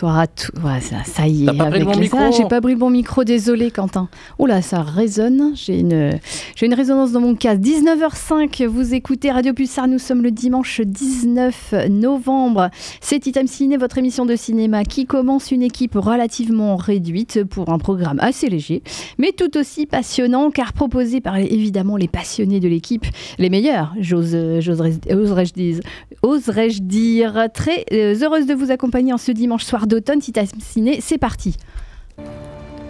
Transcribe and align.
Bonsoir 0.00 0.18
à 0.20 0.26
tous. 0.28 0.50
Ouais, 0.64 0.80
ça, 0.80 1.04
ça 1.04 1.28
y 1.28 1.42
est. 1.44 1.52
Le 1.52 1.84
bon 1.84 1.92
les- 1.92 2.08
Ah, 2.14 2.30
J'ai 2.34 2.46
pas 2.46 2.62
pris 2.62 2.72
le 2.72 2.78
bon 2.78 2.88
micro, 2.88 3.22
désolé 3.22 3.70
Quentin. 3.70 4.08
Oh 4.38 4.46
là, 4.46 4.62
ça 4.62 4.80
résonne. 4.80 5.52
J'ai 5.54 5.80
une, 5.80 6.18
j'ai 6.56 6.64
une 6.64 6.72
résonance 6.72 7.12
dans 7.12 7.20
mon 7.20 7.34
casque. 7.34 7.60
19h05, 7.60 8.64
vous 8.66 8.94
écoutez 8.94 9.30
Radio 9.30 9.52
Pulsar. 9.52 9.88
Nous 9.88 9.98
sommes 9.98 10.22
le 10.22 10.30
dimanche 10.30 10.80
19 10.80 11.74
novembre. 11.90 12.70
C'est 13.02 13.18
Titam 13.18 13.46
Ciné, 13.46 13.76
votre 13.76 13.98
émission 13.98 14.24
de 14.24 14.36
cinéma 14.36 14.84
qui 14.84 15.04
commence 15.04 15.50
une 15.50 15.62
équipe 15.62 15.96
relativement 15.96 16.76
réduite 16.76 17.44
pour 17.44 17.68
un 17.68 17.76
programme 17.78 18.16
assez 18.22 18.48
léger, 18.48 18.82
mais 19.18 19.32
tout 19.32 19.54
aussi 19.58 19.84
passionnant 19.84 20.50
car 20.50 20.72
proposé 20.72 21.20
par 21.20 21.36
évidemment 21.36 21.98
les 21.98 22.08
passionnés 22.08 22.60
de 22.60 22.68
l'équipe, 22.68 23.04
les 23.38 23.50
meilleurs, 23.50 23.92
j'ose, 24.00 24.34
j'oserais- 24.60 25.12
oserais-je 25.12 25.52
dire. 25.52 25.80
Oserais-je 26.22 26.80
dire. 26.80 27.48
Très 27.52 27.84
euh, 27.92 28.14
heureuse 28.22 28.46
de 28.46 28.54
vous 28.54 28.70
accompagner 28.70 29.12
en 29.12 29.18
ce 29.18 29.32
dimanche 29.32 29.64
soir 29.64 29.86
d'automne. 29.90 30.22
Ciné, 30.22 31.00
c'est 31.02 31.18
parti. 31.18 31.56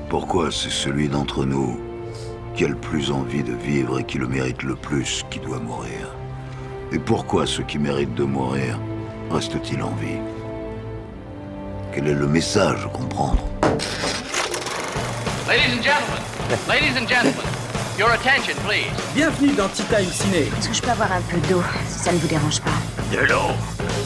Pourquoi 0.08 0.50
c'est 0.52 0.70
celui 0.70 1.08
d'entre 1.08 1.44
nous 1.44 1.80
qui 2.54 2.64
a 2.64 2.68
le 2.68 2.76
plus 2.76 3.10
envie 3.10 3.42
de 3.42 3.54
vivre 3.54 3.98
et 3.98 4.04
qui 4.04 4.18
le 4.18 4.28
mérite 4.28 4.62
le 4.62 4.76
plus 4.76 5.24
qui 5.30 5.40
doit 5.40 5.58
mourir? 5.58 6.14
Et 6.92 6.98
pourquoi 6.98 7.46
ceux 7.46 7.64
qui 7.64 7.78
méritent 7.78 8.14
de 8.14 8.24
mourir 8.24 8.78
restent-ils 9.30 9.82
en 9.82 9.94
vie? 9.94 10.18
Quel 11.92 12.06
est 12.06 12.14
le 12.14 12.26
message 12.26 12.84
à 12.84 12.88
comprendre? 12.88 13.42
Ladies 15.48 15.72
and 15.76 15.82
gentlemen, 15.82 16.22
ladies 16.68 16.96
and 16.96 17.08
gentlemen, 17.08 17.46
your 18.00 18.10
attention, 18.12 18.56
please. 18.66 18.88
Bienvenue 19.14 19.52
dans 19.52 19.68
Tea 19.68 19.82
Time 19.82 20.10
Ciné. 20.10 20.48
Est-ce 20.58 20.70
que 20.70 20.74
je 20.74 20.80
peux 20.80 20.90
avoir 20.90 21.12
un 21.12 21.20
peu 21.20 21.36
d'eau, 21.50 21.62
si 21.86 21.98
ça 21.98 22.12
ne 22.12 22.16
vous 22.16 22.28
dérange 22.28 22.58
pas? 22.62 22.70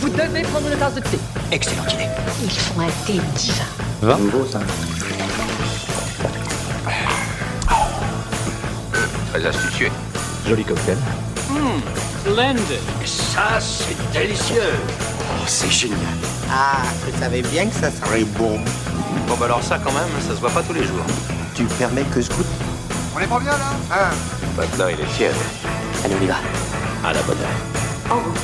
Vous 0.01 0.09
devez 0.09 0.43
prendre 0.43 0.69
une 0.69 0.77
tasse 0.77 0.95
de 0.95 1.01
thé. 1.01 1.17
Ils 1.53 2.51
font 2.51 2.81
un 2.81 2.91
thé 3.07 3.21
divin. 3.37 4.19
Très 9.33 9.47
astucieux. 9.47 9.91
Joli 10.49 10.65
cocktail. 10.65 10.99
Splendid. 12.25 12.63
Ça, 13.05 13.61
c'est 13.61 14.13
délicieux 14.13 14.73
Ah, 16.51 16.83
je 17.07 17.21
savais 17.21 17.43
bien 17.43 17.69
que 17.69 17.75
ça 17.77 17.93
serait 17.93 18.25
bon. 18.25 18.59
Bon 19.29 19.37
bah 19.39 19.45
alors 19.45 19.63
ça 19.63 19.79
quand 19.79 19.93
même, 19.93 20.09
ça 20.21 20.35
se 20.35 20.41
voit 20.41 20.51
pas 20.51 20.65
tous 20.65 20.73
les 20.73 20.85
jours. 20.85 21.05
Tu 21.55 21.63
permets 21.79 22.03
que 22.13 22.21
je 22.21 22.29
goûte? 22.31 22.74
On 23.15 23.21
est 23.21 23.27
pas 23.29 23.39
bien 23.39 23.53
là 23.53 23.71
Hein 23.93 24.11
Maintenant 24.57 24.87
il 24.89 25.01
est 25.01 25.07
fier. 25.07 25.33
Allez, 26.05 26.15
on 26.21 26.25
y 26.25 26.27
va. 26.27 26.37
À 27.05 27.13
la 27.13 27.23
bonne 27.23 27.39
heure. 27.39 28.11
En 28.11 28.17
route. 28.17 28.39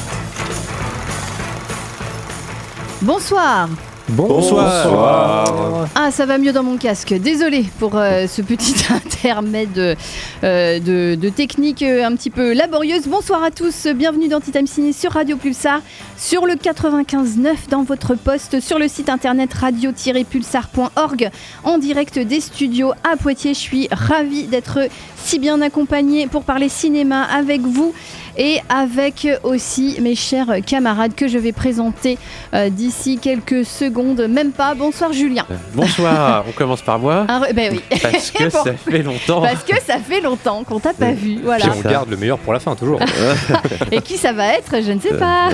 Bonsoir. 3.03 3.69
Bonsoir. 4.11 5.89
Ah, 5.95 6.11
ça 6.11 6.27
va 6.27 6.37
mieux 6.39 6.53
dans 6.53 6.65
mon 6.65 6.77
casque. 6.77 7.15
Désolé 7.15 7.65
pour 7.79 7.93
euh, 7.95 8.27
ce 8.27 8.43
petit 8.43 8.75
intermède 8.93 9.97
euh, 10.43 10.81
de, 10.81 11.15
de 11.15 11.29
technique 11.29 11.83
euh, 11.83 12.05
un 12.05 12.17
petit 12.17 12.31
peu 12.31 12.53
laborieuse. 12.53 13.07
Bonsoir 13.07 13.45
à 13.45 13.53
tous. 13.53 13.87
Bienvenue 13.95 14.27
dans 14.27 14.41
Titam 14.41 14.67
Ciné 14.67 14.93
sur 14.93 15.13
Radio 15.13 15.37
Pulsar, 15.37 15.81
sur 16.17 16.47
le 16.47 16.55
95.9 16.55 17.69
dans 17.71 17.85
votre 17.85 18.17
poste, 18.17 18.61
sur 18.61 18.81
le 18.81 18.89
site 18.89 19.09
internet 19.09 19.55
radio-pulsar.org, 19.55 21.31
en 21.63 21.79
direct 21.79 22.19
des 22.19 22.41
studios 22.41 22.93
à 23.05 23.17
Poitiers. 23.17 23.55
Je 23.55 23.61
suis 23.61 23.89
ravie 23.93 24.45
d'être 24.45 24.81
si 25.17 25.39
bien 25.39 25.61
accompagnée 25.61 26.27
pour 26.27 26.43
parler 26.43 26.69
cinéma 26.69 27.23
avec 27.23 27.61
vous 27.61 27.95
et 28.43 28.59
avec 28.71 29.29
aussi 29.45 29.99
mes 30.01 30.15
chers 30.15 30.47
camarades 30.67 31.15
que 31.15 31.29
je 31.29 31.37
vais 31.37 31.53
présenter 31.53 32.17
euh, 32.55 32.71
d'ici 32.71 33.19
quelques 33.21 33.67
secondes, 33.67 34.23
même 34.31 34.51
pas. 34.53 34.75
Bonsoir 34.75 35.13
Julien. 35.13 35.45
Bonsoir, 35.75 36.45
on 36.49 36.53
commence 36.53 36.81
par 36.81 36.99
moi 36.99 37.27
re- 37.29 37.53
ben 37.53 37.73
oui, 37.75 37.99
parce 38.03 38.31
que 38.31 38.45
Bon. 38.51 38.65
ça 38.65 38.73
fait 38.73 39.03
longtemps. 39.03 39.43
parce 39.43 39.63
que 39.63 39.77
ça 39.87 39.99
fait 39.99 40.23
longtemps 40.23 40.65
qu'on 40.65 40.81
t'a 40.81 40.95
pas 40.95 41.13
vu, 41.13 41.39
voilà. 41.45 41.67
Puis 41.69 41.81
on 41.85 41.89
garde 41.89 42.09
le 42.09 42.17
meilleur 42.17 42.39
pour 42.39 42.55
la 42.55 42.61
fin, 42.61 42.75
toujours. 42.75 42.99
Et 43.93 44.01
qui 44.01 44.17
ça 44.17 44.33
va 44.33 44.55
être, 44.55 44.83
je 44.83 44.93
ne 44.93 45.01
sais 45.01 45.15
pas. 45.19 45.51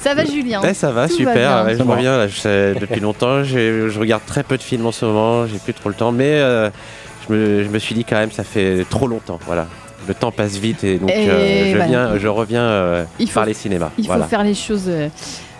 ça 0.00 0.14
va 0.14 0.24
Julien? 0.24 0.60
Ouais, 0.62 0.74
ça 0.74 0.90
va, 0.90 1.06
Tout 1.08 1.14
super. 1.18 1.34
va 1.34 1.62
bien. 1.62 1.64
ouais, 1.64 1.76
je 1.78 1.82
reviens 1.84 2.16
là, 2.18 2.26
je 2.28 2.36
sais, 2.40 2.74
depuis 2.74 3.00
longtemps. 3.00 3.44
Je 3.44 3.96
regarde 4.00 4.22
très 4.26 4.42
peu 4.42 4.56
de 4.56 4.62
films 4.62 4.86
en 4.86 4.92
ce 4.92 5.04
moment. 5.04 5.46
J'ai 5.46 5.58
plus 5.58 5.74
trop 5.74 5.90
le 5.90 5.94
temps, 5.94 6.10
mais 6.10 6.24
euh, 6.40 6.70
je, 7.28 7.32
me, 7.34 7.62
je 7.62 7.68
me 7.68 7.78
suis 7.78 7.94
dit 7.94 8.04
quand 8.04 8.16
même, 8.16 8.32
ça 8.32 8.42
fait 8.42 8.84
trop 8.90 9.06
longtemps. 9.06 9.38
Voilà, 9.46 9.68
le 10.08 10.14
temps 10.14 10.30
passe 10.32 10.56
vite 10.56 10.84
et 10.84 10.98
donc 10.98 11.10
Et 11.10 11.28
euh, 11.30 11.64
je 11.66 11.76
voilà. 11.76 11.86
viens, 11.86 12.18
je 12.18 12.28
reviens 12.28 12.62
euh, 12.62 13.04
Il 13.18 13.28
faut- 13.28 13.34
par 13.34 13.46
les 13.46 13.54
cinémas. 13.54 13.90
Il 13.98 14.06
voilà. 14.06 14.24
faut 14.24 14.30
faire 14.30 14.44
les 14.44 14.54
choses 14.54 14.84
euh, 14.88 15.08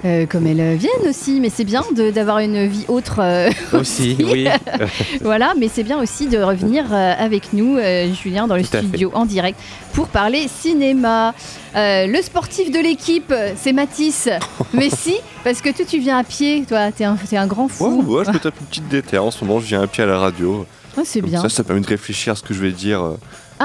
euh, 0.05 0.27
comme 0.27 0.47
elles 0.49 0.77
viennent 0.77 1.09
aussi, 1.09 1.39
mais 1.41 1.49
c'est 1.49 1.65
bien 1.65 1.83
d'avoir 2.15 2.39
une 2.41 2.67
vie 2.67 2.85
autre. 2.89 3.21
euh, 3.21 3.51
Aussi, 3.73 4.17
oui. 4.21 4.49
voilà, 5.21 5.55
mais 5.59 5.69
c'est 5.73 5.85
bien 5.85 5.99
aussi 6.01 6.27
de 6.29 6.39
revenir 6.39 6.87
euh, 6.93 7.13
avec 7.17 7.53
nous, 7.53 7.77
euh, 7.79 8.13
Julien, 8.13 8.47
dans 8.49 8.57
le 8.57 8.63
Tout 8.65 8.77
à 8.77 8.81
studio 8.81 9.11
en 9.15 9.27
direct 9.27 9.59
pour 9.93 10.09
parler 10.09 10.47
cinéma. 10.49 11.35
Euh, 11.77 12.07
le 12.09 12.21
sportif 12.21 12.71
de 12.73 12.79
l'équipe, 12.81 13.33
c'est 13.57 13.73
Mathis. 13.73 14.29
mais 14.75 14.91
si, 14.91 15.15
parce 15.45 15.61
que 15.61 15.71
toi, 15.71 15.85
tu 15.89 16.01
viens 16.01 16.19
à 16.19 16.25
pied, 16.25 16.65
toi, 16.69 16.91
t'es 16.91 17.05
un, 17.05 17.17
un 17.37 17.47
grand 17.47 17.69
fou. 17.69 18.03
Ouais, 18.05 18.17
ouais, 18.19 18.25
je 18.27 18.31
me 18.33 18.39
tape 18.39 18.55
une 18.61 18.67
petite 18.67 18.89
déterre. 18.89 19.25
En 19.25 19.31
ce 19.31 19.45
moment, 19.45 19.61
je 19.61 19.67
viens 19.67 19.83
un 19.83 19.87
pied 19.87 20.03
à 20.03 20.07
la 20.07 20.19
radio. 20.19 20.67
Ah, 20.97 21.03
c'est 21.05 21.23
bien. 21.23 21.41
Ça, 21.41 21.49
ça 21.49 21.63
permet 21.65 21.81
de 21.81 21.87
réfléchir 21.87 22.33
à 22.33 22.37
ce 22.37 22.43
que 22.43 22.53
je 22.53 22.61
vais 22.61 22.73
dire. 22.73 23.03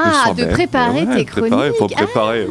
Le 0.06 0.12
ah, 0.12 0.24
soir 0.24 0.36
de 0.36 0.46
préparer 0.46 1.04
Ouais, 1.04 1.16
tes 1.18 1.26
préparer, 1.26 1.50
chroniques. 1.72 1.78
faut 1.78 1.88
préparer. 1.88 2.48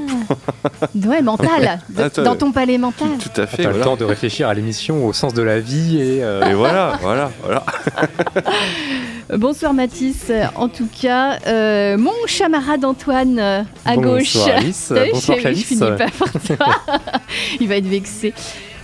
Ah, 0.73 1.09
ouais, 1.09 1.23
mental. 1.23 1.81
De- 1.89 2.03
Attends, 2.03 2.23
dans 2.23 2.37
ton 2.37 2.53
palais 2.53 2.79
mental. 2.79 3.09
Tout 3.23 3.41
à 3.41 3.47
fait. 3.47 3.59
T'as 3.59 3.69
le 3.69 3.69
Voilà. 3.71 3.85
temps 3.85 3.97
de 3.97 4.05
réfléchir 4.05 4.49
à 4.49 4.55
l'émission 4.55 5.07
au 5.07 5.13
sens 5.13 5.35
de 5.35 5.43
la 5.43 5.61
vie 5.61 5.99
et. 6.01 6.23
euh, 6.25 6.45
Et 6.51 6.55
voilà, 6.55 6.99
voilà, 7.03 7.31
voilà. 7.43 7.65
Bonsoir 9.37 9.75
Mathis. 9.75 10.31
En 10.55 10.69
tout 10.69 10.89
cas, 11.01 11.39
euh, 11.47 11.97
mon 11.99 12.13
camarade 12.29 12.85
Antoine 12.85 13.39
euh, 13.41 13.63
à 13.85 13.97
gauche. 13.97 14.35
Bonsoir 14.35 14.57
Alice, 14.59 14.93
bonsoir 15.13 15.39
je- 15.43 15.49
je 15.49 15.55
finis 15.65 15.81
pas 15.81 15.97
par 15.97 16.31
toi. 16.31 16.67
Il 17.61 17.69
va 17.69 17.77
être 17.77 17.89
vexé. 17.89 18.33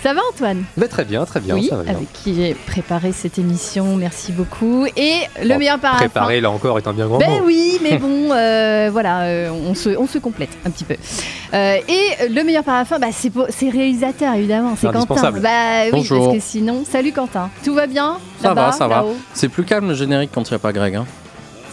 Ça 0.02 0.12
va 0.14 0.20
Antoine 0.32 0.64
Mais 0.76 0.88
très 0.88 1.04
bien, 1.04 1.24
très 1.24 1.38
bien, 1.38 1.54
Oui, 1.54 1.68
ça 1.68 1.76
va 1.76 1.84
bien. 1.84 1.94
avec 1.94 2.12
qui 2.12 2.34
j'ai 2.34 2.54
préparé 2.54 3.12
cette 3.12 3.38
émission. 3.38 3.94
Merci 3.96 4.32
beaucoup. 4.32 4.84
Et 4.96 5.14
le 5.42 5.50
Bon, 5.50 5.58
meilleur 5.58 5.78
par 5.78 5.94
Préparer, 5.96 6.40
là 6.40 6.50
encore, 6.50 6.76
est 6.78 6.86
un 6.88 6.92
bien 6.92 7.06
grand 7.06 7.18
Ben 7.18 7.30
mot. 7.30 7.42
oui, 7.44 7.78
mais 7.82 7.98
bon, 8.00 8.32
euh, 8.32 8.88
voilà, 8.92 9.22
euh, 9.22 9.50
on, 9.50 9.74
se, 9.74 9.90
on 9.90 10.08
se 10.08 10.18
complète 10.18 10.50
un 10.66 10.70
petit 10.70 10.82
peu. 10.84 10.96
Euh, 11.54 11.76
et 11.88 12.28
le 12.28 12.42
meilleur 12.42 12.64
parafin, 12.64 12.98
bah, 12.98 13.08
c'est 13.12 13.30
pour- 13.30 13.46
c'est 13.50 13.68
réalisateur 13.70 14.34
évidemment, 14.34 14.74
c'est 14.76 14.90
Quentin. 14.90 15.30
Bah 15.32 15.84
oui, 15.84 15.90
Bonjour. 15.92 16.24
parce 16.24 16.36
que 16.38 16.42
sinon, 16.42 16.82
salut 16.90 17.12
Quentin. 17.12 17.48
Tout 17.64 17.74
va 17.74 17.86
bien? 17.86 18.18
Ça 18.40 18.54
va, 18.54 18.72
ça 18.72 18.88
va. 18.88 19.04
C'est 19.34 19.48
plus 19.48 19.62
calme 19.64 19.88
le 19.88 19.94
générique 19.94 20.30
quand 20.34 20.42
il 20.48 20.52
n'y 20.52 20.56
a 20.56 20.58
pas 20.58 20.72
Greg. 20.72 20.96
hein. 20.96 21.06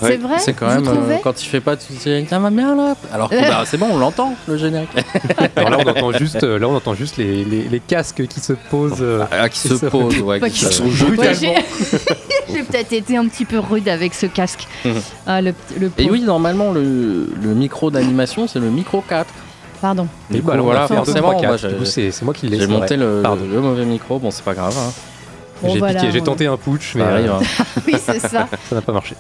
C'est 0.02 0.18
vrai 0.18 0.40
C'est 0.40 0.54
quand 0.54 0.68
même 0.68 0.88
euh, 0.88 1.18
quand 1.24 1.42
il 1.42 1.46
fait 1.46 1.60
pas 1.62 1.76
tout 1.76 1.94
ça 2.30 2.40
va 2.40 2.50
bien 2.50 2.76
là. 2.76 2.96
Alors 3.14 3.30
que 3.30 3.36
bah, 3.36 3.64
c'est 3.66 3.78
bon, 3.78 3.88
on 3.92 3.98
l'entend 3.98 4.36
le 4.48 4.58
générique. 4.58 4.90
Alors 5.56 5.70
là, 5.72 5.78
on 5.86 5.90
entend 5.90 6.12
juste, 6.18 6.44
euh, 6.44 6.58
là, 6.60 6.68
on 6.68 6.76
entend 6.76 6.94
juste 6.94 7.18
les, 7.18 7.44
les- 7.44 7.64
les 7.68 7.80
casques 7.80 8.26
qui 8.28 8.40
se 8.40 8.54
posent. 8.54 9.02
euh, 9.02 9.24
Ah, 9.32 9.50
qui 9.50 9.60
se 9.60 9.76
Ça- 9.78 9.90
pose, 9.90 10.20
ouais, 10.22 10.40
Ouais, 10.42 10.50
qui 10.50 10.66
sont 10.66 10.84
Ouais, 10.86 11.34
j'ai 12.54 12.64
peut-être 12.64 12.94
été 12.94 13.18
un 13.18 13.28
petit 13.28 13.46
peu 13.46 13.60
rude 13.60 13.88
avec 13.90 14.14
ce 14.14 14.26
casque. 14.26 14.68
Mhm. 14.86 14.94
Ah, 15.28 15.42
le, 15.42 15.54
le 15.80 15.92
Et 15.98 16.10
oui, 16.10 16.22
normalement 16.22 16.72
le, 16.72 17.30
le 17.42 17.54
micro 17.54 17.92
d'animation 17.92 18.48
c'est 18.48 18.60
le 18.60 18.70
micro 18.70 19.02
4. 19.08 19.28
Pardon. 19.82 20.08
Et 20.30 20.36
Du 20.36 20.42
bah, 20.42 20.58
voilà, 20.58 20.88
forcément, 20.88 21.30
2, 21.30 21.38
3, 21.38 21.42
4. 21.42 21.50
bah, 21.52 21.58
j'ai- 21.58 21.68
Du 21.70 21.76
coup, 21.76 21.86
c'est 21.86 22.22
moi 22.24 22.34
qui 22.34 22.48
l'ai. 22.48 22.60
J'ai 22.60 22.68
monté 22.68 22.98
le, 22.98 23.22
le 23.24 23.62
mauvais 23.62 23.86
micro, 23.86 24.20
bon 24.20 24.30
c'est 24.32 24.44
pas 24.44 24.54
grave, 24.54 24.76
hein. 24.78 24.92
Bon, 25.62 25.74
J'ai 25.74 25.80
voilà, 25.80 26.02
tenté 26.24 26.46
un 26.48 26.58
putsch, 26.58 26.96
mais 26.96 27.02
ça 27.02 27.10
arrive. 27.10 27.30
euh, 27.32 27.34
hein. 27.34 27.64
Oui, 27.88 27.96
c'est 28.02 28.20
ça. 28.20 28.48
ça 28.70 28.76
n'a 28.76 28.82
pas 28.82 28.94
marché. 28.94 29.16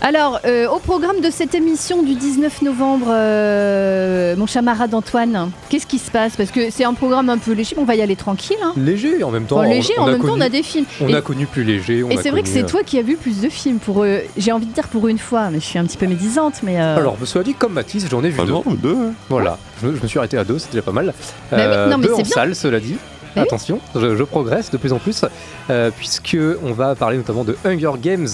Alors, 0.00 0.40
euh, 0.44 0.68
au 0.68 0.78
programme 0.80 1.20
de 1.22 1.30
cette 1.30 1.54
émission 1.54 2.02
du 2.02 2.14
19 2.14 2.62
novembre, 2.62 3.06
euh, 3.08 4.36
mon 4.36 4.46
camarade 4.46 4.92
Antoine, 4.94 5.50
qu'est-ce 5.70 5.86
qui 5.86 5.98
se 5.98 6.10
passe? 6.10 6.36
Parce 6.36 6.50
que 6.50 6.70
c'est 6.70 6.84
un 6.84 6.92
programme 6.94 7.30
un 7.30 7.38
peu 7.38 7.52
léger, 7.52 7.74
mais 7.76 7.82
on 7.82 7.86
va 7.86 7.94
y 7.94 8.02
aller 8.02 8.16
tranquille. 8.16 8.56
Hein. 8.62 8.72
Léger 8.76 9.22
en 9.24 9.30
même 9.30 9.44
temps. 9.46 9.62
Léger, 9.62 9.94
on, 9.98 10.02
en 10.02 10.06
a 10.08 10.10
même 10.12 10.20
temps, 10.20 10.34
on 10.36 10.40
a 10.40 10.48
des 10.48 10.62
films. 10.62 10.84
On 11.00 11.08
Et- 11.08 11.14
a 11.14 11.22
connu 11.22 11.46
plus 11.46 11.64
léger. 11.64 12.02
on 12.04 12.10
Et 12.10 12.16
c'est 12.18 12.30
vrai 12.30 12.42
que 12.42 12.48
c'est 12.48 12.64
euh, 12.64 12.66
toi 12.66 12.82
qui 12.84 12.98
as 12.98 13.02
vu 13.02 13.16
plus 13.16 13.40
de 13.40 13.48
films. 13.48 13.78
Pour, 13.78 14.02
euh, 14.02 14.18
j'ai 14.36 14.52
envie 14.52 14.66
de 14.66 14.72
dire 14.72 14.88
pour 14.88 15.08
une 15.08 15.18
fois, 15.18 15.48
mais 15.50 15.60
je 15.60 15.64
suis 15.64 15.78
un 15.78 15.84
petit 15.84 15.96
peu 15.96 16.06
médisante. 16.06 16.54
Mais 16.62 16.80
euh, 16.80 16.96
Alors, 16.96 17.16
me 17.18 17.24
soit 17.26 17.42
dit, 17.42 17.54
comme 17.54 17.72
Mathis, 17.74 18.06
j'en 18.10 18.22
ai 18.24 18.28
vu 18.28 18.40
Ah 18.42 18.44
deux. 18.44 18.52
non, 18.52 18.64
deux. 18.66 18.94
hein. 18.96 19.12
Voilà, 19.30 19.58
je, 19.80 19.86
me- 19.88 19.96
je 19.96 20.02
me 20.02 20.06
suis 20.08 20.18
arrêté 20.18 20.36
à 20.36 20.44
deux, 20.44 20.58
c'était 20.58 20.72
déjà 20.72 20.82
pas 20.82 20.92
mal. 20.92 21.14
Bah 21.50 21.56
oui, 21.58 21.90
non, 21.90 21.98
mais 21.98 22.06
deux 22.06 22.14
c'est 22.14 22.20
en 22.20 22.24
bien. 22.24 22.34
salle, 22.34 22.54
cela 22.54 22.80
dit. 22.80 22.96
Oui. 23.36 23.42
Attention, 23.42 23.80
je, 23.94 24.16
je 24.16 24.22
progresse 24.22 24.70
de 24.70 24.76
plus 24.76 24.92
en 24.92 24.98
plus, 24.98 25.24
euh, 25.68 25.90
puisque 25.90 26.36
on 26.62 26.72
va 26.72 26.94
parler 26.94 27.16
notamment 27.16 27.44
de 27.44 27.56
Hunger 27.64 27.92
Games, 28.00 28.28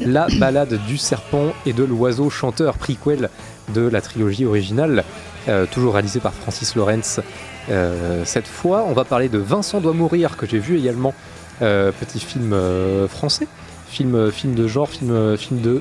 la 0.00 0.26
balade 0.38 0.78
du 0.86 0.98
serpent 0.98 1.52
et 1.64 1.72
de 1.72 1.84
l'oiseau 1.84 2.28
chanteur, 2.30 2.76
prequel 2.76 3.30
de 3.72 3.82
la 3.82 4.00
trilogie 4.00 4.44
originale, 4.44 5.04
euh, 5.48 5.66
toujours 5.66 5.94
réalisé 5.94 6.20
par 6.20 6.32
Francis 6.32 6.76
Lawrence. 6.76 7.20
Euh, 7.68 8.22
cette 8.24 8.46
fois, 8.46 8.84
on 8.88 8.92
va 8.92 9.04
parler 9.04 9.28
de 9.28 9.38
Vincent 9.38 9.80
doit 9.80 9.92
mourir, 9.92 10.36
que 10.36 10.46
j'ai 10.46 10.58
vu 10.58 10.78
également, 10.78 11.14
euh, 11.62 11.90
petit 11.92 12.20
film 12.20 12.56
français, 13.08 13.48
film, 13.88 14.30
film 14.30 14.54
de 14.54 14.68
genre, 14.68 14.88
film, 14.88 15.36
film 15.36 15.60
de 15.60 15.80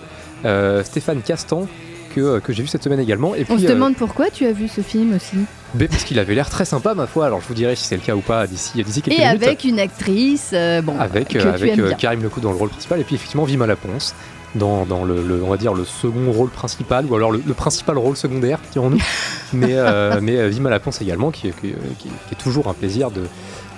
Stéphane 0.84 1.22
Castan, 1.22 1.68
que, 2.14 2.40
que 2.40 2.54
j'ai 2.54 2.62
vu 2.64 2.68
cette 2.68 2.84
semaine 2.84 3.00
également. 3.00 3.34
Et 3.36 3.46
on 3.50 3.58
se 3.58 3.66
euh, 3.66 3.70
demande 3.70 3.96
pourquoi 3.96 4.30
tu 4.30 4.46
as 4.46 4.52
vu 4.52 4.68
ce 4.68 4.82
film 4.82 5.16
aussi. 5.16 5.38
Parce 5.90 6.04
qu'il 6.04 6.20
avait 6.20 6.36
l'air 6.36 6.50
très 6.50 6.66
sympa 6.66 6.94
ma 6.94 7.08
foi. 7.08 7.26
Alors 7.26 7.42
je 7.42 7.48
vous 7.48 7.54
dirai 7.54 7.76
si 7.76 7.86
c'est 7.86 7.96
le 7.96 8.02
cas 8.02 8.16
ou 8.16 8.22
pas 8.22 8.46
d'ici 8.48 8.72
quelques 8.76 9.08
Et 9.08 9.12
minutes. 9.26 9.44
avec 9.44 9.64
une 9.64 9.80
actrice, 9.80 10.52
euh, 10.54 10.82
bon, 10.82 11.00
avec 11.00 11.36
euh, 11.36 11.54
avec 11.54 11.80
euh. 11.80 11.94
Karim 11.98 12.22
Lecou 12.24 12.40
dans 12.42 12.52
le 12.52 12.58
rôle 12.58 12.70
principal 12.70 13.00
et 13.00 13.04
puis 13.04 13.16
effectivement 13.16 13.44
Vima 13.46 13.66
Laponce 13.68 14.14
dans, 14.54 14.86
dans 14.86 15.06
le, 15.06 15.26
le- 15.26 15.42
on 15.44 15.50
va 15.50 15.56
dire 15.56 15.74
le 15.74 15.86
second 15.86 16.30
rôle 16.32 16.50
principal 16.50 17.06
ou 17.06 17.16
alors 17.16 17.32
le, 17.32 17.42
le 17.46 17.54
principal 17.54 17.98
rôle 17.98 18.18
secondaire 18.18 18.60
dirons-nous 18.74 19.00
mais 19.54 19.76
euh, 19.76 20.20
mais 20.22 20.36
euh, 20.38 20.50
Vima 20.50 20.70
Laponce 20.70 21.02
également 21.02 21.32
qui, 21.32 21.44
qui- 21.52 21.74
qui- 22.00 22.10
qui 22.10 22.10
est 22.34 22.36
toujours 22.44 22.68
un 22.68 22.74
plaisir 22.74 23.12
de 23.12 23.22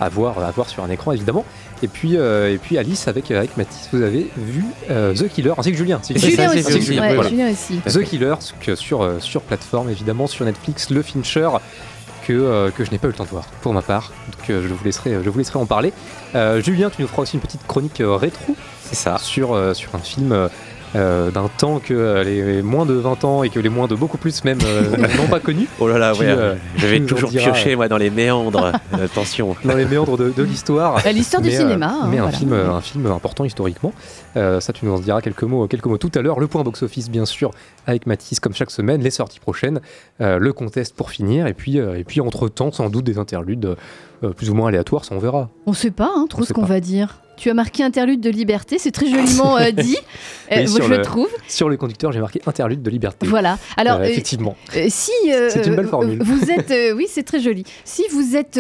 à 0.04 0.10
voir, 0.10 0.40
à 0.40 0.52
voir 0.52 0.70
sur 0.70 0.84
un 0.84 0.90
écran 0.90 1.12
évidemment 1.12 1.46
et 1.82 1.88
puis 1.88 2.18
euh, 2.18 2.54
et 2.54 2.58
puis 2.58 2.78
Alice 2.78 3.08
avec 3.08 3.30
avec 3.32 3.58
Mathis 3.58 3.90
vous 3.92 4.02
avez 4.02 4.30
vu 4.38 4.64
euh, 4.90 5.14
The 5.14 5.28
Killer 5.28 5.54
ainsi 5.58 5.72
que 5.72 5.78
Julien 5.78 5.98
ainsi 6.00 6.14
que- 6.14 6.20
Julien 6.20 6.50
ainsi 6.50 6.64
que 6.64 6.68
aussi, 6.70 6.82
Julien, 6.82 7.02
ouais, 7.02 7.16
voilà. 7.16 7.30
Julien 7.30 7.52
aussi. 7.52 7.78
The 7.86 8.04
Killer 8.04 8.36
que 8.62 8.76
sur, 8.76 9.02
euh, 9.02 9.20
sur 9.20 9.42
plateforme, 9.42 9.90
évidemment, 9.90 10.28
sur 10.28 10.46
Netflix, 10.46 10.90
le 10.90 11.02
Fincher, 11.02 11.50
que, 12.26 12.32
euh, 12.34 12.72
que 12.72 12.86
je 12.86 12.92
n'ai 12.92 12.98
pas 13.00 13.08
eu 13.08 13.12
le 13.12 13.16
temps 13.18 13.26
de 13.26 13.30
voir, 13.30 13.44
pour 13.62 13.74
ma 13.74 13.82
part. 13.82 14.12
Donc 14.32 14.50
euh, 14.50 14.62
je, 14.64 14.74
vous 14.74 14.84
laisserai, 14.86 15.18
je 15.24 15.30
vous 15.30 15.38
laisserai 15.38 15.60
en 15.60 15.66
parler. 15.66 15.92
Euh, 16.36 16.62
Julien, 16.62 16.90
tu 16.90 17.02
nous 17.02 17.08
feras 17.08 17.24
aussi 17.24 17.36
une 17.36 17.42
petite 17.42 17.66
chronique 17.68 18.00
euh, 18.00 18.16
rétro 18.16 18.56
C'est 18.82 18.96
ça. 18.96 19.18
sur, 19.18 19.54
euh, 19.54 19.74
sur 19.74 19.94
un 19.96 20.00
film 20.00 20.32
euh, 20.96 21.32
d'un 21.32 21.48
temps 21.48 21.80
que 21.80 21.94
euh, 21.94 22.24
les 22.24 22.62
moins 22.62 22.86
de 22.86 22.94
20 22.94 23.24
ans 23.26 23.44
et 23.44 23.50
que 23.50 23.60
les 23.60 23.70
moins 23.70 23.88
de 23.88 23.96
beaucoup 23.96 24.18
plus 24.18 24.44
même 24.44 24.60
euh, 24.64 24.96
n'ont 25.18 25.28
pas 25.28 25.40
connu. 25.40 25.68
Oh 25.80 25.88
là 25.88 25.98
là, 25.98 26.14
Tu, 26.14 26.22
ouais, 26.22 26.28
euh, 26.30 26.56
je 26.78 26.88
vais 26.88 27.00
toujours 27.02 27.30
piocher 27.30 27.76
moi 27.76 27.88
dans 27.88 27.98
les 27.98 28.10
méandres. 28.10 28.72
Attention. 28.94 29.56
dans 29.66 29.76
les 29.76 29.86
méandres 29.86 30.18
de, 30.18 30.30
de 30.30 30.44
l'histoire. 30.44 31.02
Bah, 31.04 31.12
L'histoire 31.12 31.42
du 31.42 31.50
euh, 31.50 31.58
cinéma. 31.58 31.88
hein, 32.04 32.08
mais 32.10 32.18
un, 32.20 32.24
voilà. 32.24 32.38
film, 32.38 32.54
un 32.54 32.82
film 32.82 33.06
important 33.08 33.44
historiquement. 33.46 33.94
Euh, 34.38 34.60
ça, 34.60 34.74
tu 34.74 34.86
nous 34.86 34.94
en 34.94 35.00
diras 35.00 35.22
quelques 35.22 35.44
mots, 35.44 35.68
quelques 35.68 35.86
mots 35.86 35.98
tout 35.98 36.12
à 36.16 36.22
l'heure. 36.22 36.40
Le 36.40 36.48
point 36.48 36.64
box-office, 36.64 37.10
bien 37.10 37.26
sûr, 37.26 37.52
avec 37.88 38.06
Mathis, 38.08 38.40
comme 38.40 38.54
chaque 38.54 38.72
semaine, 38.72 39.02
les 39.02 39.12
sorties 39.12 39.40
prochaines, 39.40 39.80
euh, 40.22 40.38
le 40.40 40.54
contest 40.54 40.96
pour 40.96 41.10
finir, 41.12 41.48
et 41.48 41.54
puis, 41.54 41.80
euh, 41.80 41.98
et 41.98 42.04
puis 42.04 42.22
entre-temps, 42.22 42.72
sans 42.72 42.90
doute 42.90 43.04
des 43.06 43.18
interludes 43.18 43.76
euh, 44.24 44.30
plus 44.30 44.50
ou 44.50 44.54
moins 44.54 44.70
aléatoires, 44.70 45.06
ça 45.06 45.14
on 45.16 45.20
verra. 45.20 45.50
On 45.66 45.74
sait 45.74 45.92
pas 45.92 46.10
hein, 46.16 46.26
trop 46.30 46.42
On 46.42 46.46
ce 46.46 46.54
qu'on 46.54 46.62
pas. 46.62 46.68
va 46.68 46.80
dire. 46.80 47.20
Tu 47.36 47.50
as 47.50 47.54
marqué 47.54 47.84
interlude 47.84 48.22
de 48.22 48.30
liberté, 48.30 48.78
c'est 48.78 48.92
très 48.92 49.08
joliment 49.08 49.58
euh, 49.58 49.72
dit. 49.76 49.98
Euh, 50.52 50.66
je 50.68 50.88
le 50.88 51.02
trouve. 51.02 51.30
Sur 51.48 51.68
le 51.68 51.78
conducteur, 51.78 52.12
j'ai 52.12 52.20
marqué 52.20 52.42
interlude 52.46 52.82
de 52.84 52.90
liberté. 52.90 53.26
Voilà. 53.28 53.58
Alors, 53.76 53.98
Euh, 53.98 54.04
euh, 54.04 54.06
effectivement. 54.06 54.56
Si 54.90 55.12
C'est 55.50 55.66
une 55.66 55.76
belle 55.76 55.88
formule. 55.88 56.22
Vous 56.22 56.52
êtes, 56.52 56.74
oui, 56.96 57.06
c'est 57.10 57.24
très 57.24 57.40
joli. 57.40 57.64
Si 57.86 58.04
vous 58.12 58.36
êtes 58.36 58.56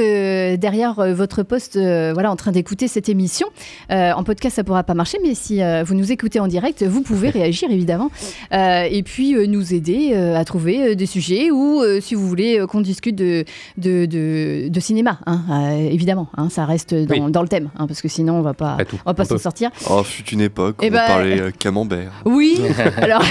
derrière 0.60 0.96
votre 1.14 1.44
poste, 1.44 1.78
voilà, 1.78 2.31
en 2.31 2.36
train 2.36 2.52
d'écouter 2.52 2.88
cette 2.88 3.10
émission, 3.10 3.48
en 3.90 4.24
podcast 4.24 4.56
ça 4.56 4.64
pourra 4.64 4.84
pas 4.84 4.94
marcher, 4.96 5.18
mais 5.24 5.36
si 5.36 5.62
vous 5.86 5.94
nous 5.96 6.12
écoutez 6.12 6.40
en 6.40 6.48
direct, 6.48 6.84
vous 6.84 7.02
pouvez 7.02 7.30
réagir 7.40 7.70
évidemment, 7.72 8.10
et 8.52 9.04
puis 9.04 9.36
nous 9.48 9.74
aider 9.74 10.14
à 10.16 10.44
trouver 10.46 10.96
des 10.96 11.06
sujets 11.06 11.52
ou 11.52 11.81
si 12.02 12.16
vous 12.16 12.28
voulez 12.28 12.64
qu'on 12.68 12.81
discute 12.81 13.16
de 13.16 13.46
de, 13.78 14.06
de, 14.06 14.68
de 14.70 14.80
cinéma, 14.80 15.20
hein, 15.25 15.72
évidemment, 15.92 16.28
hein, 16.38 16.50
ça 16.50 16.66
reste 16.66 16.94
dans, 16.94 17.25
Oui. 17.25 17.31
dans 17.31 17.42
le 17.42 17.48
thème, 17.48 17.70
hein, 17.78 17.88
parce 17.88 18.02
que 18.02 18.08
sinon 18.08 18.36
on 18.36 18.42
va 18.42 18.54
pas, 18.54 18.62
Pas 18.77 18.86
tout. 18.86 18.98
on 19.06 19.10
va 19.10 19.13
pas 19.13 19.24
On 19.24 19.25
s'en 19.25 19.36
peut. 19.36 19.39
sortir. 19.42 19.69
Oh, 19.89 20.04
fut 20.04 20.24
une 20.30 20.42
époque 20.42 20.77
où 20.81 20.86
Eh 20.86 20.89
on 20.89 20.94
ben- 20.94 21.07
parlait 21.07 21.39
euh, 21.42 21.51
camembert. 21.51 22.12
Oui, 22.25 22.60
alors, 22.98 23.24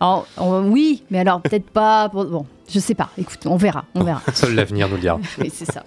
alors, 0.00 0.26
on- 0.38 0.68
oui, 0.70 1.02
mais 1.10 1.18
alors 1.20 1.40
peut-être 1.40 1.70
pas. 1.70 2.08
Pour, 2.08 2.24
bon, 2.24 2.46
je 2.72 2.78
sais 2.80 2.94
pas. 2.94 3.10
Écoute, 3.18 3.40
on 3.46 3.56
verra, 3.56 3.84
on 3.94 4.02
verra. 4.04 4.22
Seul 4.34 4.54
l'avenir 4.54 4.88
nous 4.88 4.94
le 4.96 5.00
dira. 5.00 5.18
Oui, 5.38 5.50
c'est 5.54 5.70
ça. 5.70 5.84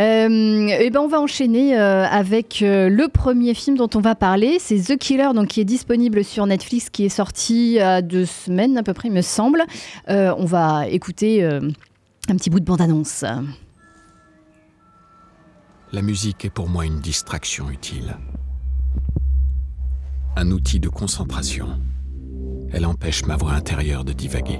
Euh, 0.00 0.68
et 0.68 0.88
ben 0.88 1.00
on 1.00 1.06
va 1.06 1.20
enchaîner 1.20 1.78
euh, 1.78 2.06
avec 2.06 2.62
euh, 2.62 2.88
le 2.88 3.08
premier 3.08 3.52
film 3.52 3.76
dont 3.76 3.90
on 3.94 4.00
va 4.00 4.14
parler, 4.14 4.56
c'est 4.58 4.78
The 4.78 4.96
Killer, 4.96 5.28
donc 5.34 5.48
qui 5.48 5.60
est 5.60 5.66
disponible 5.66 6.24
sur 6.24 6.46
Netflix, 6.46 6.88
qui 6.88 7.04
est 7.04 7.08
sorti 7.10 7.78
à 7.78 8.00
deux 8.00 8.24
semaines 8.24 8.78
à 8.78 8.82
peu 8.82 8.94
près, 8.94 9.08
il 9.08 9.14
me 9.14 9.20
semble. 9.20 9.62
Euh, 10.08 10.32
on 10.38 10.46
va 10.46 10.88
écouter 10.88 11.44
euh, 11.44 11.60
un 12.30 12.36
petit 12.36 12.48
bout 12.48 12.58
de 12.60 12.64
bande-annonce. 12.64 13.22
La 15.94 16.00
musique 16.00 16.46
est 16.46 16.50
pour 16.50 16.70
moi 16.70 16.86
une 16.86 17.00
distraction 17.00 17.68
utile. 17.68 18.16
Un 20.36 20.50
outil 20.50 20.80
de 20.80 20.88
concentration. 20.88 21.68
Elle 22.72 22.86
empêche 22.86 23.26
ma 23.26 23.36
voix 23.36 23.52
intérieure 23.52 24.02
de 24.02 24.14
divaguer. 24.14 24.58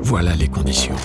Voilà 0.00 0.34
les 0.34 0.48
conditions. 0.48 0.96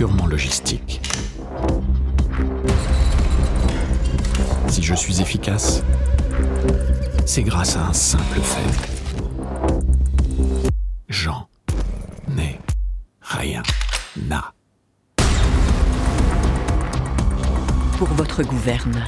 Purement 0.00 0.26
logistique. 0.26 1.02
Si 4.66 4.82
je 4.82 4.94
suis 4.94 5.20
efficace, 5.20 5.82
c'est 7.26 7.42
grâce 7.42 7.76
à 7.76 7.88
un 7.88 7.92
simple 7.92 8.40
fait. 8.40 8.80
J'en 11.10 11.46
ai 12.38 12.58
rien 13.20 13.62
à. 14.30 14.54
Pour 17.98 18.08
votre 18.08 18.42
gouverne, 18.42 19.04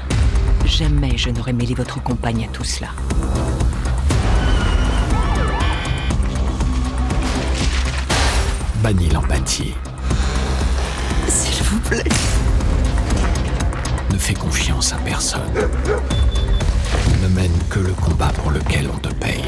jamais 0.67 1.17
je 1.17 1.31
n'aurais 1.31 1.55
mêlé 1.55 1.73
votre 1.73 2.03
compagne 2.03 2.45
à 2.45 2.49
tout 2.49 2.65
cela. 2.65 2.89
Bannis 8.83 9.09
l'empathie. 9.09 9.73
Ne 14.11 14.19
fais 14.19 14.35
confiance 14.35 14.93
à 14.93 14.97
personne. 14.97 15.41
Ne 17.23 17.29
mène 17.29 17.51
que 17.71 17.81
le 17.81 17.93
combat 17.95 18.31
pour 18.37 18.51
lequel 18.51 18.91
on 18.93 18.99
te 18.99 19.09
paye. 19.15 19.43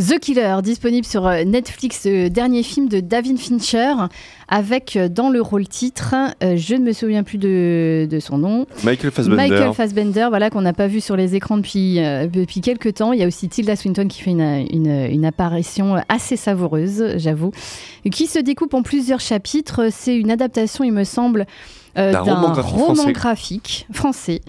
The 0.00 0.18
Killer, 0.18 0.56
disponible 0.62 1.06
sur 1.06 1.26
euh, 1.26 1.44
Netflix, 1.44 2.04
euh, 2.06 2.30
dernier 2.30 2.62
film 2.62 2.88
de 2.88 3.00
David 3.00 3.38
Fincher, 3.38 3.92
avec 4.48 4.96
euh, 4.96 5.10
dans 5.10 5.28
le 5.28 5.42
rôle 5.42 5.68
titre, 5.68 6.14
euh, 6.42 6.56
je 6.56 6.74
ne 6.74 6.80
me 6.84 6.92
souviens 6.94 7.22
plus 7.22 7.36
de, 7.36 8.08
de 8.10 8.18
son 8.18 8.38
nom, 8.38 8.66
Michael 8.82 9.10
Fassbender. 9.10 9.36
Michael 9.50 9.74
Fassbender, 9.74 10.26
voilà, 10.30 10.48
qu'on 10.48 10.62
n'a 10.62 10.72
pas 10.72 10.86
vu 10.86 11.02
sur 11.02 11.16
les 11.16 11.34
écrans 11.34 11.58
depuis, 11.58 11.98
euh, 11.98 12.26
depuis 12.26 12.62
quelques 12.62 12.94
temps. 12.94 13.12
Il 13.12 13.20
y 13.20 13.22
a 13.22 13.26
aussi 13.26 13.50
Tilda 13.50 13.76
Swinton 13.76 14.08
qui 14.08 14.22
fait 14.22 14.30
une, 14.30 14.66
une, 14.70 15.06
une 15.10 15.24
apparition 15.26 15.96
assez 16.08 16.36
savoureuse, 16.36 17.18
j'avoue, 17.18 17.52
qui 18.10 18.26
se 18.26 18.38
découpe 18.38 18.72
en 18.72 18.82
plusieurs 18.82 19.20
chapitres. 19.20 19.88
C'est 19.90 20.16
une 20.16 20.30
adaptation, 20.30 20.82
il 20.82 20.92
me 20.92 21.04
semble, 21.04 21.44
euh, 21.98 22.12
D'un 22.12 22.20
roman 22.20 22.50
graphique 22.52 22.72
roman 22.74 22.94
français. 22.94 23.12
graphique 23.12 23.86
français. 23.92 24.40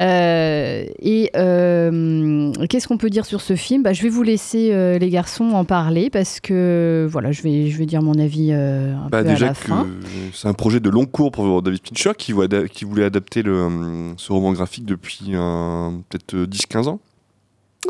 Euh, 0.00 0.84
et 1.00 1.30
euh, 1.36 2.52
qu'est-ce 2.68 2.86
qu'on 2.88 2.98
peut 2.98 3.10
dire 3.10 3.24
sur 3.26 3.40
ce 3.40 3.56
film? 3.56 3.82
Bah, 3.82 3.92
Je 3.92 4.02
vais 4.02 4.08
vous 4.08 4.22
laisser 4.22 4.70
euh, 4.72 4.98
les 4.98 5.08
garçons 5.08 5.50
en 5.52 5.64
parler 5.64 6.10
parce 6.10 6.40
que 6.40 7.06
voilà, 7.10 7.32
je 7.32 7.42
vais, 7.42 7.68
je 7.70 7.78
vais 7.78 7.86
dire 7.86 8.02
mon 8.02 8.18
avis 8.18 8.52
un 8.52 9.08
Bah, 9.10 9.22
peu 9.22 9.28
à 9.28 9.32
déjà 9.32 9.46
la 9.46 9.52
que 9.52 9.58
fin. 9.58 9.86
c'est 10.34 10.48
un 10.48 10.52
projet 10.54 10.80
de 10.80 10.90
long 10.90 11.06
cours 11.06 11.30
pour 11.32 11.62
David 11.62 11.80
Fincher 11.86 12.12
qui, 12.16 12.32
voulait 12.32 13.04
adapter 13.04 13.42
le, 13.42 14.12
ce 14.16 14.32
roman 14.32 14.52
graphique 14.52 14.84
depuis 14.84 15.20
peut-être 15.30 16.34
euh, 16.34 16.46
10-15 16.46 16.88
ans. 16.88 17.00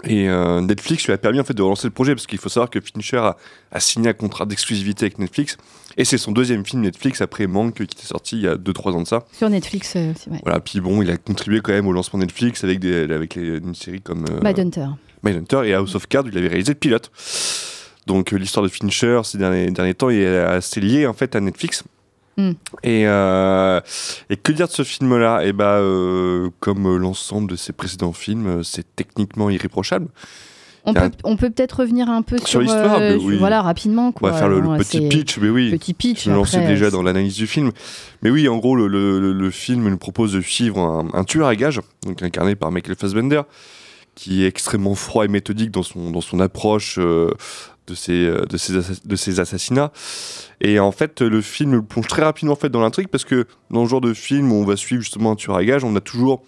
Et 0.04 0.28
euh, 0.28 0.60
Netflix 0.60 1.04
lui 1.06 1.12
a 1.12 1.18
permis 1.18 1.40
en 1.40 1.44
fait 1.44 1.54
de 1.54 1.62
relancer 1.62 1.86
le 1.86 1.92
projet 1.92 2.14
parce 2.14 2.26
qu'il 2.26 2.38
faut 2.38 2.48
savoir 2.48 2.70
que 2.70 2.80
Fincher 2.80 3.16
a, 3.18 3.36
a 3.72 3.80
signé 3.80 4.08
un 4.10 4.12
contrat 4.12 4.46
d'exclusivité 4.46 5.06
avec 5.06 5.18
Netflix 5.18 5.56
et 5.96 6.04
c'est 6.04 6.18
son 6.18 6.32
deuxième 6.32 6.64
film 6.64 6.82
Netflix 6.82 7.20
après 7.20 7.46
Manque 7.46 7.74
qui 7.76 7.82
était 7.84 8.02
sorti 8.06 8.36
il 8.36 8.42
y 8.42 8.48
a 8.48 8.56
2-3 8.56 8.92
ans 8.92 9.02
de 9.02 9.06
ça. 9.06 9.24
Sur 9.32 9.48
Netflix, 9.50 9.94
euh, 9.96 10.12
c'est 10.16 10.30
vrai. 10.30 10.40
Voilà, 10.44 10.60
puis 10.60 10.80
bon, 10.80 11.02
il 11.02 11.10
a 11.10 11.16
contribué 11.16 11.60
quand 11.60 11.72
même 11.72 11.86
au 11.86 11.92
lancement 11.92 12.18
Netflix 12.20 12.62
avec, 12.62 12.78
des, 12.78 13.02
avec 13.12 13.34
les- 13.34 13.56
une 13.58 13.74
série 13.74 14.00
comme 14.00 14.24
euh, 14.30 14.40
Mindhunter. 14.42 14.86
Mindhunter 15.22 15.62
et 15.68 15.74
House 15.74 15.94
of 15.94 16.06
Cards, 16.06 16.24
où 16.26 16.28
il 16.28 16.38
avait 16.38 16.48
réalisé 16.48 16.72
le 16.72 16.78
pilote. 16.78 17.10
Donc 18.06 18.32
euh, 18.32 18.36
l'histoire 18.36 18.62
de 18.64 18.68
Fincher 18.68 19.20
ces 19.24 19.38
derniers, 19.38 19.70
derniers 19.70 19.94
temps 19.94 20.10
est 20.10 20.26
assez 20.26 20.80
liée 20.80 21.06
en 21.06 21.14
fait 21.14 21.34
à 21.34 21.40
Netflix. 21.40 21.82
Hmm. 22.38 22.52
Et, 22.82 23.04
euh, 23.06 23.80
et 24.28 24.36
que 24.36 24.52
dire 24.52 24.66
de 24.68 24.72
ce 24.72 24.82
film-là? 24.82 25.44
Et 25.44 25.52
bah, 25.52 25.76
euh, 25.78 26.50
comme 26.60 26.86
euh, 26.86 26.98
l'ensemble 26.98 27.50
de 27.50 27.56
ses 27.56 27.72
précédents 27.72 28.12
films, 28.12 28.62
c'est 28.62 28.84
techniquement 28.94 29.48
irréprochable. 29.50 30.08
On 30.88 30.94
peut, 30.94 31.10
on 31.24 31.36
peut 31.36 31.50
peut-être 31.50 31.80
revenir 31.80 32.08
un 32.08 32.22
peu 32.22 32.38
sur, 32.38 32.46
Sur 32.46 32.60
l'histoire, 32.60 32.98
euh, 33.00 33.18
oui. 33.20 33.38
voilà, 33.38 33.60
rapidement. 33.60 34.08
On 34.08 34.12
Quoi. 34.12 34.30
va 34.30 34.38
faire 34.38 34.48
le, 34.48 34.60
petit 34.78 35.08
pitch, 35.08 35.36
mais 35.38 35.48
oui. 35.48 35.72
Petit 35.72 35.94
pitch. 35.94 36.24
Je 36.26 36.30
me 36.30 36.36
lançais 36.36 36.64
déjà 36.64 36.90
dans 36.90 37.02
l'analyse 37.02 37.34
du 37.34 37.48
film. 37.48 37.72
Mais 38.22 38.30
oui, 38.30 38.48
en 38.48 38.58
gros, 38.58 38.76
le, 38.76 38.86
le- 38.86 39.18
le- 39.18 39.32
le 39.32 39.50
film 39.50 39.88
nous 39.88 39.98
propose 39.98 40.32
de 40.34 40.40
suivre 40.40 40.78
un, 40.78 41.08
un 41.12 41.24
tueur 41.24 41.48
à 41.48 41.56
gages, 41.56 41.80
donc 42.04 42.22
incarné 42.22 42.54
par 42.54 42.70
Michael 42.70 42.94
Fassbender, 42.94 43.42
qui 44.14 44.44
est 44.44 44.46
extrêmement 44.46 44.94
froid 44.94 45.24
et 45.24 45.28
méthodique 45.28 45.72
dans 45.72 45.82
son, 45.82 46.10
dans 46.10 46.20
son 46.20 46.38
approche 46.38 47.00
de, 47.86 47.94
ses, 47.94 48.26
euh, 48.26 48.44
de, 48.46 48.56
assa- 48.56 49.00
de 49.04 49.16
ses 49.16 49.40
assassinats. 49.40 49.92
Et 50.60 50.78
en 50.80 50.92
fait, 50.92 51.20
le 51.22 51.40
film 51.40 51.82
plonge 51.82 52.06
très 52.08 52.22
rapidement 52.22 52.52
en 52.54 52.56
fait, 52.56 52.68
dans 52.68 52.80
l'intrigue, 52.80 53.08
parce 53.08 53.24
que 53.24 53.46
dans 53.70 53.84
ce 53.84 53.90
genre 53.90 54.00
de 54.00 54.14
film 54.14 54.52
où 54.52 54.56
on 54.56 54.64
va 54.64 54.76
suivre 54.76 55.02
justement 55.02 55.32
un 55.32 55.36
tueur 55.36 55.56
à 55.56 55.64
gages, 55.64 55.84
on 55.84 55.94
a 55.96 56.00
toujours 56.00 56.42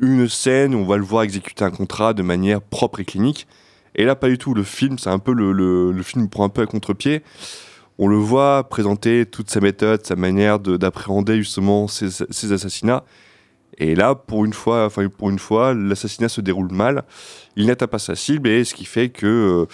une 0.00 0.28
scène 0.28 0.74
où 0.74 0.78
on 0.78 0.84
va 0.86 0.96
le 0.96 1.04
voir 1.04 1.22
exécuter 1.22 1.64
un 1.64 1.70
contrat 1.70 2.12
de 2.12 2.22
manière 2.22 2.60
propre 2.60 3.00
et 3.00 3.04
clinique. 3.04 3.46
Et 3.94 4.04
là, 4.04 4.16
pas 4.16 4.28
du 4.28 4.38
tout. 4.38 4.54
Le 4.54 4.64
film, 4.64 4.98
c'est 4.98 5.10
un 5.10 5.18
peu 5.18 5.32
le, 5.32 5.52
le, 5.52 5.92
le 5.92 6.02
film 6.02 6.28
prend 6.28 6.44
un 6.44 6.48
peu 6.48 6.62
à 6.62 6.66
contre-pied. 6.66 7.22
On 7.98 8.08
le 8.08 8.16
voit 8.16 8.68
présenter 8.68 9.26
toute 9.26 9.50
sa 9.50 9.60
méthode, 9.60 10.04
sa 10.04 10.16
manière 10.16 10.58
de- 10.58 10.76
d'appréhender 10.76 11.36
justement 11.36 11.86
ces, 11.88 12.08
ces 12.30 12.52
assassinats. 12.52 13.04
Et 13.78 13.94
là, 13.94 14.14
pour 14.14 14.44
une 14.44 14.52
fois, 14.52 14.84
enfin 14.86 15.08
pour 15.08 15.30
une 15.30 15.38
fois, 15.38 15.72
l'assassinat 15.74 16.28
se 16.28 16.40
déroule 16.40 16.70
mal. 16.70 17.04
Il 17.56 17.66
n'atteint 17.66 17.86
pas 17.86 17.98
sa 17.98 18.14
cible 18.14 18.48
et 18.48 18.64
ce 18.64 18.74
qui 18.74 18.84
fait 18.84 19.08
que 19.08 19.26
euh, 19.26 19.66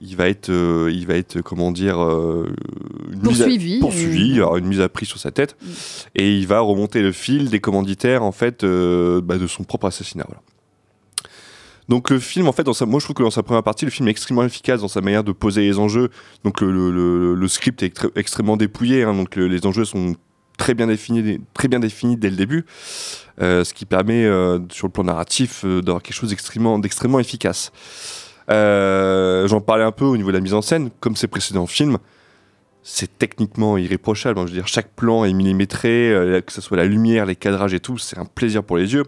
il 0.00 0.16
va 0.16 0.28
être, 0.28 0.48
euh, 0.48 0.90
il 0.92 1.06
va 1.06 1.14
être, 1.14 1.40
comment 1.42 1.70
dire, 1.70 1.98
euh, 2.02 2.46
une 3.12 3.20
mise 3.22 3.42
à- 3.42 3.44
Poursuivi. 3.44 3.78
poursuivi, 3.80 4.30
Euh, 4.32 4.34
alors 4.36 4.56
une 4.56 4.66
mise 4.66 4.80
à 4.80 4.88
prix 4.88 5.06
sur 5.06 5.18
sa 5.18 5.30
tête, 5.30 5.56
et 6.14 6.34
il 6.36 6.46
va 6.46 6.60
remonter 6.60 7.02
le 7.02 7.12
fil 7.12 7.50
des 7.50 7.60
commanditaires 7.60 8.22
en 8.22 8.32
fait 8.32 8.64
bah, 8.64 9.36
de 9.38 9.46
son 9.46 9.64
propre 9.64 9.86
assassinat. 9.86 10.24
Voilà. 10.28 10.42
Donc 11.88 12.10
le 12.10 12.18
film, 12.20 12.46
en 12.48 12.52
fait, 12.52 12.62
dans 12.64 12.72
sa, 12.72 12.86
moi 12.86 13.00
je 13.00 13.04
trouve 13.06 13.14
que 13.14 13.22
dans 13.22 13.30
sa 13.30 13.42
première 13.42 13.62
partie, 13.62 13.84
le 13.84 13.90
film 13.90 14.08
est 14.08 14.12
extrêmement 14.12 14.44
efficace 14.44 14.80
dans 14.80 14.88
sa 14.88 15.00
manière 15.00 15.24
de 15.24 15.32
poser 15.32 15.62
les 15.62 15.78
enjeux. 15.78 16.08
Donc 16.44 16.60
le, 16.60 16.70
le- 16.72 16.90
le- 16.90 17.34
le 17.34 17.48
script 17.48 17.82
est 17.82 17.86
extré- 17.88 18.10
extrêmement 18.16 18.56
dépouillé, 18.56 19.02
hein, 19.02 19.14
donc 19.14 19.36
le- 19.36 19.46
les 19.48 19.66
enjeux 19.66 19.84
sont 19.84 20.14
très 20.62 20.74
bien 20.74 20.86
définis, 20.86 21.40
très 21.54 21.66
bien 21.66 21.80
définis 21.80 22.16
dès 22.16 22.30
le 22.30 22.36
début, 22.36 22.64
euh, 23.40 23.64
ce 23.64 23.74
qui 23.74 23.84
permet 23.84 24.24
euh, 24.24 24.60
sur 24.70 24.86
le 24.86 24.92
plan 24.92 25.02
narratif 25.02 25.64
euh, 25.64 25.82
d'avoir 25.82 26.04
quelque 26.04 26.14
chose 26.14 26.30
d'extrêmement, 26.30 27.18
efficace. 27.18 27.72
J'en 28.48 29.60
parlais 29.60 29.82
un 29.82 29.90
peu 29.90 30.04
au 30.04 30.16
niveau 30.16 30.30
de 30.30 30.36
la 30.36 30.40
mise 30.40 30.54
en 30.54 30.62
scène, 30.62 30.90
comme 31.00 31.16
ses 31.16 31.26
précédents 31.26 31.66
films. 31.66 31.98
C'est 32.84 33.18
techniquement 33.18 33.76
irréprochable. 33.76 34.38
hein. 34.38 34.44
Je 34.46 34.52
veux 34.52 34.58
dire, 34.58 34.68
chaque 34.68 34.94
plan 34.94 35.24
est 35.24 35.32
millimétré, 35.32 36.42
que 36.46 36.52
ce 36.52 36.60
soit 36.60 36.76
la 36.76 36.84
lumière, 36.84 37.26
les 37.26 37.34
cadrages 37.34 37.74
et 37.74 37.80
tout, 37.80 37.98
c'est 37.98 38.18
un 38.18 38.24
plaisir 38.24 38.62
pour 38.62 38.76
les 38.76 38.94
yeux. 38.94 39.04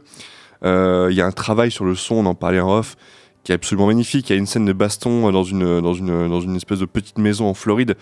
Il 0.64 1.14
y 1.14 1.20
a 1.20 1.26
un 1.26 1.32
travail 1.32 1.70
sur 1.70 1.84
le 1.84 1.94
son, 1.94 2.16
on 2.16 2.26
en 2.26 2.34
parlait 2.34 2.58
en 2.58 2.78
off, 2.78 2.96
qui 3.44 3.52
est 3.52 3.54
absolument 3.54 3.86
magnifique. 3.86 4.30
Il 4.30 4.32
y 4.32 4.36
a 4.36 4.38
une 4.38 4.46
scène 4.46 4.64
de 4.64 4.72
baston 4.72 5.28
euh, 5.28 5.32
dans 5.32 5.44
une, 5.44 5.80
dans 5.80 5.94
une, 5.94 6.28
dans 6.28 6.40
une 6.40 6.56
espèce 6.56 6.80
de 6.80 6.86
petite 6.86 7.18
maison 7.18 7.46
en 7.46 7.54
Floride, 7.54 7.94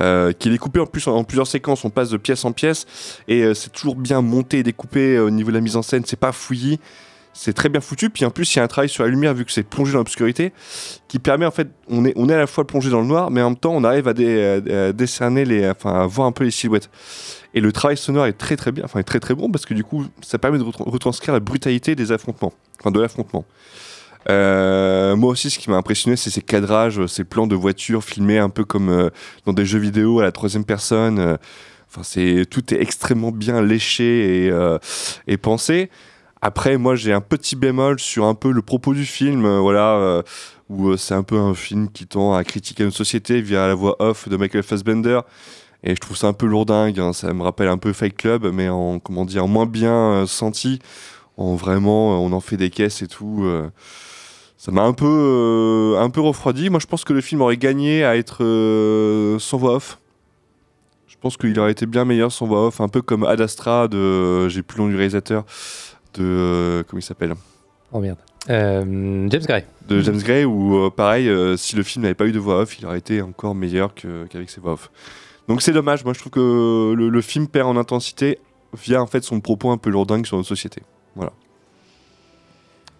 euh, 0.00 0.32
qui 0.32 0.48
est 0.48 0.52
découpée 0.52 0.80
en, 0.80 0.86
plus, 0.86 1.06
en 1.08 1.24
plusieurs 1.24 1.46
séquences. 1.46 1.84
On 1.84 1.90
passe 1.90 2.10
de 2.10 2.16
pièce 2.16 2.44
en 2.44 2.52
pièce, 2.52 2.86
et 3.28 3.42
euh, 3.42 3.52
c'est 3.52 3.70
toujours 3.72 3.96
bien 3.96 4.22
monté 4.22 4.60
et 4.60 4.62
découpé 4.62 5.18
au 5.18 5.30
niveau 5.30 5.50
de 5.50 5.56
la 5.56 5.60
mise 5.60 5.76
en 5.76 5.82
scène. 5.82 6.04
C'est 6.06 6.18
pas 6.18 6.32
fouillis. 6.32 6.80
C'est 7.38 7.52
très 7.52 7.68
bien 7.68 7.82
foutu, 7.82 8.08
puis 8.08 8.24
en 8.24 8.30
plus 8.30 8.54
il 8.54 8.56
y 8.56 8.60
a 8.60 8.64
un 8.64 8.66
travail 8.66 8.88
sur 8.88 9.04
la 9.04 9.10
lumière 9.10 9.34
vu 9.34 9.44
que 9.44 9.52
c'est 9.52 9.62
plongé 9.62 9.92
dans 9.92 9.98
l'obscurité, 9.98 10.54
qui 11.06 11.18
permet 11.18 11.44
en 11.44 11.50
fait, 11.50 11.68
on 11.86 12.06
est, 12.06 12.14
on 12.16 12.30
est 12.30 12.32
à 12.32 12.38
la 12.38 12.46
fois 12.46 12.66
plongé 12.66 12.88
dans 12.88 13.02
le 13.02 13.06
noir, 13.06 13.30
mais 13.30 13.42
en 13.42 13.50
même 13.50 13.58
temps 13.58 13.74
on 13.74 13.84
arrive 13.84 14.08
à, 14.08 14.12
à- 14.12 14.92
décerner 14.94 15.44
les, 15.44 15.68
enfin 15.68 16.00
à 16.00 16.06
voir 16.06 16.28
un 16.28 16.32
peu 16.32 16.44
les 16.44 16.50
silhouettes. 16.50 16.88
Et 17.52 17.60
le 17.60 17.72
travail 17.72 17.98
sonore 17.98 18.24
est 18.24 18.32
très 18.38 18.56
très 18.56 18.72
bien, 18.72 18.84
enfin 18.86 19.00
est 19.00 19.02
très 19.04 19.20
très 19.20 19.34
bon 19.34 19.50
parce 19.50 19.66
que 19.66 19.74
du 19.74 19.84
coup 19.84 20.06
ça 20.22 20.38
permet 20.38 20.56
de 20.56 20.62
retran- 20.64 20.88
retranscrire 20.88 21.34
la 21.34 21.40
brutalité 21.40 21.94
des 21.94 22.10
affrontements, 22.10 22.54
enfin 22.80 22.90
de 22.90 23.00
l'affrontement. 23.00 23.44
Euh, 24.28 25.14
moi 25.16 25.30
aussi, 25.30 25.50
ce 25.50 25.58
qui 25.58 25.70
m'a 25.70 25.76
impressionné, 25.76 26.16
c'est 26.16 26.30
ces 26.30 26.42
cadrages, 26.42 27.04
ces 27.06 27.24
plans 27.24 27.46
de 27.46 27.54
voitures 27.54 28.02
filmés 28.02 28.38
un 28.38 28.48
peu 28.50 28.64
comme 28.64 28.88
euh, 28.88 29.10
dans 29.44 29.52
des 29.52 29.64
jeux 29.64 29.78
vidéo 29.78 30.20
à 30.20 30.24
la 30.24 30.32
troisième 30.32 30.64
personne. 30.64 31.18
Euh, 31.18 31.36
Enfin, 31.88 32.02
c'est 32.02 32.44
tout 32.50 32.74
est 32.74 32.80
extrêmement 32.82 33.30
bien 33.30 33.62
léché 33.62 34.50
et, 35.28 35.36
pensé. 35.36 35.88
Après, 36.42 36.76
moi, 36.78 36.96
j'ai 36.96 37.12
un 37.12 37.20
petit 37.20 37.54
bémol 37.54 38.00
sur 38.00 38.24
un 38.26 38.34
peu 38.34 38.50
le 38.50 38.60
propos 38.60 38.92
du 38.92 39.06
film, 39.06 39.46
voilà, 39.60 40.22
où 40.68 40.96
c'est 40.96 41.14
un 41.14 41.22
peu 41.22 41.38
un 41.38 41.54
film 41.54 41.88
qui 41.88 42.06
tend 42.06 42.34
à 42.34 42.42
critiquer 42.42 42.82
notre 42.84 42.96
société 42.96 43.40
via 43.40 43.68
la 43.68 43.74
voix 43.74 43.96
off 44.00 44.28
de 44.28 44.36
Michael 44.36 44.64
Fassbender. 44.64 45.20
Et 45.84 45.94
je 45.94 46.00
trouve 46.00 46.16
ça 46.16 46.26
un 46.26 46.32
peu 46.32 46.46
lourdingue. 46.46 46.98
hein. 46.98 47.12
Ça 47.12 47.32
me 47.32 47.42
rappelle 47.42 47.68
un 47.68 47.78
peu 47.78 47.92
Fight 47.92 48.16
Club, 48.16 48.50
mais 48.52 48.68
en 48.68 48.98
comment 48.98 49.24
dire, 49.24 49.46
moins 49.46 49.66
bien 49.66 50.24
senti. 50.26 50.80
En 51.36 51.54
vraiment, 51.54 52.20
on 52.20 52.32
en 52.32 52.40
fait 52.40 52.56
des 52.56 52.70
caisses 52.70 53.00
et 53.00 53.06
tout. 53.08 53.48
Euh. 54.66 54.70
ça 54.70 54.72
m'a 54.72 54.82
un 54.82 54.92
peu, 54.92 55.06
euh, 55.06 56.00
un 56.00 56.10
peu 56.10 56.20
refroidi. 56.20 56.70
Moi, 56.70 56.80
je 56.80 56.86
pense 56.86 57.04
que 57.04 57.12
le 57.12 57.20
film 57.20 57.40
aurait 57.40 57.56
gagné 57.56 58.04
à 58.04 58.16
être 58.16 58.44
euh, 58.44 59.38
sans 59.38 59.58
voix 59.58 59.76
off. 59.76 59.98
Je 61.06 61.16
pense 61.20 61.36
qu'il 61.36 61.58
aurait 61.58 61.72
été 61.72 61.86
bien 61.86 62.04
meilleur 62.04 62.30
sans 62.30 62.46
voix 62.46 62.66
off, 62.66 62.80
un 62.80 62.88
peu 62.88 63.02
comme 63.02 63.24
Ad 63.24 63.40
Astra 63.40 63.88
de, 63.88 64.48
j'ai 64.48 64.62
plus 64.62 64.78
le 64.78 64.84
nom 64.84 64.90
du 64.90 64.96
réalisateur, 64.96 65.44
de, 66.14 66.22
euh, 66.22 66.82
comment 66.86 67.00
il 67.00 67.02
s'appelle? 67.02 67.34
Oh 67.92 68.00
merde. 68.00 68.18
Euh, 68.50 69.26
James 69.30 69.42
Gray. 69.42 69.64
De 69.88 70.00
James 70.00 70.18
Gray, 70.18 70.44
où 70.44 70.76
euh, 70.76 70.90
pareil, 70.90 71.28
euh, 71.28 71.56
si 71.56 71.74
le 71.74 71.82
film 71.82 72.02
n'avait 72.02 72.14
pas 72.14 72.26
eu 72.26 72.32
de 72.32 72.38
voix 72.38 72.60
off, 72.60 72.78
il 72.78 72.86
aurait 72.86 72.98
été 72.98 73.22
encore 73.22 73.54
meilleur 73.54 73.94
qu'avec 73.94 74.50
ses 74.50 74.60
voix 74.60 74.72
off. 74.72 74.90
Donc 75.48 75.62
c'est 75.62 75.72
dommage, 75.72 76.04
moi 76.04 76.12
je 76.12 76.20
trouve 76.20 76.32
que 76.32 76.92
le, 76.94 77.08
le 77.08 77.20
film 77.22 77.48
perd 77.48 77.68
en 77.68 77.76
intensité 77.76 78.38
via 78.74 79.02
en 79.02 79.06
fait 79.06 79.24
son 79.24 79.40
propos 79.40 79.70
un 79.70 79.78
peu 79.78 79.90
lourdingue 79.90 80.26
sur 80.26 80.36
notre 80.36 80.48
société. 80.48 80.82
Voilà. 81.14 81.32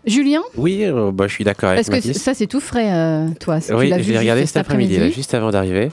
Julien 0.06 0.42
Oui, 0.56 0.84
euh, 0.84 1.10
bah, 1.12 1.26
je 1.26 1.32
suis 1.32 1.44
d'accord 1.44 1.70
avec 1.70 1.78
Parce 1.78 1.88
que 1.88 2.06
Mathis. 2.08 2.22
ça, 2.22 2.32
c'est 2.34 2.46
tout 2.46 2.60
frais, 2.60 2.92
euh, 2.92 3.28
toi. 3.40 3.58
Oui, 3.70 3.90
j'ai 3.96 4.02
juste 4.02 4.18
regardé 4.18 4.46
cet 4.46 4.56
après-midi, 4.56 4.98
là, 4.98 5.10
juste 5.10 5.34
avant 5.34 5.50
d'arriver. 5.50 5.90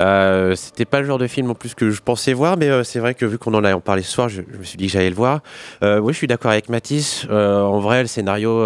Euh, 0.00 0.54
C'était 0.54 0.84
pas 0.84 1.00
le 1.00 1.06
genre 1.06 1.18
de 1.18 1.26
film 1.26 1.50
en 1.50 1.54
plus 1.54 1.74
que 1.74 1.90
je 1.90 2.00
pensais 2.02 2.32
voir, 2.32 2.56
mais 2.56 2.68
euh, 2.68 2.84
c'est 2.84 3.00
vrai 3.00 3.14
que 3.14 3.24
vu 3.24 3.36
qu'on 3.38 3.54
en 3.54 3.64
a 3.64 3.74
en 3.74 3.80
parlé 3.80 4.02
ce 4.02 4.12
soir, 4.12 4.28
je, 4.28 4.42
je 4.52 4.58
me 4.58 4.62
suis 4.62 4.76
dit 4.76 4.86
que 4.86 4.92
j'allais 4.92 5.08
le 5.10 5.16
voir. 5.16 5.40
Euh, 5.82 5.98
oui, 5.98 6.12
je 6.12 6.18
suis 6.18 6.26
d'accord 6.28 6.52
avec 6.52 6.68
Mathis. 6.68 7.26
En 7.30 7.80
vrai, 7.80 8.02
le 8.02 8.06
scénario, 8.06 8.64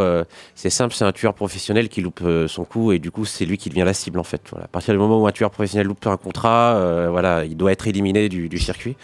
c'est 0.55 0.69
simple, 0.71 0.95
c'est 0.95 1.05
un 1.05 1.13
tueur 1.13 1.33
professionnel 1.35 1.89
qui 1.89 2.01
loupe 2.03 2.23
son 2.49 2.65
coup 2.65 2.93
et 2.93 2.99
du 2.99 3.11
coup, 3.11 3.25
c'est 3.25 3.45
lui 3.47 3.57
qui 3.57 3.71
devient 3.71 3.85
la 3.85 3.95
cible 3.95 4.19
en 4.19 4.25
fait. 4.25 4.43
Voilà. 4.51 4.65
À 4.67 4.69
partir 4.69 4.93
du 4.93 4.99
moment 4.99 5.21
où 5.23 5.27
un 5.27 5.33
tueur 5.33 5.51
professionnel 5.51 5.87
loupe 5.87 6.07
un 6.07 6.17
contrat, 6.17 7.07
voilà, 7.11 7.45
il 7.45 7.57
doit 7.57 7.73
être 7.73 7.87
éliminé 7.87 8.29
du, 8.29 8.49
du 8.49 8.59
circuit. 8.59 8.97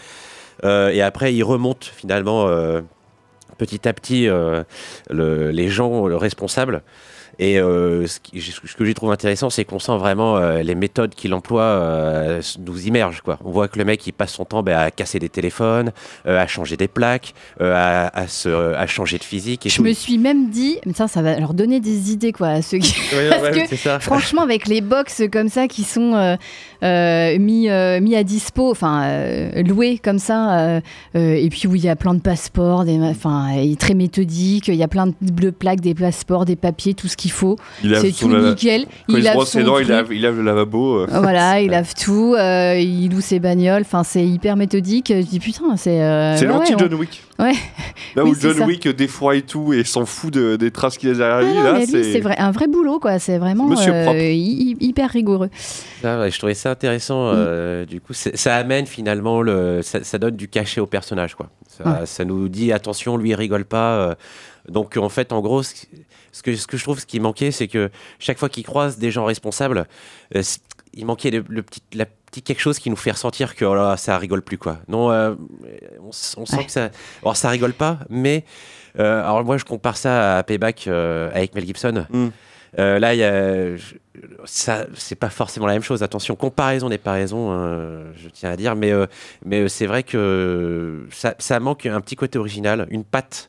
Et 0.64 1.00
après, 1.02 1.32
il 1.34 1.42
remonte 1.44 1.84
finalement 1.96 2.46
petit 3.58 3.86
à 3.88 3.92
petit 3.92 4.28
euh, 4.28 4.62
le- 5.10 5.50
les 5.50 5.68
gens, 5.68 6.06
le 6.06 6.16
responsable. 6.16 6.82
Et 7.38 7.60
euh, 7.60 8.06
ce, 8.06 8.18
qui- 8.20 8.40
ce 8.40 8.74
que 8.76 8.84
j'y 8.84 8.94
trouve 8.94 9.12
intéressant, 9.12 9.48
c'est 9.50 9.64
qu'on 9.64 9.78
sent 9.78 9.96
vraiment 9.96 10.36
euh, 10.38 10.62
les 10.62 10.74
méthodes 10.74 11.14
qu'il 11.14 11.32
emploie 11.34 11.62
euh, 11.62 12.42
nous 12.66 12.86
immergent. 12.86 13.20
Quoi. 13.20 13.38
On 13.44 13.50
voit 13.50 13.68
que 13.68 13.78
le 13.78 13.84
mec, 13.84 14.04
il 14.06 14.12
passe 14.12 14.32
son 14.32 14.44
temps 14.44 14.62
bah, 14.62 14.80
à 14.80 14.90
casser 14.90 15.18
des 15.18 15.28
téléphones, 15.28 15.92
euh, 16.26 16.38
à 16.40 16.46
changer 16.46 16.76
des 16.76 16.88
plaques, 16.88 17.34
euh, 17.60 17.72
à, 17.76 18.08
à 18.18 18.26
se, 18.26 18.48
à 18.74 18.86
changer 18.86 19.18
de 19.18 19.24
physique. 19.24 19.66
Et 19.66 19.68
Je 19.68 19.76
tout. 19.76 19.84
me 19.84 19.92
suis 19.92 20.18
même 20.18 20.50
dit, 20.50 20.78
mais 20.84 20.92
ça, 20.92 21.06
ça 21.06 21.22
va 21.22 21.38
leur 21.38 21.54
donner 21.54 21.80
des 21.80 22.10
idées, 22.12 22.32
quoi, 22.32 22.48
à 22.48 22.62
ceux 22.62 22.78
qui. 22.78 22.94
Ouais, 23.14 23.28
Parce 23.30 23.42
ouais, 23.42 23.50
que, 23.62 23.68
c'est 23.68 23.76
ça. 23.76 24.00
franchement, 24.00 24.42
avec 24.42 24.66
les 24.66 24.80
box 24.80 25.22
comme 25.32 25.48
ça 25.48 25.66
qui 25.68 25.82
sont 25.84 26.14
euh, 26.14 26.36
euh, 26.82 27.38
mis, 27.38 27.68
euh, 27.70 28.00
mis 28.00 28.16
à 28.16 28.22
dispo, 28.24 28.70
enfin, 28.70 29.04
euh, 29.04 29.62
loués 29.62 29.98
comme 29.98 30.18
ça, 30.18 30.58
euh, 30.58 30.80
euh, 31.16 31.34
et 31.34 31.48
puis 31.48 31.66
où 31.68 31.74
il 31.74 31.84
y 31.84 31.88
a 31.88 31.96
plein 31.96 32.14
de 32.14 32.20
passeports, 32.20 32.84
enfin, 33.02 33.52
il 33.56 33.72
est 33.72 33.80
très 33.80 33.94
méthodique, 33.94 34.68
il 34.68 34.74
y 34.74 34.82
a 34.82 34.88
plein 34.88 35.06
de 35.20 35.50
plaques, 35.50 35.80
des 35.80 35.94
passeports, 35.94 36.44
des 36.44 36.56
papiers, 36.56 36.94
tout 36.94 37.08
ce 37.08 37.16
qu'il 37.28 37.32
faut. 37.32 37.56
Il 37.84 37.94
C'est 37.96 38.12
tout 38.12 38.28
lava- 38.28 38.48
nickel. 38.50 38.86
Quand 39.08 39.16
il, 39.16 39.22
se 39.22 39.28
lave 39.28 39.36
les 39.56 39.62
dents, 39.64 39.78
il 39.78 39.88
lave, 39.88 40.08
il 40.12 40.22
lave 40.22 40.36
le 40.36 40.42
lavabo. 40.42 41.00
euh. 41.00 41.06
Voilà, 41.10 41.60
il 41.60 41.70
lave 41.70 41.92
tout, 41.94 42.34
euh, 42.38 42.76
il 42.78 43.10
loue 43.10 43.20
ses 43.20 43.38
bagnoles, 43.40 43.82
enfin 43.82 44.02
c'est 44.04 44.24
hyper 44.26 44.56
méthodique. 44.56 45.12
Je 45.14 45.22
dis 45.26 45.40
putain, 45.40 45.76
c'est. 45.76 46.02
euh, 46.02 46.36
C'est 46.36 46.46
ouais, 46.46 46.52
l'anti-John 46.52 46.88
on- 46.92 46.96
Wick. 46.96 47.22
Ouais. 47.38 47.52
Là 48.16 48.24
Oui, 48.24 48.30
où 48.30 48.34
John 48.40 48.56
ça. 48.56 48.64
Wick 48.64 48.88
défroie 48.88 49.40
tout 49.42 49.72
et 49.72 49.84
s'en 49.84 50.06
fout 50.06 50.32
de- 50.32 50.56
des 50.56 50.70
traces 50.70 50.96
qu'il 50.98 51.10
a 51.10 51.14
derrière 51.14 51.36
Ah 51.38 51.42
lui, 51.78 51.86
là, 51.92 52.02
c'est 52.02 52.20
vrai, 52.20 52.36
un 52.38 52.50
vrai 52.50 52.66
boulot, 52.66 52.98
quoi. 52.98 53.18
C'est 53.18 53.38
vraiment 53.38 53.66
Monsieur 53.66 53.92
euh, 53.92 54.32
hyper 54.32 55.10
rigoureux. 55.10 55.50
Ah 56.02 56.20
ouais, 56.20 56.30
je 56.30 56.38
trouvais 56.38 56.54
ça 56.54 56.70
intéressant. 56.70 57.30
euh, 57.34 57.84
du 57.84 58.00
coup, 58.00 58.12
ça 58.14 58.56
amène 58.56 58.86
finalement 58.86 59.42
le, 59.42 59.80
ça, 59.82 60.02
ça 60.02 60.18
donne 60.18 60.36
du 60.36 60.48
cachet 60.48 60.80
au 60.80 60.86
personnage, 60.86 61.34
quoi. 61.34 61.48
Ça, 61.68 61.84
Ouais. 61.84 62.06
ça 62.06 62.24
nous 62.24 62.48
dit 62.48 62.72
attention, 62.72 63.16
lui 63.16 63.30
il 63.30 63.34
rigole 63.34 63.64
pas. 63.64 63.92
euh. 63.98 64.14
donc 64.68 64.96
en 64.96 65.08
fait, 65.08 65.32
en 65.32 65.40
gros, 65.40 65.62
ce, 66.32 66.42
que 66.42 66.54
ce 66.54 66.66
que 66.66 66.76
je 66.76 66.82
trouve, 66.82 66.98
ce 67.00 67.06
qui 67.06 67.20
manquait, 67.20 67.50
c'est 67.50 67.68
que 67.68 67.90
chaque 68.18 68.38
fois 68.38 68.48
qu'il 68.48 68.64
croise 68.64 68.98
des 68.98 69.10
gens 69.10 69.24
responsables, 69.24 69.86
euh, 70.36 70.42
il 70.94 71.06
manquait 71.06 71.30
le, 71.30 71.44
le 71.48 71.62
petit, 71.62 71.82
la 71.94 72.06
quelque 72.44 72.60
chose 72.60 72.78
qui 72.78 72.90
nous 72.90 72.96
fait 72.96 73.10
ressentir 73.12 73.54
que 73.56 73.64
oh 73.64 73.74
là, 73.74 73.96
ça 73.96 74.16
rigole 74.18 74.42
plus, 74.42 74.58
quoi. 74.58 74.78
Non, 74.86 75.10
euh, 75.10 75.34
on, 76.00 76.12
sent 76.12 76.64
que 76.66 76.70
ça, 76.70 76.90
alors 77.22 77.36
ça 77.36 77.48
rigole 77.48 77.72
pas, 77.72 78.00
mais 78.10 78.44
euh, 78.98 79.22
alors 79.22 79.42
moi 79.44 79.56
je 79.56 79.64
compare 79.64 79.96
ça 79.96 80.36
à 80.38 80.42
Payback 80.42 80.86
euh, 80.86 81.30
avec 81.32 81.54
Mel 81.54 81.64
Gibson. 81.66 82.06
Euh, 82.78 82.98
là, 82.98 83.14
il 83.14 83.18
y 83.20 83.24
a, 83.24 83.76
je- 83.76 83.94
ça, 84.44 84.86
c'est 84.94 85.14
pas 85.14 85.30
forcément 85.30 85.66
la 85.66 85.72
même 85.72 85.82
chose. 85.82 86.02
Attention, 86.02 86.36
comparaison 86.36 86.90
n'est 86.90 86.98
pas 86.98 87.12
raison, 87.12 87.50
hein, 87.50 88.02
je 88.16 88.28
tiens 88.28 88.50
à 88.50 88.56
dire, 88.56 88.76
mais, 88.76 88.92
euh, 88.92 89.06
mais 89.44 89.66
c'est 89.70 89.86
vrai 89.86 90.02
que 90.02 91.06
ça, 91.10 91.34
ça 91.38 91.60
manque 91.60 91.86
un 91.86 92.00
petit 92.02 92.16
côté 92.16 92.38
original, 92.38 92.86
une 92.90 93.04
patte. 93.04 93.48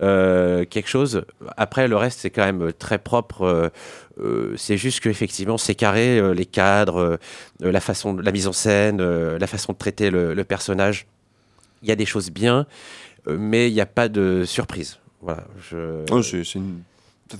Euh, 0.00 0.64
quelque 0.64 0.88
chose. 0.88 1.24
Après, 1.56 1.86
le 1.88 1.96
reste, 1.96 2.20
c'est 2.20 2.30
quand 2.30 2.44
même 2.44 2.72
très 2.72 2.98
propre. 2.98 3.42
euh, 3.42 3.68
euh, 4.20 4.54
c'est 4.56 4.76
juste 4.76 5.00
qu'effectivement, 5.00 5.58
c'est 5.58 5.74
carré, 5.74 6.34
les 6.34 6.46
cadres, 6.46 7.18
la 7.60 7.80
façon, 7.80 8.16
la 8.16 8.32
mise 8.32 8.46
en 8.46 8.52
scène, 8.52 9.02
la 9.02 9.46
façon 9.46 9.72
de 9.72 9.78
traiter 9.78 10.10
le, 10.10 10.42
personnage. 10.44 11.06
Il 11.82 11.88
y 11.88 11.92
a 11.92 11.96
des 11.96 12.06
choses 12.06 12.30
bien, 12.30 12.66
mais 13.26 13.68
il 13.68 13.74
n'y 13.74 13.80
a 13.80 13.86
pas 13.86 14.08
de 14.08 14.44
surprise. 14.44 14.98
Voilà. 15.20 15.44
Je... 15.70 16.04
Oh, 16.10 16.22
c'est- 16.22 16.44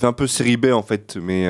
un 0.02 0.12
peu 0.14 0.26
série 0.26 0.56
B 0.56 0.73
en 0.73 0.82
fait, 0.82 1.18
mais 1.21 1.47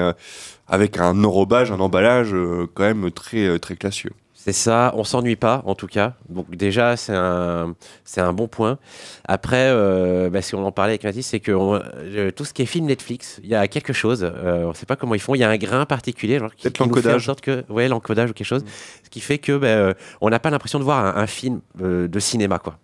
avec 0.66 0.99
un 0.99 1.23
enrobage, 1.23 1.71
un 1.71 1.78
emballage 1.78 2.35
quand 2.75 2.82
même 2.82 3.12
très, 3.12 3.59
très 3.61 3.76
classieux. 3.76 4.11
C'est 4.44 4.52
ça, 4.52 4.92
on 4.96 5.04
s'ennuie 5.04 5.37
pas 5.37 5.62
en 5.66 5.76
tout 5.76 5.87
cas. 5.87 6.14
Donc 6.28 6.50
déjà 6.56 6.96
c'est 6.96 7.14
un 7.14 7.76
c'est 8.04 8.20
un 8.20 8.32
bon 8.32 8.49
point. 8.49 8.76
Après, 9.25 9.66
euh, 9.68 10.30
bah, 10.30 10.42
si 10.42 10.56
on 10.56 10.66
en 10.66 10.72
parlait 10.72 10.94
avec 10.94 11.04
Mathis, 11.04 11.28
c'est 11.28 11.38
que 11.38 11.52
on- 11.52 11.80
euh, 11.80 12.32
tout 12.32 12.44
ce 12.44 12.52
qui 12.52 12.62
est 12.62 12.66
film 12.66 12.87
Netflix, 12.87 13.38
il 13.44 13.49
y 13.50 13.54
a 13.54 13.68
quelque 13.68 13.92
chose. 13.92 14.25
euh, 14.25 14.64
on 14.64 14.75
sait 14.75 14.84
pas 14.84 14.96
comment 14.96 15.14
ils 15.14 15.20
font. 15.20 15.37
Il 15.37 15.38
y 15.38 15.44
a 15.44 15.49
un 15.49 15.56
grain 15.58 15.87
particulier, 15.87 16.40
genre 16.40 16.52
qui, 16.56 16.66
nous 16.66 16.72
fait 16.72 16.82
en 16.82 16.87
l'encodage. 16.87 17.25
sorte 17.25 17.40
que 17.40 17.64
ouais 17.68 17.87
l'encodage 17.87 18.30
ou 18.30 18.32
quelque 18.32 18.44
chose, 18.46 18.64
ce 19.04 19.11
qui 19.11 19.20
fait 19.20 19.38
que 19.38 19.56
bah, 19.56 19.68
euh, 19.68 19.94
on 20.20 20.28
n'a 20.28 20.40
pas 20.40 20.50
l'impression 20.50 20.80
de 20.80 20.84
voir 20.84 21.04
un, 21.16 21.22
un 21.22 21.26
film 21.28 21.61
de 21.78 22.18
cinéma 22.18 22.58
quoi. 22.58 22.78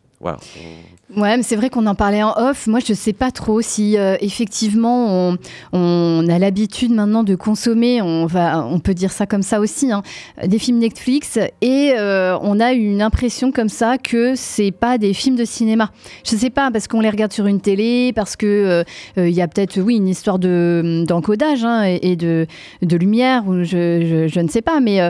Ouais, 1.16 1.38
mais 1.38 1.42
c'est 1.42 1.56
vrai 1.56 1.70
qu'on 1.70 1.86
en 1.86 1.94
parlait 1.94 2.22
en 2.22 2.34
off. 2.36 2.66
Moi, 2.66 2.80
je 2.84 2.92
sais 2.92 3.14
pas 3.14 3.30
trop 3.30 3.62
si 3.62 3.96
euh, 3.96 4.16
effectivement 4.20 5.34
on, 5.72 6.28
a 6.28 6.38
l'habitude 6.38 6.92
maintenant 6.92 7.24
de 7.24 7.34
consommer, 7.34 8.02
on, 8.02 8.26
va, 8.26 8.66
on 8.66 8.78
peut 8.78 8.92
dire 8.92 9.10
ça 9.10 9.24
comme 9.26 9.42
ça 9.42 9.58
aussi, 9.58 9.90
hein, 9.90 10.02
des 10.44 10.58
films 10.58 10.78
Netflix 10.78 11.38
et 11.62 11.92
euh, 11.96 12.36
on 12.42 12.60
a 12.60 12.72
une 12.72 13.00
impression 13.00 13.52
comme 13.52 13.70
ça 13.70 13.96
que 13.96 14.34
c'est 14.34 14.70
pas 14.70 14.98
des 14.98 15.14
films 15.14 15.36
de 15.36 15.46
cinéma. 15.46 15.92
Je 16.24 16.36
sais 16.36 16.50
pas, 16.50 16.70
parce 16.70 16.88
qu'on 16.88 17.00
les 17.00 17.10
regarde 17.10 17.32
sur 17.32 17.46
une 17.46 17.60
télé, 17.60 18.12
parce 18.14 18.36
que 18.36 18.84
euh, 19.16 19.28
y 19.28 19.40
a 19.40 19.48
peut-être, 19.48 19.80
oui, 19.80 19.96
une 19.96 20.08
histoire 20.08 20.38
de, 20.38 21.04
d'encodage 21.06 21.64
hein, 21.64 21.84
et, 21.84 22.16
de, 22.16 22.46
de 22.82 22.96
lumière, 22.96 23.44
ou 23.48 23.62
je, 23.64 24.38
ne 24.38 24.48
sais 24.48 24.62
pas, 24.62 24.80
mais, 24.80 25.00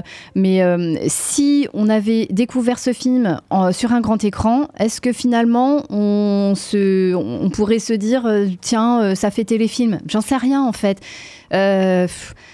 si 1.08 1.66
on 1.74 1.88
avait 1.88 2.26
découvert 2.30 2.78
ce 2.78 2.92
film 2.92 3.40
sur 3.72 3.92
un 3.92 4.00
grand 4.00 4.22
écran, 4.22 4.68
est-ce 4.78 4.97
que 5.00 5.12
finalement 5.12 5.84
on, 5.90 6.54
on 7.14 7.50
pourrait 7.50 7.78
se 7.78 7.92
dire 7.92 8.26
euh, 8.26 8.46
tiens, 8.60 9.02
euh, 9.02 9.14
ça 9.14 9.30
fait 9.30 9.44
téléfilm 9.44 10.00
J'en 10.06 10.20
sais 10.20 10.36
rien 10.36 10.62
en 10.62 10.72
fait. 10.72 10.98
Euh, 11.54 12.06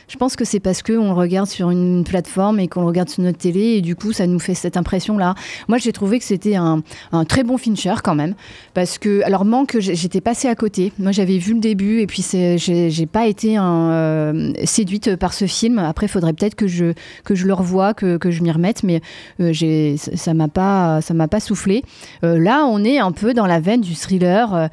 je 0.08 0.16
pense 0.16 0.36
que 0.36 0.44
c'est 0.44 0.60
parce 0.60 0.82
qu'on 0.82 1.08
le 1.08 1.12
regarde 1.12 1.48
sur 1.48 1.70
une 1.70 2.04
plateforme 2.04 2.60
et 2.60 2.68
qu'on 2.68 2.82
le 2.82 2.86
regarde 2.86 3.08
sur 3.08 3.22
notre 3.22 3.38
télé 3.38 3.60
et 3.60 3.80
du 3.80 3.96
coup 3.96 4.12
ça 4.12 4.26
nous 4.26 4.38
fait 4.38 4.54
cette 4.54 4.76
impression-là. 4.76 5.34
Moi 5.68 5.78
j'ai 5.78 5.92
trouvé 5.92 6.18
que 6.18 6.24
c'était 6.24 6.56
un, 6.56 6.82
très 7.28 7.42
bon 7.42 7.58
Fincher 7.58 7.94
quand 8.02 8.14
même 8.14 8.34
parce 8.74 8.98
que 8.98 9.22
alors 9.22 9.44
manque 9.44 9.76
j'étais 9.78 10.20
passée 10.20 10.48
à 10.48 10.54
côté. 10.54 10.92
Moi 10.98 11.12
j'avais 11.12 11.38
vu 11.38 11.54
le 11.54 11.60
début 11.60 12.00
et 12.00 12.06
puis 12.06 12.24
j'ai 12.56 13.06
pas 13.06 13.26
été 13.26 13.56
un, 13.56 13.90
euh, 13.90 14.52
séduite 14.64 15.16
par 15.16 15.32
ce 15.34 15.46
film. 15.46 15.78
Après 15.78 16.06
il 16.06 16.10
faudrait 16.10 16.32
peut-être 16.32 16.54
que 16.54 16.66
je 16.66 16.92
que 17.24 17.34
je 17.34 17.46
le 17.46 17.54
revoie, 17.54 17.94
que, 17.94 18.16
que 18.16 18.30
je 18.30 18.42
m'y 18.42 18.52
remette, 18.52 18.82
mais 18.82 19.00
euh, 19.40 19.96
ça 19.96 20.34
m'a 20.34 20.48
pas 20.48 21.00
m'a 21.12 21.28
pas 21.28 21.40
soufflé. 21.40 21.82
Là 22.22 22.64
on 22.66 22.84
est 22.84 22.98
un 22.98 23.12
peu 23.12 23.34
dans 23.34 23.46
la 23.46 23.60
veine 23.60 23.80
du 23.80 23.94
thriller. 23.94 24.68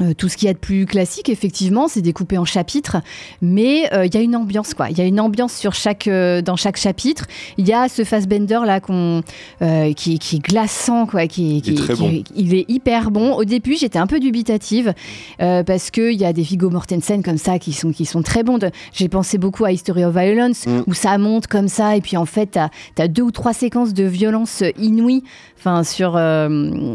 Euh, 0.00 0.14
tout 0.14 0.28
ce 0.28 0.36
qu'il 0.36 0.46
y 0.46 0.50
a 0.50 0.54
de 0.54 0.58
plus 0.58 0.86
classique, 0.86 1.28
effectivement, 1.28 1.88
c'est 1.88 2.02
découpé 2.02 2.38
en 2.38 2.44
chapitres, 2.44 2.98
mais 3.42 3.92
euh, 3.92 4.06
il 4.06 4.14
y 4.14 4.16
a 4.18 4.20
une 4.20 4.36
ambiance, 4.36 4.74
quoi. 4.74 4.90
Il 4.90 4.98
y 4.98 5.00
a 5.00 5.04
une 5.04 5.20
ambiance 5.20 5.54
sur 5.54 5.74
chaque, 5.74 6.06
euh, 6.08 6.40
dans 6.42 6.56
chaque 6.56 6.76
chapitre. 6.76 7.26
Il 7.56 7.66
y 7.66 7.72
a 7.72 7.88
ce 7.88 8.04
Fassbender 8.04 8.60
là 8.64 8.80
qu'on, 8.80 9.22
euh, 9.62 9.92
qui, 9.92 10.18
qui 10.18 10.36
est 10.36 10.38
glaçant, 10.40 11.06
quoi. 11.06 11.26
Qui, 11.26 11.62
qui- 11.62 11.70
est 11.72 11.74
très 11.74 11.94
qui- 11.94 12.00
bon. 12.00 12.22
il 12.36 12.54
est 12.54 12.64
hyper 12.70 13.10
bon. 13.10 13.32
Au 13.34 13.44
début, 13.44 13.76
j'étais 13.76 13.98
un 13.98 14.06
peu 14.06 14.20
dubitative 14.20 14.94
euh, 15.40 15.62
parce 15.62 15.90
qu'il 15.90 16.14
y 16.14 16.24
a 16.24 16.32
des 16.32 16.42
Viggo 16.42 16.70
Mortensen 16.70 17.22
comme 17.22 17.38
ça 17.38 17.58
qui 17.58 17.72
sont, 17.72 17.90
qui 17.92 18.04
sont 18.06 18.22
très 18.22 18.42
bons. 18.42 18.58
J'ai 18.92 19.08
pensé 19.08 19.38
beaucoup 19.38 19.64
à 19.64 19.72
History 19.72 20.04
of 20.04 20.14
Violence 20.16 20.66
Mm. 20.66 20.82
où 20.86 20.94
ça 20.94 21.16
monte 21.18 21.46
comme 21.46 21.68
ça 21.68 21.96
et 21.96 22.00
puis 22.00 22.16
en 22.16 22.24
fait, 22.26 22.58
tu 22.96 23.02
as, 23.02 23.08
deux 23.08 23.22
ou 23.22 23.30
trois 23.30 23.52
séquences 23.52 23.94
de 23.94 24.04
violence 24.04 24.62
inouïe 24.78 25.22
enfin 25.58 25.82
sur 25.84 26.16
euh, 26.16 26.48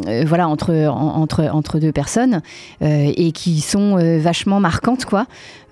euh, 0.07 0.23
voilà 0.25 0.47
entre 0.47 0.73
en- 0.87 1.15
entre 1.21 1.43
entre 1.53 1.79
deux 1.79 1.91
personnes 1.91 2.41
euh, 2.81 3.11
et 3.15 3.31
qui 3.31 3.59
sont 3.61 3.97
euh, 3.97 4.19
vachement 4.19 4.59
marquantes 4.59 5.05
quoi. 5.05 5.25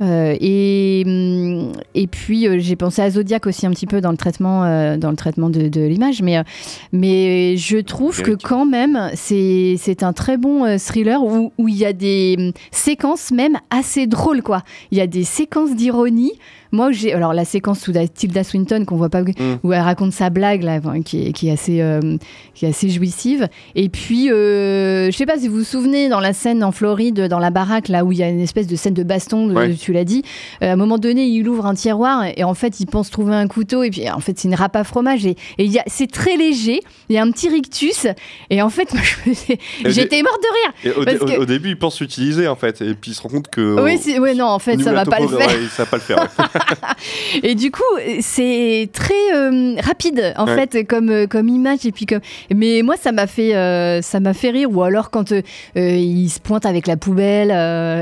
Et 0.04 1.04
hum, 1.06 1.72
et 1.94 2.08
puis 2.08 2.48
j'ai 2.60 2.76
pensé 2.76 3.02
à 3.04 3.10
Zodiac 3.12 3.46
aussi 3.46 3.68
un 3.68 3.70
petit 3.72 3.86
peu 3.86 4.02
dans 4.02 4.10
le 4.12 4.18
traitement 4.18 4.62
dans 4.98 5.12
le 5.12 5.16
traitement 5.16 5.50
de, 5.50 5.68
de 5.68 5.82
l'image 5.82 6.22
mais 6.24 6.42
mais 6.92 7.56
je 7.58 7.78
trouve 7.78 8.22
que 8.24 8.32
quand 8.32 8.66
même 8.66 9.12
c'est 9.14 9.76
c'est 9.78 10.02
un 10.04 10.12
très 10.14 10.38
bon 10.38 10.78
thriller 10.80 11.24
où 11.24 11.52
où 11.58 11.68
il 11.68 11.76
y 11.78 11.86
a 11.86 11.94
des 11.94 12.36
hum, 12.40 12.52
séquences 12.72 13.32
même 13.32 13.58
assez 13.70 14.08
drôles 14.08 14.42
quoi. 14.42 14.64
Il 14.92 14.98
y 14.98 15.02
a 15.02 15.08
des 15.08 15.24
séquences 15.24 15.76
d'ironie 15.76 16.34
moi 16.72 16.92
j'ai 16.92 17.14
alors 17.14 17.34
la 17.34 17.46
séquence 17.46 17.80
sous 17.80 17.92
Tilda 18.14 18.44
Swinton 18.44 18.86
qu'on 18.86 18.96
voit 18.98 19.10
pas 19.10 19.22
où 19.64 19.74
elle 19.74 19.82
raconte 19.82 20.14
sa 20.14 20.30
blague 20.30 20.64
là 20.64 20.80
qui 21.06 21.28
est, 21.28 21.32
qui 21.34 21.50
est 21.50 21.52
assez 21.52 21.82
euh, 21.82 22.18
qui 22.54 22.66
est 22.66 22.70
assez 22.70 22.90
jouissive 22.90 23.48
et 23.76 23.90
puis 23.90 24.32
euh, 24.32 25.12
je 25.12 25.16
sais 25.18 25.26
pas 25.26 25.38
si 25.38 25.48
vous 25.48 25.58
vous 25.58 25.64
souvenez 25.64 26.10
dans 26.10 26.20
la 26.20 26.34
scène 26.34 26.64
en 26.64 26.72
Floride 26.72 27.28
dans 27.28 27.40
la 27.40 27.50
baraque 27.50 27.88
là 27.90 28.04
où 28.06 28.12
il 28.12 28.18
y 28.20 28.24
a 28.24 28.30
une 28.30 28.40
espèce 28.42 28.68
de 28.68 28.76
scène 28.76 28.94
de 28.94 29.04
baston 29.04 29.48
de- 29.48 29.54
Ouais. 29.54 29.74
tu 29.76 29.92
l'as 29.94 30.06
dit 30.06 30.24
euh, 30.64 30.70
à 30.70 30.74
un 30.74 30.76
moment 30.76 30.98
donné 30.98 31.26
il 31.26 31.48
ouvre 31.48 31.66
un 31.66 31.74
tiroir 31.76 32.26
et, 32.36 32.44
en 32.44 32.54
fait 32.54 32.80
il 32.80 32.86
pense 32.88 33.10
trouver 33.12 33.36
un 33.36 33.48
couteau 33.48 33.84
et 33.84 33.90
puis 33.90 34.10
en 34.10 34.20
fait 34.20 34.38
c'est 34.40 34.48
une 34.48 34.56
râpe 34.56 34.76
à 34.76 34.84
fromage 34.84 35.26
et, 35.26 35.32
et 35.58 35.66
il 35.66 35.72
y 35.72 35.80
a 35.80 35.84
c'est 35.88 36.10
très 36.10 36.38
léger 36.38 36.80
il 37.10 37.16
y 37.16 37.18
a 37.20 37.24
un 37.24 37.32
petit 37.32 37.50
rictus 37.50 38.08
et 38.50 38.62
en 38.62 38.70
fait 38.70 38.92
moi 38.94 39.02
je 39.04 39.90
j'étais 39.90 40.22
morte 40.24 40.40
de 40.42 40.90
rire 40.90 40.98
au, 40.98 41.04
parce 41.06 41.18
dé- 41.18 41.24
au- 41.24 41.26
que- 41.26 41.42
au 41.42 41.46
début, 41.46 41.70
il 41.70 41.78
pense 41.78 42.00
l'utiliser 42.02 42.48
en 42.48 42.56
fait, 42.56 42.82
et 42.82 42.94
puis 42.94 43.12
il 43.12 43.14
se 43.14 43.22
rend 43.22 43.30
compte 43.30 43.50
que. 43.50 43.82
oui, 43.84 43.98
c'est- 44.02 44.20
ouais, 44.20 44.34
non, 44.34 44.46
en 44.46 44.60
fait, 44.60 44.80
ça 44.82 44.92
va 44.94 45.06
pas 45.06 45.20
le 45.20 45.28
faire. 45.28 45.38
ouais, 45.48 45.68
ça 45.70 45.84
va 45.84 45.90
pas 45.90 45.98
le 45.98 46.02
faire. 46.02 46.28
Et 47.44 47.56
du 47.56 47.72
coup, 47.72 47.82
c'est 48.20 48.90
très 48.94 49.14
euh, 49.36 49.76
rapide 49.82 50.34
en 50.38 50.46
Ouais. 50.48 50.56
fait 50.68 50.84
comme 50.86 51.10
euh, 51.10 51.28
comme 51.28 51.48
image 51.50 51.86
et 51.86 51.92
puis 51.92 52.06
comme. 52.06 52.20
Mais 52.54 52.82
moi, 52.84 52.96
ça 53.00 53.12
m'a 53.12 53.28
fait 53.28 53.56
euh, 53.56 54.02
ça 54.02 54.20
m'a 54.20 54.34
fait 54.34 54.50
rire. 54.50 54.70
Ou 54.72 54.82
alors 54.84 55.10
quand 55.12 55.32
euh, 55.32 55.42
il 55.76 56.30
se 56.30 56.40
pointe 56.40 56.66
avec 56.66 56.88
la 56.88 56.98
poubelle. 56.98 57.52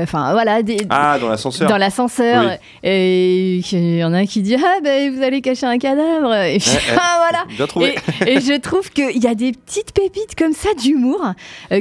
Enfin 0.02 0.32
voilà. 0.32 0.62
Des, 0.62 0.78
Ah, 0.90 1.18
dans 1.20 1.28
l'ascenseur. 1.28 1.68
Dans 1.68 1.76
l'ascenseur. 1.78 2.44
Oui. 2.44 2.54
Et 2.82 3.56
il 3.72 3.96
y 3.98 4.04
en 4.04 4.12
a 4.12 4.18
un 4.18 4.26
qui 4.26 4.42
dit 4.42 4.56
ah 4.56 4.78
ben 4.82 5.14
vous 5.14 5.22
allez 5.22 5.40
cacher 5.40 5.66
un 5.66 5.78
cadavre. 5.78 6.34
Et 6.34 6.58
puis 6.58 6.70
Ouais, 6.70 6.96
ah, 6.98 7.18
voilà. 7.18 7.44
Bien 7.56 7.66
trouvé. 7.66 7.94
Et, 8.26 8.34
et 8.34 8.40
je 8.40 8.58
trouve 8.58 8.90
qu'il 8.90 9.22
y 9.22 9.26
a 9.26 9.34
des 9.34 9.52
petites 9.52 9.92
pépites 9.92 10.34
comme 10.36 10.52
ça 10.52 10.70
d'humour 10.74 11.32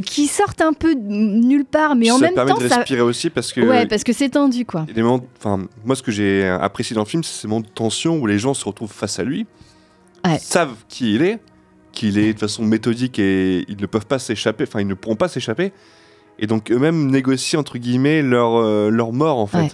qui 0.05 0.27
sortent 0.27 0.61
un 0.61 0.73
peu 0.73 0.95
de 0.95 1.01
nulle 1.09 1.65
part, 1.65 1.95
mais 1.95 2.11
en 2.11 2.15
ça 2.17 2.25
même 2.25 2.33
permet 2.35 2.51
temps 2.51 2.57
de 2.59 2.67
ça. 2.67 2.77
respirer 2.77 3.01
aussi 3.01 3.29
parce 3.29 3.51
que. 3.53 3.61
Ouais, 3.61 3.85
parce 3.85 4.03
que 4.03 4.13
c'est 4.13 4.29
tendu 4.29 4.65
quoi. 4.65 4.85
Des 4.93 5.01
moments- 5.01 5.23
enfin, 5.39 5.63
moi, 5.85 5.95
ce 5.95 6.03
que 6.03 6.11
j'ai 6.11 6.43
apprécié 6.69 6.95
dans 6.95 7.03
le 7.03 7.07
film, 7.07 7.23
c'est 7.23 7.33
ces 7.41 7.47
moments 7.47 7.61
de 7.61 7.67
tension 7.67 8.17
où 8.17 8.25
les 8.25 8.39
gens 8.39 8.53
se 8.53 8.63
retrouvent 8.65 8.91
face 8.91 9.19
à 9.19 9.23
lui, 9.23 9.45
savent 10.39 10.75
qui 10.87 11.15
il 11.15 11.21
est, 11.21 11.39
qu'il 11.91 12.17
est 12.17 12.33
de 12.33 12.39
façon 12.39 12.63
méthodique 12.63 13.19
et 13.19 13.65
ils 13.67 13.79
ne 13.79 13.85
peuvent 13.85 14.05
pas 14.05 14.19
s'échapper, 14.19 14.63
enfin, 14.67 14.79
ils 14.81 14.87
ne 14.87 14.93
pourront 14.93 15.15
pas 15.15 15.27
s'échapper, 15.27 15.73
et 16.37 16.47
donc 16.47 16.71
eux-mêmes 16.71 17.07
négocient 17.09 17.59
entre 17.59 17.77
guillemets 17.77 18.21
leur, 18.21 18.55
euh, 18.57 18.89
leur 18.89 19.11
mort 19.11 19.39
en 19.39 19.47
fait. 19.47 19.57
Ouais. 19.57 19.71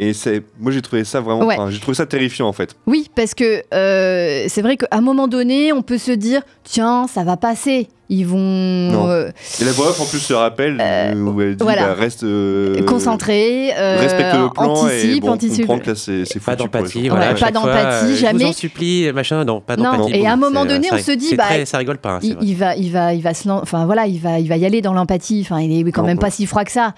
Et 0.00 0.12
c'est, 0.12 0.44
moi, 0.60 0.70
j'ai 0.70 0.80
trouvé 0.80 1.02
ça 1.04 1.20
vraiment, 1.20 1.44
Ouais. 1.44 1.56
enfin, 1.58 1.70
j'ai 1.70 1.80
trouvé 1.80 1.96
ça 1.96 2.06
terrifiant 2.06 2.46
en 2.46 2.52
fait. 2.52 2.76
Oui, 2.86 3.10
parce 3.16 3.34
que 3.34 3.64
euh, 3.74 4.44
c'est 4.48 4.62
vrai 4.62 4.76
qu'à 4.76 4.86
un 4.92 5.00
moment 5.00 5.26
donné, 5.26 5.72
on 5.72 5.82
peut 5.82 5.98
se 5.98 6.12
dire 6.12 6.42
tiens, 6.62 7.08
ça 7.08 7.24
va 7.24 7.36
passer. 7.36 7.88
Ils 8.10 8.24
vont 8.26 8.38
Non. 8.38 9.08
euh, 9.08 9.28
Et 9.60 9.64
la 9.64 9.72
voix 9.72 9.88
off 9.90 10.00
en 10.00 10.06
plus 10.06 10.18
se 10.20 10.32
rappelle 10.32 10.78
euh, 10.80 11.14
où 11.14 11.40
elle 11.42 11.56
dit 11.56 11.62
voilà. 11.62 11.88
bah, 11.88 11.94
reste 11.94 12.22
euh, 12.24 12.82
concentrer, 12.84 13.70
euh, 13.76 13.96
respecte 14.00 14.34
le 14.34 14.50
plan 14.50 14.72
anticipe, 14.74 15.16
et 15.16 15.20
bon, 15.20 15.28
on 15.28 15.32
anticipe. 15.32 15.66
comprend 15.66 15.78
que 15.78 15.90
là 15.90 15.94
c'est 15.94 16.24
c'est 16.24 16.42
Pas 16.42 16.56
d'empathie, 16.56 17.08
voilà. 17.08 17.32
Ouais, 17.34 17.40
pas 17.40 17.50
d'empathie, 17.50 18.14
Je 18.14 18.20
jamais. 18.20 18.44
vous 18.44 18.50
en 18.50 18.52
supplie, 18.54 19.12
machin, 19.12 19.44
non, 19.44 19.60
pas 19.60 19.76
Non, 19.76 19.92
d'empathie. 19.98 20.20
et 20.20 20.26
à 20.26 20.32
un 20.32 20.36
moment 20.36 20.64
donné, 20.64 20.88
on 20.92 20.98
se 20.98 21.12
dit, 21.12 21.34
bah, 21.36 21.44
très- 21.48 21.66
ça 21.66 21.78
rigole 21.78 21.98
pas. 21.98 22.14
hein, 22.14 22.20
il, 22.22 22.36
il 22.40 22.54
va, 22.56 22.74
il 22.76 22.90
va, 22.90 23.12
il 23.12 23.22
va 23.22 23.34
se, 23.34 23.48
enfin 23.48 23.84
voilà, 23.86 24.06
il 24.06 24.18
va, 24.20 24.38
il 24.38 24.48
va 24.48 24.56
y 24.56 24.64
aller 24.64 24.80
dans 24.80 24.94
l'empathie. 24.94 25.40
Enfin, 25.44 25.60
il 25.60 25.86
est 25.86 25.92
quand 25.92 26.02
même 26.04 26.18
pas 26.18 26.30
si 26.30 26.46
froid 26.46 26.64
que 26.64 26.72
ça. 26.72 26.94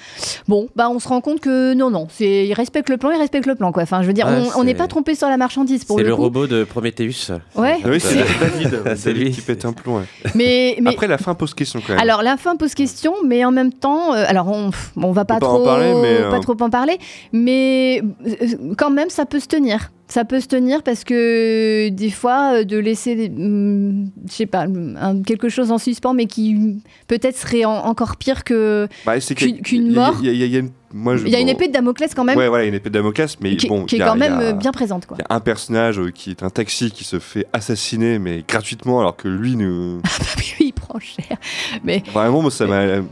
Bon, 0.48 0.68
bah, 0.76 0.88
on 0.90 0.98
se 1.00 1.08
rend 1.08 1.20
compte 1.20 1.40
que 1.40 1.74
non, 1.74 1.90
non, 1.90 2.06
c'est, 2.10 2.46
il 2.46 2.54
respecte 2.54 2.88
le 2.88 2.96
plan, 2.98 3.10
il 3.10 3.18
respecte 3.18 3.46
le 3.46 3.54
plan, 3.56 3.72
quoi. 3.72 3.82
Enfin, 3.82 4.02
je 4.02 4.06
veux 4.06 4.12
dire, 4.12 4.26
Ouais, 4.26 4.48
on- 4.56 4.64
n'est 4.64 4.74
pas 4.74 4.86
trompé 4.86 5.14
sur 5.16 5.28
la 5.28 5.36
marchandise 5.36 5.84
pour 5.84 5.98
C'est 5.98 6.04
le 6.04 6.14
robot 6.14 6.46
de 6.46 6.62
Prometheus. 6.64 7.32
Ouais. 7.56 7.78
Oui, 7.84 7.98
c'est 7.98 8.16
David, 8.40 8.82
C'est 8.96 9.12
lui. 9.12 9.30
qui 9.32 9.40
pète 9.40 9.64
un 9.64 9.72
plomb. 9.72 10.02
mais 10.34 10.76
Après, 11.00 11.08
la 11.08 11.16
fin 11.18 11.34
pose 11.34 11.54
question 11.54 11.80
quand 11.86 11.94
même. 11.94 12.02
Alors 12.02 12.22
la 12.22 12.36
fin 12.36 12.56
pose 12.56 12.74
question, 12.74 13.14
mais 13.26 13.42
en 13.46 13.52
même 13.52 13.72
temps, 13.72 14.12
euh, 14.14 14.22
alors 14.28 14.48
on, 14.48 14.70
on 14.96 15.12
va 15.12 15.24
pas 15.24 15.34
pas 15.38 15.46
trop, 15.46 15.62
en 15.62 15.64
parler, 15.64 15.94
mais, 16.02 16.20
euh, 16.20 16.30
pas 16.30 16.40
trop 16.40 16.54
en 16.60 16.68
parler, 16.68 16.98
mais 17.32 18.02
euh, 18.26 18.74
quand 18.76 18.90
même 18.90 19.08
ça 19.08 19.24
peut 19.24 19.40
se 19.40 19.46
tenir. 19.48 19.90
Ça 20.08 20.24
peut 20.26 20.40
se 20.40 20.48
tenir 20.48 20.82
parce 20.82 21.04
que 21.04 21.88
des 21.88 22.10
fois 22.10 22.56
euh, 22.56 22.64
de 22.64 22.76
laisser, 22.76 23.30
hum, 23.34 24.10
je 24.28 24.32
sais 24.32 24.46
pas, 24.46 24.66
un- 24.66 25.22
quelque 25.22 25.48
chose 25.48 25.70
en 25.70 25.78
suspens, 25.78 26.12
mais 26.12 26.26
qui 26.26 26.82
peut-être 27.06 27.36
serait 27.38 27.64
en- 27.64 27.86
encore 27.86 28.16
pire 28.16 28.44
que 28.44 28.86
Bah, 29.06 29.18
c'est 29.20 29.34
qu'une 29.34 29.94
mort. 29.94 30.16
Y 30.22 30.26
y 30.26 30.44
il 30.44 30.52
y 30.52 30.56
a 30.56 30.58
une, 30.58 30.70
moi, 30.92 31.16
je- 31.16 31.24
Il 31.26 31.30
y 31.32 31.36
a 31.36 31.40
une 31.40 31.48
épée 31.48 31.68
de 31.68 31.72
Damoclès 31.72 32.12
quand 32.14 32.24
même, 32.24 32.36
Ouais, 32.38 32.48
voilà, 32.48 32.64
une 32.64 32.74
épée 32.74 32.90
de 32.90 32.94
Damoclès, 32.94 33.36
mais 33.40 33.56
qui, 33.56 33.68
bon, 33.68 33.84
qui 33.84 33.96
est 33.96 34.02
a- 34.02 34.06
quand 34.06 34.12
a- 34.12 34.16
même 34.16 34.38
euh, 34.40 34.52
bien 34.52 34.72
présente. 34.72 35.06
Il 35.10 35.18
y 35.18 35.22
a 35.22 35.34
un 35.34 35.40
personnage 35.40 35.98
euh, 36.00 36.10
qui 36.10 36.30
est 36.30 36.42
un 36.42 36.50
taxi 36.50 36.90
qui 36.90 37.04
se 37.04 37.18
fait 37.18 37.46
assassiner, 37.52 38.18
mais 38.18 38.44
gratuitement, 38.46 39.00
alors 39.00 39.16
que 39.16 39.28
lui, 39.28 39.56
ne... 39.56 39.98
Oui, 40.60 40.66
il 40.66 40.72
prend 40.72 40.98
cher, 40.98 41.36
mais 41.84 42.02
vraiment, 42.12 42.42
moi, 42.42 42.50
ça 42.50 42.66
m'a. 42.66 43.02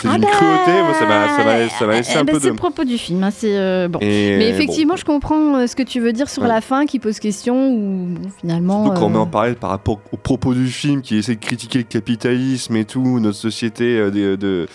C'est 0.00 0.08
Ah 0.08 0.12
d'une 0.12 0.22
bah, 0.22 0.28
cruauté, 0.30 0.82
moi, 0.82 0.94
ça 0.94 1.06
m'a 1.06 1.44
m'a 1.86 1.94
laissé 1.98 2.16
un 2.16 2.24
ben, 2.24 2.32
peu 2.32 2.38
C'est 2.40 2.46
de. 2.46 2.50
le 2.50 2.56
propos 2.56 2.84
du 2.84 2.96
film, 2.96 3.22
hein, 3.24 3.30
c'est 3.30 3.58
euh, 3.58 3.88
bon. 3.88 3.98
Et 4.00 4.36
Mais 4.38 4.50
bon. 4.52 4.54
effectivement, 4.56 4.96
je 4.96 5.04
comprends 5.04 5.56
euh, 5.56 5.66
ce 5.66 5.76
que 5.76 5.82
tu 5.82 6.00
veux 6.00 6.12
dire 6.12 6.30
sur 6.30 6.42
Ouais. 6.44 6.48
la 6.48 6.60
fin 6.60 6.86
qui 6.86 6.98
pose 6.98 7.18
question 7.18 7.72
ou 7.72 8.06
bon, 8.08 8.28
finalement. 8.40 8.84
Surtout 8.84 9.00
quand 9.00 9.06
on 9.06 9.10
met 9.10 9.18
en 9.18 9.26
parallèle 9.26 9.56
par 9.56 9.70
rapport 9.70 10.00
au 10.12 10.16
propos 10.16 10.54
du 10.54 10.68
film 10.68 11.02
qui 11.02 11.16
essaie 11.16 11.34
de 11.34 11.40
critiquer 11.44 11.78
le 11.78 11.84
capitalisme 11.84 12.74
et 12.76 12.84
tout, 12.84 13.20
notre 13.20 13.36
société 13.36 13.98
de, 14.10 14.36
de, 14.36 14.66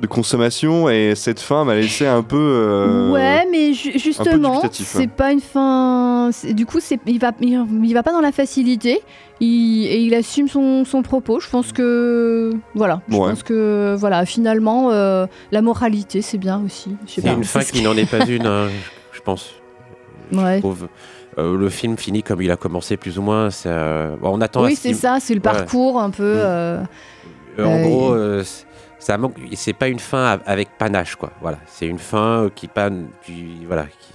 de 0.00 0.06
consommation 0.06 0.88
et 0.88 1.14
cette 1.14 1.40
fin 1.40 1.64
m'a 1.64 1.74
laissé 1.74 2.06
un 2.06 2.22
peu. 2.22 2.36
euh, 2.38 3.10
ouais, 3.12 3.46
mais 3.50 3.72
ju- 3.74 3.98
justement, 3.98 4.62
c'est 4.72 5.10
pas 5.10 5.30
une 5.32 5.40
fin. 5.40 6.30
Du 6.52 6.64
coup, 6.66 6.78
c'est 6.80 6.98
il 7.06 7.18
va, 7.18 7.32
il, 7.40 7.64
il 7.84 7.92
va 7.94 8.02
pas 8.02 8.12
dans 8.12 8.20
la 8.22 8.32
facilité. 8.32 9.00
Il, 9.42 9.86
et 9.86 9.98
il 10.00 10.14
assume 10.14 10.48
son, 10.48 10.84
son 10.84 11.02
propos. 11.02 11.40
Je 11.40 11.48
pense 11.48 11.72
que 11.72 12.52
voilà. 12.74 13.00
Je 13.08 13.16
Ouais. 13.16 13.30
pense 13.30 13.42
que 13.42 13.94
voilà. 13.98 14.24
Finalement, 14.26 14.90
euh, 14.90 15.26
la 15.52 15.62
moralité, 15.62 16.22
c'est 16.22 16.38
bien 16.38 16.62
aussi. 16.64 16.96
C'est 17.06 17.24
une 17.26 17.44
fin 17.44 17.60
qui 17.60 17.82
n'en 17.82 17.94
est 17.96 18.10
pas 18.10 18.24
une, 18.26 18.46
hein, 18.46 18.68
je 19.12 19.20
pense. 19.20 19.50
Ouais. 20.32 20.56
Je 20.56 20.60
trouve. 20.60 20.88
Euh, 21.38 21.56
le 21.56 21.68
film 21.70 21.96
finit 21.96 22.22
comme 22.22 22.42
il 22.42 22.50
a 22.50 22.56
commencé, 22.56 22.96
plus 22.96 23.18
ou 23.18 23.22
moins. 23.22 23.50
ça- 23.50 24.08
bon, 24.20 24.30
on 24.36 24.40
attend. 24.40 24.62
à 24.62 24.66
Oui, 24.66 24.74
ce 24.76 24.82
c'est 24.82 24.94
ça. 24.94 25.18
C'est 25.20 25.34
le 25.34 25.38
Ouais. 25.40 25.44
parcours 25.52 26.00
un 26.00 26.10
peu. 26.10 26.22
euh, 26.24 26.82
Euh, 27.58 27.64
en 27.64 27.78
Euh, 27.78 27.82
gros, 27.82 28.12
euh, 28.14 28.44
ça 29.00 29.18
manque. 29.18 29.34
C'est 29.54 29.72
pas 29.72 29.88
une 29.88 29.98
fin 29.98 30.24
av- 30.34 30.42
avec 30.46 30.68
panache, 30.78 31.16
quoi. 31.16 31.32
Voilà, 31.40 31.58
c'est 31.66 31.86
une 31.88 31.98
fin 31.98 32.44
euh, 32.44 32.50
qui 32.54 32.68
panne, 32.68 33.08
puis 33.22 33.64
voilà, 33.66 33.86
qui, 33.86 34.12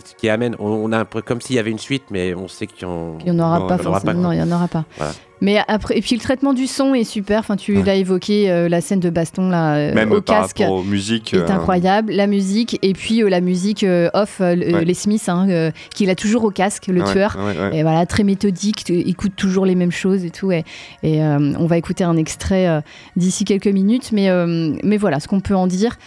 qui- 0.00 0.14
qui 0.16 0.28
amène. 0.28 0.54
On, 0.58 0.68
on 0.68 0.92
a 0.92 0.98
un 0.98 1.04
peu 1.04 1.22
comme 1.22 1.40
s'il 1.40 1.56
y 1.56 1.58
avait 1.58 1.70
une 1.70 1.78
suite, 1.78 2.04
mais 2.10 2.34
on 2.34 2.48
sait 2.48 2.66
qu'il 2.66 2.82
y 2.82 2.90
en, 2.90 3.18
Il 3.24 3.32
n'y 3.32 3.40
en 3.40 3.44
aura 3.44 3.66
pas 3.66 3.78
forcément. 3.78 4.14
non, 4.14 4.32
il 4.32 4.36
n'y 4.36 4.42
en 4.42 4.54
aura 4.54 4.68
pas. 4.68 4.84
Voilà. 4.96 5.12
Mais 5.40 5.58
après, 5.68 5.98
et 5.98 6.00
puis 6.00 6.14
le 6.14 6.22
traitement 6.22 6.54
du 6.54 6.66
son 6.66 6.94
est 6.94 7.04
super. 7.04 7.40
Enfin, 7.40 7.56
tu 7.56 7.82
l'as 7.82 7.96
évoqué, 7.96 8.50
euh, 8.50 8.68
la 8.68 8.80
scène 8.80 9.00
de 9.00 9.10
baston 9.10 9.50
là, 9.50 9.74
euh, 9.74 9.94
Même 9.94 10.10
au 10.12 10.22
par 10.22 10.42
casque 10.42 10.62
aux 10.66 10.82
musiques. 10.82 11.34
est 11.34 11.38
euh, 11.38 11.48
incroyable. 11.48 12.12
La 12.12 12.26
musique 12.26 12.78
et 12.80 12.94
puis 12.94 13.22
euh, 13.22 13.28
la 13.28 13.42
musique 13.42 13.84
euh, 13.84 14.08
off, 14.14 14.38
euh, 14.40 14.54
Ouais. 14.56 14.84
les 14.84 14.94
Smiths, 14.94 15.28
hein, 15.28 15.46
euh, 15.50 15.70
qu'il 15.94 16.08
a 16.08 16.14
toujours 16.14 16.44
au 16.44 16.50
casque, 16.50 16.86
le 16.86 17.02
Ouais, 17.02 17.12
tueur. 17.12 17.36
ouais, 17.38 17.58
ouais. 17.60 17.76
Et 17.76 17.82
voilà, 17.82 18.06
très 18.06 18.22
méthodique, 18.24 18.84
t- 18.84 19.06
écoute 19.06 19.32
toujours 19.36 19.66
les 19.66 19.74
mêmes 19.74 19.92
choses 19.92 20.24
et 20.24 20.30
tout. 20.30 20.50
Et, 20.50 20.64
et, 21.02 21.22
euh, 21.22 21.52
on 21.58 21.66
va 21.66 21.76
écouter 21.76 22.04
un 22.04 22.16
extrait 22.16 22.66
euh, 22.68 22.80
d'ici 23.16 23.44
quelques 23.44 23.66
minutes. 23.66 24.12
Mais, 24.12 24.30
euh, 24.30 24.72
mais 24.82 24.96
voilà, 24.96 25.20
ce 25.20 25.28
qu'on 25.28 25.40
peut 25.40 25.56
en 25.56 25.66
dire. 25.66 25.98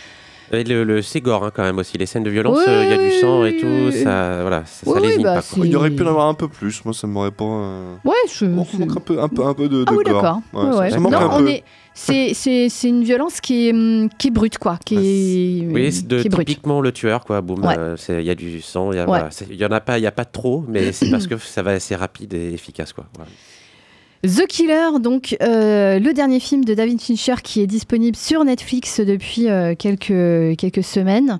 Et 0.51 0.63
le, 0.63 0.83
le 0.83 1.01
c'est 1.01 1.19
gore 1.21 1.43
hein, 1.45 1.51
quand 1.53 1.63
même 1.63 1.77
aussi. 1.77 1.97
Les 1.97 2.05
scènes 2.05 2.23
de 2.23 2.29
violence, 2.29 2.57
Oui, 2.59 2.63
euh, 2.67 2.83
il 2.85 2.89
y 2.89 2.93
a 2.93 2.97
du 2.97 3.11
sang 3.19 3.43
et 3.45 3.51
oui, 3.51 3.57
tout. 3.59 3.67
oui. 3.67 4.03
Ça, 4.03 4.41
voilà, 4.41 4.63
ça, 4.65 4.85
ça 4.85 4.91
Oui, 4.91 4.99
oui, 5.01 5.07
lésine 5.07 5.23
bah, 5.23 5.35
pas. 5.35 5.41
quoi. 5.41 5.65
Il 5.65 5.75
aurait 5.75 5.89
pu 5.91 6.03
en 6.03 6.07
avoir 6.07 6.27
un 6.27 6.33
peu 6.33 6.47
plus. 6.47 6.83
Moi, 6.85 6.93
ça 6.93 7.05
m'aurait 7.07 7.31
pas. 7.31 7.43
euh, 7.43 7.95
Ouais, 8.05 8.13
je. 8.33 8.45
On 8.45 8.49
manque 8.49 8.67
un 8.97 8.99
peu, 9.01 9.19
un 9.21 9.27
peu, 9.27 9.45
un 9.45 9.53
peu 9.53 9.67
de, 9.67 9.79
de 9.79 9.85
Ah 9.87 9.93
oui, 9.93 10.03
gore. 10.05 10.21
d'accord. 10.21 10.41
Ouais, 10.53 10.77
Ouais, 10.77 10.89
ça- 10.89 10.95
ça 10.95 10.99
manque 11.01 11.11
Non, 11.13 11.19
un 11.19 11.29
on 11.35 11.39
peu. 11.39 11.49
est. 11.49 11.63
C'est, 11.99 12.33
c'est, 12.35 12.69
c'est 12.69 12.89
une 12.89 13.03
violence 13.03 13.41
qui 13.41 13.69
est, 13.69 13.73
hum, 13.73 14.07
qui 14.19 14.27
est 14.27 14.31
brute, 14.31 14.57
quoi. 14.59 14.77
Qui 14.85 14.95
est, 14.95 15.67
Oui, 15.73 15.91
c'est 15.91 16.07
de, 16.07 16.21
qui 16.21 16.27
est 16.27 16.29
brute. 16.29 16.47
typiquement 16.47 16.79
le 16.79 16.91
tueur, 16.91 17.25
quoi. 17.25 17.41
Boum, 17.41 17.65
Ouais. 17.65 17.75
euh, 17.77 17.95
il 18.09 18.21
y 18.25 18.29
a 18.29 18.35
du 18.35 18.61
sang, 18.61 18.91
il 18.91 18.97
y, 18.97 18.99
a- 18.99 19.01
Ouais. 19.01 19.07
voilà, 19.07 19.31
c'est- 19.31 19.47
il 19.49 19.55
y 19.57 19.65
en 19.65 19.71
a 19.71 19.79
pas, 19.79 19.97
il 19.97 20.03
y 20.03 20.07
a 20.07 20.11
pas 20.11 20.25
trop, 20.25 20.63
mais 20.67 20.91
c'est 20.91 21.09
parce 21.09 21.25
que 21.27 21.37
ça 21.37 21.63
va 21.63 21.71
assez 21.71 21.95
rapide 21.95 22.35
et 22.35 22.53
efficace, 22.53 22.93
quoi. 22.93 23.05
The 24.23 24.47
Killer, 24.47 24.99
donc 24.99 25.37
euh, 25.43 25.99
le 25.99 26.11
dernier 26.13 26.39
film 26.39 26.65
de 26.65 26.73
David 26.73 26.99
Fincher 26.99 27.35
qui 27.43 27.61
est 27.61 27.67
disponible 27.67 28.15
sur 28.17 28.43
Netflix 28.43 28.99
depuis 28.99 29.47
euh, 29.47 29.75
quelques, 29.75 30.57
quelques 30.57 30.83
semaines. 30.83 31.39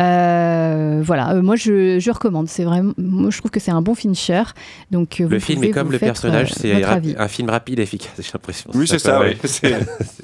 Euh, 0.00 1.00
voilà, 1.04 1.32
euh, 1.34 1.42
moi 1.42 1.54
je, 1.56 1.98
je 1.98 2.10
recommande. 2.10 2.48
C'est 2.48 2.64
vraiment, 2.64 2.92
moi 2.96 3.30
je 3.30 3.38
trouve 3.38 3.50
que 3.50 3.60
c'est 3.60 3.70
un 3.70 3.82
bon 3.82 3.94
Fincher. 3.94 4.42
Donc 4.90 5.20
euh, 5.20 5.28
Le 5.28 5.38
film 5.38 5.62
est 5.64 5.70
comme 5.70 5.92
le 5.92 5.98
personnage, 5.98 6.52
euh, 6.52 6.54
c'est 6.58 7.16
un 7.18 7.28
film 7.28 7.50
rapide 7.50 7.78
et 7.78 7.82
efficace, 7.82 8.10
j'ai 8.18 8.30
l'impression. 8.32 8.70
Oui, 8.74 8.88
c'est 8.88 8.98
ça, 8.98 9.20
ouais. 9.20 9.36
C'est- 9.44 9.74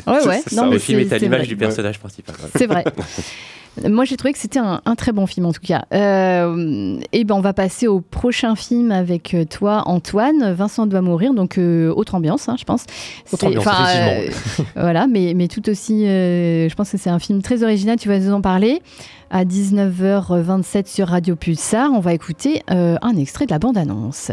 Ouais, 0.06 0.26
ouais. 0.26 0.40
c'est 0.46 0.56
Non, 0.56 0.62
ça. 0.62 0.66
mais 0.66 0.72
Le 0.72 0.78
film 0.78 1.00
c'est- 1.00 1.06
est 1.06 1.12
à 1.12 1.18
l'image 1.18 1.38
vrai. 1.40 1.46
du 1.48 1.56
personnage 1.56 1.98
principal. 1.98 2.34
C'est 2.56 2.66
vrai. 2.66 2.84
Moi, 3.88 4.04
j'ai 4.04 4.16
trouvé 4.16 4.32
que 4.32 4.38
c'était 4.38 4.58
un, 4.58 4.80
un 4.84 4.94
très 4.94 5.12
bon 5.12 5.26
film 5.26 5.46
en 5.46 5.52
tout 5.52 5.60
cas. 5.62 5.84
Euh, 5.94 6.98
et 7.12 7.24
ben, 7.24 7.34
on 7.34 7.40
va 7.40 7.52
passer 7.52 7.86
au 7.86 8.00
prochain 8.00 8.54
film 8.56 8.92
avec 8.92 9.34
euh, 9.34 9.44
toi, 9.44 9.82
Antoine. 9.86 10.52
Vincent 10.52 10.86
doit 10.86 11.00
mourir, 11.00 11.34
donc 11.34 11.58
euh, 11.58 11.92
autre 11.94 12.14
ambiance, 12.14 12.48
hein, 12.48 12.56
je 12.58 12.64
pense. 12.64 12.84
Autre 13.32 13.46
ambiance, 13.46 13.66
effectivement. 13.66 14.60
euh, 14.60 14.64
voilà, 14.82 15.06
mais, 15.06 15.32
mais 15.34 15.48
tout 15.48 15.68
aussi, 15.68 16.04
je 16.04 16.74
pense 16.74 16.90
que 16.90 16.98
c'est 16.98 17.10
un 17.10 17.18
film 17.18 17.42
très 17.42 17.62
original. 17.62 17.98
Tu 17.98 18.08
vas 18.08 18.18
nous 18.18 18.32
en 18.32 18.40
parler 18.40 18.82
à 19.30 19.44
19h27 19.44 20.86
sur 20.86 21.08
Radio 21.08 21.36
Pulsar. 21.36 21.90
On 21.92 22.00
va 22.00 22.12
écouter 22.12 22.62
un 22.68 23.16
extrait 23.16 23.46
de 23.46 23.50
la 23.52 23.58
bande-annonce. 23.58 24.32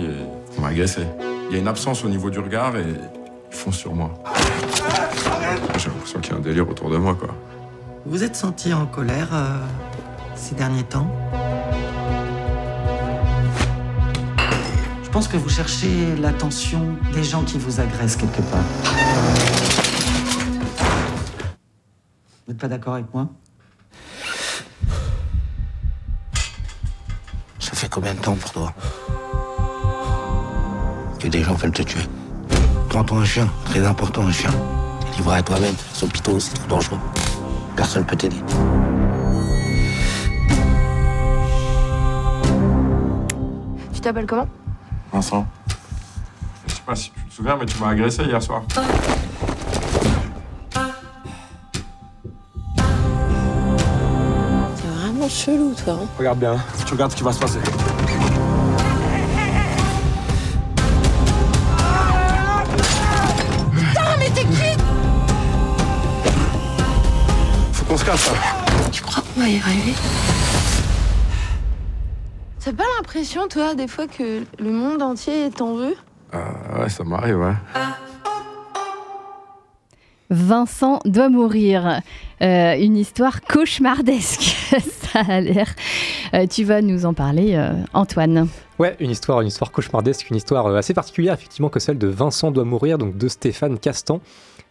Travail 0.00 0.04
et 0.04 0.26
on 0.56 0.60
m'a 0.60 0.68
agressé. 0.68 1.06
Il 1.48 1.54
y 1.54 1.56
a 1.56 1.58
une 1.58 1.68
absence 1.68 2.04
au 2.04 2.08
niveau 2.08 2.30
du 2.30 2.38
regard 2.38 2.76
et 2.76 2.84
ils 3.50 3.56
foncent 3.56 3.78
sur 3.78 3.94
moi. 3.94 4.10
J'ai 5.78 5.88
l'impression 5.88 6.20
qu'il 6.20 6.32
y 6.32 6.34
a 6.34 6.38
un 6.38 6.42
délire 6.42 6.68
autour 6.68 6.90
de 6.90 6.96
moi, 6.96 7.14
quoi. 7.14 7.34
Vous 8.04 8.12
vous 8.12 8.24
êtes 8.24 8.36
senti 8.36 8.72
en 8.72 8.86
colère 8.86 9.28
euh, 9.32 9.58
ces 10.34 10.54
derniers 10.54 10.84
temps? 10.84 11.10
Je 15.02 15.10
pense 15.10 15.26
que 15.26 15.36
vous 15.36 15.48
cherchez 15.48 16.16
l'attention 16.16 16.96
des 17.12 17.24
gens 17.24 17.42
qui 17.42 17.58
vous 17.58 17.80
agressent 17.80 18.16
quelque 18.16 18.42
part. 18.42 18.60
Vous 22.46 22.52
n'êtes 22.52 22.58
pas 22.58 22.68
d'accord 22.68 22.94
avec 22.94 23.12
moi? 23.12 23.28
Ça 27.58 27.72
fait 27.74 27.88
combien 27.88 28.14
de 28.14 28.20
temps 28.20 28.36
pour 28.36 28.52
toi? 28.52 28.74
Que 31.20 31.28
des 31.28 31.42
gens 31.42 31.54
veulent 31.54 31.72
te 31.72 31.82
tuer 31.82 32.02
Prends-toi 32.88 33.18
un 33.18 33.24
chien, 33.24 33.48
très 33.66 33.84
important 33.86 34.22
un 34.26 34.32
chien. 34.32 34.50
T'es 35.00 35.18
livré 35.18 35.36
à 35.38 35.42
toi-même, 35.42 35.74
son 35.92 36.08
piton, 36.08 36.40
c'est 36.40 36.54
trop 36.54 36.66
dangereux. 36.68 36.98
Personne 37.76 38.04
peut 38.04 38.16
t'aider. 38.16 38.36
Tu 43.92 44.00
t'appelles 44.00 44.26
comment? 44.26 44.48
Vincent. 45.12 45.46
Je 46.66 46.74
sais 46.74 46.80
pas 46.86 46.94
si 46.94 47.10
tu 47.10 47.20
te 47.24 47.34
souviens, 47.34 47.56
mais 47.58 47.66
tu 47.66 47.78
m'as 47.78 47.88
agressé 47.88 48.24
hier 48.24 48.42
soir. 48.42 48.62
C'est 54.76 54.86
vraiment 54.86 55.28
chelou, 55.28 55.74
toi. 55.84 55.94
hein. 56.02 56.06
Regarde 56.18 56.38
bien, 56.38 56.56
tu 56.86 56.92
regardes 56.94 57.12
ce 57.12 57.16
qui 57.16 57.22
va 57.22 57.32
se 57.32 57.38
passer. 57.40 57.58
Se 68.00 68.04
casse, 68.06 68.30
là. 68.32 68.38
Tu 68.92 69.02
crois 69.02 69.22
qu'on 69.22 69.40
va 69.40 69.48
y 69.48 69.58
arriver? 69.58 69.92
T'as 72.64 72.72
pas 72.72 72.84
l'impression, 72.96 73.46
toi, 73.48 73.74
des 73.74 73.88
fois, 73.88 74.06
que 74.06 74.42
le 74.58 74.70
monde 74.70 75.02
entier 75.02 75.50
t'en 75.50 75.74
veut 75.74 75.94
Euh, 76.34 76.82
ouais, 76.82 76.88
ça 76.88 77.04
m'arrive, 77.04 77.38
ouais. 77.38 77.54
Vincent 80.30 81.00
doit 81.04 81.28
mourir. 81.28 82.00
Euh, 82.40 82.74
une 82.78 82.96
histoire 82.96 83.42
cauchemardesque, 83.42 84.56
ça 85.12 85.20
a 85.28 85.40
l'air. 85.40 85.74
Euh, 86.32 86.46
tu 86.46 86.64
vas 86.64 86.80
nous 86.80 87.04
en 87.04 87.12
parler, 87.12 87.54
euh, 87.54 87.72
Antoine. 87.92 88.48
Ouais, 88.78 88.96
une 89.00 89.10
histoire, 89.10 89.42
une 89.42 89.48
histoire 89.48 89.72
cauchemardesque, 89.72 90.30
une 90.30 90.36
histoire 90.36 90.66
assez 90.74 90.94
particulière 90.94 91.34
effectivement 91.34 91.68
que 91.68 91.80
celle 91.80 91.98
de 91.98 92.06
Vincent 92.06 92.50
doit 92.50 92.64
mourir, 92.64 92.96
donc 92.96 93.18
de 93.18 93.28
Stéphane 93.28 93.78
Castan, 93.78 94.20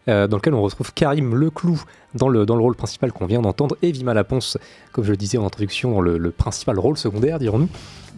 euh, 0.10 0.28
dans 0.28 0.36
lequel 0.38 0.54
on 0.54 0.62
retrouve 0.62 0.93
Karim 0.93 1.36
Leclou 1.36 1.82
dans 2.15 2.28
le, 2.28 2.45
dans 2.45 2.56
le 2.56 2.62
rôle 2.62 2.76
principal 2.76 3.13
qu'on 3.13 3.26
vient 3.26 3.41
d'entendre, 3.41 3.78
et 3.82 3.91
Vima 3.91 4.13
Laponce, 4.13 4.58
comme 4.91 5.04
je 5.06 5.12
le 5.12 5.17
disais 5.17 5.38
en 5.38 5.45
introduction, 5.45 5.91
dans 5.91 6.02
le, 6.02 6.32
principal 6.32 6.78
rôle 6.80 6.98
secondaire, 6.98 7.39
dirons-nous. 7.39 7.69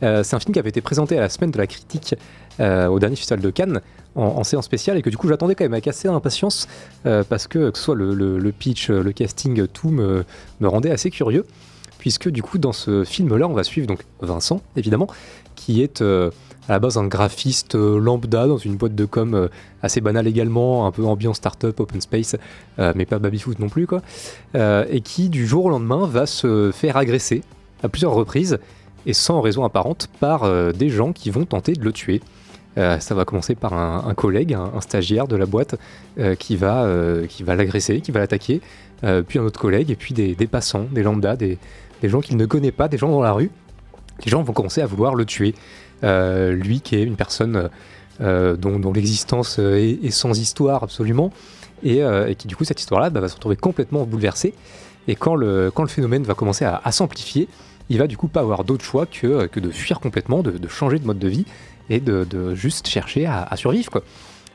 Euh, 0.01 0.23
c'est 0.23 0.35
un 0.35 0.39
film 0.39 0.53
qui 0.53 0.59
avait 0.59 0.69
été 0.69 0.81
présenté 0.81 1.17
à 1.17 1.21
la 1.21 1.29
semaine 1.29 1.51
de 1.51 1.57
la 1.59 1.67
critique 1.67 2.15
euh, 2.59 2.87
au 2.87 2.99
dernier 2.99 3.15
festival 3.15 3.41
de 3.41 3.49
Cannes 3.51 3.81
en, 4.15 4.43
séance 4.43 4.65
spéciale 4.65 4.97
et 4.97 5.01
que 5.03 5.09
du 5.09 5.15
coup 5.17 5.27
j'attendais 5.27 5.53
quand 5.55 5.63
même 5.63 5.73
avec 5.73 5.87
assez 5.87 6.07
d'impatience 6.07 6.67
parce 7.03 7.47
que 7.47 7.69
que 7.69 7.77
soit 7.77 7.95
le, 7.95 8.13
le- 8.13 8.39
le 8.39 8.51
pitch, 8.51 8.89
le 8.89 9.11
casting, 9.13 9.67
tout 9.67 9.89
me, 9.89 10.25
me 10.59 10.67
rendait 10.67 10.91
assez 10.91 11.11
curieux 11.11 11.45
puisque 11.97 12.27
du 12.29 12.41
coup 12.41 12.57
dans 12.57 12.73
ce 12.73 13.03
film-là 13.05 13.47
on 13.47 13.53
va 13.53 13.63
suivre 13.63 13.87
donc 13.87 14.03
Vincent 14.21 14.61
évidemment 14.75 15.07
qui 15.55 15.81
est 15.81 16.03
à 16.67 16.73
la 16.73 16.79
base 16.79 16.97
un 16.97 17.07
graphiste 17.07 17.75
euh, 17.75 17.99
lambda 17.99 18.47
dans 18.47 18.57
une 18.57 18.75
boîte 18.75 18.95
de 18.95 19.05
com 19.05 19.33
euh, 19.33 19.47
assez 19.81 20.01
banale 20.01 20.27
également, 20.27 20.85
un 20.85 20.91
peu 20.91 21.05
ambiance 21.05 21.37
startup, 21.37 21.79
open 21.79 22.01
space, 22.01 22.35
euh, 22.79 22.93
mais 22.95 23.05
pas 23.05 23.19
babyfoot 23.19 23.57
non 23.59 23.69
plus 23.69 23.87
quoi, 23.87 24.01
et 24.53 25.01
qui 25.01 25.29
du 25.29 25.47
jour 25.47 25.65
au 25.65 25.69
lendemain 25.69 26.05
va 26.05 26.25
se 26.25 26.71
faire 26.73 26.97
agresser 26.97 27.41
à 27.83 27.89
plusieurs 27.89 28.13
reprises 28.13 28.59
et 29.05 29.13
sans 29.13 29.41
raison 29.41 29.63
apparente 29.65 30.07
par 30.19 30.47
des 30.73 30.89
gens 30.89 31.11
qui 31.11 31.31
vont 31.31 31.45
tenter 31.45 31.73
de 31.73 31.83
le 31.83 31.91
tuer. 31.91 32.21
Ça 32.75 33.15
va 33.15 33.25
commencer 33.25 33.55
par 33.55 33.73
un, 33.73 34.13
collègue, 34.13 34.53
un, 34.53 34.79
stagiaire 34.81 35.27
de 35.27 35.35
la 35.35 35.47
boîte 35.47 35.75
qui 36.37 36.55
va, 36.55 36.87
l'agresser, 37.47 38.01
qui 38.01 38.11
va 38.11 38.19
l'attaquer, 38.19 38.61
puis 39.27 39.39
un 39.39 39.43
autre 39.43 39.59
collègue, 39.59 39.89
et 39.89 39.95
puis 39.95 40.13
des, 40.13 40.35
des 40.35 40.47
passants, 40.47 40.85
des 40.91 41.01
lambdas, 41.01 41.35
des, 41.35 41.57
des 42.03 42.09
gens 42.09 42.21
qu'il 42.21 42.37
ne 42.37 42.45
connaît 42.45 42.71
pas, 42.71 42.87
des 42.87 42.99
gens 42.99 43.09
dans 43.09 43.23
la 43.23 43.31
rue. 43.31 43.49
Les 44.23 44.29
gens 44.29 44.43
vont 44.43 44.53
commencer 44.53 44.81
à 44.81 44.85
vouloir 44.85 45.15
le 45.15 45.25
tuer. 45.25 45.55
Euh, 46.03 46.51
lui 46.51 46.81
qui 46.81 46.95
est 46.95 47.03
une 47.03 47.15
personne 47.15 47.69
euh, 48.21 48.55
dont, 48.55 48.91
l'existence 48.91 49.57
euh, 49.59 49.75
est, 49.77 50.11
sans 50.11 50.39
histoire 50.39 50.83
absolument, 50.83 51.31
et, 51.83 52.01
qui 52.37 52.47
du 52.47 52.55
coup 52.55 52.63
cette 52.63 52.79
histoire-là 52.79 53.09
bah, 53.09 53.21
va 53.21 53.27
se 53.27 53.35
retrouver 53.35 53.55
complètement 53.55 54.03
bouleversée. 54.05 54.53
Et 55.07 55.15
quand 55.15 55.35
le, 55.35 55.71
quand 55.73 55.81
le 55.81 55.89
phénomène 55.89 56.23
va 56.23 56.35
commencer 56.35 56.65
à, 56.65 56.91
s'amplifier, 56.91 57.47
il 57.89 57.97
va 57.97 58.07
du 58.07 58.17
coup 58.17 58.27
pas 58.27 58.41
avoir 58.41 58.63
d'autre 58.63 58.85
choix 58.85 59.05
que, 59.07 59.47
que 59.47 59.59
de 59.59 59.71
fuir 59.71 59.99
complètement, 59.99 60.43
de, 60.43 60.67
changer 60.67 60.99
de 60.99 61.05
mode 61.05 61.17
de 61.17 61.27
vie 61.27 61.45
et 61.89 61.99
de, 61.99 62.53
juste 62.53 62.87
chercher 62.87 63.25
à, 63.25 63.55
survivre. 63.55 64.03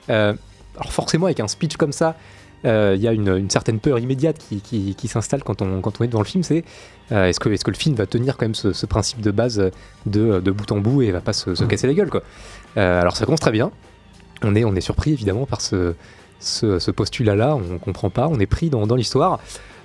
Alors 0.08 0.92
forcément, 0.92 1.26
avec 1.26 1.40
un 1.40 1.48
speech 1.48 1.76
comme 1.76 1.92
ça, 1.92 2.16
il 2.64 3.00
y 3.00 3.06
a 3.08 3.12
une, 3.12 3.28
une 3.36 3.50
certaine 3.50 3.78
peur 3.78 3.98
immédiate 3.98 4.38
qui, 4.38 4.60
qui- 4.60 4.94
qui 4.96 5.08
s'installe 5.08 5.42
quand 5.44 5.62
on, 5.62 5.80
quand 5.80 6.00
on 6.00 6.04
est 6.04 6.08
devant 6.08 6.20
le 6.20 6.26
film, 6.26 6.42
c'est 6.42 6.64
euh, 7.12 7.26
est-ce 7.26 7.38
que, 7.38 7.48
est 7.48 7.62
que 7.62 7.70
le 7.70 7.76
film 7.76 7.94
va 7.94 8.06
tenir 8.06 8.36
quand 8.36 8.44
même 8.46 8.54
ce, 8.56 8.72
ce 8.72 8.86
principe 8.86 9.20
de 9.20 9.30
base 9.30 9.70
de, 10.06 10.40
de 10.40 10.50
bout 10.50 10.70
en 10.72 10.78
bout 10.78 11.02
et 11.02 11.12
va 11.12 11.20
pas 11.20 11.32
se, 11.32 11.54
se 11.54 11.62
casser 11.64 11.86
la 11.86 11.94
gueule 11.94 12.10
quoi. 12.10 12.22
Euh, 12.76 13.00
alors 13.00 13.16
ça 13.16 13.24
commence 13.24 13.40
très 13.40 13.52
bien, 13.52 13.70
on 14.42 14.54
est, 14.56 14.64
on 14.64 14.74
est 14.74 14.80
surpris 14.80 15.12
évidemment 15.12 15.46
par 15.46 15.60
ce, 15.60 15.94
ce, 16.40 16.78
ce 16.80 16.90
postulat-là, 16.90 17.56
on 17.56 17.78
comprend 17.78 18.10
pas, 18.10 18.26
on 18.28 18.38
est 18.40 18.46
pris 18.46 18.68
dans, 18.70 18.86
dans 18.86 18.96
l'histoire. 18.96 19.38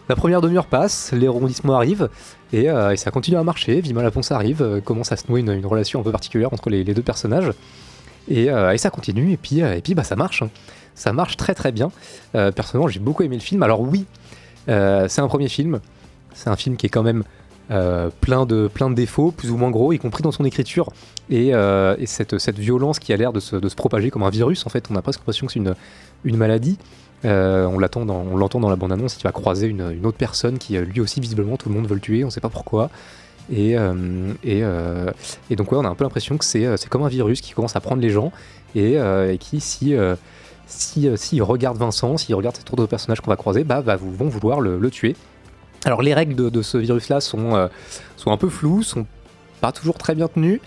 La 0.09 0.15
première 0.15 0.41
demi-heure 0.41 0.65
passe, 0.65 1.13
les 1.13 1.27
rebondissements 1.27 1.75
arrivent, 1.75 2.09
et, 2.51 2.69
euh, 2.69 2.91
et 2.91 2.97
ça 2.97 3.11
continue 3.11 3.37
à 3.37 3.43
marcher. 3.43 3.79
Vima 3.79 4.01
Laponce 4.03 4.31
arrive, 4.31 4.61
euh, 4.61 4.81
commence 4.81 5.11
à 5.11 5.15
se 5.17 5.25
nouer 5.29 5.39
une, 5.41 5.51
une 5.51 5.65
relation 5.65 6.01
un 6.01 6.03
peu 6.03 6.11
particulière 6.11 6.51
entre 6.51 6.69
les, 6.69 6.83
les 6.83 6.93
deux 6.93 7.03
personnages, 7.03 7.51
et, 8.27 8.49
euh, 8.51 8.71
et 8.73 8.77
ça 8.77 8.89
continue, 8.89 9.31
et 9.31 9.37
puis, 9.37 9.61
euh, 9.61 9.75
et 9.77 9.81
puis 9.81 9.93
bah, 9.95 10.03
ça 10.03 10.15
marche. 10.17 10.41
hein. 10.41 10.49
Ça 11.01 11.13
marche 11.13 11.35
très 11.35 11.55
très 11.55 11.71
bien. 11.71 11.91
Euh, 12.35 12.51
personnellement, 12.51 12.87
j'ai 12.87 12.99
beaucoup 12.99 13.23
aimé 13.23 13.35
le 13.35 13.41
film. 13.41 13.63
Alors 13.63 13.81
oui, 13.81 14.05
euh, 14.69 15.07
c'est 15.09 15.21
un 15.21 15.27
premier 15.27 15.49
film, 15.49 15.79
c'est 16.35 16.47
un 16.47 16.55
film 16.55 16.77
qui 16.77 16.85
est 16.85 16.89
quand 16.89 17.01
même 17.01 17.23
euh, 17.71 18.11
plein, 18.21 18.45
de, 18.45 18.69
plein 18.71 18.87
de 18.87 18.93
défauts, 18.93 19.31
plus 19.31 19.49
ou 19.49 19.57
moins 19.57 19.71
gros, 19.71 19.93
y 19.93 19.97
compris 19.97 20.21
dans 20.21 20.31
son 20.31 20.45
écriture, 20.45 20.91
et, 21.31 21.53
et 21.53 22.05
cette, 22.05 22.37
cette 22.37 22.59
violence 22.59 22.99
qui 22.99 23.13
a 23.13 23.17
l'air 23.17 23.33
de 23.33 23.39
se, 23.39 23.55
de 23.55 23.67
se 23.67 23.73
propager 23.73 24.11
comme 24.11 24.21
un 24.21 24.29
virus, 24.29 24.63
en 24.67 24.69
fait, 24.69 24.89
on 24.91 24.95
a 24.95 25.01
presque 25.01 25.21
l'impression 25.21 25.47
que 25.47 25.53
c'est 25.53 25.59
une, 25.59 25.73
une 26.23 26.37
maladie. 26.37 26.77
On 27.23 27.79
l'entend 27.79 28.05
dans 28.59 28.69
la 28.69 28.75
bande-annonce, 28.75 29.17
il 29.19 29.23
va 29.23 29.31
croiser 29.31 29.65
une, 29.65 30.05
autre 30.05 30.17
personne 30.19 30.59
qui, 30.59 30.77
lui 30.77 31.01
aussi, 31.01 31.19
visiblement, 31.19 31.57
tout 31.57 31.69
le 31.69 31.73
monde 31.73 31.87
veut 31.87 31.95
le 31.95 32.01
tuer, 32.01 32.23
on 32.23 32.29
sait 32.29 32.41
pas 32.41 32.49
pourquoi. 32.49 32.91
Et, 33.51 33.71
et, 34.43 34.63
et 35.49 35.55
donc, 35.55 35.71
ouais, 35.71 35.79
on 35.79 35.85
a 35.85 35.89
un 35.89 35.95
peu 35.95 36.03
l'impression 36.03 36.37
que 36.37 36.45
c'est, 36.45 36.87
comme 36.89 37.01
un 37.01 37.09
virus 37.09 37.41
qui 37.41 37.53
commence 37.53 37.75
à 37.75 37.79
prendre 37.79 38.03
les 38.03 38.11
gens 38.11 38.31
et 38.75 38.99
qui, 39.39 39.61
si, 39.61 39.95
si, 40.71 41.07
euh, 41.07 41.15
s'il 41.15 41.43
regarde 41.43 41.77
Vincent, 41.77 42.17
s'il 42.17 42.35
regarde 42.35 42.55
cet 42.55 42.71
autre 42.71 42.85
personnage 42.85 43.21
qu'on 43.21 43.29
va 43.29 43.35
croiser, 43.35 43.63
bah, 43.63 43.81
va, 43.81 43.97
vont 43.97 44.29
vouloir 44.29 44.61
le, 44.61 44.89
tuer. 44.89 45.15
Alors, 45.85 46.01
les 46.01 46.13
règles 46.13 46.49
de, 46.49 46.61
ce 46.61 46.77
virus-là 46.77 47.21
sont, 47.21 47.55
euh, 47.55 47.67
sont 48.17 48.31
un 48.31 48.37
peu 48.37 48.49
floues, 48.49 48.83
sont 48.83 49.05
pas 49.59 49.71
toujours 49.71 49.97
très 49.97 50.15
bien 50.15 50.27
tenues. 50.27 50.61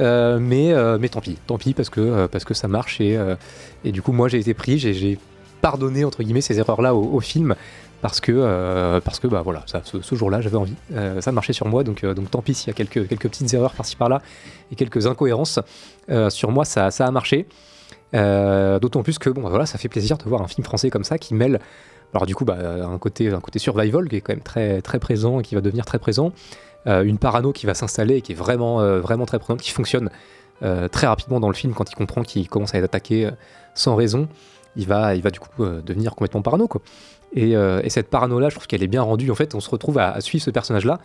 euh, 0.00 0.38
mais, 0.38 1.08
tant 1.08 1.20
pis, 1.20 1.38
tant 1.46 1.58
pis 1.58 1.74
parce 1.74 1.88
que, 1.90 2.28
ça 2.52 2.68
marche 2.68 3.00
et, 3.00 3.18
du 3.84 4.02
coup 4.02 4.12
moi 4.12 4.28
j'ai 4.28 4.38
été 4.38 4.54
pris, 4.54 4.78
j'ai- 4.78 5.18
pardonné 5.62 6.04
entre 6.04 6.22
guillemets 6.22 6.42
ces 6.42 6.58
erreurs-là 6.58 6.94
au, 6.94 7.14
au 7.14 7.20
film 7.20 7.56
parce 8.02 8.20
que, 8.20 9.00
parce 9.00 9.18
que 9.18 9.26
bah 9.26 9.40
voilà, 9.42 9.64
ce, 9.66 10.14
jour-là 10.14 10.42
j'avais 10.42 10.58
envie, 10.58 10.74
ça 11.20 11.32
marchait 11.32 11.54
sur 11.54 11.66
moi 11.66 11.82
donc, 11.82 12.04
tant 12.30 12.42
pis 12.42 12.54
s'il 12.54 12.68
y 12.68 12.70
a 12.70 12.74
quelques, 12.74 13.08
petites 13.18 13.52
erreurs 13.54 13.72
par-ci 13.72 13.96
par-là 13.96 14.20
et 14.70 14.76
quelques 14.76 15.06
incohérences, 15.06 15.58
sur 16.28 16.50
moi 16.52 16.66
ça, 16.66 16.90
ça 16.90 17.06
a 17.06 17.10
marché. 17.10 17.46
Euh, 18.14 18.78
D'autant 18.78 19.02
plus 19.02 19.18
que 19.18 19.30
bon 19.30 19.42
bah, 19.42 19.48
voilà, 19.48 19.66
ça 19.66 19.78
fait 19.78 19.88
plaisir 19.88 20.16
de 20.16 20.24
voir 20.24 20.42
un 20.42 20.46
film 20.46 20.64
français 20.64 20.90
comme 20.90 21.04
ça 21.04 21.18
qui 21.18 21.34
mêle 21.34 21.58
alors 22.14 22.24
du 22.24 22.36
coup 22.36 22.44
bah, 22.44 22.56
un, 22.56 22.98
côté, 22.98 23.30
un 23.30 23.40
côté 23.40 23.58
survival 23.58 24.08
qui 24.08 24.16
est 24.16 24.20
quand 24.20 24.32
même 24.32 24.42
très, 24.42 24.80
très 24.80 24.98
présent 25.00 25.40
et 25.40 25.42
qui 25.42 25.54
va 25.54 25.60
devenir 25.60 25.84
très 25.84 25.98
présent, 25.98 26.32
euh, 26.86 27.02
une 27.02 27.18
parano 27.18 27.52
qui 27.52 27.66
va 27.66 27.74
s'installer 27.74 28.16
et 28.16 28.22
qui 28.22 28.32
est 28.32 28.36
vraiment, 28.36 28.80
euh, 28.80 29.00
vraiment 29.00 29.26
très 29.26 29.38
présente, 29.38 29.60
qui 29.60 29.70
fonctionne 29.70 30.10
très 30.90 31.06
rapidement 31.06 31.38
dans 31.38 31.48
le 31.48 31.54
film 31.54 31.74
quand 31.74 31.90
il 31.90 31.94
comprend 31.94 32.22
qu'il 32.22 32.48
commence 32.48 32.74
à 32.74 32.78
être 32.78 32.84
attaqué 32.84 33.28
sans 33.74 33.94
raison, 33.94 34.26
il 34.76 34.86
va, 34.86 35.14
il 35.14 35.20
va 35.20 35.30
du 35.30 35.38
coup 35.38 35.50
devenir 35.62 36.12
complètement 36.12 36.40
parano. 36.40 36.66
Quoi. 36.66 36.80
Et, 37.34 37.50
et 37.50 37.90
cette 37.90 38.08
parano-là, 38.08 38.48
je 38.48 38.54
trouve 38.54 38.66
qu'elle 38.66 38.82
est 38.82 38.86
bien 38.88 39.02
rendue. 39.02 39.30
En 39.30 39.34
fait, 39.34 39.54
on 39.54 39.60
se 39.60 39.68
retrouve 39.68 39.98
à, 39.98 40.18
suivre 40.22 40.42
ce 40.42 40.50
personnage-là 40.50 40.98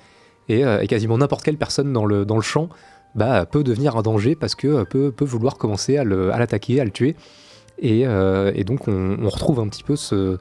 et, 0.50 0.66
euh, 0.66 0.82
et 0.82 0.88
quasiment 0.88 1.18
n'importe 1.18 1.44
quelle 1.44 1.58
personne 1.58 1.94
dans 1.94 2.06
le, 2.06 2.26
dans 2.26 2.36
le 2.36 2.42
champ 2.42 2.70
bah, 3.16 3.46
peut 3.46 3.64
devenir 3.64 3.98
un 3.98 4.02
danger 4.02 4.36
parce 4.36 4.56
que 4.56 4.68
euh, 4.68 4.84
peut, 4.86 5.26
vouloir 5.26 5.58
commencer 5.58 5.98
à 5.98 6.04
l'attaquer, 6.04 6.80
à, 6.80 6.86
le 6.86 6.92
tuer. 6.92 7.16
Et, 7.80 8.06
euh, 8.06 8.52
donc, 8.64 8.88
on, 8.88 9.28
retrouve 9.28 9.60
un 9.60 9.68
petit 9.68 9.84
peu 9.84 9.96
ce, 9.96 10.38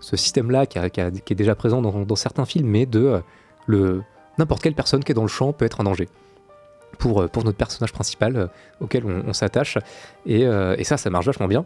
système-là 0.00 0.66
qui, 0.66 0.78
est 0.78 1.34
déjà 1.34 1.54
présent 1.54 1.82
dans, 1.82 2.16
certains 2.16 2.44
films, 2.46 2.68
mais 2.68 2.86
de 2.86 3.20
euh, 3.68 4.00
n'importe 4.38 4.62
quelle 4.62 4.74
personne 4.74 5.04
qui 5.04 5.12
est 5.12 5.14
dans 5.14 5.22
le 5.22 5.28
champ 5.28 5.52
peut 5.52 5.64
être 5.64 5.80
un 5.80 5.84
danger 5.84 6.08
pour, 6.98 7.22
notre 7.22 7.56
personnage 7.56 7.92
principal 7.92 8.50
auquel 8.80 9.04
on, 9.04 9.32
s'attache. 9.32 9.78
Et, 10.26 10.44
ça, 10.84 10.96
ça 10.96 11.10
marche 11.10 11.26
vachement 11.26 11.48
bien. 11.48 11.64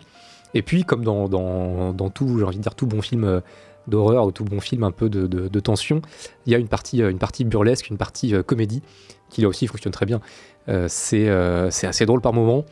Et 0.53 0.63
puis, 0.63 0.85
comme 0.85 1.05
dans, 1.05 1.29
dans, 1.29 2.11
tout, 2.11 2.45
tout 2.77 2.87
bon 2.87 3.03
film 3.03 3.41
d'horreur 3.87 4.27
ou 4.27 4.33
tout 4.33 4.45
bon 4.45 4.61
film 4.61 4.85
un 4.85 4.91
peu 4.91 5.09
de, 5.09 5.27
de- 5.27 5.61
tension, 5.61 6.03
il 6.47 6.53
y 6.53 6.55
a 6.55 6.59
une 6.59 6.69
partie, 6.69 7.03
euh, 7.03 7.11
une 7.11 7.19
partie 7.19 7.45
burlesque, 7.45 7.89
une 7.89 7.97
partie 7.97 8.35
euh, 8.35 8.43
comédie 8.43 8.83
qui 9.31 9.41
là 9.43 9.49
aussi 9.49 9.67
fonctionne 9.67 9.93
très 9.93 10.07
bien. 10.07 10.21
Euh, 10.69 10.87
c'est 10.89 11.87
assez 11.87 12.07
drôle 12.07 12.21
par 12.21 12.33
moment 12.33 12.65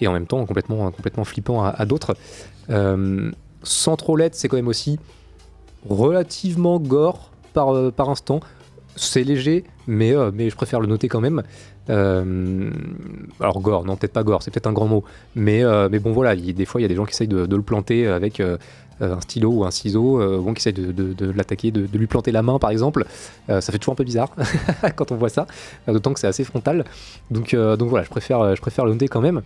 et 0.00 0.08
en 0.08 0.12
même 0.12 0.26
temps 0.26 0.44
complètement, 0.46 0.90
complètement 0.90 1.24
flippant 1.24 1.64
à, 1.64 1.84
d'autres. 1.86 2.16
Sans 3.62 3.96
trop 3.96 4.16
l'être, 4.16 4.34
c'est 4.34 4.48
quand 4.48 4.56
même 4.56 4.68
aussi 4.68 4.98
relativement 5.88 6.78
gore 6.80 7.30
par, 7.52 7.92
par 7.92 8.10
instant. 8.10 8.40
C'est 8.96 9.24
léger, 9.24 9.64
mais, 9.86 10.14
mais 10.32 10.50
je 10.50 10.56
préfère 10.56 10.80
le 10.80 10.86
noter 10.86 11.08
quand 11.08 11.20
même. 11.20 11.42
Alors 11.88 13.60
gore, 13.60 13.84
non 13.84 13.96
peut-être 13.96 14.12
pas 14.12 14.22
gore, 14.22 14.42
c'est 14.42 14.50
peut-être 14.50 14.66
un 14.66 14.72
grand 14.72 14.86
mot. 14.88 15.04
Mais, 15.34 15.62
mais 15.90 15.98
bon 15.98 16.12
voilà, 16.12 16.34
il- 16.34 16.54
des 16.54 16.64
fois 16.64 16.80
il 16.80 16.82
y 16.82 16.86
a 16.86 16.88
des 16.88 16.94
gens 16.96 17.04
qui 17.04 17.12
essayent 17.12 17.28
de, 17.28 17.44
le 17.56 17.62
planter 17.62 18.06
avec 18.06 18.42
un 19.00 19.20
stylo 19.20 19.50
ou 19.50 19.64
un 19.64 19.70
ciseau, 19.70 20.20
euh, 20.20 20.40
bon, 20.40 20.54
qui 20.54 20.60
essayent 20.60 20.72
de, 20.72 21.30
l'attaquer, 21.32 21.70
de, 21.70 21.86
lui 21.98 22.06
planter 22.06 22.32
la 22.32 22.42
main 22.42 22.58
par 22.58 22.70
exemple. 22.70 23.04
Euh, 23.50 23.60
ça 23.60 23.72
fait 23.72 23.78
toujours 23.78 23.92
un 23.92 23.96
peu 23.96 24.04
bizarre 24.04 24.30
quand 24.96 25.12
on 25.12 25.16
voit 25.16 25.28
ça, 25.28 25.46
euh, 25.88 25.92
d'autant 25.92 26.12
que 26.12 26.20
c'est 26.20 26.26
assez 26.26 26.44
frontal. 26.44 26.84
Donc, 27.30 27.54
euh, 27.54 27.76
donc 27.76 27.88
voilà, 27.88 28.04
je 28.04 28.10
préfère, 28.10 28.40
euh, 28.40 28.54
je 28.54 28.60
préfère 28.60 28.84
le 28.84 28.94
quand 29.08 29.20
même. 29.20 29.42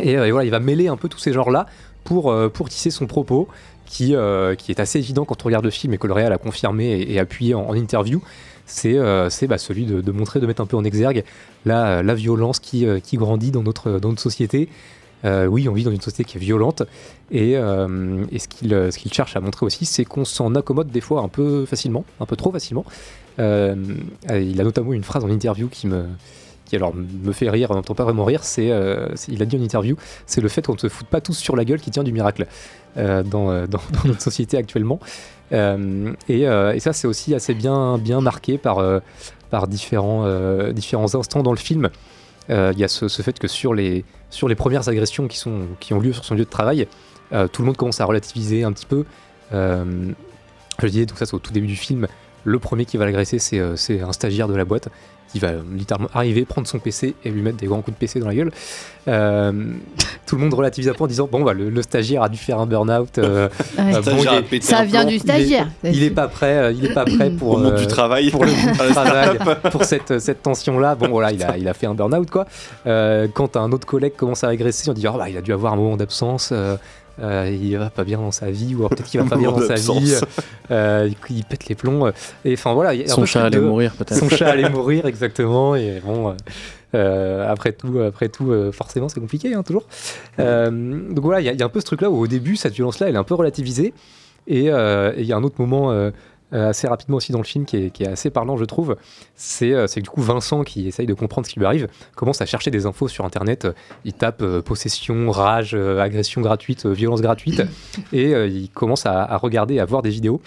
Et, 0.00 0.16
euh, 0.16 0.30
voilà, 0.30 0.44
il 0.44 0.50
va 0.50 0.60
mêler 0.60 0.88
un 0.88 0.96
peu 0.96 1.08
tous 1.08 1.18
ces 1.18 1.32
genres-là 1.32 1.66
pour, 2.04 2.30
euh, 2.30 2.50
tisser 2.68 2.90
son 2.90 3.06
propos, 3.06 3.48
qui, 3.86 4.14
euh, 4.14 4.54
est 4.68 4.80
assez 4.80 4.98
évident 4.98 5.24
quand 5.24 5.42
on 5.42 5.46
regarde 5.46 5.64
le 5.64 5.70
film 5.70 5.94
et 5.94 5.98
que 5.98 6.06
le 6.06 6.12
réel 6.12 6.32
a 6.32 6.38
confirmé 6.38 7.00
et, 7.00 7.18
appuyé 7.18 7.54
en, 7.54 7.72
interview. 7.74 8.22
C'est 8.66 8.98
euh, 8.98 9.30
bah, 9.48 9.56
celui 9.56 9.86
de, 9.86 10.12
montrer, 10.12 10.40
de 10.40 10.46
mettre 10.46 10.60
un 10.60 10.66
peu 10.66 10.76
en 10.76 10.84
exergue 10.84 11.24
la, 11.64 12.02
violence 12.14 12.60
qui, 12.60 12.86
euh, 12.86 13.00
grandit 13.14 13.50
dans 13.50 13.62
notre 13.62 14.20
société. 14.20 14.68
Euh, 15.24 15.46
oui, 15.46 15.68
on 15.68 15.72
vit 15.72 15.84
dans 15.84 15.90
une 15.90 16.00
société 16.00 16.24
qui 16.24 16.38
est 16.38 16.40
violente. 16.40 16.82
Et, 17.30 17.56
euh, 17.56 18.24
et 18.30 18.38
ce 18.38 18.48
qu'il 18.48 18.72
euh, 18.72 18.90
ce 18.90 18.98
qu'il 18.98 19.12
cherche 19.12 19.36
à 19.36 19.40
montrer 19.40 19.66
aussi, 19.66 19.84
c'est 19.84 20.04
qu'on 20.04 20.24
s'en 20.24 20.54
accommode 20.54 20.90
des 20.90 21.00
fois 21.00 21.22
un 21.22 21.28
peu 21.28 21.66
facilement, 21.66 22.04
un 22.20 22.26
peu 22.26 22.36
trop 22.36 22.52
facilement. 22.52 22.84
Il 23.38 23.44
a 24.60 24.64
notamment 24.64 24.92
une 24.92 25.04
phrase 25.04 25.24
en 25.24 25.30
interview 25.30 25.68
qui 25.68 25.86
me, 25.86 26.06
qui 26.64 26.74
alors 26.74 26.92
me 26.94 27.32
fait 27.32 27.48
rire, 27.48 27.72
même 27.72 27.84
temps 27.84 27.94
pas 27.94 28.04
vraiment 28.04 28.24
rire, 28.24 28.42
c'est, 28.42 28.72
il 29.28 29.42
a 29.42 29.46
dit 29.46 29.56
en 29.56 29.62
interview, 29.62 29.96
c'est 30.26 30.40
le 30.40 30.48
fait 30.48 30.66
qu'on 30.66 30.72
ne 30.72 30.78
se 30.78 30.88
foute 30.88 31.06
pas 31.06 31.20
tous 31.20 31.38
sur 31.38 31.54
la 31.54 31.64
gueule 31.64 31.80
qui 31.80 31.92
tient 31.92 32.02
du 32.02 32.10
miracle 32.10 32.46
dans, 32.96 33.68
notre 34.04 34.20
société 34.20 34.56
actuellement. 34.56 34.98
Et, 35.52 36.40
et 36.40 36.80
ça, 36.80 36.92
c'est 36.92 37.06
aussi 37.06 37.32
assez 37.32 37.54
bien, 37.54 37.96
bien 37.96 38.20
marqué 38.20 38.58
par, 38.58 38.82
par 39.50 39.68
différents, 39.68 40.26
différents 40.72 41.14
instants 41.14 41.44
dans 41.44 41.52
le 41.52 41.58
film. 41.58 41.90
Euh, 42.50 42.72
Il 42.74 42.80
y 42.80 42.84
a 42.84 42.88
ce, 42.88 43.08
fait 43.08 43.38
que 43.38 43.48
sur 43.48 43.74
les, 43.74 44.04
premières 44.56 44.88
agressions 44.88 45.28
qui, 45.28 45.42
qui 45.80 45.94
ont 45.94 46.00
lieu 46.00 46.12
sur 46.12 46.24
son 46.24 46.34
lieu 46.34 46.44
de 46.44 46.50
travail, 46.50 46.86
euh, 47.32 47.48
tout 47.48 47.62
le 47.62 47.66
monde 47.66 47.76
commence 47.76 48.00
à 48.00 48.04
relativiser 48.04 48.64
un 48.64 48.72
petit 48.72 48.86
peu. 48.86 49.04
Euh, 49.52 50.12
je 50.80 50.86
disais, 50.86 51.06
donc 51.06 51.18
ça 51.18 51.26
c'est 51.26 51.34
au 51.34 51.38
tout 51.38 51.52
début 51.52 51.66
du 51.66 51.76
film, 51.76 52.06
le 52.44 52.58
premier 52.58 52.84
qui 52.84 52.96
va 52.96 53.04
l'agresser, 53.04 53.38
c'est 53.38 54.00
un 54.00 54.12
stagiaire 54.12 54.48
de 54.48 54.54
la 54.54 54.64
boîte 54.64 54.88
qui 55.28 55.38
va 55.38 55.48
littéralement 55.74 56.08
arriver, 56.14 56.44
prendre 56.44 56.66
son 56.66 56.78
PC 56.78 57.14
et 57.24 57.30
lui 57.30 57.42
mettre 57.42 57.58
des 57.58 57.66
grands 57.66 57.82
coups 57.82 57.96
de 57.96 58.00
PC 58.00 58.18
dans 58.20 58.28
la 58.28 58.34
gueule. 58.34 58.50
Euh, 59.08 59.52
tout 60.26 60.36
le 60.36 60.42
monde 60.42 60.52
relativise 60.54 60.88
un 60.88 60.92
peu 60.94 61.04
en 61.04 61.06
disant 61.06 61.28
bon 61.30 61.42
bah 61.42 61.52
le, 61.54 61.70
le 61.70 61.82
stagiaire 61.82 62.22
a 62.22 62.28
dû 62.28 62.36
faire 62.38 62.58
un 62.58 62.66
burn-out. 62.66 63.18
euh, 63.18 63.48
Ouais. 63.78 63.94
euh, 63.94 64.02
il 64.50 64.56
est- 64.56 64.62
Ça 64.62 64.84
vient 64.84 65.04
du 65.04 65.14
il 65.14 65.20
stagiaire. 65.20 65.68
Il 65.84 66.02
est, 66.02 66.10
pas 66.10 66.28
prêt. 66.28 66.74
il 66.74 66.84
est 66.84 66.92
pas 66.94 67.04
prêt 67.04 67.30
pour 67.30 67.58
du 67.72 67.86
travail. 67.86 68.30
pour 68.30 68.44
le 68.44 68.52
travail, 68.92 69.38
pour 69.70 69.84
cette 69.84 70.18
cette 70.18 70.42
tension 70.42 70.78
là. 70.78 70.94
Bon 70.94 71.08
voilà, 71.08 71.32
il 71.32 71.42
a 71.42 71.56
il 71.56 71.66
a 71.68 71.74
fait 71.74 71.86
un 71.86 71.94
burn-out 71.94 72.30
quoi. 72.30 72.46
Euh, 72.86 73.28
quand 73.32 73.56
un 73.56 73.70
autre 73.72 73.86
collègue 73.86 74.14
commence 74.16 74.44
à 74.44 74.48
agresser, 74.48 74.90
on 74.90 74.94
dit 74.94 75.06
oh 75.08 75.16
bah 75.16 75.28
il 75.30 75.36
a 75.36 75.42
dû 75.42 75.52
avoir 75.52 75.72
un 75.72 75.76
moment 75.76 75.96
d'absence. 75.96 76.52
Euh, 77.20 77.50
il 77.60 77.76
va 77.76 77.90
pas 77.90 78.04
bien 78.04 78.18
dans 78.18 78.30
sa 78.32 78.50
vie 78.50 78.74
ou 78.74 78.78
alors 78.78 78.90
peut-être 78.90 79.06
qu'il 79.06 79.20
va 79.20 79.26
pas 79.30 79.36
bien 79.36 79.50
dans 79.50 79.60
sa 79.60 79.74
vie. 79.74 80.14
euh, 80.70 81.08
il, 81.30 81.36
il 81.36 81.44
pète 81.44 81.66
les 81.68 81.74
plombs. 81.74 82.10
Et 82.44 82.52
enfin 82.54 82.74
voilà. 82.74 82.94
y 82.94 83.02
a 83.04 83.08
Son 83.08 83.24
chat 83.26 83.40
truc 83.40 83.52
allait 83.54 83.62
de- 83.64 83.68
mourir, 83.68 83.92
peut-être. 83.96 84.14
Son 84.18 84.28
chat 84.28 84.48
allait 84.50 84.68
mourir 84.70 85.06
exactement. 85.06 85.74
Et 85.76 86.00
bon. 86.04 86.30
euh, 86.30 86.32
euh, 86.94 87.46
après 87.50 87.72
tout, 87.72 87.98
après 88.00 88.30
tout, 88.30 88.50
euh, 88.50 88.72
forcément, 88.72 89.10
c'est 89.10 89.20
compliqué, 89.20 89.52
hein, 89.52 89.62
toujours. 89.62 89.84
Euh, 90.38 90.70
donc 91.10 91.22
voilà, 91.22 91.40
il 91.42 91.52
y, 91.54 91.58
y 91.58 91.62
a 91.62 91.66
un 91.66 91.68
peu 91.68 91.80
ce 91.80 91.84
truc-là 91.84 92.08
où 92.10 92.16
au 92.18 92.26
début, 92.26 92.56
cette 92.56 92.72
violence-là, 92.72 93.08
elle 93.08 93.14
est 93.14 93.18
un 93.18 93.24
peu 93.24 93.34
relativisée. 93.34 93.92
Et 94.46 94.70
euh, 94.70 95.12
il 95.18 95.26
y 95.26 95.32
a 95.34 95.36
un 95.36 95.42
autre 95.44 95.56
moment 95.58 95.90
assez 96.52 96.86
rapidement 96.88 97.16
aussi 97.18 97.32
dans 97.32 97.38
le 97.38 97.44
film 97.44 97.64
qui 97.64 97.76
est, 97.76 97.90
qui 97.90 98.04
est 98.04 98.08
assez 98.08 98.30
parlant, 98.30 98.56
je 98.56 98.64
trouve. 98.64 98.96
C'est 99.34 99.72
euh, 99.74 99.86
c'est 99.86 100.00
que 100.00 100.04
du 100.04 100.10
coup, 100.10 100.22
Vincent, 100.22 100.64
qui 100.64 100.88
essaye 100.88 101.06
de 101.06 101.14
comprendre 101.14 101.46
ce 101.46 101.52
qui 101.52 101.58
lui 101.58 101.66
arrive, 101.66 101.88
commence 102.16 102.40
à 102.40 102.46
chercher 102.46 102.70
des 102.70 102.86
infos 102.86 103.08
sur 103.08 103.24
Internet. 103.24 103.66
Il 104.04 104.12
tape 104.14 104.42
euh, 104.42 104.62
possession, 104.62 105.30
rage, 105.30 105.74
euh, 105.74 106.00
agression 106.00 106.40
gratuite, 106.40 106.86
euh, 106.86 106.92
violence 106.92 107.20
gratuite. 107.20 107.62
et 108.12 108.34
euh, 108.34 108.46
il 108.46 108.70
commence 108.70 109.04
à, 109.06 109.22
à 109.24 109.36
regarder, 109.36 109.78
à 109.78 109.84
voir 109.84 110.02
des 110.02 110.10
vidéos 110.10 110.40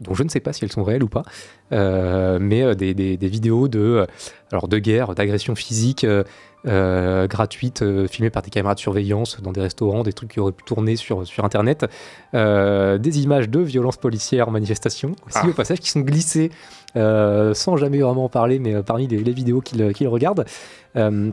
dont 0.00 0.14
je 0.14 0.22
ne 0.22 0.28
sais 0.28 0.38
pas 0.38 0.52
si 0.52 0.64
elles 0.64 0.70
sont 0.70 0.84
réelles 0.84 1.02
ou 1.02 1.08
pas, 1.08 1.24
euh, 1.72 2.38
mais 2.40 2.62
euh, 2.62 2.74
des, 2.76 2.94
des- 2.94 3.16
des 3.16 3.26
vidéos 3.28 3.66
de, 3.66 3.80
euh, 3.80 4.06
alors 4.52 4.68
de 4.68 4.78
guerre, 4.78 5.12
d'agression 5.16 5.56
physique 5.56 6.06
euh, 6.66 7.18
euh, 7.18 7.26
gratuite, 7.26 7.82
euh, 7.82 8.06
filmées 8.06 8.30
par 8.30 8.42
des 8.42 8.50
caméras 8.50 8.74
de 8.74 8.80
surveillance 8.80 9.40
dans 9.40 9.52
des 9.52 9.60
restaurants, 9.60 10.02
des 10.02 10.12
trucs 10.12 10.32
qui 10.32 10.40
auraient 10.40 10.52
pu 10.52 10.64
tourner 10.64 10.96
sur, 10.96 11.26
sur 11.26 11.44
Internet, 11.44 11.86
euh, 12.34 12.98
des 12.98 13.20
images 13.22 13.48
de 13.48 13.60
violences 13.60 13.96
policières 13.96 14.48
en 14.48 14.50
manifestation, 14.50 15.14
aussi 15.26 15.38
Ah. 15.42 15.48
au 15.48 15.52
passage, 15.52 15.80
qui 15.80 15.90
sont 15.90 16.00
glissées 16.00 16.50
euh, 16.96 17.54
sans 17.54 17.76
jamais 17.76 17.98
vraiment 18.00 18.24
en 18.24 18.28
parler, 18.28 18.58
mais 18.58 18.82
parmi 18.82 19.06
les, 19.06 19.18
les 19.18 19.32
vidéos 19.32 19.60
qu'ils 19.60 19.92
qu'ils 19.92 20.08
regardent. 20.08 20.44
Euh, 20.96 21.30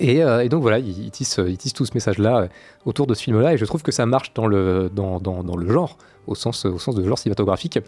et, 0.00 0.18
et 0.18 0.48
donc 0.48 0.62
voilà, 0.62 0.78
ils, 0.80 1.10
tissent, 1.12 1.40
tout 1.74 1.86
ce 1.86 1.92
message-là 1.94 2.48
autour 2.84 3.06
de 3.06 3.14
ce 3.14 3.22
film-là, 3.22 3.54
et 3.54 3.56
je 3.56 3.64
trouve 3.64 3.82
que 3.82 3.92
ça 3.92 4.06
marche 4.06 4.34
dans 4.34 4.46
le, 4.48 4.90
dans, 4.92 5.20
dans, 5.20 5.44
dans 5.44 5.56
le 5.56 5.70
genre, 5.70 5.98
au 6.26 6.34
sens, 6.34 6.64
au 6.64 6.78
sens 6.78 6.96
de 6.96 7.04
genre 7.04 7.18
cinématographique. 7.18 7.78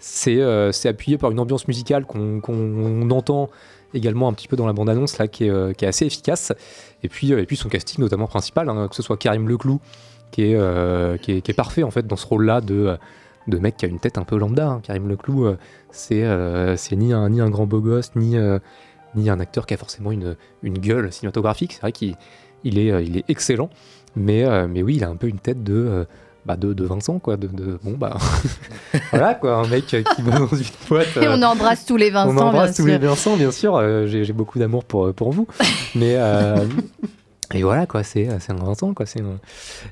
C'est 0.00 0.40
appuyé 0.86 1.16
par 1.16 1.30
une 1.30 1.38
ambiance 1.38 1.68
musicale 1.68 2.04
qu'on 2.06 2.40
qu'on 2.40 3.08
entend 3.10 3.50
également 3.94 4.28
un 4.28 4.32
petit 4.32 4.48
peu 4.48 4.56
dans 4.56 4.66
la 4.66 4.72
bande-annonce, 4.72 5.18
là, 5.18 5.28
qui 5.28 5.44
est, 5.44 5.50
euh, 5.50 5.72
assez 5.82 6.06
efficace. 6.06 6.52
Et 7.02 7.08
puis, 7.08 7.32
euh, 7.32 7.40
et 7.40 7.46
puis 7.46 7.56
son 7.56 7.68
casting, 7.68 8.00
notamment 8.00 8.26
principal, 8.26 8.68
hein, 8.68 8.88
que 8.88 8.96
ce 8.96 9.02
soit 9.02 9.16
Karim 9.16 9.48
Leclou, 9.48 9.80
qui 10.30 10.42
est, 10.42 10.56
euh, 10.56 11.16
qui 11.16 11.32
est, 11.32 11.56
parfait 11.56 11.84
en 11.84 11.90
fait 11.90 12.06
dans 12.06 12.16
ce 12.16 12.26
rôle-là 12.26 12.60
de, 12.60 12.96
de 13.46 13.58
mec 13.58 13.76
qui 13.76 13.84
a 13.84 13.88
une 13.88 14.00
tête 14.00 14.18
un 14.18 14.24
peu 14.24 14.36
lambda. 14.36 14.66
hein. 14.66 14.80
Karim 14.82 15.08
Leclou, 15.08 15.54
c'est 15.90 16.24
ni 16.92 17.12
un, 17.12 17.28
ni 17.28 17.40
un 17.40 17.50
grand 17.50 17.66
beau 17.66 17.80
gosse, 17.80 18.10
ni, 18.16 18.36
ni 19.14 19.30
un 19.30 19.40
acteur 19.40 19.66
qui 19.66 19.74
a 19.74 19.76
forcément 19.76 20.10
une, 20.10 20.36
gueule 20.64 21.12
cinématographique. 21.12 21.74
C'est 21.74 21.80
vrai 21.80 21.92
qu'il 21.92 22.16
il 22.64 22.78
est, 22.78 23.24
excellent, 23.28 23.70
mais, 24.16 24.44
oui, 24.82 24.96
il 24.96 25.04
a 25.04 25.08
un 25.08 25.16
peu 25.16 25.28
une 25.28 25.38
tête 25.38 25.62
de, 25.62 26.06
bah 26.46 26.56
de, 26.56 26.72
de 26.72 26.84
Vincent, 26.84 27.18
quoi. 27.18 27.36
De, 27.36 27.46
de- 27.46 27.78
bon, 27.82 27.92
bah. 27.98 28.16
voilà, 29.10 29.34
quoi. 29.34 29.56
Un 29.56 29.66
mec 29.68 29.92
euh, 29.94 30.02
qui 30.02 30.22
va 30.22 30.38
dans 30.38 30.46
une 30.48 30.64
boîte. 30.88 31.08
Et 31.16 31.26
euh, 31.26 31.36
on 31.36 31.42
embrasse 31.42 31.84
tous 31.86 31.96
les 31.96 32.10
Vincent, 32.10 32.30
on 32.30 32.38
embrasse 32.38 32.76
tous 32.76 32.86
les. 32.86 32.98
Vincent, 32.98 33.36
bien 33.36 33.50
sûr. 33.50 33.76
euh, 33.76 34.06
J'ai 34.06 34.32
beaucoup 34.32 34.58
d'amour 34.58 34.84
pour, 34.84 35.12
pour 35.14 35.32
vous. 35.32 35.46
Mais. 35.94 36.14
euh, 36.16 36.64
et 37.52 37.62
voilà, 37.62 37.86
quoi, 37.86 38.02
c'est 38.02 38.28
un 38.28 38.54
Vincent, 38.54 38.94
quoi. 38.94 39.06
c'est 39.06 39.20
un- 39.20 39.38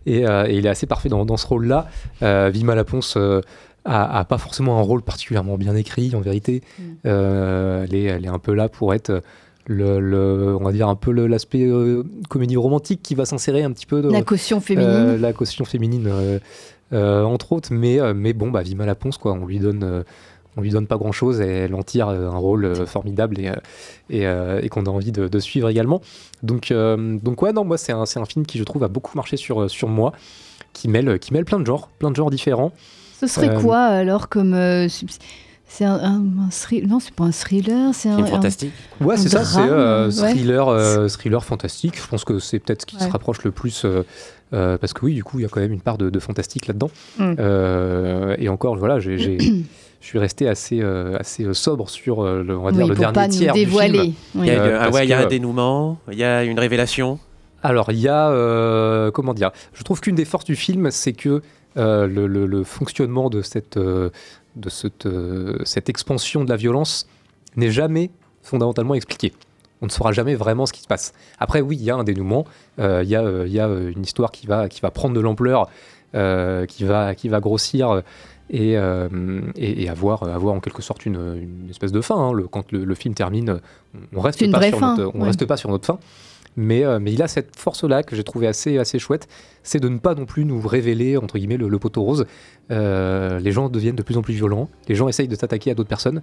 Et, 0.06 0.26
euh, 0.26 0.46
et 0.48 0.56
il 0.56 0.66
est 0.66 0.70
assez 0.70 0.86
parfait 0.86 1.08
dans, 1.08 1.24
dans 1.24 1.36
ce 1.36 1.46
rôle-là. 1.46 1.86
Euh, 2.22 2.50
Vima 2.52 2.74
Laponce 2.74 3.14
euh, 3.16 3.40
a, 3.84 4.18
a 4.18 4.24
pas 4.24 4.38
forcément 4.38 4.78
un 4.78 4.82
rôle 4.82 5.02
particulièrement 5.02 5.56
bien 5.58 5.76
écrit, 5.76 6.14
en 6.16 6.20
vérité. 6.20 6.62
Euh, 7.06 7.84
elle, 7.84 7.94
est, 7.94 8.04
elle 8.04 8.24
est 8.24 8.28
un 8.28 8.38
peu 8.38 8.54
là 8.54 8.68
pour 8.68 8.94
être. 8.94 9.22
Le, 9.66 10.00
le- 10.00 10.56
on 10.58 10.64
va 10.64 10.72
dire 10.72 10.88
un 10.88 10.96
peu 10.96 11.12
l'aspect 11.12 11.62
euh, 11.64 12.02
comédie 12.28 12.56
romantique 12.56 13.00
qui 13.02 13.14
va 13.14 13.24
s'insérer 13.24 13.62
un 13.62 13.70
petit 13.70 13.86
peu 13.86 14.02
dans 14.02 14.10
La 14.10 14.22
caution 14.22 14.60
féminine. 14.60 14.90
euh, 14.92 15.18
la 15.18 15.32
caution 15.32 15.64
féminine 15.64 16.08
euh, 16.92 17.22
entre 17.24 17.52
autres 17.52 17.68
mais 17.72 17.98
mais 18.12 18.32
bon 18.32 18.50
bah 18.50 18.62
Vima 18.62 18.84
Laponce 18.86 19.18
quoi 19.18 19.32
on 19.32 19.46
lui 19.46 19.58
donne 19.60 20.04
on 20.56 20.60
lui 20.60 20.70
donne 20.70 20.86
pas 20.86 20.96
grand 20.98 21.12
chose 21.12 21.40
et 21.40 21.46
elle 21.46 21.74
en 21.74 21.82
tire 21.82 22.08
un 22.08 22.36
rôle 22.36 22.86
formidable 22.86 23.38
et, 23.38 23.50
et, 24.10 24.24
et 24.62 24.68
qu'on 24.68 24.84
a 24.86 24.90
envie 24.90 25.12
de, 25.12 25.28
de 25.28 25.38
suivre 25.38 25.68
également 25.68 26.02
donc 26.42 26.72
donc 27.22 27.40
ouais 27.42 27.52
non 27.52 27.64
moi 27.64 27.78
c'est 27.78 27.92
un, 27.92 28.04
c'est 28.04 28.18
un 28.20 28.26
film 28.26 28.44
qui 28.44 28.58
je 28.58 28.64
trouve 28.64 28.82
a 28.84 28.88
beaucoup 28.88 29.16
marché 29.16 29.36
sur, 29.36 29.70
sur 29.70 29.88
moi 29.88 30.12
qui 30.72 30.88
mêle 30.88 31.18
qui 31.20 31.32
mêle 31.32 31.44
plein 31.44 31.60
de 31.60 31.66
genres 31.66 31.88
plein 32.00 32.10
de 32.10 32.16
genres 32.16 32.30
différents 32.30 32.72
Ce 33.20 33.26
serait 33.28 33.54
quoi 33.62 33.78
alors 33.84 34.28
comme. 34.28 34.54
C'est- 35.72 35.84
un, 35.84 35.94
un, 35.94 36.22
un 36.46 36.48
thrill- 36.50 36.86
Non, 36.88 37.00
c'est 37.00 37.14
pas 37.14 37.24
un 37.24 37.32
thriller, 37.32 37.94
c'est 37.94 38.08
un. 38.08 38.16
Film 38.16 38.26
un- 38.26 38.30
fantastique. 38.30 38.72
Ouais, 39.00 39.16
c'est 39.16 39.28
ça, 39.28 39.44
c'est 39.44 39.58
euh, 39.60 40.10
ouais. 40.10 40.30
thriller, 40.30 40.68
euh, 40.68 41.08
thriller 41.08 41.44
fantastique. 41.44 42.00
Je 42.00 42.06
pense 42.06 42.24
que 42.24 42.38
c'est 42.38 42.58
peut-être 42.58 42.82
ce 42.82 42.86
qui 42.86 42.96
Ouais. 42.96 43.06
se 43.06 43.10
rapproche 43.10 43.42
le 43.44 43.50
plus, 43.50 43.84
euh, 43.84 44.02
euh, 44.54 44.76
parce 44.78 44.92
que 44.92 45.04
oui, 45.04 45.14
du 45.14 45.24
coup, 45.24 45.38
il 45.38 45.42
y 45.42 45.44
a 45.44 45.48
quand 45.48 45.60
même 45.60 45.72
une 45.72 45.80
part 45.80 45.98
de, 45.98 46.10
de 46.10 46.18
fantastique 46.20 46.66
là-dedans. 46.66 46.90
Mm. 47.18 47.34
Euh, 47.38 48.36
et 48.38 48.48
encore, 48.48 48.76
voilà, 48.76 49.00
j'ai, 49.00 49.16
je 50.00 50.06
suis 50.06 50.18
resté 50.18 50.48
assez, 50.48 50.80
euh, 50.82 51.16
assez 51.18 51.52
sobre 51.54 51.88
sur 51.88 52.22
euh, 52.24 52.42
le, 52.42 52.56
on 52.58 52.62
va 52.62 52.70
Oui, 52.70 52.76
dire, 52.76 52.86
le 52.88 52.94
dernier 52.94 53.12
pas 53.14 53.28
nous 53.28 53.34
tiers 53.34 53.54
du 53.54 53.66
film. 53.66 53.76
Oui. 53.80 54.14
Il 54.34 54.44
y 54.46 54.50
a, 54.50 54.54
une- 54.54 54.60
Euh, 54.60 54.78
ah 54.80 54.90
ouais, 54.90 55.04
il 55.06 55.08
y 55.10 55.12
a 55.12 55.20
que- 55.20 55.26
un 55.26 55.28
dénouement, 55.28 55.98
il 56.10 56.18
y 56.18 56.24
a 56.24 56.44
une 56.44 56.58
révélation. 56.60 57.18
Alors, 57.62 57.92
il 57.92 57.98
y 58.00 58.08
a. 58.08 58.28
euh, 58.30 59.10
comment 59.12 59.34
dire 59.34 59.52
Je 59.72 59.82
trouve 59.84 60.00
qu'une 60.00 60.16
des 60.16 60.24
forces 60.24 60.44
du 60.44 60.56
film, 60.56 60.90
c'est 60.90 61.12
que 61.12 61.42
euh, 61.78 62.06
le, 62.06 62.26
le- 62.26 62.44
le 62.46 62.64
fonctionnement 62.64 63.30
de 63.30 63.40
cette, 63.40 63.76
euh, 63.78 64.10
de 64.56 64.68
cette, 64.68 65.06
euh, 65.06 65.58
cette 65.64 65.88
expansion 65.88 66.44
de 66.44 66.50
la 66.50 66.56
violence 66.56 67.06
n'est 67.56 67.70
jamais 67.70 68.10
fondamentalement 68.42 68.94
expliqué. 68.94 69.32
On 69.80 69.86
ne 69.86 69.90
saura 69.90 70.12
jamais 70.12 70.34
vraiment 70.34 70.66
ce 70.66 70.72
qui 70.72 70.80
se 70.82 70.86
passe. 70.86 71.12
Après, 71.38 71.60
oui, 71.60 71.76
il 71.76 71.82
y 71.84 71.90
a 71.90 71.96
un 71.96 72.04
dénouement, 72.04 72.44
euh, 72.78 73.02
il 73.02 73.08
y, 73.10 73.16
a, 73.16 73.22
euh, 73.22 73.44
il 73.46 73.52
y 73.52 73.60
a 73.60 73.66
une 73.66 74.02
histoire 74.02 74.30
qui 74.30 74.46
va, 74.46 74.68
qui 74.68 74.80
va 74.80 74.90
prendre 74.90 75.14
de 75.14 75.20
l'ampleur, 75.20 75.68
qui, 76.12 76.84
va, 76.84 77.14
qui 77.14 77.28
va 77.30 77.40
grossir 77.40 78.02
et, 78.50 78.72
et, 78.74 79.82
et 79.82 79.88
avoir, 79.88 80.24
avoir 80.24 80.54
en 80.54 80.60
quelque 80.60 80.82
sorte 80.82 81.06
une, 81.06 81.16
une 81.64 81.70
espèce 81.70 81.90
de 81.90 82.00
fin. 82.02 82.16
hein. 82.16 82.32
Le- 82.34 82.46
quand 82.48 82.70
le, 82.70 82.84
le 82.84 82.94
film 82.94 83.14
termine, 83.14 83.60
on 84.14 84.20
reste 84.20 84.40
C'est 84.40 84.44
une 84.44 84.52
pas 84.52 84.58
vraie 84.58 84.68
sur 84.68 84.78
fin, 84.78 84.94
notre, 84.96 85.16
on 85.16 85.20
ouais. 85.20 85.26
reste 85.28 85.46
pas 85.46 85.56
sur 85.56 85.70
notre 85.70 85.86
fin. 85.86 85.98
Mais, 86.56 86.84
euh, 86.84 86.98
mais 87.00 87.12
il 87.12 87.22
a 87.22 87.28
cette 87.28 87.56
force-là 87.56 88.02
que 88.02 88.14
j'ai 88.14 88.24
trouvé 88.24 88.46
assez, 88.46 88.76
assez 88.78 88.98
chouette, 88.98 89.26
c'est 89.62 89.80
de 89.80 89.88
ne 89.88 89.98
pas 89.98 90.14
non 90.14 90.26
plus 90.26 90.44
nous 90.44 90.60
révéler, 90.60 91.16
entre 91.16 91.38
guillemets, 91.38 91.56
le, 91.56 91.68
le 91.68 91.78
poteau 91.78 92.02
rose. 92.02 92.26
Euh, 92.70 93.38
les 93.38 93.52
gens 93.52 93.68
deviennent 93.68 93.96
de 93.96 94.02
plus 94.02 94.16
en 94.16 94.22
plus 94.22 94.34
violents, 94.34 94.68
les 94.88 94.94
gens 94.94 95.08
essayent 95.08 95.28
de 95.28 95.34
s'attaquer 95.36 95.70
à 95.70 95.74
d'autres 95.74 95.88
personnes, 95.88 96.20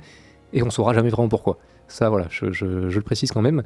et 0.54 0.62
on 0.64 0.70
saura 0.70 0.94
jamais 0.94 1.10
vraiment 1.10 1.30
pourquoi. 1.30 1.58
Ça, 1.88 2.10
voilà, 2.10 2.28
je, 2.30 2.52
je- 2.52 2.90
je 2.90 2.96
le 2.96 3.02
précise 3.04 3.32
quand 3.32 3.42
même. 3.42 3.64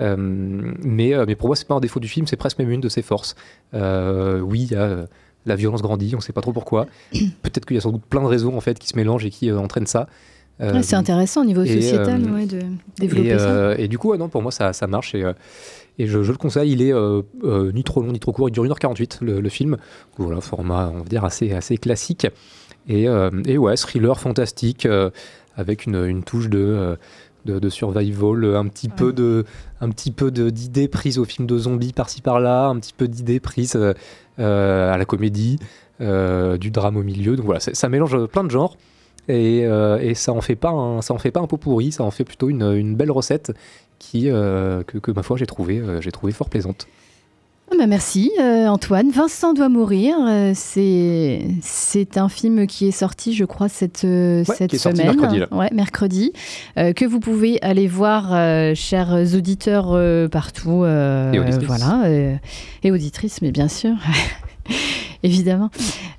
Euh, 0.00 0.16
mais, 0.18 1.12
mais 1.26 1.34
pour 1.34 1.48
moi, 1.48 1.56
c'est 1.56 1.68
pas 1.68 1.74
un 1.74 1.80
défaut 1.80 2.00
du 2.00 2.08
film, 2.08 2.26
c'est 2.26 2.36
presque 2.36 2.58
même 2.58 2.70
une 2.70 2.80
de 2.80 2.88
ses 2.88 3.02
forces. 3.02 3.34
Oui, 3.74 4.62
il 4.62 4.72
y 4.72 4.74
a 4.76 5.04
la 5.44 5.54
violence 5.56 5.80
grandit, 5.82 6.14
on 6.16 6.20
sait 6.20 6.32
pas 6.32 6.40
trop 6.40 6.52
pourquoi. 6.52 6.86
Peut-être 7.12 7.66
qu'il 7.66 7.76
y 7.76 7.78
a 7.78 7.80
sans 7.82 7.92
doute 7.92 8.04
plein 8.08 8.22
de 8.22 8.26
raisons 8.26 8.56
en 8.56 8.60
fait 8.60 8.78
qui 8.78 8.88
se 8.88 8.96
mélangent 8.96 9.24
et 9.26 9.30
qui 9.30 9.50
euh, 9.50 9.58
entraînent 9.58 9.86
ça. 9.86 10.08
Euh, 10.60 10.72
Ouais, 10.72 10.82
c'est 10.82 10.96
intéressant 10.96 11.42
au 11.42 11.44
niveau 11.44 11.62
et, 11.62 11.66
sociétal 11.82 12.22
euh, 12.26 12.34
ouais, 12.34 12.46
de 12.46 12.60
développer 12.98 13.28
et, 13.28 13.38
ça. 13.38 13.74
et 13.78 13.88
du 13.88 13.98
coup, 13.98 14.10
ouais, 14.10 14.18
non, 14.18 14.28
pour 14.30 14.40
moi, 14.42 14.50
ça, 14.50 14.72
ça 14.72 14.86
marche. 14.86 15.14
Et, 15.14 15.22
et 15.98 16.06
je, 16.06 16.22
je 16.22 16.32
le 16.32 16.38
conseille. 16.38 16.72
Il 16.72 16.82
est 16.82 16.92
euh, 16.92 17.22
euh, 17.44 17.72
ni 17.72 17.84
trop 17.84 18.02
long 18.02 18.12
ni 18.12 18.20
trop 18.20 18.32
court. 18.32 18.48
Il 18.48 18.52
dure 18.52 18.64
1h48, 18.64 19.18
le, 19.22 19.40
le 19.40 19.48
film. 19.48 19.76
Voilà, 20.18 20.40
format, 20.40 20.92
on 20.94 20.98
va 20.98 21.04
dire, 21.04 21.24
assez, 21.24 21.52
assez 21.52 21.76
classique. 21.78 22.26
Et, 22.88 23.08
euh, 23.08 23.30
et 23.46 23.58
ouais, 23.58 23.76
thriller 23.76 24.18
fantastique, 24.18 24.86
avec 25.56 25.86
une, 25.86 26.04
une 26.04 26.22
touche 26.22 26.48
de, 26.48 26.96
de, 27.44 27.58
de 27.58 27.68
survival, 27.68 28.56
un 28.56 28.68
petit 28.68 28.88
peu 28.88 29.12
de 29.12 29.44
un 29.80 29.90
petit 29.90 30.12
peu 30.12 30.30
d'idées 30.30 30.88
prises 30.88 31.18
au 31.18 31.24
film 31.24 31.46
de 31.46 31.58
zombies 31.58 31.92
par-ci 31.92 32.22
par-là, 32.22 32.66
un 32.66 32.78
petit 32.78 32.94
peu 32.96 33.08
d'idées 33.08 33.40
prises 33.40 33.76
à 34.38 34.96
la 34.96 35.04
comédie, 35.04 35.58
du 35.98 36.70
drame 36.70 36.96
au 36.96 37.02
milieu. 37.02 37.36
Donc 37.36 37.46
voilà, 37.46 37.60
ça 37.60 37.88
mélange 37.88 38.26
plein 38.26 38.44
de 38.44 38.50
genres. 38.50 38.76
Et, 39.28 39.64
euh, 39.64 39.98
et 39.98 40.14
ça 40.14 40.32
en 40.32 40.40
fait 40.40 40.54
pas 40.54 40.70
un, 40.70 41.02
ça 41.02 41.12
en 41.12 41.18
fait 41.18 41.32
pas 41.32 41.40
un 41.40 41.46
pot 41.46 41.56
pourri, 41.56 41.90
ça 41.90 42.04
en 42.04 42.10
fait 42.10 42.24
plutôt 42.24 42.48
une, 42.48 42.62
une 42.62 42.94
belle 42.94 43.10
recette 43.10 43.52
qui 43.98 44.30
euh, 44.30 44.82
que, 44.84 44.98
que, 44.98 45.10
ma 45.10 45.22
foi 45.22 45.36
j'ai 45.36 45.46
trouvé 45.46 45.78
euh, 45.78 46.00
j'ai 46.00 46.12
trouvé 46.12 46.32
fort 46.32 46.48
plaisante. 46.50 46.86
Ah 47.72 47.74
bah 47.76 47.88
merci 47.88 48.30
euh, 48.38 48.68
Antoine. 48.68 49.10
Vincent 49.10 49.52
doit 49.52 49.68
mourir. 49.68 50.14
euh, 50.20 50.52
c'est 50.54 51.42
c'est 51.62 52.16
un 52.16 52.28
film 52.28 52.68
qui 52.68 52.86
est 52.86 52.92
sorti, 52.92 53.34
je 53.34 53.44
crois, 53.44 53.68
cette, 53.68 54.04
euh, 54.04 54.44
Ouais, 54.48 54.54
cette 54.54 54.70
qui 54.70 54.76
est 54.76 54.78
sorti 54.78 55.00
semaine. 55.00 55.16
mercredi, 55.16 55.40
là. 55.40 55.48
Ouais, 55.50 55.68
mercredi. 55.72 56.32
que 56.76 57.04
vous 57.04 57.18
pouvez 57.18 57.60
aller 57.62 57.88
voir, 57.88 58.30
chers 58.76 59.12
auditeurs 59.34 59.98
partout. 60.30 60.84
Et 60.84 61.38
auditrices. 61.40 61.66
Voilà. 61.66 62.02
et 62.84 62.90
auditrices, 62.92 63.42
mais 63.42 63.50
bien 63.50 63.66
sûr. 63.68 63.94
Évidemment. 65.22 65.70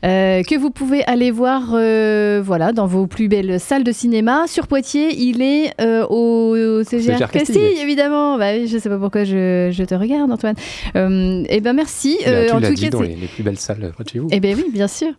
Euh, 0.06 0.44
que 0.44 0.56
vous 0.58 0.70
pouvez 0.70 1.04
aller 1.06 1.32
voir 1.32 1.72
euh, 1.74 2.42
voilà, 2.44 2.72
dans 2.72 2.86
vos 2.88 3.08
plus 3.08 3.28
belles 3.28 3.60
salles 3.60 3.84
de 3.84 3.92
cinéma. 3.92 4.46
Sur 4.48 4.68
Poitiers, 4.68 5.16
il 5.18 5.42
est 5.42 5.72
euh, 5.82 6.06
au, 6.08 6.56
au 6.56 6.84
CGR 6.84 7.14
CGR 7.18 7.32
Castille, 7.32 7.56
Castille. 7.56 7.82
évidemment. 7.82 8.38
Bah 8.38 8.66
je 8.66 8.78
sais 8.78 8.90
pas 8.90 8.98
pourquoi 8.98 9.24
je, 9.24 9.70
je 9.72 9.84
te 9.84 9.96
regarde, 9.96 10.32
Antoine. 10.32 10.56
Eh 10.96 11.62
ben 11.62 11.74
merci. 11.74 12.18
Tu 12.24 12.52
en 12.52 12.62
tout 12.62 12.74
dit 12.74 12.84
cas, 12.84 12.90
dans 12.90 13.02
les, 13.02 13.16
les 13.16 13.28
plus 13.28 13.44
belles 13.44 13.58
salles 13.58 13.92
près 13.94 14.04
de 14.04 14.10
chez 14.10 14.20
vous. 14.20 14.28
eh 14.32 14.40
bien 14.40 14.56
oui, 14.56 14.66
bien 14.72 14.88
sûr. 14.88 15.10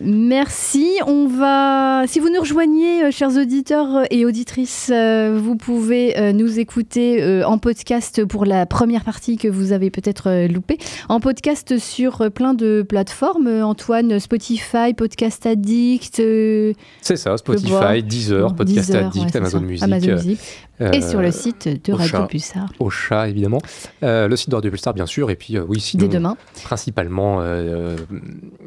Merci. 0.00 0.86
On 1.06 1.26
va, 1.26 2.04
si 2.06 2.20
vous 2.20 2.28
nous 2.30 2.40
rejoignez, 2.40 3.10
chers 3.10 3.36
auditeurs 3.36 4.04
et 4.10 4.24
auditrices, 4.24 4.90
vous 4.92 5.56
pouvez 5.56 6.32
nous 6.32 6.58
écouter 6.58 7.42
en 7.44 7.58
podcast 7.58 8.24
pour 8.24 8.44
la 8.44 8.66
première 8.66 9.04
partie 9.04 9.36
que 9.36 9.48
vous 9.48 9.72
avez 9.72 9.90
peut-être 9.90 10.46
loupée. 10.52 10.78
En 11.08 11.20
podcast 11.20 11.78
sur 11.78 12.30
plein 12.40 12.54
de 12.54 12.80
plateformes. 12.80 13.46
Euh, 13.48 13.62
Antoine, 13.66 14.18
Spotify, 14.18 14.94
Podcast 14.96 15.44
Addict. 15.44 16.20
euh, 16.20 16.72
C'est 17.02 17.16
ça. 17.16 17.36
Spotify, 17.36 18.02
Deezer, 18.02 18.54
Podcast 18.54 18.88
Deezer, 18.88 19.06
Addict, 19.08 19.26
ouais, 19.26 19.36
Amazon. 19.36 19.60
Music. 19.60 19.82
Amazon 19.84 20.08
euh, 20.08 20.14
Music. 20.14 20.40
euh, 20.80 20.90
et 20.92 21.02
sur 21.02 21.20
le 21.20 21.32
site 21.32 21.68
de 21.84 21.92
Radio. 21.92 22.24
Pulsar. 22.24 22.72
Au 22.78 22.88
chat, 22.88 23.28
évidemment. 23.28 23.60
Le 24.00 24.34
site 24.36 24.48
de 24.48 24.54
Radio 24.54 24.70
Pulsar, 24.70 24.94
bien 24.94 25.04
sûr. 25.04 25.30
Et 25.30 25.36
puis, 25.36 25.58
oui, 25.58 25.80
sinon, 25.80 26.06
Dès 26.06 26.14
demain. 26.14 26.38
principalement 26.64 27.42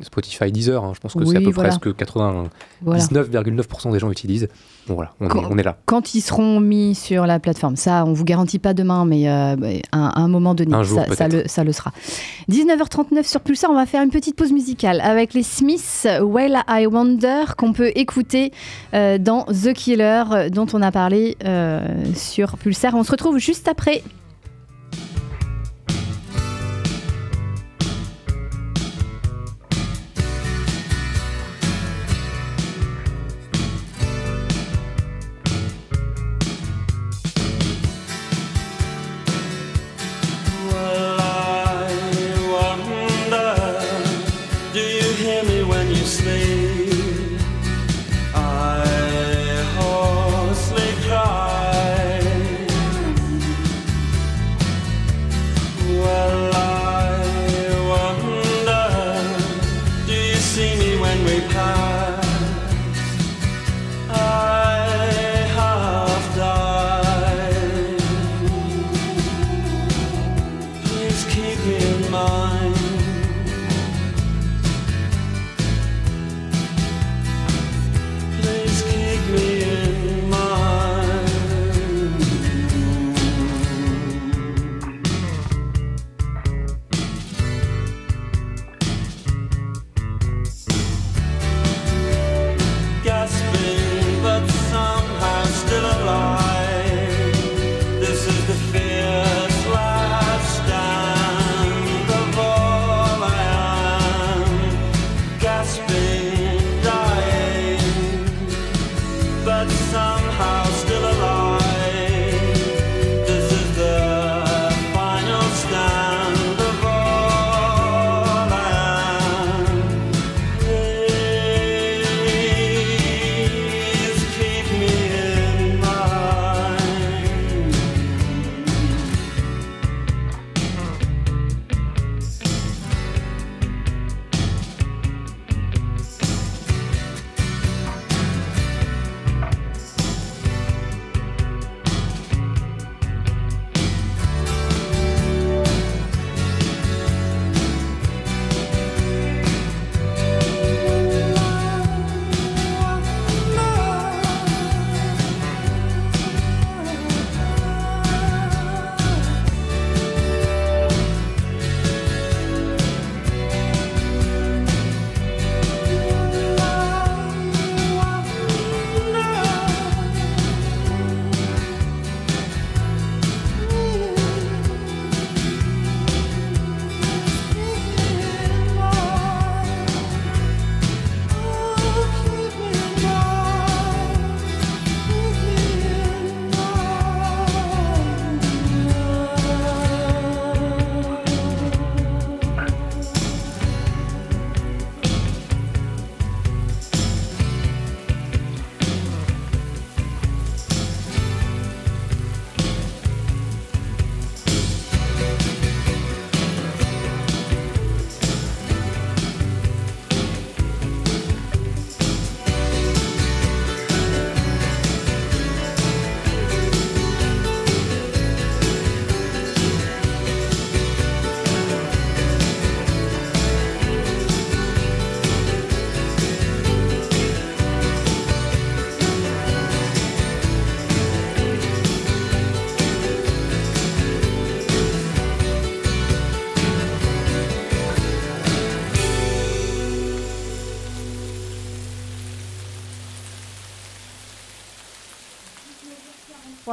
Spotify, 0.04 0.52
Deezer. 0.52 0.84
hein. 0.84 0.92
je 0.94 1.00
pense 1.00 1.14
que 1.14 1.20
Oui, 1.20 1.30
c'est 1.32 1.38
à 1.38 1.42
peu 1.42 1.50
voilà. 1.50 1.70
près 1.70 1.76
ce 1.76 1.80
que 1.80 1.90
99,9% 1.90 3.92
des 3.92 3.98
gens 3.98 4.12
utilisent. 4.12 4.50
Bon, 4.88 4.96
voilà, 4.96 5.12
on, 5.22 5.26
est, 5.26 5.30
Quand- 5.30 5.44
on 5.50 5.58
est 5.58 5.64
là. 5.64 5.78
Quand 5.86 6.14
ils 6.14 6.22
seront 6.22 6.60
mis 6.60 6.94
sur 6.96 7.26
la 7.26 7.40
plateforme, 7.40 7.76
ça, 7.78 8.04
on 8.06 8.14
vous 8.14 8.26
garantit 8.26 8.60
pas 8.60 8.74
demain, 8.74 9.06
mais 9.06 9.30
euh, 9.30 9.56
à, 9.92 10.10
à 10.10 10.22
un 10.22 10.28
moment 10.28 10.54
donné, 10.56 10.74
Un 10.76 10.84
jour, 10.84 11.02
ça, 11.16 11.28
le, 11.28 11.44
ça 11.48 11.64
le 11.64 11.72
sera. 11.72 11.92
19h39 12.52 13.24
sur 13.24 13.42
Pulsar. 13.42 13.70
On 13.72 13.76
va 13.76 13.86
faire 13.86 14.04
une 14.04 14.10
petite 14.10 14.36
pause 14.36 14.52
musicale 14.52 15.00
avec 15.02 15.34
les 15.34 15.44
Smiths, 15.44 16.08
Well 16.22 16.58
I 16.68 16.86
Wonder, 16.86 17.44
qu'on 17.58 17.74
peut 17.74 17.92
écouter 17.96 18.52
euh, 18.94 19.18
dans 19.18 19.44
The 19.46 19.74
Killer, 19.74 20.24
euh, 20.32 20.50
dont 20.50 20.68
on 20.74 20.82
a 20.82 20.92
parlé 20.92 21.38
euh, 21.46 21.88
sur 22.16 22.58
Pulsar. 22.58 22.94
On 22.96 23.04
se 23.04 23.12
retrouve 23.12 23.38
juste 23.38 23.68
après. 23.68 24.04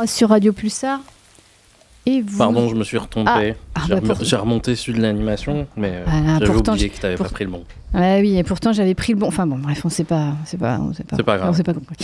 Sur 0.07 0.31
Radio 0.31 0.53
Pulsar. 0.53 1.01
Et 2.07 2.23
vous... 2.23 2.39
Pardon, 2.39 2.69
je 2.69 2.75
me 2.75 2.85
suis 2.85 2.99
retombé. 2.99 3.55
Ah, 3.55 3.70
ah, 3.81 3.85
J'ai 3.89 3.95
bah, 3.95 4.01
rem- 4.01 4.09
pour- 4.17 4.25
J'ai 4.25 4.37
remonté 4.37 4.75
celui 4.77 4.99
de 4.99 5.03
l'animation, 5.03 5.67
mais 5.77 5.91
euh, 5.95 6.05
Voilà, 6.07 6.39
j'avais 6.39 6.47
pourtant, 6.53 6.73
oublié 6.73 6.89
que 6.91 6.97
tu 6.97 7.03
n'avais 7.03 7.17
pour- 7.17 7.27
pas 7.27 7.33
pris 7.33 7.45
le 7.45 7.51
bon. 7.51 7.65
Oui, 7.93 8.37
et 8.39 8.45
pourtant 8.45 8.73
j'avais 8.73 8.95
pris 8.95 9.15
le 9.15 9.19
bon. 9.19 9.27
Enfin 9.27 9.49
bon, 9.49 9.59
bref, 9.59 9.83
on 9.85 9.89
sait 9.89 10.05
pas, 10.05 10.35
sait 10.45 10.57
pas, 10.57 10.79
on 10.81 10.93
sait 10.95 11.03
pas. 11.03 11.17
C'est 11.17 11.25
pas 11.25 11.39
grave. 11.39 11.51
On 11.51 11.53
sait 11.53 11.65
pas 11.65 11.75
compris. 11.75 11.97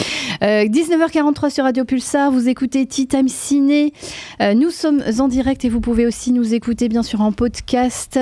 Euh, 0.42 0.66
19h43 0.66 1.48
sur 1.48 1.62
Radio 1.62 1.84
Pulsar, 1.84 2.32
vous 2.32 2.48
écoutez 2.48 2.86
Tea 2.86 3.06
Time 3.06 3.28
Ciné. 3.28 3.92
Euh, 4.40 4.54
nous 4.54 4.70
sommes 4.70 5.00
en 5.20 5.28
direct 5.28 5.64
et 5.64 5.68
vous 5.68 5.80
pouvez 5.80 6.04
aussi 6.04 6.32
nous 6.32 6.54
écouter 6.54 6.88
bien 6.88 7.04
sûr 7.04 7.20
en 7.20 7.30
podcast. 7.30 8.18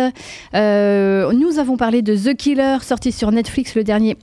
Euh, 0.54 1.32
nous 1.32 1.58
avons 1.58 1.78
parlé 1.78 2.02
de 2.02 2.14
The 2.14 2.36
Killer, 2.36 2.76
sorti 2.82 3.12
sur 3.12 3.32
Netflix, 3.32 3.74
le 3.74 3.82
dernier 3.84 4.18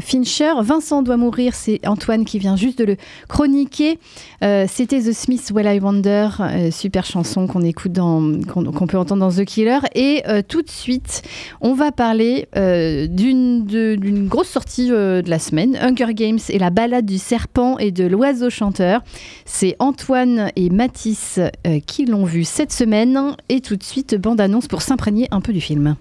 Fincher. 0.00 0.52
Vincent 0.62 1.02
doit 1.02 1.18
mourir, 1.18 1.54
c'est 1.54 1.86
Antoine 1.86 2.24
qui 2.24 2.38
vient 2.38 2.56
juste 2.56 2.78
de 2.78 2.84
le 2.84 2.96
chroniquer. 3.28 3.98
C'était 4.40 5.00
The 5.00 5.12
Smiths 5.12 5.50
Well 5.52 5.66
I 5.76 5.80
Wonder, 5.80 6.28
super 6.70 7.04
chanson 7.04 7.46
qu'on 7.46 7.62
écoute 7.62 7.92
dans, 7.92 8.20
qu'on 8.64 8.72
qu'on 8.72 8.86
peut 8.86 8.98
entendre 8.98 9.20
dans 9.20 9.30
The 9.30 9.44
Killer. 9.44 9.80
Et 9.94 10.22
euh, 10.26 10.42
tout 10.46 10.62
de 10.62 10.70
suite, 10.70 11.22
on 11.60 11.74
va 11.74 11.92
parler 11.92 12.48
euh, 12.56 13.06
d'une 13.06 14.26
grosse 14.28 14.48
sortie 14.48 14.90
euh, 14.90 15.22
de 15.22 15.30
la 15.30 15.38
semaine, 15.38 15.76
Hunger 15.76 16.14
Games 16.14 16.38
et 16.48 16.58
la 16.58 16.70
balade 16.70 17.06
du 17.06 17.18
serpent 17.18 17.78
et 17.78 17.90
de 17.90 18.06
l'oiseau 18.06 18.50
chanteur. 18.50 19.02
C'est 19.44 19.76
Antoine 19.78 20.50
et 20.56 20.70
Mathis 20.70 21.38
qui 21.86 22.06
l'ont 22.06 22.24
vu 22.24 22.44
cette 22.44 22.72
semaine. 22.72 23.36
Et 23.48 23.60
tout 23.60 23.76
de 23.76 23.82
suite, 23.82 24.14
bande-annonce 24.14 24.66
pour 24.66 24.82
s'imprégner 24.82 25.28
un 25.30 25.40
peu 25.40 25.52
du 25.52 25.60
film. 25.60 25.96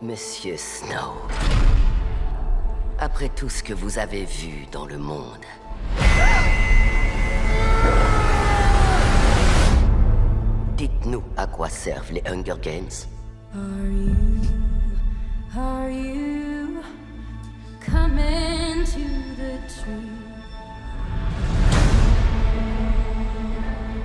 Monsieur 0.00 0.54
Snow, 0.56 1.12
après 2.98 3.28
tout 3.28 3.48
ce 3.48 3.62
que 3.62 3.72
vous 3.72 3.98
avez 3.98 4.24
vu 4.24 4.66
dans 4.72 4.86
le 4.86 4.98
monde, 4.98 5.44
dites-nous 11.12 11.22
à 11.36 11.46
quoi 11.46 11.68
servent 11.68 12.12
les 12.12 12.22
Hunger 12.26 12.54
Games 12.62 12.90
Are 13.54 13.60
you, 13.86 14.14
are 15.56 15.90
you 15.90 16.80
coming 17.84 18.84
to 18.84 19.00
the 19.36 19.58
tree? 19.68 20.08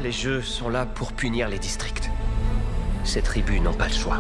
Les 0.01 0.12
jeux 0.12 0.41
sont 0.41 0.70
là 0.70 0.86
pour 0.86 1.14
punir 1.14 1.49
les 1.49 1.60
districts. 1.60 2.10
Ces 3.03 3.22
tribus 3.22 3.62
n'ont 3.62 3.74
pas 3.74 3.88
le 3.88 3.93
choix. 3.93 4.18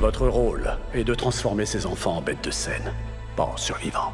Votre 0.00 0.28
rôle 0.28 0.76
est 0.94 1.04
de 1.04 1.14
transformer 1.14 1.66
ces 1.66 1.86
enfants 1.86 2.18
en 2.18 2.22
bêtes 2.22 2.44
de 2.44 2.50
scène, 2.50 2.92
pas 3.36 3.44
en 3.44 3.56
survivants. 3.56 4.12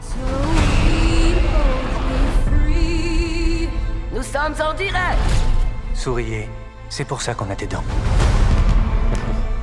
Nous 4.14 4.22
sommes 4.22 4.54
en 4.60 4.74
direct 4.74 5.53
Souriez, 5.94 6.48
c'est 6.90 7.04
pour 7.04 7.22
ça 7.22 7.34
qu'on 7.34 7.48
a 7.50 7.54
des 7.54 7.66
dents. 7.66 7.84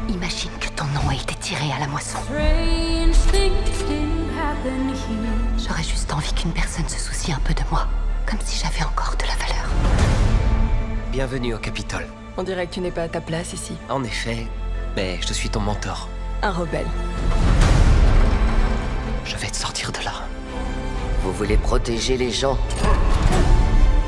Imagine 0.09 0.51
que 0.59 0.69
ton 0.69 0.85
nom 0.85 1.11
ait 1.11 1.17
été 1.17 1.35
tiré 1.35 1.71
à 1.75 1.79
la 1.79 1.87
moisson. 1.87 2.17
Strange 2.23 3.15
things 3.31 3.83
can 3.85 4.39
happen 4.39 4.89
here. 4.89 5.57
J'aurais 5.57 5.83
juste 5.83 6.11
envie 6.13 6.33
qu'une 6.33 6.51
personne 6.51 6.87
se 6.87 6.97
soucie 6.99 7.31
un 7.33 7.39
peu 7.43 7.53
de 7.53 7.61
moi, 7.69 7.85
comme 8.25 8.39
si 8.43 8.63
j'avais 8.63 8.83
encore 8.83 9.15
de 9.17 9.25
la 9.25 9.35
valeur. 9.35 9.69
Bienvenue 11.11 11.53
au 11.53 11.57
Capitole. 11.59 12.07
On 12.37 12.43
dirait 12.43 12.65
que 12.65 12.73
tu 12.73 12.79
n'es 12.79 12.91
pas 12.91 13.03
à 13.03 13.09
ta 13.09 13.21
place 13.21 13.53
ici. 13.53 13.73
En 13.89 14.03
effet, 14.03 14.47
mais 14.95 15.19
je 15.21 15.33
suis 15.33 15.49
ton 15.49 15.59
mentor. 15.59 16.07
Un 16.41 16.51
rebelle. 16.51 16.87
Je 19.25 19.35
vais 19.35 19.47
te 19.49 19.57
sortir 19.57 19.91
de 19.91 20.03
là. 20.03 20.13
Vous 21.23 21.33
voulez 21.33 21.57
protéger 21.57 22.17
les 22.17 22.31
gens? 22.31 22.57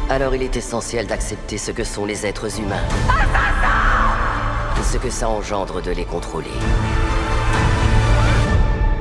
Alors 0.10 0.36
il 0.36 0.44
est 0.44 0.56
essentiel 0.56 1.08
d'accepter 1.08 1.58
ce 1.58 1.72
que 1.72 1.84
sont 1.84 2.06
les 2.06 2.26
êtres 2.26 2.60
humains. 2.60 2.84
Ce 4.84 4.98
que 5.00 5.10
ça 5.10 5.28
engendre 5.28 5.82
de 5.82 5.90
les 5.90 6.06
contrôler. 6.06 6.52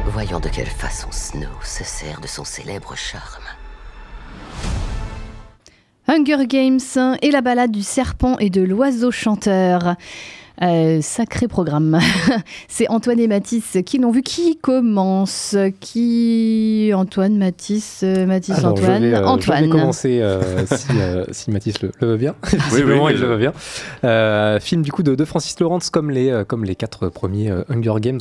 Voyons 0.06 0.40
de 0.40 0.48
quelle 0.48 0.64
façon 0.64 1.08
Snow 1.10 1.50
se 1.62 1.84
sert 1.84 2.20
de 2.20 2.26
son 2.26 2.44
célèbre 2.44 2.96
charme. 2.96 3.44
Hunger 6.08 6.46
Games 6.46 7.18
et 7.20 7.30
la 7.30 7.42
balade 7.42 7.72
du 7.72 7.82
serpent 7.82 8.38
et 8.38 8.48
de 8.48 8.62
l'oiseau 8.62 9.10
chanteur. 9.10 9.96
Euh, 10.62 11.00
sacré 11.00 11.48
programme. 11.48 11.98
C'est 12.68 12.88
Antoine 12.88 13.18
et 13.18 13.26
Mathis 13.26 13.78
qui 13.84 13.98
l'ont 13.98 14.12
vu. 14.12 14.22
Qui 14.22 14.56
commence? 14.58 15.56
Qui 15.80 16.92
Antoine, 16.94 17.36
Mathis, 17.36 18.00
euh, 18.04 18.26
je 18.40 18.66
Antoine? 18.66 19.02
vais, 19.02 19.12
euh, 19.14 19.18
je 19.18 19.24
Antoine. 19.24 19.64
vais 19.64 19.68
commencer 19.70 20.20
euh, 20.20 20.64
si, 20.66 20.86
euh, 21.00 21.24
si 21.32 21.50
Mathis 21.50 21.82
le, 21.82 21.90
le 22.00 22.06
veut 22.12 22.16
bien. 22.16 22.36
oui, 22.52 22.58
Visiblement, 22.70 23.04
oui, 23.06 23.12
il 23.16 23.20
le 23.20 23.26
veut 23.26 23.38
bien. 23.38 23.52
Euh, 24.04 24.60
film 24.60 24.82
du 24.82 24.92
coup 24.92 25.02
de, 25.02 25.16
de 25.16 25.24
Francis 25.24 25.58
Lawrence 25.58 25.90
comme 25.90 26.10
les, 26.10 26.30
euh, 26.30 26.44
comme 26.44 26.64
les 26.64 26.76
quatre 26.76 27.08
premiers 27.08 27.50
euh, 27.50 27.62
Hunger 27.68 27.94
Games 28.00 28.20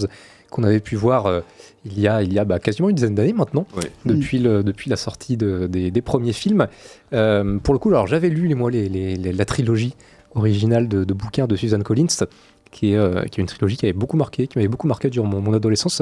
qu'on 0.50 0.64
avait 0.64 0.80
pu 0.80 0.96
voir 0.96 1.28
euh, 1.28 1.42
il 1.86 2.00
y 2.00 2.08
a, 2.08 2.24
il 2.24 2.34
y 2.34 2.39
a 2.39 2.44
bah, 2.46 2.60
quasiment 2.60 2.89
une 2.89 2.96
dizaine 2.96 3.16
d'années 3.16 3.34
maintenant, 3.34 3.66
depuis, 4.06 4.38
le, 4.39 4.64
depuis 4.64 4.89
la 4.89 4.98
sortie 4.98 5.38
de- 5.38 5.68
des, 5.68 5.89
des 5.92 6.02
premiers 6.02 6.34
films. 6.34 6.68
Euh, 7.14 7.58
pour 7.60 7.74
le 7.74 7.80
coup, 7.80 7.89
alors 7.89 8.06
j'avais 8.08 8.30
lu 8.30 8.48
les, 8.48 8.54
moi, 8.56 8.70
les, 8.70 8.88
les- 8.89 9.16
les- 9.16 9.32
la 9.34 9.46
trilogie 9.46 9.96
originale 10.36 10.88
de, 10.88 11.03
de 11.03 11.13
bouquins 11.13 11.47
de 11.47 11.55
Susan 11.55 11.79
Collins, 11.82 12.25
qui 12.71 12.93
est, 12.93 12.97
euh, 12.97 13.23
qui 13.25 13.39
est 13.39 13.43
une 13.43 13.47
trilogie 13.47 13.77
qui 13.77 13.86
avait 13.86 13.93
beaucoup 13.93 14.17
marqué, 14.17 14.47
m'avait 14.55 14.67
beaucoup 14.67 14.88
marqué 14.88 15.09
durant 15.09 15.27
mon, 15.27 15.53
adolescence. 15.53 16.01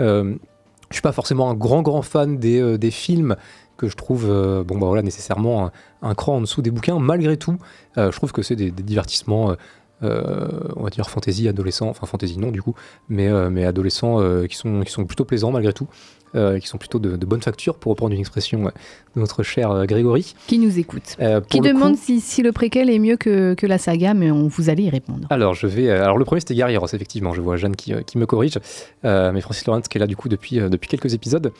Euh, 0.00 0.34
je 0.90 0.94
suis 0.94 1.02
pas 1.02 1.12
forcément 1.12 1.50
un 1.50 1.54
grand 1.54 1.82
grand 1.82 2.02
fan 2.02 2.38
des, 2.38 2.60
euh, 2.60 2.90
films 2.90 3.36
que 3.76 3.88
je 3.88 3.96
trouve 3.96 4.26
euh, 4.28 4.64
bon 4.64 4.78
bah 4.78 5.02
nécessairement 5.02 5.70
un, 6.02 6.14
cran 6.14 6.36
en 6.36 6.40
dessous 6.40 6.62
des 6.62 6.70
bouquins. 6.70 6.98
Malgré 6.98 7.36
tout, 7.36 7.56
je 7.96 8.10
trouve 8.10 8.32
que 8.32 8.42
c'est 8.42 8.56
des, 8.56 8.70
divertissements. 8.70 9.54
on 10.02 10.82
va 10.82 10.90
dire 10.90 11.08
fantasy 11.08 11.48
adolescents, 11.48 11.88
enfin 11.88 12.06
fantasy 12.06 12.38
non 12.38 12.50
du 12.50 12.62
coup, 12.62 12.74
mais, 13.08 13.28
adolescents 13.64 14.20
qui 14.48 14.56
sont 14.56 15.04
plutôt 15.04 15.24
plaisants 15.24 15.52
malgré 15.52 15.72
tout, 15.72 15.86
euh, 16.34 16.58
qui 16.58 16.66
sont 16.66 16.78
plutôt 16.78 16.98
de, 16.98 17.16
de 17.16 17.26
bonne 17.26 17.42
facture 17.42 17.74
pour 17.76 17.90
reprendre 17.90 18.12
une 18.14 18.20
expression 18.20 18.64
de 18.64 19.20
notre 19.20 19.42
cher 19.42 19.70
euh, 19.70 19.84
Grégory. 19.84 20.34
Qui 20.46 20.58
nous 20.58 20.78
écoute. 20.78 21.16
Euh, 21.20 21.40
Qui 21.40 21.60
demande 21.60 21.94
coup- 21.94 22.00
si, 22.02 22.20
si 22.20 22.42
le 22.42 22.52
préquel 22.52 22.90
est 22.90 22.98
mieux 22.98 23.16
que, 23.16 23.54
que 23.54 23.66
la 23.66 23.78
saga, 23.78 24.14
mais 24.14 24.30
on 24.30 24.48
vous 24.48 24.70
allez 24.70 24.84
y 24.84 24.90
répondre. 24.90 25.26
Alors, 25.30 25.54
je 25.54 25.66
vais. 25.66 25.90
Alors, 25.90 26.18
le 26.18 26.24
premier, 26.24 26.40
c'était 26.40 26.54
Guerrieros, 26.54 26.86
effectivement. 26.92 27.32
Je 27.32 27.40
vois 27.40 27.56
Jeanne 27.56 27.76
qui, 27.76 27.92
qui 28.06 28.18
me 28.18 28.26
corrige. 28.26 28.58
Euh, 29.04 29.32
mais 29.32 29.40
Francis 29.40 29.66
Lawrence, 29.66 29.88
qui 29.88 29.98
est 29.98 30.00
là, 30.00 30.06
du 30.06 30.16
coup, 30.16 30.28
depuis, 30.28 30.56
depuis 30.58 30.88
quelques 30.88 31.14
épisodes. 31.14 31.52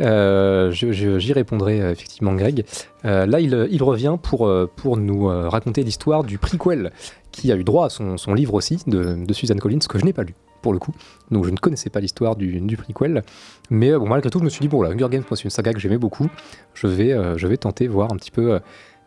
J'y 0.00 1.32
répondrai, 1.32 1.78
effectivement, 1.90 2.34
Greg. 2.34 2.64
Là, 3.04 3.40
il, 3.40 3.66
il 3.70 3.82
revient 3.82 4.16
pour, 4.22 4.50
pour 4.76 4.96
nous 4.96 5.26
raconter 5.26 5.82
l'histoire 5.82 6.24
du 6.24 6.38
prequel, 6.38 6.92
qui 7.32 7.52
a 7.52 7.56
eu 7.56 7.64
droit 7.64 7.86
à 7.86 7.90
son, 7.90 8.16
son 8.16 8.34
livre 8.34 8.54
aussi, 8.54 8.78
de, 8.86 9.14
de 9.24 9.32
Suzanne 9.32 9.60
Collins, 9.60 9.78
que 9.88 9.98
je 9.98 10.04
n'ai 10.04 10.12
pas 10.12 10.22
lu, 10.22 10.34
le 10.72 10.78
coup. 10.78 10.92
Donc, 11.30 11.44
je 11.44 11.50
ne 11.50 11.56
connaissais 11.56 11.90
pas 11.90 12.00
l'histoire 12.00 12.36
du, 12.36 12.60
du 12.60 12.76
prequel. 12.76 13.22
Mais 13.70 13.92
euh, 13.92 13.98
bon, 13.98 14.08
malgré 14.08 14.30
tout, 14.30 14.38
je 14.38 14.44
me 14.44 14.48
suis 14.50 14.60
dit, 14.60 14.68
bon, 14.68 14.82
là, 14.82 14.90
Hunger 14.90 15.08
Games, 15.10 15.24
c'est 15.30 15.44
une 15.44 15.50
saga 15.50 15.72
que 15.72 15.78
j'aimais 15.80 15.98
beaucoup. 15.98 16.28
Je 16.74 16.86
vais, 16.86 17.12
euh, 17.12 17.36
je 17.36 17.46
vais 17.46 17.56
tenter 17.56 17.88
voir 17.88 18.12
un 18.12 18.16
petit 18.16 18.30
peu 18.30 18.58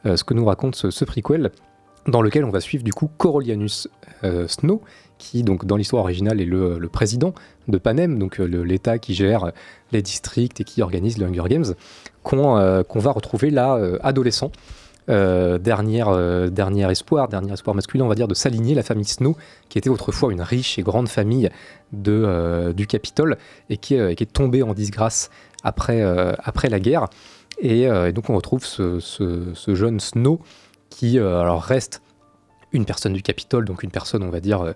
euh, 0.06 0.16
ce 0.18 0.24
que 0.24 0.34
nous 0.34 0.46
raconte 0.46 0.76
ce, 0.76 1.06
prequel 1.06 1.52
dans 2.08 2.22
lequel 2.22 2.46
on 2.46 2.50
va 2.50 2.62
suivre 2.62 2.84
du 2.84 2.94
coup 2.94 3.10
Coriolanus 3.18 3.88
euh, 4.24 4.48
Snow, 4.48 4.82
qui 5.18 5.44
donc 5.44 5.66
dans 5.66 5.76
l'histoire 5.76 6.04
originale 6.04 6.40
est 6.42 6.46
le, 6.46 6.80
le 6.80 6.88
président 6.88 7.34
de 7.68 7.78
Panem, 7.78 8.18
donc 8.18 8.38
le- 8.38 8.64
l'État 8.64 8.98
qui 8.98 9.14
gère 9.14 9.52
les 9.92 10.02
districts 10.02 10.62
et 10.62 10.64
qui 10.64 10.82
organise 10.82 11.18
les 11.18 11.26
Hunger 11.26 11.44
Games, 11.50 11.66
qu'on 12.24 12.56
va 12.56 13.12
retrouver 13.12 13.52
là 13.52 13.78
adolescent. 14.02 14.52
Euh, 15.10 15.58
dernière, 15.58 16.10
euh, 16.10 16.50
dernier 16.50 16.90
espoir, 16.92 17.30
dernier 17.30 17.54
espoir 17.54 17.76
masculin, 17.76 18.06
on 18.06 18.08
va 18.08 18.14
dire, 18.14 18.28
de 18.28 18.36
s'aligner 18.36 18.76
la 18.76 18.84
famille 18.84 19.06
Snow, 19.06 19.36
qui 19.68 19.80
était 19.80 19.90
autrefois 19.90 20.32
une 20.32 20.42
riche 20.42 20.78
et 20.78 20.84
grande 20.84 21.10
famille 21.10 21.50
de, 21.94 22.12
euh, 22.12 22.74
du 22.74 22.86
Capitole 22.86 23.38
et 23.72 23.78
qui, 23.78 23.96
est- 23.96 24.32
tombée 24.32 24.62
en 24.62 24.74
disgrâce 24.76 25.32
après, 25.64 26.00
la 26.70 26.80
guerre. 26.80 27.08
Et, 27.60 27.88
donc 28.14 28.30
on 28.30 28.36
retrouve 28.36 28.64
ce, 28.64 29.00
jeune 29.68 30.00
Snow 30.00 30.40
qui 30.90 31.20
reste 31.20 32.02
une 32.72 32.86
personne 32.86 33.14
du 33.14 33.24
Capitole, 33.24 33.66
donc 33.66 33.82
une 33.82 33.92
personne, 33.92 34.22
on 34.22 34.30
va 34.30 34.40
dire, 34.40 34.74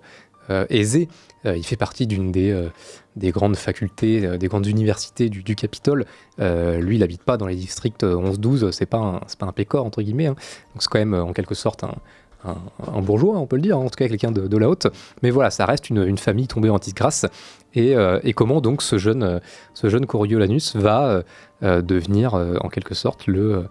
aisée. 0.70 1.08
Euh, 1.46 1.56
il 1.56 1.64
fait 1.64 1.76
partie 1.76 2.06
d'une 2.06 2.32
des, 2.32 2.50
euh, 2.50 2.68
des 3.16 3.30
grandes 3.30 3.56
facultés, 3.56 4.24
euh, 4.24 4.36
des 4.38 4.48
grandes 4.48 4.66
universités 4.66 5.28
du, 5.28 5.54
Capitole. 5.54 6.06
Euh, 6.40 6.80
lui, 6.80 6.96
il 6.96 7.00
n'habite 7.00 7.22
pas 7.22 7.36
dans 7.36 7.46
les 7.46 7.54
districts 7.54 8.02
11-12, 8.02 8.70
c'est 8.70 8.86
pas, 8.86 8.98
un- 8.98 9.20
pas 9.38 9.46
un 9.46 9.52
pécor, 9.52 9.84
entre 9.84 10.02
guillemets. 10.02 10.26
hein. 10.26 10.36
Donc 10.74 10.82
c'est 10.82 10.88
quand 10.88 10.98
même, 10.98 11.14
euh, 11.14 11.24
en 11.24 11.32
quelque 11.32 11.54
sorte, 11.54 11.84
un, 11.84 13.00
bourgeois, 13.00 13.38
on 13.38 13.46
peut 13.46 13.56
le 13.56 13.62
dire, 13.62 13.78
en 13.78 13.84
tout 13.84 13.96
cas 13.96 14.08
quelqu'un 14.08 14.30
de, 14.30 14.56
la 14.56 14.68
haute. 14.68 14.86
Mais 15.22 15.30
voilà, 15.30 15.50
ça 15.50 15.64
reste 15.64 15.88
une, 15.90 16.18
famille 16.18 16.46
tombée 16.46 16.70
en 16.70 16.78
disgrâce. 16.78 17.26
Et, 17.74 17.96
euh, 17.96 18.20
comment 18.34 18.60
donc 18.60 18.82
ce 18.82 18.98
jeune, 18.98 19.22
euh, 19.22 19.38
ce 19.72 19.88
jeune 19.88 20.06
Coriolanus 20.06 20.76
va 20.76 21.06
euh, 21.06 21.22
euh, 21.62 21.82
devenir, 21.82 22.34
euh, 22.34 22.56
en 22.60 22.68
quelque 22.68 22.94
sorte, 22.94 23.26
le... 23.26 23.66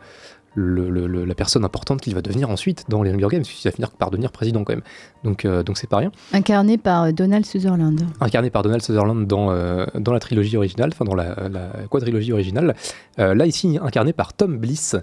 le- 0.55 0.89
le- 0.89 1.07
le- 1.07 1.25
la 1.25 1.35
personne 1.35 1.65
importante 1.65 2.01
qu'il 2.01 2.13
va 2.13 2.21
devenir 2.21 2.49
ensuite 2.49 2.85
dans 2.89 3.01
les 3.03 3.11
Hunger 3.11 3.27
Games, 3.29 3.41
puisqu'il 3.43 3.67
va 3.67 3.71
finir 3.71 3.89
par 3.91 4.11
devenir 4.11 4.31
président 4.31 4.63
quand 4.63 4.73
même. 4.73 4.83
Donc 5.23 5.45
euh, 5.45 5.63
donc 5.63 5.77
c'est 5.77 5.87
pas 5.89 5.97
rien. 5.97 6.11
Incarné 6.31 6.77
par 6.77 7.03
euh, 7.03 7.11
Donald 7.11 7.45
Sutherland. 7.45 7.99
Incarné 8.21 8.49
par 8.49 8.61
Donald 8.61 8.81
Sutherland 8.83 9.25
dans, 9.25 9.51
euh, 9.51 9.85
dans 9.95 10.13
la 10.13 10.19
trilogie 10.19 10.55
originale, 10.57 10.89
enfin 10.93 11.05
dans 11.05 11.15
la, 11.15 11.49
la 11.49 11.69
quadrilogie 11.89 12.33
originale. 12.33 12.75
Euh, 13.19 13.33
là 13.33 13.45
ici 13.45 13.79
incarné 13.81 14.13
par 14.13 14.33
Tom 14.33 14.57
Bliss, 14.57 14.95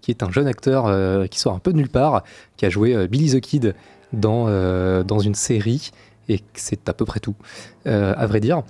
qui 0.00 0.10
est 0.10 0.22
un 0.22 0.30
jeune 0.30 0.46
acteur 0.46 1.28
qui 1.28 1.38
sort 1.38 1.54
un 1.54 1.58
peu 1.58 1.72
de 1.72 1.76
nulle 1.78 1.88
part, 1.88 2.22
qui 2.56 2.66
a 2.66 2.70
joué 2.70 3.08
Billy 3.08 3.30
the 3.32 3.40
Kid 3.40 3.74
dans, 4.12 4.46
dans 5.02 5.18
une 5.18 5.34
série, 5.34 5.90
et 6.28 6.40
c'est 6.54 6.88
à 6.88 6.92
peu 6.92 7.04
près 7.04 7.18
tout, 7.18 7.34
à 7.84 8.26
vrai 8.26 8.38
dire. 8.40 8.62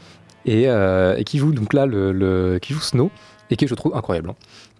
Et, 0.46 0.62
et 0.64 1.24
qui 1.24 1.36
joue 1.38 1.52
donc 1.52 1.74
là 1.74 1.84
le, 1.84 2.12
le- 2.12 2.58
qui 2.62 2.72
joue 2.72 2.80
Snow, 2.80 3.10
et 3.50 3.56
qui 3.56 3.66
je 3.66 3.74
trouve 3.74 3.94
incroyable. 3.94 4.32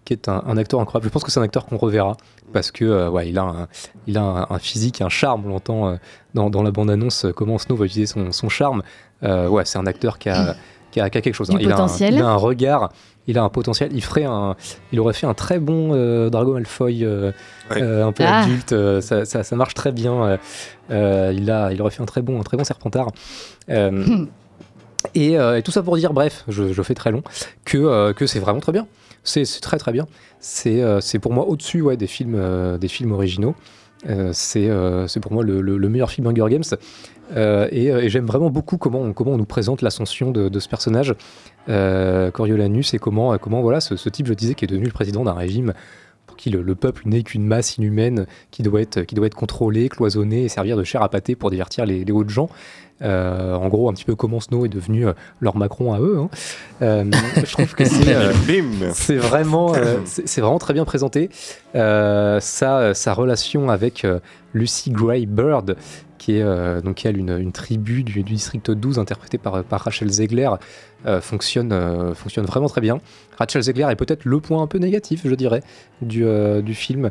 Qui 0.07 0.14
est 0.14 0.28
un, 0.30 0.42
un 0.46 0.57
acteur 0.57 0.80
incroyable. 0.80 1.04
Je 1.07 1.12
pense 1.12 1.22
que 1.24 1.30
c'est 1.30 1.40
un 1.40 1.42
acteur 1.42 1.66
qu'on 1.66 1.76
reverra 1.76 2.16
parce 2.54 2.70
que 2.70 2.84
euh, 2.86 3.11
ouais, 3.11 3.28
il 3.28 3.38
a 3.38 3.42
un, 3.42 3.68
il 4.07 4.16
a 4.16 4.22
un, 4.22 4.46
un 4.48 4.59
physique, 4.59 5.02
un 5.02 5.11
charme. 5.11 5.42
On 5.44 5.48
l'entend 5.50 5.88
euh, 5.88 5.96
dans, 6.32 6.48
dans 6.48 6.62
la 6.62 6.70
bande-annonce 6.70 7.26
euh, 7.26 7.32
comment 7.32 7.59
Snow 7.59 7.76
va 7.76 7.84
utiliser 7.84 8.07
son, 8.11 8.32
son 8.32 8.48
charme. 8.48 8.82
Euh, 9.22 9.48
ouais, 9.48 9.64
c'est 9.66 9.78
un 9.78 9.86
acteur 9.86 10.18
qui 10.18 10.30
a, 10.30 10.54
qui 10.92 11.00
a, 11.00 11.11
qui 11.11 11.18
a 11.18 11.20
quelque 11.20 11.34
chose. 11.34 11.48
Du 11.50 11.57
hein. 11.57 11.59
Il, 11.61 11.72
a 11.72 11.78
un, 11.78 11.86
il 11.98 12.22
a 12.22 12.28
un 12.28 12.36
regard, 12.36 12.92
il 13.26 13.36
a 13.36 13.42
un 13.42 13.48
potentiel. 13.48 13.90
Il 13.92 14.02
ferait 14.04 14.24
un, 14.24 14.54
il 14.92 15.00
aurait 15.00 15.12
fait 15.12 15.26
un 15.26 15.34
très 15.34 15.59
bon 15.59 15.90
euh, 15.92 16.30
Drago 16.30 16.54
Malfoy, 16.54 17.04
euh, 17.04 17.32
euh, 17.72 18.07
un 18.07 18.12
peu 18.12 18.24
Ah. 18.26 18.42
adulte. 18.44 18.72
euh, 18.72 19.00
ça, 19.00 19.24
ça, 19.24 19.42
ça 19.42 19.57
marche 19.57 19.74
très 19.74 19.90
bien. 19.92 20.38
il 20.88 21.50
a, 21.50 21.72
il 21.72 21.82
aurait 21.82 21.90
fait 21.90 22.02
un 22.02 22.07
très 22.07 22.22
bon, 22.22 22.38
un 22.40 22.44
très 22.44 22.57
bon 22.57 22.62
Serpentard. 22.64 23.11
Euh, 23.70 24.24
et, 25.14 25.38
euh, 25.38 25.59
et 25.59 25.62
tout 25.62 25.70
ça 25.72 25.82
pour 25.82 25.96
dire, 25.96 26.12
bref, 26.12 26.44
je, 26.48 26.72
je 26.72 26.82
fais 26.82 26.94
très 26.94 27.11
long, 27.11 27.22
que, 27.64 27.78
euh, 27.78 28.12
que 28.12 28.26
c'est 28.26 28.40
vraiment 28.40 28.61
très 28.61 28.72
bien. 28.72 28.86
C'est 29.26 29.60
très 29.60 29.78
très 29.78 29.92
bien. 29.92 30.06
C'est 30.40 30.82
euh, 30.82 31.00
c'est 31.00 31.18
pour 31.18 31.32
moi 31.32 31.46
au-dessus 31.46 31.82
ouais, 31.82 31.96
des, 31.96 32.06
films, 32.06 32.36
euh, 32.36 32.78
originaux. 33.10 33.54
Euh, 34.08 34.30
c'est 34.32 35.20
pour 35.20 35.32
moi 35.32 35.42
le, 35.42 35.60
le- 35.60 35.78
le 35.78 35.88
meilleur 35.88 36.10
film 36.10 36.26
Hunger 36.28 36.46
Games. 36.48 36.78
Et 37.72 38.08
j'aime 38.08 38.26
vraiment 38.26 38.50
beaucoup 38.50 38.78
comment 38.78 39.00
on, 39.00 39.36
nous 39.36 39.44
présente 39.44 39.82
l'ascension 39.82 40.30
de, 40.30 40.58
ce 40.60 40.68
personnage, 40.68 41.14
Coriolanus, 41.66 42.94
et 42.94 42.98
comment, 42.98 43.36
comment 43.38 43.62
voilà, 43.62 43.80
ce, 43.80 44.08
type, 44.08 44.26
je 44.28 44.34
disais, 44.34 44.54
qui 44.54 44.64
est 44.64 44.68
devenu 44.68 44.86
le 44.86 44.92
président 44.92 45.24
d'un 45.24 45.32
régime 45.32 45.72
pour 46.26 46.36
qui 46.36 46.50
le, 46.50 46.62
le 46.62 46.74
peuple 46.74 47.02
n'est 47.06 47.22
qu'une 47.22 47.46
masse 47.46 47.78
inhumaine 47.78 48.26
qui 48.50 48.62
doit, 48.62 48.80
être, 48.80 49.34
contrôlée, 49.34 49.88
cloisonnée 49.88 50.44
et 50.44 50.48
servir 50.48 50.76
de 50.76 50.84
chair 50.84 51.02
à 51.02 51.08
pâté 51.08 51.34
pour 51.36 51.50
divertir 51.50 51.86
les, 51.86 52.04
les 52.04 52.12
hauts 52.12 52.28
gens. 52.28 52.48
Euh, 53.03 53.55
en 53.55 53.68
gros, 53.68 53.88
un 53.88 53.92
petit 53.92 54.05
peu 54.05 54.14
comment 54.14 54.40
Snow 54.40 54.64
est 54.64 54.70
devenu 54.70 55.07
euh, 55.07 55.12
leur 55.40 55.57
Macron 55.57 55.92
à 55.92 56.01
eux. 56.01 56.18
hein. 56.18 56.30
Euh, 56.82 57.05
je 57.36 57.53
trouve 57.53 57.74
que 57.74 57.84
c'est 58.92 59.16
vraiment, 59.16 59.74
c'est 60.05 60.40
vraiment 60.40 60.59
très 60.59 60.74
bien 60.74 60.84
présenté. 60.84 61.30
Sa, 61.74 62.94
sa 62.94 63.14
relation 63.14 63.68
avec 63.68 64.07
Lucy 64.55 64.90
Gray 64.90 65.26
Bird, 65.26 65.76
qui 66.18 66.38
est 66.38 66.82
donc 66.82 67.05
elle 67.05 67.18
une, 67.18 67.36
une 67.38 67.53
tribu 67.53 68.03
du, 68.03 68.22
du 68.22 68.22
district 68.22 68.70
12 68.70 68.99
interprétée 68.99 69.38
par, 69.38 69.62
par 69.62 69.82
Rachel 69.82 70.09
Zegler, 70.11 70.51
fonctionne, 71.20 72.14
fonctionne 72.14 72.47
vraiment 72.47 72.68
très 72.68 72.80
bien. 72.80 72.99
Rachel 73.38 73.62
Zegler 73.62 73.88
est 73.90 73.97
peut-être 73.97 74.24
le 74.24 74.40
point 74.40 74.62
un 74.62 74.66
peu 74.66 74.78
négatif, 74.78 75.22
je 75.24 75.34
dirais, 75.34 75.62
du, 76.01 76.24
du 76.62 76.74
film. 76.74 77.11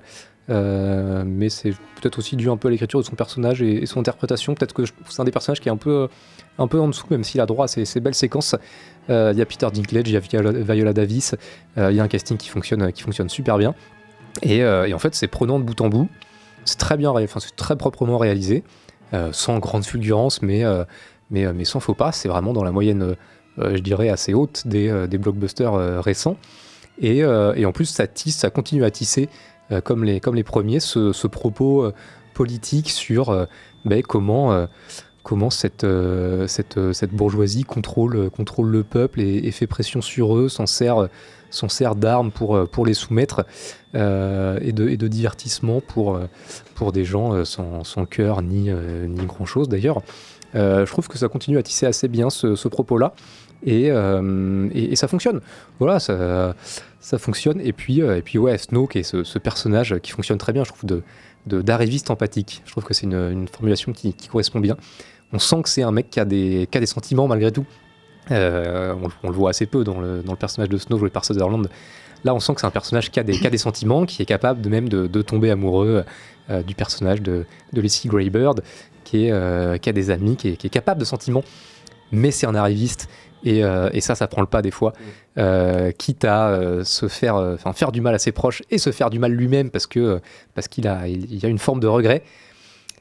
Euh, 0.50 1.24
mais 1.26 1.50
c'est 1.50 1.72
peut-être 1.72 2.20
aussi 2.20 2.36
dû 2.36 2.50
un 2.50 2.58
peu 2.58 2.68
à 2.68 2.72
l'écriture 2.72 3.00
de 3.00 3.06
son 3.06 3.16
personnage 3.16 3.62
et, 3.62 3.86
son 3.86 4.00
interprétation. 4.00 4.54
Peut-être 4.54 4.74
que 4.74 4.84
c'est 4.86 5.20
un 5.20 5.24
des 5.24 5.32
personnages 5.32 5.60
qui 5.60 5.70
est 5.70 5.72
un 5.72 5.78
peu, 5.78 6.04
euh, 6.04 6.08
un 6.60 6.68
peu 6.68 6.80
en 6.80 6.88
dessous, 6.88 7.08
même 7.10 7.24
s'il 7.24 7.42
a 7.42 7.46
droit 7.46 7.66
à 7.66 7.68
ces 7.68 8.00
belles 8.00 8.16
séquences. 8.16 8.56
Euh, 9.10 9.32
Il 9.34 9.40
y 9.40 9.42
a 9.42 9.46
Peter 9.46 9.68
Dinklage, 9.74 10.08
il 10.08 10.14
y 10.14 10.18
a 10.18 10.20
Viola, 10.20 10.94
Davis, 10.94 11.36
il 11.78 11.94
y 11.94 12.00
a 12.00 12.04
un 12.04 12.08
casting 12.08 12.38
qui 12.38 12.50
fonctionne, 12.50 12.92
qui 12.92 13.02
fonctionne 13.02 13.30
super 13.30 13.58
bien. 13.58 13.74
Et, 14.42 14.64
en 14.66 15.00
fait, 15.00 15.16
c'est 15.16 15.28
prenant 15.28 15.60
de 15.60 15.64
bout 15.64 15.80
en 15.82 15.90
bout. 15.90 16.10
C'est 16.66 16.80
très 16.80 16.98
bien, 16.98 17.12
enfin, 17.12 17.40
c'est 17.40 17.56
très 17.56 17.76
proprement 17.76 18.18
réalisé, 18.18 18.64
sans 19.32 19.60
grande 19.60 19.86
fulgurance, 19.86 20.42
mais, 20.42 20.64
mais, 21.30 21.66
sans 21.66 21.80
faux 21.80 21.94
pas. 21.94 22.12
C'est 22.12 22.28
vraiment 22.28 22.54
dans 22.54 22.64
la 22.64 22.72
moyenne, 22.72 23.16
je 23.58 23.80
dirais, 23.80 24.10
assez 24.10 24.34
haute 24.34 24.68
des, 24.68 25.18
blockbusters 25.18 26.04
récents. 26.04 26.38
Et, 27.00 27.20
et 27.20 27.66
en 27.66 27.72
plus, 27.72 27.86
ça 27.86 28.08
tisse, 28.08 28.38
ça 28.38 28.50
continue 28.50 28.84
à 28.84 28.92
tisser, 28.92 29.30
euh, 29.72 29.82
comme, 29.82 30.04
les, 30.04 30.20
comme 30.20 30.36
les 30.36 30.44
premiers, 30.44 30.80
ce, 30.80 31.28
propos 31.28 31.86
euh, 31.86 31.94
politique 32.34 32.90
sur 32.90 33.30
euh, 33.30 33.46
ben, 33.86 34.04
comment, 34.04 34.68
comment 35.24 35.50
cette, 35.50 35.86
cette, 36.48 36.94
cette 36.94 37.12
bourgeoisie 37.12 37.64
contrôle, 37.64 38.30
contrôle 38.30 38.70
le 38.70 38.84
peuple 38.84 39.22
et, 39.22 39.52
fait 39.52 39.68
pression 39.68 40.02
sur 40.02 40.36
eux, 40.36 40.50
s'en 40.50 40.66
sert, 40.66 41.08
sert 41.50 41.96
d'armes 41.96 42.32
pour, 42.32 42.68
pour 42.68 42.86
les 42.86 42.96
soumettre 42.96 43.46
et, 43.94 43.98
de, 43.98 44.90
et 44.90 44.98
de 44.98 45.08
divertissement 45.08 45.82
pour, 45.82 46.20
pour 46.74 46.92
des 46.92 47.06
gens 47.06 47.46
sans, 47.46 48.06
cœur 48.10 48.42
ni, 48.42 48.72
ni 48.72 49.26
grand-chose 49.28 49.70
d'ailleurs. 49.70 50.02
Je 50.56 50.90
trouve 50.90 51.08
que 51.08 51.18
ça 51.20 51.28
continue 51.28 51.60
à 51.60 51.64
tisser 51.64 51.86
assez 51.86 52.08
bien 52.08 52.32
ce, 52.32 52.68
propos-là 52.68 53.14
et, 53.64 53.92
et, 54.74 54.96
ça 54.96 55.08
fonctionne. 55.08 55.42
Voilà, 55.78 56.00
ça 57.06 57.20
fonctionne. 57.20 57.62
Et 57.62 57.72
puis, 57.72 58.02
euh, 58.02 58.18
et 58.18 58.24
puis 58.24 58.40
ouais, 58.40 58.58
Snow, 58.58 58.88
qui 58.88 59.00
est 59.00 59.04
ce, 59.04 59.38
personnage 59.38 60.00
qui 60.00 60.12
fonctionne 60.12 60.40
très 60.40 60.54
bien, 60.54 60.64
je 60.64 60.72
trouve, 60.72 60.86
de, 60.86 61.62
d'arriviste 61.62 62.10
empathique. 62.10 62.64
Je 62.66 62.72
trouve 62.72 62.84
que 62.84 62.96
c'est 62.96 63.06
une, 63.06 63.48
formulation 63.48 63.94
qui, 63.94 64.16
correspond 64.28 64.60
bien. 64.60 64.76
On 65.32 65.38
sent 65.38 65.62
que 65.62 65.70
c'est 65.70 65.84
un 65.84 65.92
mec 65.92 66.10
qui 66.10 66.20
a 66.20 66.26
des, 66.26 66.68
qui 66.70 66.78
a 66.78 66.82
des 66.82 66.88
sentiments 66.88 67.28
malgré 67.28 67.52
tout. 67.52 67.66
Euh, 68.32 68.96
on, 69.22 69.30
le 69.30 69.36
voit 69.36 69.52
assez 69.52 69.68
peu 69.68 69.84
dans 69.84 70.02
le, 70.02 70.24
dans 70.24 70.32
le 70.32 70.38
personnage 70.38 70.70
de 70.70 70.78
Snow 70.80 70.98
joué 70.98 71.12
par 71.12 71.24
Sutherland. 71.24 71.70
Là, 72.24 72.34
on 72.34 72.40
sent 72.40 72.56
que 72.56 72.62
c'est 72.62 72.68
un 72.68 72.72
personnage 72.72 73.12
qui 73.12 73.20
a 73.20 73.24
des, 73.24 73.34
qui 73.34 73.46
a 73.46 73.52
des 73.52 73.60
sentiments, 73.60 74.08
qui 74.08 74.24
est 74.24 74.26
capable 74.26 74.62
de 74.62 74.70
même 74.70 74.90
de, 74.90 75.22
tomber 75.22 75.52
amoureux 75.52 76.04
euh, 76.50 76.64
du 76.64 76.74
personnage 76.74 77.22
de, 77.22 77.46
de 77.72 77.82
Leslie 77.82 78.10
Greybird, 78.10 78.64
qui, 79.04 79.28
est, 79.28 79.80
qui 79.80 79.90
a 79.90 79.94
des 79.94 80.10
amis, 80.10 80.38
qui 80.38 80.50
est 80.50 80.70
capable 80.70 81.00
de 81.02 81.06
sentiments, 81.06 81.44
mais 82.12 82.32
c'est 82.32 82.48
un 82.48 82.56
arriviste. 82.56 83.08
Et, 83.46 83.64
euh, 83.64 83.90
et 83.94 84.02
ça, 84.02 84.16
ça 84.16 84.28
prend 84.28 84.42
le 84.42 84.48
pas 84.48 84.64
des 84.64 84.72
fois, 84.72 84.92
euh, 85.38 85.92
quitte 85.92 86.26
à 86.26 86.50
euh, 86.50 86.84
se 86.84 87.08
faire, 87.08 87.36
enfin, 87.36 87.74
faire 87.74 87.92
du 87.92 88.02
mal 88.02 88.16
à 88.16 88.20
ses 88.20 88.32
proches 88.32 88.64
et 88.72 88.80
se 88.80 88.92
faire 88.92 89.12
du 89.12 89.20
mal 89.20 89.32
lui-même 89.32 89.70
parce 89.70 89.86
que 89.86 90.20
parce 90.56 90.68
qu'il 90.68 90.88
a, 90.88 91.08
il 91.08 91.46
a 91.46 91.50
une 91.50 91.60
forme 91.60 91.80
de 91.80 91.88
regret. 91.88 92.24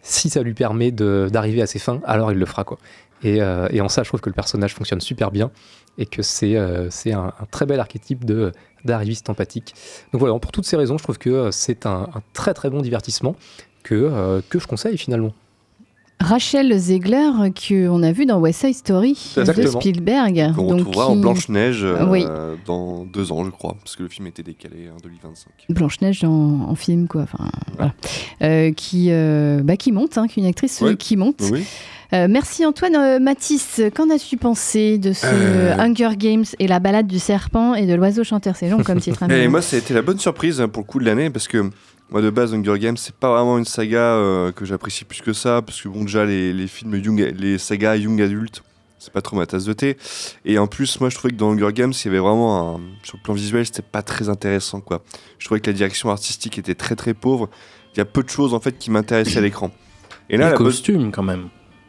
Si 0.03 0.29
ça 0.29 0.43
lui 0.43 0.53
permet 0.53 0.91
d'arriver 0.91 1.63
à 1.63 1.67
ses 1.67 1.79
fins, 1.79 2.03
alors 2.05 2.31
il 2.31 2.39
le 2.39 2.45
fera 2.45 2.65
quoi. 2.65 2.79
Et, 3.23 3.39
et 3.39 3.81
en 3.81 3.89
ça, 3.89 4.03
je 4.03 4.09
trouve 4.09 4.21
que 4.21 4.29
le 4.29 4.35
personnage 4.35 4.75
fonctionne 4.75 5.01
super 5.01 5.31
bien 5.31 5.51
et 5.97 6.05
que 6.05 6.21
c'est 6.21 6.59
c'est 6.91 7.15
un, 7.15 7.33
un 7.41 7.47
très 7.51 7.65
bel 7.65 7.81
archétype 7.81 8.27
de 8.27 8.53
d'arriviste 8.85 9.31
empathique. 9.31 9.73
Donc 10.13 10.21
voilà, 10.21 10.39
pour 10.39 10.53
toutes 10.53 10.67
ces 10.67 10.77
raisons, 10.77 10.99
je 10.99 11.05
trouve 11.05 11.17
que 11.17 11.51
c'est 11.53 11.87
un, 11.87 12.07
un 12.15 12.23
très 12.35 12.53
très 12.53 12.69
bon 12.69 12.83
divertissement 12.83 13.35
que, 13.83 14.43
que 14.51 14.59
je 14.59 14.67
conseille 14.67 14.99
finalement. 14.99 15.33
Rachel 16.21 16.73
Zegler, 16.79 17.29
qu'on 17.69 18.03
a 18.03 18.13
vu 18.13 18.25
dans 18.25 18.39
West 18.39 18.61
Side 18.61 18.75
Story 18.75 19.33
de 19.37 19.41
Exactement. 19.43 19.81
Spielberg. 19.81 20.53
Qu'on 20.55 20.69
retrouvera 20.69 21.09
en 21.09 21.15
qui- 21.17 21.21
Blanche-Neige 21.21 21.85
euh, 21.85 22.07
Oui. 22.09 22.25
dans 22.67 23.05
deux 23.05 23.31
ans, 23.33 23.45
je 23.45 23.51
crois, 23.51 23.75
parce 23.83 23.95
que 23.97 24.05
le 24.05 24.09
film 24.09 24.27
était 24.29 24.43
décalé 24.43 24.89
en 24.95 24.99
2025. 25.03 25.49
Blanche-Neige 25.69 26.25
en, 26.25 26.67
en 26.69 26.75
film, 26.75 27.09
quoi. 27.09 27.23
Enfin, 27.23 27.51
voilà. 27.77 27.93
Euh, 28.43 28.73
qui, 28.73 29.09
euh, 29.11 29.61
bah, 29.63 29.77
qui 29.77 29.93
monte, 29.93 30.17
hein, 30.17 30.27
qu'une 30.27 30.47
actrice 30.47 30.81
Ouais. 30.81 30.97
qui 30.97 31.17
monte. 31.17 31.41
Oui. 31.53 31.65
Euh, 32.13 32.27
merci 32.31 32.65
Antoine. 32.65 33.19
Mathis, 33.23 33.81
qu'en 33.95 34.09
as-tu 34.09 34.37
pensé 34.37 34.99
de 34.99 35.13
ce. 35.13 35.27
Hunger 35.81 36.11
Games 36.17 36.45
et 36.61 36.69
la 36.69 36.79
balade 36.79 37.09
du 37.09 37.19
serpent 37.19 37.75
et 37.75 37.87
de 37.87 37.95
l'oiseau 37.95 38.23
chanteur? 38.25 38.55
C'est 38.57 38.69
long 38.71 38.83
comme 38.85 39.01
titre. 39.01 39.25
hein, 39.25 39.29
Et 39.31 39.33
mais- 39.33 39.49
moi, 39.49 39.61
ça 39.63 39.77
a 39.77 39.79
été 39.81 39.93
la 39.93 40.03
bonne 40.03 40.19
surprise 40.19 40.61
hein, 40.61 40.69
pour 40.69 40.83
le 40.85 40.87
coup 40.87 41.01
de 41.01 41.05
l'année 41.07 41.29
parce 41.29 41.49
que 41.49 41.71
moi, 42.15 42.23
de 42.23 42.31
base, 42.31 42.55
Hunger 42.55 42.79
Games, 42.79 42.97
c'est 42.97 43.17
pas 43.17 43.35
vraiment 43.35 43.59
une 43.59 43.65
saga 43.65 43.99
euh, 43.99 44.53
que 44.53 44.65
j'apprécie 44.65 45.05
plus 45.05 45.21
que 45.21 45.33
ça 45.33 45.63
parce 45.63 45.83
que, 45.83 45.89
bon, 45.89 46.03
déjà, 46.03 46.25
les, 46.25 46.53
les 46.53 46.69
films 46.69 46.95
young, 46.95 47.35
les 47.37 47.59
sagas 47.59 47.97
young 47.97 48.23
adultes, 48.23 48.63
c'est 49.01 49.13
pas 49.13 49.21
trop 49.21 49.35
ma 49.35 49.47
tasse 49.47 49.65
de 49.65 49.73
thé. 49.73 49.97
Et 50.45 50.57
en 50.61 50.69
plus, 50.69 51.01
moi, 51.01 51.11
je 51.11 51.17
trouvais 51.17 51.33
que 51.33 51.37
dans 51.37 51.51
Hunger 51.51 51.73
Games, 51.73 51.93
il 51.93 52.05
y 52.05 52.09
avait 52.09 52.21
vraiment 52.21 52.77
un. 52.77 52.81
Sur 53.03 53.17
le 53.17 53.23
plan 53.25 53.35
visuel, 53.35 53.67
c'était 53.67 53.83
pas 53.83 54.03
très 54.03 54.29
intéressant, 54.29 54.81
quoi. 54.81 55.03
Je 55.41 55.47
trouvais 55.47 55.59
que 55.59 55.69
la 55.69 55.77
direction 55.77 56.09
artistique 56.09 56.57
était 56.57 56.77
très 56.77 56.95
très 56.95 57.15
pauvre. 57.15 57.51
Il 57.95 57.99
y 57.99 58.01
a 58.01 58.05
peu 58.05 58.23
de 58.23 58.29
choses, 58.29 58.55
en 58.55 58.61
fait, 58.61 58.79
qui 58.79 58.93
m'intéressaient 58.93 59.39
à 59.39 59.43
l'écran. 59.43 59.73
Et 60.31 60.37
là, 60.37 60.51
les 60.51 60.57
costumes, 60.57 61.11
quand 61.11 61.25
même. 61.25 61.49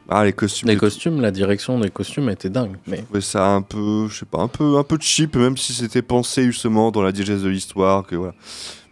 Ah, 0.09 0.25
les 0.25 0.33
costumes. 0.33 0.69
Les 0.69 0.77
costumes, 0.77 1.21
la 1.21 1.29
direction 1.29 1.79
des 1.79 1.91
costumes 1.91 2.29
était 2.29 2.49
dingue. 2.49 2.77
Mais 2.87 2.97
Je 2.97 3.03
trouvais 3.03 3.21
ça 3.21 3.47
un 3.47 3.61
peu, 3.61 4.07
je 4.09 4.17
sais 4.17 4.25
pas, 4.25 4.39
un 4.39 4.47
peu, 4.47 4.79
un 4.79 4.83
peu 4.83 4.97
cheap, 4.99 5.35
même 5.35 5.55
si 5.55 5.71
c'était 5.71 6.01
pensé 6.01 6.45
justement 6.45 6.89
dans 6.89 7.03
la 7.03 7.11
diégèse 7.11 7.43
de 7.43 7.49
l'histoire, 7.49 8.07
que 8.07 8.15
voilà. 8.15 8.33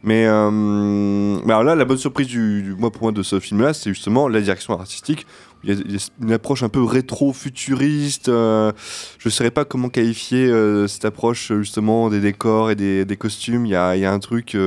Mais, 0.04 0.26
euh, 0.28 0.51
mais 0.51 1.54
alors 1.54 1.64
là, 1.64 1.76
la 1.76 1.86
bonne 1.86 1.97
surprise 1.97 2.28
du, 2.28 2.76
moi 2.78 2.91
pour 2.91 3.04
moi 3.04 3.14
de 3.14 3.24
ce 3.24 3.39
film-là, 3.39 3.74
c'est 3.74 3.89
justement 3.89 4.28
la 4.28 4.41
direction 4.41 4.78
artistique. 4.78 5.26
Il 5.64 5.74
y, 5.74 5.95
a, 5.95 5.99
une 6.22 6.34
approche 6.34 6.62
un 6.62 6.68
peu 6.68 6.84
rétro-futuriste. 6.84 8.28
euh, 8.28 8.74
je 9.18 9.30
ne 9.30 9.32
saurais 9.32 9.49
pas 9.49 9.64
comment 9.64 9.88
qualifier 9.88 10.45
euh, 10.45 10.88
cette 10.88 11.06
approche 11.06 11.54
justement 11.54 12.10
des 12.10 12.20
décors 12.20 12.70
et 12.70 12.76
des, 12.76 13.18
costumes. 13.18 13.66
Il 13.66 13.72
y 13.72 13.76
a, 13.76 14.12
un 14.12 14.20
truc, 14.20 14.58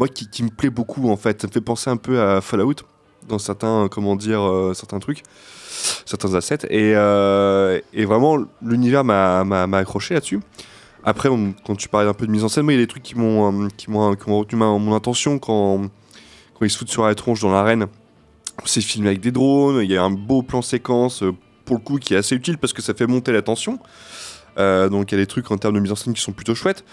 moi, 0.00 0.08
qui, 0.08 0.42
me 0.42 0.50
plaît 0.50 0.70
beaucoup 0.70 1.08
en 1.08 1.16
fait. 1.16 1.40
Ça 1.40 1.46
me 1.46 1.52
fait 1.52 1.60
penser 1.60 1.88
un 1.88 1.96
peu 1.96 2.20
à 2.20 2.40
Fallout 2.40 2.74
dans 3.28 3.38
certains, 3.38 3.86
comment 3.88 4.16
dire, 4.16 4.42
certains 4.74 4.98
trucs 4.98 5.22
certains 6.04 6.34
assets. 6.34 6.66
Et, 6.68 6.94
vraiment, 8.04 8.38
l'univers 8.60 9.04
m'a 9.04 9.78
accroché 9.78 10.14
là-dessus. 10.14 10.40
Après, 11.04 11.28
on- 11.28 11.54
quand 11.66 11.76
tu 11.76 11.88
parlais 11.88 12.08
un 12.08 12.14
peu 12.14 12.26
de 12.26 12.30
mise 12.32 12.44
en 12.44 12.48
scène, 12.48 12.64
moi, 12.64 12.72
il 12.72 12.76
y 12.76 12.82
a 12.82 12.84
des 12.84 12.88
trucs 12.88 13.02
qui 13.02 13.14
m'ont 13.16 13.64
euh, 13.64 13.68
qui 13.76 13.90
m'ont 13.90 14.14
qui 14.14 14.28
m'ont 14.28 14.38
retenu 14.40 14.58
ma- 14.58 14.76
mon 14.78 14.94
attention 14.94 15.38
quand, 15.38 15.82
quand 16.54 16.64
ils 16.64 16.70
se 16.70 16.78
foutent 16.78 16.90
sur 16.90 17.06
la 17.06 17.14
tronche 17.14 17.40
dans 17.40 17.50
l'arène. 17.52 17.86
C'est 18.66 18.82
filmé 18.82 19.08
avec 19.08 19.20
des 19.20 19.32
drones, 19.32 19.80
il 19.82 19.90
y 19.90 19.96
a 19.96 20.02
un 20.02 20.10
beau 20.10 20.42
plan 20.42 20.60
séquence, 20.62 21.22
euh, 21.22 21.32
pour 21.64 21.76
le 21.76 21.82
coup, 21.82 21.98
qui 21.98 22.12
est 22.14 22.16
assez 22.18 22.34
utile 22.34 22.58
parce 22.58 22.72
que 22.74 22.82
ça 22.82 22.92
fait 22.94 23.06
monter 23.06 23.32
la 23.32 23.40
tension. 23.42 23.78
Euh, 24.58 24.88
donc 24.88 25.12
il 25.12 25.14
y 25.14 25.18
a 25.18 25.22
des 25.22 25.26
trucs 25.26 25.50
en 25.50 25.56
termes 25.56 25.74
de 25.76 25.80
mise 25.80 25.92
en 25.92 25.96
scène 25.96 26.12
qui 26.12 26.20
sont 26.20 26.32
plutôt 26.32 26.54
chouettes. 26.54 26.84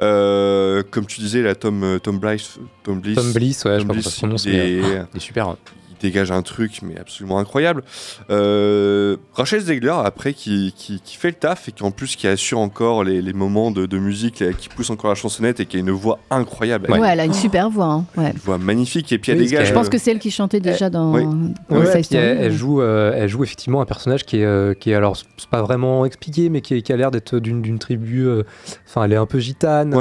Euh, 0.00 0.82
comme 0.90 1.06
tu 1.06 1.20
disais, 1.20 1.42
la 1.42 1.54
Tom, 1.54 1.82
euh, 1.84 1.98
Tom 1.98 2.18
Bliss. 2.18 2.58
Tom 2.82 3.00
Bliss, 3.00 3.16
Tom 3.16 3.32
Bliss, 3.32 3.64
ouais, 3.64 3.74
je 3.74 3.80
sais 3.80 3.86
pas 3.86 3.92
Bliss, 3.92 4.02
comment 4.02 4.02
ça 4.02 4.10
se 4.10 4.18
prononce, 4.18 4.44
il 4.46 4.52
mais, 4.52 4.72
est- 4.72 4.82
euh, 4.82 5.04
il 5.12 5.16
est 5.18 5.20
super. 5.20 5.54
Dégage 6.02 6.30
un 6.30 6.42
truc 6.42 6.80
mais 6.82 6.98
absolument 6.98 7.38
incroyable. 7.38 7.82
Euh, 8.30 9.16
Rachel 9.34 9.60
Zegler 9.60 9.94
après 10.04 10.32
qui, 10.34 10.72
qui, 10.76 11.00
qui 11.00 11.16
fait 11.16 11.28
le 11.28 11.34
taf 11.34 11.68
et 11.68 11.72
qui 11.72 11.82
en 11.82 11.90
plus 11.90 12.16
qui 12.16 12.26
assure 12.26 12.58
encore 12.58 13.04
les, 13.04 13.22
les 13.22 13.32
moments 13.32 13.70
de, 13.70 13.86
de 13.86 13.98
musique, 13.98 14.40
là, 14.40 14.52
qui 14.52 14.68
pousse 14.68 14.90
encore 14.90 15.10
la 15.10 15.14
chansonnette 15.14 15.60
et 15.60 15.66
qui 15.66 15.76
a 15.76 15.80
une 15.80 15.90
voix 15.90 16.18
incroyable. 16.30 16.90
Ouais, 16.90 17.08
elle 17.10 17.20
a 17.20 17.24
une 17.24 17.32
super 17.32 17.70
voix. 17.70 17.86
hein, 17.86 18.04
ouais. 18.16 18.30
Une 18.30 18.38
voix 18.38 18.58
magnifique 18.58 19.12
et 19.12 19.18
puis 19.18 19.32
elle 19.32 19.38
Oui, 19.38 19.46
dégage. 19.46 19.68
Je 19.68 19.72
pense 19.72 19.88
que 19.88 19.98
c'est 19.98 20.10
elle 20.10 20.18
qui 20.18 20.30
chantait 20.30 20.60
déjà 20.60 20.90
dans, 20.90 21.12
oui. 21.14 21.24
dans 21.70 21.76
Ouais, 21.78 22.02
elle, 22.12 22.16
elle 22.40 22.52
joue, 22.52 22.80
euh, 22.80 23.12
elle 23.16 23.28
joue 23.28 23.42
effectivement 23.44 23.80
un 23.80 23.86
personnage 23.86 24.24
qui 24.24 24.38
est, 24.38 24.44
euh, 24.44 24.74
qui 24.74 24.90
est 24.90 24.94
alors 24.94 25.16
c'est 25.16 25.48
pas 25.48 25.62
vraiment 25.62 26.04
expliqué, 26.04 26.48
mais 26.48 26.60
qui, 26.60 26.74
est- 26.74 26.82
qui 26.82 26.92
a 26.92 26.96
l'air 26.96 27.10
d'être 27.10 27.38
d'une 27.38 27.62
d'une 27.62 27.78
tribu. 27.78 28.26
euh, 28.26 28.42
Enfin, 28.88 29.04
elle 29.04 29.12
est 29.12 29.16
un 29.16 29.26
peu 29.26 29.38
gitane. 29.38 29.94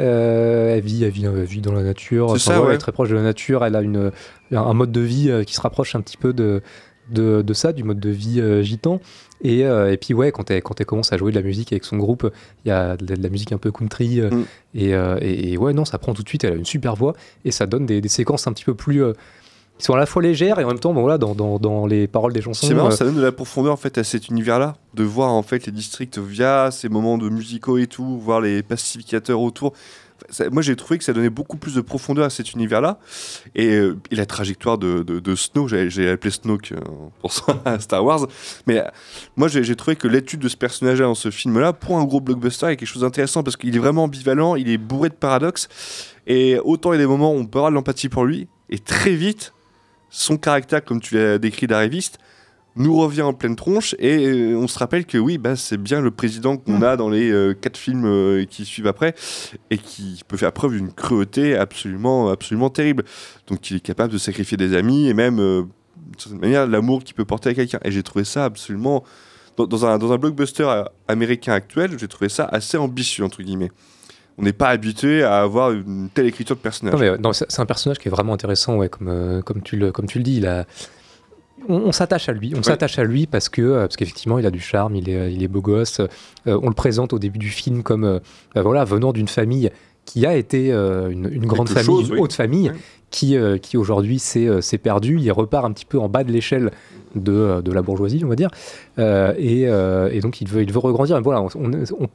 Euh, 0.00 0.74
elle, 0.76 0.82
vit, 0.82 1.04
elle, 1.04 1.10
vit, 1.10 1.24
elle 1.24 1.44
vit 1.44 1.60
dans 1.60 1.72
la 1.72 1.82
nature. 1.82 2.28
C'est 2.30 2.34
Enfin, 2.34 2.38
ça, 2.38 2.50
voilà, 2.52 2.62
ouais. 2.64 2.70
Elle 2.72 2.74
est 2.76 2.78
très 2.78 2.92
proche 2.92 3.08
de 3.08 3.14
la 3.14 3.22
nature. 3.22 3.64
Elle 3.64 3.76
a 3.76 3.82
une, 3.82 4.10
un 4.52 4.74
mode 4.74 4.92
de 4.92 5.00
vie 5.00 5.30
euh, 5.30 5.44
qui 5.44 5.54
se 5.54 5.60
rapproche 5.60 5.94
un 5.94 6.00
petit 6.00 6.16
peu 6.16 6.32
de, 6.32 6.60
de, 7.10 7.42
de 7.42 7.54
ça, 7.54 7.72
du 7.72 7.82
mode 7.84 7.98
de 8.00 8.10
vie 8.10 8.40
euh, 8.40 8.62
gitan. 8.62 9.00
Et, 9.42 9.64
euh, 9.66 9.92
et 9.92 9.96
puis 9.96 10.12
ouais, 10.14 10.32
quand 10.32 10.50
elle, 10.50 10.62
quand 10.62 10.80
elle 10.80 10.86
commence 10.86 11.12
à 11.12 11.16
jouer 11.16 11.30
de 11.30 11.36
la 11.36 11.42
musique 11.42 11.72
avec 11.72 11.84
son 11.84 11.96
groupe, 11.96 12.30
il 12.64 12.68
y 12.68 12.70
a 12.72 12.96
de 12.96 13.06
la, 13.08 13.16
de 13.16 13.22
la 13.22 13.28
musique 13.28 13.52
un 13.52 13.58
peu 13.58 13.70
country. 13.72 14.20
Mm. 14.20 14.44
et, 14.74 14.90
et- 14.90 15.52
et 15.52 15.56
ouais, 15.58 15.72
non, 15.72 15.84
ça 15.84 15.98
prend 15.98 16.12
tout 16.14 16.22
de 16.22 16.28
suite. 16.28 16.44
Elle 16.44 16.52
a 16.52 16.56
une 16.56 16.64
super 16.66 16.94
voix 16.94 17.14
et 17.44 17.50
ça 17.50 17.66
donne 17.66 17.86
des, 17.86 18.00
des 18.00 18.08
séquences 18.08 18.46
un 18.46 18.52
petit 18.52 18.64
peu 18.64 18.74
plus, 18.74 19.02
qui 19.78 19.84
sont 19.84 19.94
à 19.94 19.98
la 19.98 20.06
fois 20.06 20.22
légères 20.22 20.58
et 20.58 20.64
en 20.64 20.68
même 20.68 20.78
temps, 20.78 20.94
bon, 20.94 21.02
voilà, 21.02 21.18
dans, 21.18 21.34
dans, 21.34 21.58
dans 21.58 21.86
les 21.86 22.06
paroles 22.06 22.32
des 22.32 22.40
chansons. 22.42 22.66
C'est 22.66 22.74
marrant, 22.74 22.88
euh, 22.88 22.92
ça 22.92 23.04
donne 23.04 23.16
de 23.16 23.22
la 23.22 23.32
profondeur 23.32 23.72
en 23.72 23.76
fait 23.76 23.98
à 23.98 24.04
cet 24.04 24.28
univers-là, 24.28 24.76
de 24.94 25.04
voir 25.04 25.30
en 25.32 25.42
fait 25.42 25.66
les 25.66 25.72
districts 25.72 26.18
via 26.18 26.70
ces 26.70 26.88
moments 26.88 27.18
de 27.18 27.28
musicaux 27.28 27.76
et 27.78 27.86
tout, 27.86 28.18
voir 28.18 28.40
les 28.40 28.62
pacificateurs 28.62 29.40
autour. 29.40 29.72
Ça- 30.30 30.48
moi 30.48 30.62
j'ai 30.62 30.76
trouvé 30.76 30.96
que 30.96 31.04
ça 31.04 31.12
donnait 31.12 31.28
beaucoup 31.28 31.58
plus 31.58 31.74
de 31.74 31.82
profondeur 31.82 32.24
à 32.24 32.30
cet 32.30 32.54
univers-là 32.54 32.98
et, 33.54 33.68
euh, 33.74 33.98
et 34.10 34.14
la 34.16 34.24
trajectoire 34.24 34.78
de, 34.78 35.02
de, 35.02 35.20
de 35.20 35.34
Snow, 35.34 35.68
j'ai 35.68 36.08
appelé 36.08 36.30
Snoke 36.30 36.72
euh, 36.72 36.80
pour 37.20 37.34
ça 37.34 37.60
à 37.66 37.78
Star 37.78 38.02
Wars, 38.02 38.26
mais 38.66 38.78
euh, 38.78 38.84
moi 39.36 39.48
j'ai 39.48 39.76
trouvé 39.76 39.94
que 39.94 40.08
l'étude 40.08 40.40
de 40.40 40.48
ce 40.48 40.56
personnage-là 40.56 41.04
dans 41.04 41.14
ce 41.14 41.30
film-là, 41.30 41.74
pour 41.74 41.98
un 41.98 42.04
gros 42.04 42.20
blockbuster, 42.20 42.68
est 42.68 42.76
quelque 42.76 42.88
chose 42.88 43.02
d'intéressant 43.02 43.42
parce 43.42 43.56
qu'il 43.58 43.76
est 43.76 43.78
vraiment 43.78 44.04
ambivalent, 44.04 44.56
il 44.56 44.70
est 44.70 44.78
bourré 44.78 45.10
de 45.10 45.14
paradoxes 45.14 45.68
et 46.26 46.58
autant 46.64 46.94
il 46.94 46.96
y 46.96 46.98
a 46.98 47.02
des 47.02 47.06
moments 47.06 47.32
où 47.34 47.36
on 47.38 47.44
peut 47.44 47.58
avoir 47.58 47.70
de 47.70 47.74
l'empathie 47.76 48.08
pour 48.08 48.24
lui 48.24 48.48
et 48.70 48.78
très 48.78 49.14
vite 49.14 49.52
son 50.16 50.38
caractère, 50.38 50.82
comme 50.82 51.00
tu 51.00 51.14
l'as 51.14 51.38
décrit 51.38 51.66
d'arriviste, 51.66 52.18
nous 52.74 52.96
revient 52.96 53.22
en 53.22 53.34
pleine 53.34 53.54
tronche 53.54 53.94
et 53.98 54.26
euh, 54.26 54.56
on 54.56 54.66
se 54.66 54.78
rappelle 54.78 55.04
que 55.04 55.18
oui, 55.18 55.36
bah, 55.36 55.56
c'est 55.56 55.76
bien 55.76 56.00
le 56.00 56.10
président 56.10 56.56
qu'on 56.56 56.80
a 56.82 56.96
dans 56.96 57.10
les 57.10 57.30
euh, 57.30 57.54
quatre 57.54 57.76
films 57.76 58.06
euh, 58.06 58.44
qui 58.44 58.64
suivent 58.64 58.86
après 58.86 59.14
et 59.70 59.76
qui 59.78 60.22
peut 60.26 60.38
faire 60.38 60.52
preuve 60.52 60.72
d'une 60.72 60.92
cruauté 60.92 61.54
absolument, 61.54 62.30
absolument 62.30 62.70
terrible. 62.70 63.04
Donc 63.46 63.70
il 63.70 63.76
est 63.76 63.80
capable 63.80 64.12
de 64.12 64.18
sacrifier 64.18 64.56
des 64.56 64.74
amis 64.74 65.06
et 65.06 65.14
même, 65.14 65.36
d'une 65.36 66.18
certaine 66.18 66.40
manière, 66.40 66.66
l'amour 66.66 67.04
qu'il 67.04 67.14
peut 67.14 67.26
porter 67.26 67.50
à 67.50 67.54
quelqu'un. 67.54 67.80
Et 67.84 67.92
j'ai 67.92 68.02
trouvé 68.02 68.24
ça 68.24 68.44
absolument... 68.44 69.04
Dans, 69.56 69.66
dans 69.66 69.86
un, 69.86 69.96
dans 69.96 70.12
un 70.12 70.18
blockbuster 70.18 70.84
américain 71.08 71.54
actuel, 71.54 71.98
j'ai 71.98 72.08
trouvé 72.08 72.28
ça 72.28 72.44
assez 72.44 72.76
ambitieux, 72.76 73.24
entre 73.24 73.42
guillemets. 73.42 73.70
On 74.38 74.42
n'est 74.42 74.52
pas 74.52 74.68
habitué 74.68 75.22
à 75.22 75.40
avoir 75.40 75.72
une 75.72 76.08
telle 76.12 76.26
écriture 76.26 76.56
de 76.56 76.60
personnage. 76.60 77.00
Euh, 77.00 77.16
c'est 77.32 77.60
un 77.60 77.66
personnage 77.66 77.98
qui 77.98 78.08
est 78.08 78.10
vraiment 78.10 78.34
intéressant, 78.34 78.76
ouais, 78.76 78.88
comme, 78.90 79.08
euh, 79.08 79.40
comme, 79.40 79.62
tu 79.62 79.76
le, 79.76 79.92
comme 79.92 80.06
tu 80.06 80.18
le 80.18 80.24
dis. 80.24 80.36
Il 80.36 80.46
a... 80.46 80.66
On, 81.68 81.76
on 81.76 81.92
s'attache 81.92 82.28
à 82.28 82.32
lui. 82.32 82.52
On 82.56 82.62
s'attache 82.62 82.98
à 82.98 83.04
lui 83.04 83.26
parce 83.26 83.48
que 83.48 83.62
euh, 83.62 83.80
parce 83.86 83.96
qu'effectivement, 83.96 84.38
il 84.38 84.44
a 84.46 84.50
du 84.50 84.60
charme, 84.60 84.94
il 84.94 85.08
est, 85.08 85.32
il 85.32 85.42
est 85.42 85.48
beau 85.48 85.62
gosse. 85.62 86.00
Euh, 86.00 86.60
on 86.62 86.68
le 86.68 86.74
présente 86.74 87.12
au 87.14 87.18
début 87.18 87.38
du 87.38 87.48
film 87.48 87.82
comme 87.82 88.04
euh, 88.04 88.18
bah 88.54 88.62
voilà, 88.62 88.84
venant 88.84 89.12
d'une 89.12 89.26
famille 89.26 89.70
qui 90.04 90.26
a 90.26 90.36
été 90.36 90.72
euh, 90.72 91.08
une, 91.08 91.28
une 91.32 91.46
grande 91.46 91.68
famille, 91.68 91.86
chose, 91.86 92.08
une 92.08 92.14
oui. 92.14 92.20
haute 92.20 92.34
famille, 92.34 92.70
qui, 93.10 93.36
qui 93.62 93.76
aujourd'hui 93.76 94.18
s'est 94.20 94.46
euh, 94.46 94.60
s'est 94.60 94.78
perdu. 94.78 95.18
Il 95.18 95.32
repart 95.32 95.64
un 95.64 95.72
petit 95.72 95.86
peu 95.86 95.98
en 95.98 96.08
bas 96.08 96.22
de 96.24 96.30
l'échelle 96.30 96.70
de, 97.16 97.62
de 97.62 97.72
la 97.72 97.82
bourgeoisie, 97.82 98.20
on 98.24 98.28
va 98.28 98.36
dire. 98.36 98.50
Et, 98.98 99.62
et 99.62 100.20
donc, 100.20 100.40
il 100.42 100.48
veut, 100.48 100.62
il 100.62 100.70
veut 100.72 100.78
regrandir. 100.78 101.20
Voilà, 101.22 101.40
on, 101.42 101.48
on- 101.56 101.84
on 102.00 102.08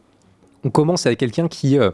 commence 0.70 1.06
avec 1.06 1.20
quelqu'un 1.20 1.48
qui, 1.48 1.80
euh, 1.80 1.92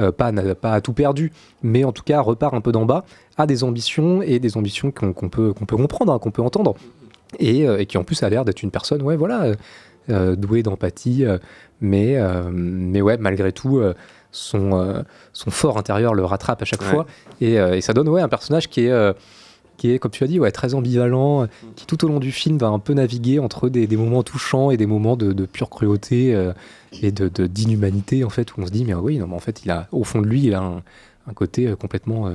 euh, 0.00 0.12
pas, 0.12 0.32
pas 0.54 0.80
tout 0.80 0.92
perdu, 0.92 1.32
mais 1.62 1.84
en 1.84 1.92
tout 1.92 2.02
cas 2.02 2.20
repart 2.20 2.54
un 2.54 2.60
peu 2.60 2.72
d'en 2.72 2.84
bas, 2.86 3.04
a 3.36 3.46
des 3.46 3.64
ambitions 3.64 4.22
et 4.22 4.38
des 4.38 4.56
ambitions 4.56 4.90
qu'on 4.90 5.12
peut, 5.28 5.52
qu'on 5.52 5.66
peut 5.66 5.76
comprendre, 5.76 6.12
hein, 6.12 6.18
qu'on 6.18 6.30
peut 6.30 6.42
entendre, 6.42 6.74
et, 7.38 7.66
euh, 7.66 7.78
et 7.78 7.86
qui 7.86 7.98
en 7.98 8.04
plus 8.04 8.22
a 8.22 8.28
l'air 8.30 8.44
d'être 8.44 8.62
une 8.62 8.70
personne, 8.70 9.02
ouais, 9.02 9.16
voilà, 9.16 9.52
euh, 10.10 10.36
douée 10.36 10.62
d'empathie, 10.62 11.24
euh, 11.24 11.38
mais, 11.80 12.16
mais 12.52 13.02
ouais, 13.02 13.16
malgré 13.18 13.52
tout, 13.52 13.82
son, 14.30 15.04
son 15.32 15.50
fort 15.50 15.76
intérieur 15.78 16.14
le 16.14 16.24
rattrape 16.24 16.62
à 16.62 16.64
chaque 16.64 16.80
Ouais. 16.82 16.86
fois, 16.88 17.06
et, 17.40 17.54
et 17.54 17.80
ça 17.82 17.92
donne 17.92 18.08
ouais, 18.08 18.22
un 18.22 18.28
personnage 18.28 18.68
qui 18.68 18.86
est. 18.86 19.14
qui 19.76 19.90
est, 19.90 19.98
comme 19.98 20.10
tu 20.10 20.24
as 20.24 20.26
dit, 20.26 20.40
ouais, 20.40 20.50
très 20.50 20.74
ambivalent, 20.74 21.42
euh, 21.42 21.46
qui 21.76 21.86
tout 21.86 22.04
au 22.04 22.08
long 22.08 22.18
du 22.18 22.32
film 22.32 22.58
va 22.58 22.68
un 22.68 22.78
peu 22.78 22.94
naviguer 22.94 23.38
entre 23.38 23.68
des, 23.68 23.86
des 23.86 23.96
moments 23.96 24.22
touchants 24.22 24.70
et 24.70 24.76
des 24.76 24.86
moments 24.86 25.16
de, 25.16 25.32
de 25.32 25.46
pure 25.46 25.70
cruauté 25.70 26.34
euh, 26.34 26.52
et 27.02 27.12
de 27.12 27.28
d'inhumanité, 27.46 28.24
en 28.24 28.30
fait, 28.30 28.56
où 28.56 28.60
on 28.60 28.66
se 28.66 28.70
dit, 28.70 28.84
mais 28.84 28.94
oui, 28.94 29.18
non, 29.18 29.26
mais 29.26 29.34
en 29.34 29.40
fait, 29.40 29.64
il 29.64 29.70
a, 29.70 29.88
au 29.92 30.04
fond 30.04 30.20
de 30.20 30.26
lui, 30.26 30.44
il 30.44 30.54
a 30.54 30.62
un, 30.62 30.82
un 31.28 31.32
côté 31.34 31.66
euh, 31.66 31.76
complètement, 31.76 32.30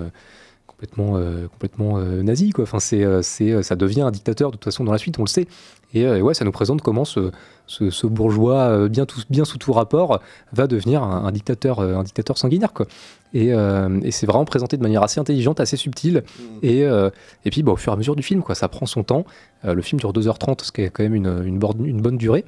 complètement, 0.81 1.17
euh, 1.17 1.47
complètement 1.47 1.97
euh, 1.99 2.23
nazi, 2.23 2.49
quoi. 2.51 2.63
Enfin, 2.63 2.79
c'est, 2.79 3.03
euh, 3.03 3.21
c'est, 3.21 3.61
ça 3.61 3.75
devient 3.75 4.01
un 4.01 4.11
dictateur, 4.11 4.49
de 4.49 4.55
toute 4.57 4.63
façon, 4.65 4.83
dans 4.83 4.91
la 4.91 4.97
suite, 4.97 5.19
on 5.19 5.23
le 5.23 5.27
sait. 5.27 5.47
Et, 5.93 6.01
et 6.01 6.21
ouais, 6.21 6.33
ça 6.33 6.43
nous 6.45 6.51
présente 6.51 6.81
comment 6.81 7.05
ce, 7.05 7.31
ce, 7.67 7.89
ce 7.91 8.07
bourgeois, 8.07 8.87
bien, 8.89 9.05
tout, 9.05 9.19
bien 9.29 9.45
sous 9.45 9.57
tout 9.59 9.73
rapport, 9.73 10.21
va 10.53 10.65
devenir 10.67 11.03
un, 11.03 11.25
un 11.25 11.31
dictateur, 11.31 11.81
un 11.81 12.03
dictateur 12.03 12.37
sanguinaire, 12.37 12.73
quoi. 12.73 12.87
Et, 13.33 13.49
et 13.49 14.11
c'est 14.11 14.25
vraiment 14.25 14.43
présenté 14.45 14.75
de 14.77 14.81
manière 14.81 15.03
assez 15.03 15.19
intelligente, 15.19 15.59
assez 15.59 15.77
subtile. 15.77 16.23
Et, 16.63 16.83
euh, 16.83 17.09
et 17.45 17.49
puis, 17.49 17.61
bah, 17.63 17.73
au 17.73 17.75
fur 17.77 17.91
et 17.91 17.95
à 17.95 17.97
mesure 17.97 18.15
du 18.15 18.23
film, 18.23 18.41
quoi, 18.41 18.55
ça 18.55 18.67
prend 18.67 18.85
son 18.85 19.03
temps. 19.03 19.25
Le 19.63 19.81
film 19.81 19.99
dure 19.99 20.11
2h30, 20.13 20.63
ce 20.63 20.71
qui 20.71 20.81
est 20.81 20.89
quand 20.89 21.03
même 21.03 21.15
une, 21.15 21.43
une, 21.45 21.59
borne- 21.59 21.85
une 21.85 22.01
bonne 22.01 22.17
durée. 22.17 22.43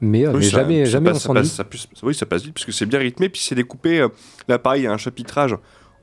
Mais, 0.00 0.26
Oui, 0.26 0.34
mais 0.38 0.42
ça- 0.42 0.50
jamais, 0.50 0.84
ça 0.84 0.90
jamais 0.92 1.10
passe- 1.12 1.26
on 1.28 1.34
s'ennuie. 1.34 1.86
oui, 2.02 2.14
ça 2.14 2.26
passe 2.26 2.42
vite 2.42 2.52
parce 2.54 2.66
que 2.66 2.72
c'est 2.72 2.84
bien 2.84 2.98
rythmé, 2.98 3.28
puis 3.30 3.40
c'est 3.40 3.54
découpé. 3.54 4.06
là, 4.48 4.58
pareil, 4.58 4.82
il 4.82 4.84
y 4.84 4.88
a 4.88 4.92
un 4.92 4.98
chapitrage. 4.98 5.56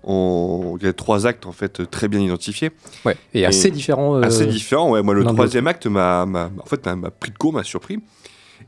En... 0.04 0.76
Il 0.80 0.86
y 0.86 0.90
a 0.90 0.94
trois 0.94 1.26
actes 1.28 1.46
en 1.46 1.52
fait 1.52 1.90
très 1.90 2.08
bien 2.08 2.20
identifiés. 2.20 2.72
Ouais, 3.06 3.16
et 3.34 3.46
assez 3.46 3.72
différents, 3.72 4.18
euh, 4.18 4.22
Assez 4.22 4.46
différents, 4.46 4.92
ouais. 4.92 5.02
Moi, 5.02 5.14
le 5.14 5.24
troisième 5.24 5.68
acte 5.68 5.88
m'a, 5.88 6.24
en 6.26 6.66
fait, 6.66 6.86
m'a, 6.86 7.10
pris 7.12 7.32
de 7.32 7.38
court, 7.38 7.54
m'a 7.54 7.64
surpris. 7.64 8.00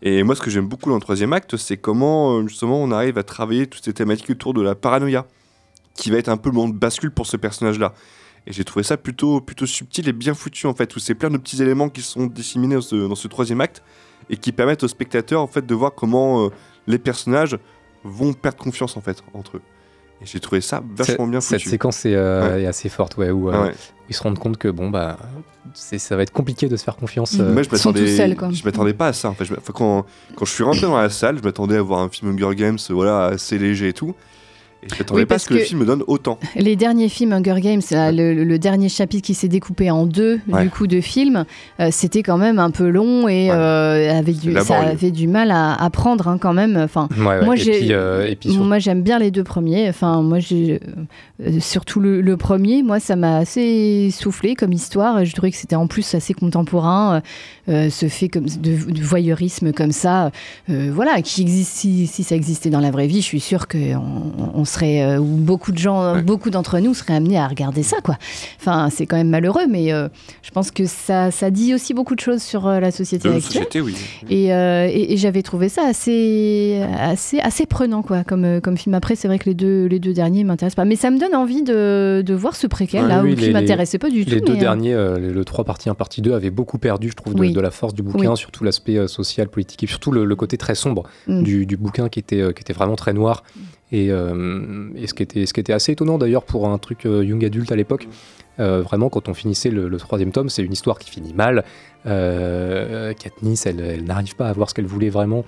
Et 0.02 0.24
moi, 0.24 0.36
ce 0.36 0.42
que 0.42 0.50
j'aime 0.50 0.68
beaucoup 0.68 0.90
dans 0.90 0.96
le 0.96 1.02
troisième 1.02 1.34
acte, 1.34 1.58
c'est 1.58 1.78
comment 1.78 2.38
euh, 2.38 2.48
justement 2.48 2.82
on 2.82 2.92
arrive 2.92 3.18
à 3.18 3.24
travailler 3.24 3.68
toutes 3.68 3.86
ces 3.86 3.94
thématiques 3.94 4.30
autour 4.30 4.54
de 4.54 4.62
la 4.62 4.76
paranoïa, 4.76 5.26
qui 5.94 6.12
va 6.12 6.18
être 6.18 6.30
un 6.30 6.38
peu 6.38 6.50
le 6.50 6.56
moment 6.56 6.70
de 6.70 6.78
bascule 6.78 7.12
pour 7.12 7.28
ce 7.28 7.38
personnage-là. 7.38 7.94
Et 8.48 8.54
j'ai 8.54 8.64
trouvé 8.64 8.84
ça 8.84 8.98
plutôt, 8.98 9.42
plutôt 9.42 9.66
subtil 9.66 10.08
et 10.08 10.14
bien 10.14 10.34
foutu 10.34 10.68
en 10.68 10.76
fait, 10.76 10.96
où 10.96 11.00
c'est 11.00 11.16
plein 11.16 11.30
de 11.30 11.38
petits 11.38 11.62
éléments 11.62 11.90
qui 11.90 12.02
sont 12.02 12.28
disséminés 12.28 12.76
dans 12.76 12.82
ce, 12.82 12.96
dans 12.96 13.16
ce 13.16 13.28
troisième 13.28 13.62
acte 13.62 13.82
et 14.30 14.38
qui 14.38 14.52
permettent 14.52 14.84
aux 14.84 14.88
spectateurs 14.88 15.42
en 15.42 15.48
fait 15.48 15.66
de 15.66 15.74
voir 15.74 15.94
comment 15.96 16.46
euh, 16.46 16.50
les 16.88 17.00
personnages 17.00 17.58
vont 18.04 18.34
perdre 18.34 18.58
confiance 18.58 18.98
en 18.98 19.02
fait 19.02 19.24
entre 19.34 19.58
eux. 19.58 19.62
Et 20.22 20.26
j'ai 20.26 20.40
trouvé 20.40 20.62
ça 20.62 20.82
vachement 20.96 21.16
Cette- 21.26 21.30
bien 21.32 21.42
Cette 21.42 21.60
foutu. 21.60 21.70
séquence 21.70 22.06
est, 22.06 22.16
euh, 22.16 22.56
Ouais. 22.56 22.64
est 22.64 22.68
assez 22.68 22.90
forte, 22.90 23.18
ouais, 23.18 23.32
où 23.32 23.50
euh, 23.50 23.54
Ah 23.56 23.62
ouais. 23.64 23.76
ils 24.10 24.16
se 24.16 24.24
rendent 24.24 24.40
compte 24.40 24.58
que 24.58 24.68
bon 24.70 24.90
bah 24.90 25.18
c'est 25.74 25.98
ça 25.98 26.16
va 26.16 26.24
être 26.24 26.32
compliqué 26.32 26.68
de 26.70 26.78
se 26.78 26.84
faire 26.84 26.96
confiance. 26.96 27.36
euh, 27.40 27.52
Moi, 27.52 27.64
je 27.64 27.70
m'attendais, 27.70 28.08
je 28.08 28.64
m'attendais 28.66 28.94
pas 28.94 29.08
à 29.08 29.14
ça. 29.14 29.30
En 29.30 29.34
fait, 29.34 29.46
Je 29.46 29.54
quand, 29.74 30.06
quand 30.36 30.46
je 30.46 30.52
suis 30.52 30.64
rentré 30.64 30.82
dans 30.84 30.98
la 30.98 31.10
salle, 31.10 31.38
je 31.38 31.44
m'attendais 31.44 31.76
à 31.78 31.82
voir 31.82 32.00
un 32.00 32.10
film 32.10 32.32
Hunger 32.32 32.56
Games, 32.56 32.78
voilà, 32.90 33.26
assez 33.26 33.58
léger 33.58 33.90
et 33.90 33.94
tout. 33.94 34.16
Et 34.84 34.88
je 34.90 34.96
m'attendais 35.00 35.22
Oui, 35.22 35.26
pas 35.26 35.36
à 35.36 35.40
ce 35.40 35.48
que, 35.48 35.56
le 35.56 35.62
film 35.62 35.80
me 35.80 35.86
donne 35.86 36.04
autant. 36.08 36.38
Les 36.56 36.76
derniers 36.76 37.10
films 37.10 37.34
Hunger 37.34 37.60
Games, 37.60 37.82
là, 37.92 38.12
le, 38.12 38.34
le 38.44 38.60
dernier 38.60 38.88
chapitre 38.90 39.26
qui 39.26 39.34
s'est 39.34 39.48
découpé 39.48 39.90
en 39.90 40.06
deux 40.06 40.40
Ouais. 40.48 40.64
du 40.64 40.70
coup 40.70 40.86
de 40.86 41.02
film, 41.02 41.46
euh, 41.80 41.90
c'était 41.92 42.22
quand 42.22 42.38
même 42.38 42.60
un 42.60 42.70
peu 42.70 42.88
long 42.90 43.28
et 43.28 43.50
euh, 43.52 44.18
avec 44.20 44.38
du, 44.40 44.54
ça 44.62 44.80
avait 44.82 45.10
du 45.12 45.28
mal 45.28 45.50
à, 45.52 45.74
à 45.74 45.90
prendre 45.90 46.28
hein, 46.28 46.38
quand 46.40 46.54
même. 46.54 46.78
Enfin, 46.78 47.08
Ouais, 47.18 47.26
ouais. 47.26 47.46
moi 47.46 47.56
j'ai, 47.56 47.88
euh, 47.92 48.34
moi 48.46 48.78
j'aime 48.80 49.02
bien 49.02 49.18
les 49.18 49.32
deux 49.32 49.44
premiers. 49.44 49.90
Enfin, 49.90 50.22
moi 50.22 50.40
j'ai 50.40 50.80
euh, 51.42 51.60
surtout 51.60 52.00
le, 52.00 52.22
le 52.22 52.38
premier, 52.38 52.84
moi 52.84 53.00
ça 53.00 53.16
m'a 53.16 53.38
assez 53.38 54.10
soufflé 54.12 54.54
comme 54.56 54.72
histoire. 54.74 55.26
Je 55.26 55.34
trouvais 55.34 55.52
que 55.52 55.58
c'était 55.58 55.76
en 55.76 55.88
plus 55.88 56.14
assez 56.14 56.34
contemporain, 56.34 57.16
euh, 57.16 57.72
euh, 57.72 57.90
ce 57.90 58.08
fait 58.08 58.30
comme 58.30 58.46
de, 58.46 58.92
de 58.92 59.02
voyeurisme 59.02 59.72
comme 59.74 59.92
ça, 59.92 60.32
euh, 60.70 60.92
voilà, 60.94 61.22
qui 61.24 61.42
existe 61.42 61.72
si, 61.76 62.06
si 62.08 62.24
ça 62.24 62.36
existait 62.36 62.70
dans 62.70 62.80
la 62.82 62.92
vraie 62.92 63.08
vie, 63.08 63.22
je 63.22 63.26
suis 63.26 63.40
sûre 63.40 63.68
que 63.68 63.96
on, 63.96 64.52
on 64.54 64.66
serait 64.76 65.02
euh, 65.04 65.18
ou 65.20 65.24
beaucoup 65.26 65.72
de 65.72 65.78
gens, 65.78 66.22
beaucoup 66.22 66.50
d'entre 66.50 66.80
nous 66.80 66.94
seraient 66.94 67.16
amenés 67.16 67.38
à 67.38 67.48
regarder 67.48 67.82
ça, 67.84 67.98
quoi. 68.04 68.18
Enfin, 68.60 68.90
c'est 68.92 69.06
quand 69.06 69.18
même 69.18 69.30
malheureux, 69.30 69.66
mais 69.70 69.92
euh, 69.92 70.08
je 70.44 70.52
pense 70.52 70.72
que 70.72 70.86
ça, 70.86 71.32
ça 71.32 71.50
dit 71.50 71.74
aussi 71.74 71.94
beaucoup 71.94 72.16
de 72.16 72.20
choses 72.20 72.42
sur 72.42 72.68
euh, 72.68 72.80
la 72.80 72.92
société 72.92 73.28
De 73.30 73.34
actuelle. 73.36 73.64
société, 73.64 73.82
oui. 73.82 73.96
Et, 74.30 74.54
euh, 74.54 74.88
et- 74.92 75.14
et 75.14 75.18
j'avais 75.18 75.42
trouvé 75.42 75.70
ça 75.70 75.84
assez, 75.88 76.82
assez, 77.00 77.40
assez 77.40 77.66
prenant, 77.66 78.02
quoi, 78.02 78.24
comme, 78.24 78.62
comme 78.62 78.78
film. 78.78 78.94
Après, 78.96 79.16
c'est 79.16 79.28
vrai 79.28 79.40
que 79.40 79.46
les 79.46 79.54
deux, 79.56 79.86
les 79.86 80.00
deux 80.00 80.14
derniers 80.14 80.44
m'intéressent 80.44 80.76
pas, 80.76 80.86
mais 80.86 80.96
ça 80.96 81.10
me 81.12 81.20
donne 81.20 81.36
envie 81.36 81.64
de, 81.64 82.22
de 82.26 82.34
voir 82.34 82.56
ce 82.56 82.68
préquel 82.68 83.08
là 83.08 83.22
Oui, 83.24 83.30
où 83.30 83.32
oui, 83.32 83.36
qui 83.40 83.46
les- 83.48 83.54
m'intéressait 83.54 83.98
pas 83.98 84.10
du 84.10 84.24
les 84.24 84.40
tout. 84.42 84.46
deux 84.48 84.54
mais, 84.54 84.60
euh, 84.60 84.62
derniers, 84.62 84.94
le, 84.94 85.32
le 85.34 85.46
3 85.46 85.64
partie 85.64 85.90
1, 85.90 85.96
partie 85.96 86.22
2, 86.22 86.34
avaient 86.34 86.50
beaucoup 86.50 86.78
perdu, 86.78 87.10
je 87.10 87.16
trouve, 87.16 87.34
de, 87.36 87.40
Oui. 87.40 87.54
de 87.54 87.62
la 87.62 87.72
force 87.72 87.94
du 87.94 88.02
bouquin, 88.04 88.32
Oui. 88.32 88.38
surtout 88.38 88.64
l'aspect 88.64 89.08
social, 89.08 89.48
politique, 89.48 89.84
et 89.84 89.88
surtout 89.88 90.12
le, 90.12 90.26
le 90.26 90.36
côté 90.36 90.58
très 90.58 90.76
sombre 90.76 91.04
Mm. 91.28 91.44
du, 91.44 91.66
du 91.66 91.78
bouquin 91.78 92.10
qui 92.10 92.20
était, 92.20 92.42
qui 92.54 92.62
était 92.62 92.74
vraiment 92.74 92.96
très 92.96 93.14
noir. 93.14 93.44
Et, 93.96 94.12
euh, 94.12 94.90
et 94.98 95.08
ce, 95.08 95.14
qui 95.14 95.24
était, 95.24 95.46
ce 95.46 95.54
qui 95.54 95.62
était 95.62 95.72
assez 95.72 95.94
étonnant 95.94 96.18
d'ailleurs 96.18 96.44
pour 96.44 96.68
un 96.68 96.78
truc 96.78 97.06
euh, 97.06 97.24
young 97.24 97.46
adulte 97.46 97.72
à 97.72 97.78
l'époque. 97.78 98.10
Euh, 98.60 98.82
vraiment, 98.82 99.08
quand 99.10 99.30
on 99.30 99.34
finissait 99.34 99.70
le, 99.70 99.88
le 99.88 99.98
troisième 99.98 100.34
tome, 100.34 100.50
c'est 100.50 100.64
une 100.64 100.74
histoire 100.74 101.00
qui 101.00 101.10
finit 101.10 101.34
mal. 101.34 101.64
Euh, 102.06 103.14
Katniss, 103.14 103.66
elle, 103.66 103.80
elle 103.80 104.04
n'arrive 104.04 104.36
pas 104.36 104.50
à 104.50 104.54
voir 104.54 104.70
ce 104.70 104.74
qu'elle 104.74 104.86
voulait 104.86 105.10
vraiment. 105.10 105.46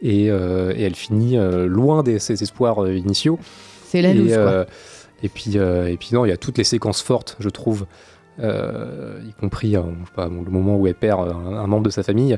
Et, 0.00 0.30
euh, 0.30 0.72
et 0.74 0.82
elle 0.82 0.94
finit 0.94 1.36
loin 1.36 2.02
de 2.02 2.16
ses 2.16 2.42
espoirs 2.42 2.90
initiaux. 2.90 3.38
C'est 3.84 4.00
la 4.00 4.12
et, 4.12 4.14
loose, 4.14 4.34
quoi. 4.34 4.64
et 5.22 5.28
puis, 5.28 5.56
et 5.58 5.96
puis 5.98 6.08
non, 6.12 6.24
il 6.24 6.30
y 6.30 6.32
a 6.32 6.38
toutes 6.38 6.56
les 6.56 6.64
séquences 6.64 7.02
fortes, 7.02 7.36
je 7.38 7.50
trouve, 7.50 7.84
y 8.42 9.32
compris 9.40 9.76
euh, 9.76 9.82
je 10.00 10.06
sais 10.06 10.12
pas, 10.16 10.28
le 10.28 10.50
moment 10.50 10.76
où 10.76 10.86
elle 10.86 10.94
perd 10.94 11.28
un, 11.28 11.56
un 11.58 11.66
membre 11.66 11.84
de 11.84 11.90
sa 11.90 12.02
famille 12.02 12.36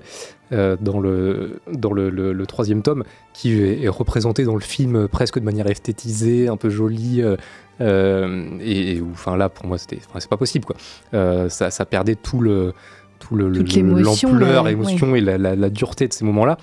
euh, 0.52 0.76
dans, 0.80 0.98
le, 1.00 1.60
dans 1.72 1.92
le, 1.92 2.10
le- 2.10 2.32
le 2.32 2.46
troisième 2.46 2.82
tome, 2.82 3.04
qui 3.32 3.52
est, 3.60 3.82
est 3.82 3.88
représenté 3.88 4.44
dans 4.44 4.54
le 4.54 4.60
film 4.60 5.08
presque 5.08 5.38
de 5.38 5.44
manière 5.44 5.66
esthétisée, 5.68 6.48
un 6.48 6.56
peu 6.56 6.70
jolie. 6.70 7.22
euh, 7.22 7.36
euh, 7.80 8.46
et 8.60 9.00
enfin 9.12 9.36
là, 9.36 9.48
pour 9.48 9.66
moi, 9.66 9.78
c'était, 9.78 9.98
c'est 10.18 10.28
pas 10.28 10.36
possible 10.36 10.64
quoi. 10.64 10.76
Euh, 11.14 11.48
ça, 11.48 11.70
ça 11.70 11.84
perdait 11.86 12.14
tout 12.16 12.40
le, 12.40 12.74
tout 13.18 13.34
le, 13.36 13.48
l'émotion, 13.48 14.32
l'ampleur, 14.32 14.64
là, 14.64 14.70
émotion 14.72 15.12
ouais. 15.12 15.18
et 15.18 15.22
la, 15.22 15.38
la- 15.38 15.56
la 15.56 15.70
dureté 15.70 16.08
de 16.08 16.12
ces 16.12 16.24
moments-là. 16.24 16.58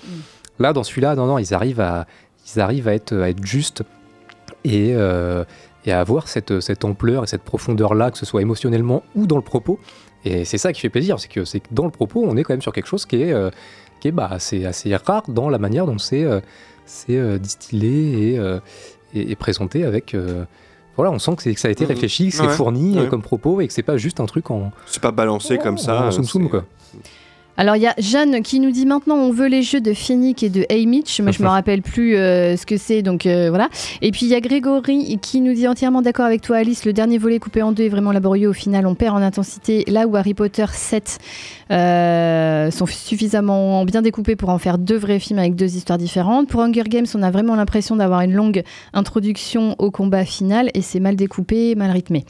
Là, 0.58 0.72
dans 0.72 0.82
celui-là, 0.84 1.14
non, 1.14 1.26
non, 1.26 1.38
ils 1.38 1.54
arrivent 1.54 1.80
à, 1.80 2.06
ils 2.54 2.60
arrivent 2.60 2.86
à 2.88 2.94
être, 2.94 3.14
à 3.16 3.30
être 3.30 3.44
justes 3.44 3.82
et, 4.64 4.92
euh, 4.94 5.44
et 5.86 5.92
à 5.92 6.00
avoir 6.00 6.28
cette, 6.28 6.60
cette 6.60 6.84
ampleur 6.84 7.24
et 7.24 7.26
cette 7.26 7.42
profondeur-là, 7.42 8.10
que 8.10 8.18
ce 8.18 8.26
soit 8.26 8.42
émotionnellement 8.42 9.02
ou 9.14 9.26
dans 9.26 9.36
le 9.36 9.42
propos. 9.42 9.78
Et 10.24 10.44
c'est 10.44 10.58
ça 10.58 10.72
qui 10.72 10.80
fait 10.80 10.90
plaisir, 10.90 11.18
c'est 11.18 11.28
que, 11.28 11.40
que 11.40 11.58
dans 11.70 11.84
le 11.84 11.90
propos, 11.90 12.22
on 12.26 12.36
est 12.36 12.42
quand 12.42 12.52
même 12.52 12.60
sur 12.62 12.72
quelque 12.72 12.86
chose 12.88 13.06
qui 13.06 13.22
est, 13.22 13.32
euh, 13.32 13.50
qui 14.00 14.08
est 14.08 14.12
bah, 14.12 14.28
assez, 14.30 14.66
assez 14.66 14.94
rare 14.94 15.22
dans 15.28 15.48
la 15.48 15.58
manière 15.58 15.86
dont 15.86 15.96
c'est 15.98 16.24
euh, 16.24 16.40
euh, 17.08 17.38
distillé 17.38 18.32
et, 18.34 18.38
euh, 18.38 18.60
et, 19.14 19.30
et 19.30 19.36
présenté 19.36 19.84
avec... 19.84 20.14
voilà, 20.96 21.10
on 21.12 21.18
sent 21.18 21.36
que, 21.36 21.50
que 21.50 21.58
ça 21.60 21.68
a 21.68 21.70
été 21.70 21.84
Mhm. 21.84 21.90
réfléchi, 21.92 22.28
que 22.28 22.34
c'est 22.36 22.42
Ouais, 22.42 22.48
fourni 22.50 22.98
ouais. 22.98 23.08
comme 23.08 23.22
propos 23.22 23.60
et 23.62 23.66
que 23.66 23.72
c'est 23.72 23.82
pas 23.82 23.96
juste 23.96 24.20
un 24.20 24.26
truc 24.26 24.50
en... 24.50 24.72
C'est 24.86 25.00
pas 25.02 25.12
balancé 25.12 25.56
comme 25.56 25.78
ça. 25.78 26.08
en 26.08 26.10
soum 26.10 26.24
soum, 26.24 26.48
quoi. 26.50 26.64
Alors 27.60 27.76
il 27.76 27.82
y 27.82 27.86
a 27.86 27.94
Jeanne 27.98 28.40
qui 28.40 28.58
nous 28.58 28.70
dit 28.70 28.86
maintenant 28.86 29.16
on 29.16 29.32
veut 29.32 29.46
les 29.46 29.62
jeux 29.62 29.82
de 29.82 29.92
Finnick 29.92 30.42
et 30.42 30.48
de 30.48 30.64
Haymitch, 30.70 31.20
mais 31.20 31.30
je 31.30 31.42
me 31.42 31.48
rappelle 31.48 31.82
plus 31.82 32.16
euh, 32.16 32.56
ce 32.56 32.64
que 32.64 32.78
c'est, 32.78 33.02
donc 33.02 33.26
euh, 33.26 33.50
voilà. 33.50 33.68
Et 34.00 34.12
puis 34.12 34.24
il 34.24 34.30
y 34.30 34.34
a 34.34 34.40
Grégory 34.40 35.18
qui 35.20 35.42
nous 35.42 35.52
dit 35.52 35.68
entièrement 35.68 36.00
d'accord 36.00 36.24
avec 36.24 36.40
toi 36.40 36.56
Alice, 36.56 36.86
le 36.86 36.94
dernier 36.94 37.18
volet 37.18 37.38
coupé 37.38 37.60
en 37.60 37.72
deux 37.72 37.82
est 37.82 37.90
vraiment 37.90 38.12
laborieux, 38.12 38.48
au 38.48 38.54
final 38.54 38.86
on 38.86 38.94
perd 38.94 39.14
en 39.14 39.20
intensité, 39.20 39.84
là 39.88 40.06
où 40.06 40.16
Harry 40.16 40.32
Potter 40.32 40.64
7 40.72 41.18
euh, 41.70 42.70
sont 42.70 42.86
suffisamment 42.86 43.84
bien 43.84 44.00
découpés 44.00 44.36
pour 44.36 44.48
en 44.48 44.56
faire 44.56 44.78
deux 44.78 44.96
vrais 44.96 45.18
films 45.18 45.40
avec 45.40 45.54
deux 45.54 45.76
histoires 45.76 45.98
différentes. 45.98 46.48
Pour 46.48 46.62
Hunger 46.62 46.84
Games 46.84 47.08
on 47.14 47.22
a 47.22 47.30
vraiment 47.30 47.56
l'impression 47.56 47.94
d'avoir 47.94 48.22
une 48.22 48.32
longue 48.32 48.62
introduction 48.94 49.76
au 49.78 49.90
combat 49.90 50.24
final 50.24 50.70
et 50.72 50.80
c'est 50.80 50.98
mal 50.98 51.14
découpé, 51.14 51.74
mal 51.74 51.90
rythmé. 51.90 52.24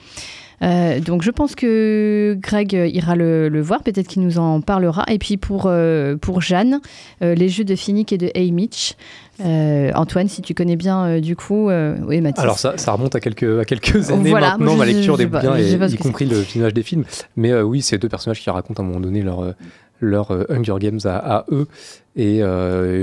Euh, 0.62 1.00
donc 1.00 1.22
je 1.22 1.30
pense 1.30 1.54
que 1.54 2.36
Greg 2.40 2.72
ira 2.72 3.16
le, 3.16 3.48
le 3.48 3.60
voir, 3.62 3.82
peut-être 3.82 4.08
qu'il 4.08 4.22
nous 4.22 4.38
en 4.38 4.60
parlera. 4.60 5.04
Et 5.10 5.18
puis 5.18 5.36
pour, 5.36 5.64
euh, 5.66 6.16
pour 6.16 6.40
Jeanne, 6.40 6.80
euh, 7.22 7.34
les 7.34 7.48
jeux 7.48 7.64
de 7.64 7.74
Finnick 7.74 8.12
et 8.12 8.18
de 8.18 8.30
Haymitch. 8.34 8.94
Euh, 9.42 9.90
Antoine, 9.94 10.28
si 10.28 10.42
tu 10.42 10.52
connais 10.52 10.76
bien 10.76 11.18
du 11.20 11.34
coup, 11.34 11.70
oui 11.70 12.20
Mathis. 12.20 12.42
Alors 12.42 12.58
ça, 12.58 12.76
ça 12.76 12.92
remonte 12.92 13.14
à 13.14 13.20
quelques, 13.20 13.60
à 13.60 13.64
quelques 13.64 14.10
années 14.10 14.30
Voilà, 14.30 14.58
maintenant, 14.58 14.76
ma 14.76 14.84
lecture 14.84 15.16
des 15.16 15.28
sais 15.30 15.78
et, 15.78 15.94
y 15.94 15.96
compris 15.96 16.26
le 16.26 16.42
filmage 16.42 16.74
des 16.74 16.82
films. 16.82 17.04
Mais 17.36 17.54
oui, 17.60 17.80
c'est 17.80 17.96
deux 17.96 18.08
personnages 18.10 18.40
qui 18.40 18.50
racontent 18.50 18.82
à 18.82 18.86
un 18.86 18.88
moment 18.88 19.00
donné 19.00 19.22
leur, 19.22 19.54
leur 20.00 20.30
Hunger 20.50 20.76
Games 20.78 21.00
à, 21.04 21.36
à 21.36 21.44
eux. 21.52 21.68
Et 22.16 22.42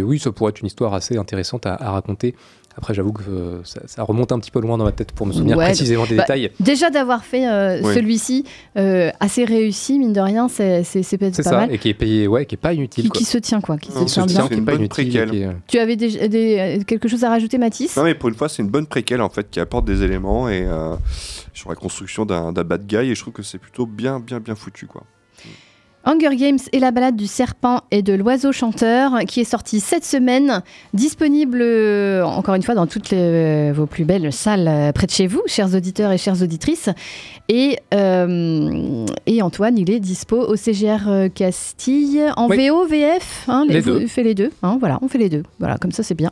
oui, 0.03 0.19
ça 0.19 0.31
pourrait 0.31 0.51
être 0.51 0.61
une 0.61 0.67
histoire 0.67 0.93
assez 0.93 1.17
intéressante 1.17 1.65
à, 1.65 1.73
à 1.73 1.89
raconter. 1.89 2.35
Après, 2.79 2.93
j'avoue 2.93 3.11
que 3.11 3.23
euh, 3.27 3.63
ça, 3.63 3.81
ça 3.87 4.03
remonte 4.03 4.31
un 4.31 4.39
petit 4.39 4.51
peu 4.51 4.61
loin 4.61 4.77
dans 4.77 4.83
ma 4.83 4.91
tête 4.91 5.11
pour 5.11 5.25
me 5.25 5.33
souvenir 5.33 5.57
Ouais, 5.57 5.65
précisément 5.65 6.05
des 6.05 6.15
bah, 6.15 6.23
détails. 6.23 6.51
Déjà 6.59 6.91
d'avoir 6.91 7.23
fait 7.25 7.47
euh, 7.49 7.81
Oui. 7.83 7.93
celui-ci 7.95 8.45
euh, 8.77 9.09
assez 9.19 9.45
réussi, 9.45 9.97
mine 9.97 10.13
de 10.13 10.19
rien, 10.21 10.47
c'est 10.47 10.83
c'est 10.83 11.17
pas, 11.17 11.33
ça, 11.33 11.51
mal. 11.51 11.73
et 11.73 11.79
qui 11.79 11.89
est 11.89 11.95
payé, 11.95 12.27
ouais, 12.27 12.45
qui 12.45 12.53
est 12.53 12.57
pas 12.59 12.73
inutile. 12.73 13.05
Qui, 13.05 13.09
quoi. 13.09 13.17
qui 13.17 13.25
se 13.25 13.39
tient 13.39 13.61
quoi, 13.61 13.77
qui 13.77 13.91
Non, 13.91 14.05
se 14.07 14.13
tient 14.13 14.25
bien. 14.27 14.45
c'est 14.47 14.55
une 14.55 14.63
pas 14.65 14.75
inutile, 14.75 15.09
qui 15.09 15.17
est- 15.17 15.47
Tu 15.67 15.79
avais 15.79 15.95
des, 15.95 16.29
des- 16.29 16.79
quelque 16.85 17.07
chose 17.07 17.23
à 17.23 17.29
rajouter, 17.29 17.57
Mathis? 17.57 17.97
Non 17.97 18.03
mais 18.03 18.13
pour 18.13 18.29
une 18.29 18.35
fois 18.35 18.47
c'est 18.47 18.61
une 18.61 18.69
bonne 18.69 18.85
préquelle 18.85 19.21
en 19.21 19.29
fait 19.29 19.49
qui 19.49 19.59
apporte 19.59 19.85
des 19.85 20.03
éléments 20.03 20.47
et 20.47 20.63
euh, 20.63 20.95
sur 21.55 21.69
la 21.69 21.75
construction 21.75 22.25
d'un 22.25 22.51
d'un 22.53 22.63
bad 22.63 22.85
guy 22.85 22.97
et 22.97 23.15
je 23.15 23.21
trouve 23.21 23.33
que 23.33 23.41
c'est 23.43 23.57
plutôt 23.57 23.87
bien 23.87 24.19
bien 24.19 24.39
bien 24.39 24.53
foutu 24.53 24.85
quoi. 24.85 25.03
Hunger 26.07 26.35
Games 26.37 26.57
et 26.71 26.79
la 26.79 26.91
balade 26.91 27.17
du 27.17 27.27
serpent 27.27 27.81
et 27.91 28.01
de 28.01 28.13
l'oiseau 28.13 28.53
chanteur, 28.53 29.11
qui 29.27 29.41
est 29.41 29.43
sorti 29.43 29.81
cette 29.81 30.05
semaine, 30.05 30.61
disponible 30.93 31.59
euh, 31.61 32.23
encore 32.23 32.55
une 32.55 32.63
fois 32.63 32.75
dans 32.75 32.87
toutes 32.87 33.09
les- 33.09 33.17
euh, 33.19 33.73
vos 33.75 33.85
plus 33.87 34.05
belles 34.05 34.31
salles 34.31 34.67
euh, 34.69 34.91
près 34.93 35.05
de 35.05 35.11
chez 35.11 35.27
vous, 35.27 35.41
chers 35.47 35.75
auditeurs 35.75 36.11
et 36.13 36.17
chères 36.17 36.41
auditrices. 36.41 36.89
Et, 37.49 37.77
euh, 37.93 39.05
et 39.25 39.41
Antoine, 39.41 39.77
il 39.77 39.89
est 39.91 39.99
dispo 39.99 40.37
au 40.37 40.55
CGR 40.55 41.29
Castille 41.33 42.21
en 42.37 42.47
Oui. 42.49 42.67
VO, 42.69 42.85
VF. 42.87 43.45
hein, 43.47 43.65
Les 43.67 43.79
vous- 43.81 43.99
deux. 43.99 44.07
fait 44.07 44.23
les 44.23 44.35
deux. 44.35 44.51
hein, 44.63 44.77
voilà, 44.79 44.99
on 45.01 45.07
fait 45.07 45.17
les 45.17 45.29
deux. 45.29 45.43
Voilà, 45.59 45.77
comme 45.77 45.91
ça 45.91 46.03
c'est 46.03 46.15
bien. 46.15 46.31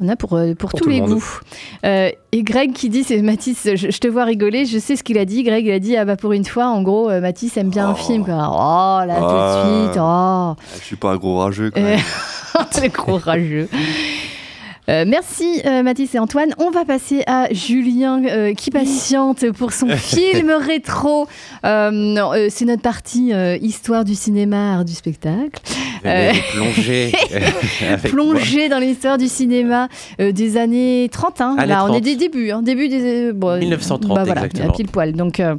On 0.00 0.08
a 0.08 0.16
pour, 0.16 0.30
pour, 0.58 0.70
Pour 0.70 0.80
tous 0.80 0.86
le 0.88 0.94
les 0.94 1.00
goûts. 1.00 1.24
Euh, 1.84 2.10
et 2.32 2.42
Greg 2.42 2.72
qui 2.72 2.88
dit, 2.88 3.04
c'est 3.04 3.20
Mathis, 3.22 3.68
je, 3.74 3.90
je 3.90 3.98
te 3.98 4.06
vois 4.08 4.24
rigoler, 4.24 4.64
je 4.66 4.78
sais 4.78 4.96
ce 4.96 5.02
qu'il 5.02 5.18
a 5.18 5.24
dit. 5.24 5.42
Greg, 5.42 5.64
il 5.66 5.72
a 5.72 5.78
dit, 5.78 5.96
ah 5.96 6.04
bah 6.04 6.16
pour 6.16 6.32
une 6.32 6.44
fois, 6.44 6.66
en 6.66 6.82
gros, 6.82 7.08
Mathis 7.20 7.56
aime 7.56 7.70
bien 7.70 7.88
un 7.88 7.94
film. 7.94 8.24
Quoi. 8.24 8.34
Oh 8.50 9.09
là, 9.14 9.20
tout 9.20 9.26
Ah. 9.28 9.64
de 9.64 9.88
suite. 9.88 10.00
Oh. 10.00 10.78
Je 10.80 10.84
suis 10.84 10.96
pas 10.96 11.12
un 11.12 11.16
gros 11.16 11.38
rageux 11.38 11.70
quand 11.70 11.80
Euh, 11.80 11.84
même. 11.96 12.00
C'est 12.70 12.88
gros 12.92 13.18
rageux. 13.18 13.68
Euh, 14.90 15.04
merci 15.06 15.62
euh, 15.66 15.84
Mathis 15.84 16.14
et 16.16 16.18
Antoine. 16.18 16.52
On 16.58 16.70
va 16.70 16.84
passer 16.84 17.22
à 17.28 17.46
Julien 17.52 18.22
euh, 18.24 18.54
qui 18.54 18.70
patiente 18.72 19.48
pour 19.52 19.72
son 19.72 19.86
film 19.96 20.50
rétro. 20.50 21.28
Euh, 21.64 22.16
euh, 22.16 22.46
c'est 22.50 22.64
notre 22.64 22.82
partie 22.82 23.32
euh, 23.32 23.56
histoire 23.62 24.04
du 24.04 24.16
cinéma, 24.16 24.74
art 24.78 24.84
du 24.84 24.92
spectacle. 24.94 25.62
Euh, 26.06 26.32
plonger 26.54 27.12
plonger 28.04 28.68
dans 28.68 28.78
l'histoire 28.78 29.18
du 29.18 29.28
cinéma 29.28 29.88
euh, 30.20 30.32
des 30.32 30.56
années 30.56 31.08
30. 31.12 31.40
hein. 31.40 31.56
Là, 31.66 31.84
on 31.84 31.88
30. 31.88 31.98
est 31.98 32.00
des 32.00 32.16
débuts, 32.16 32.50
hein, 32.50 32.62
début 32.62 32.88
des 32.88 33.32
bon, 33.32 33.58
1930 33.58 34.16
bah, 34.16 34.24
voilà, 34.24 34.46
exactement. 34.46 34.72
pile 34.72 34.88
poil. 34.88 35.12
Donc, 35.12 35.40
euh, 35.40 35.56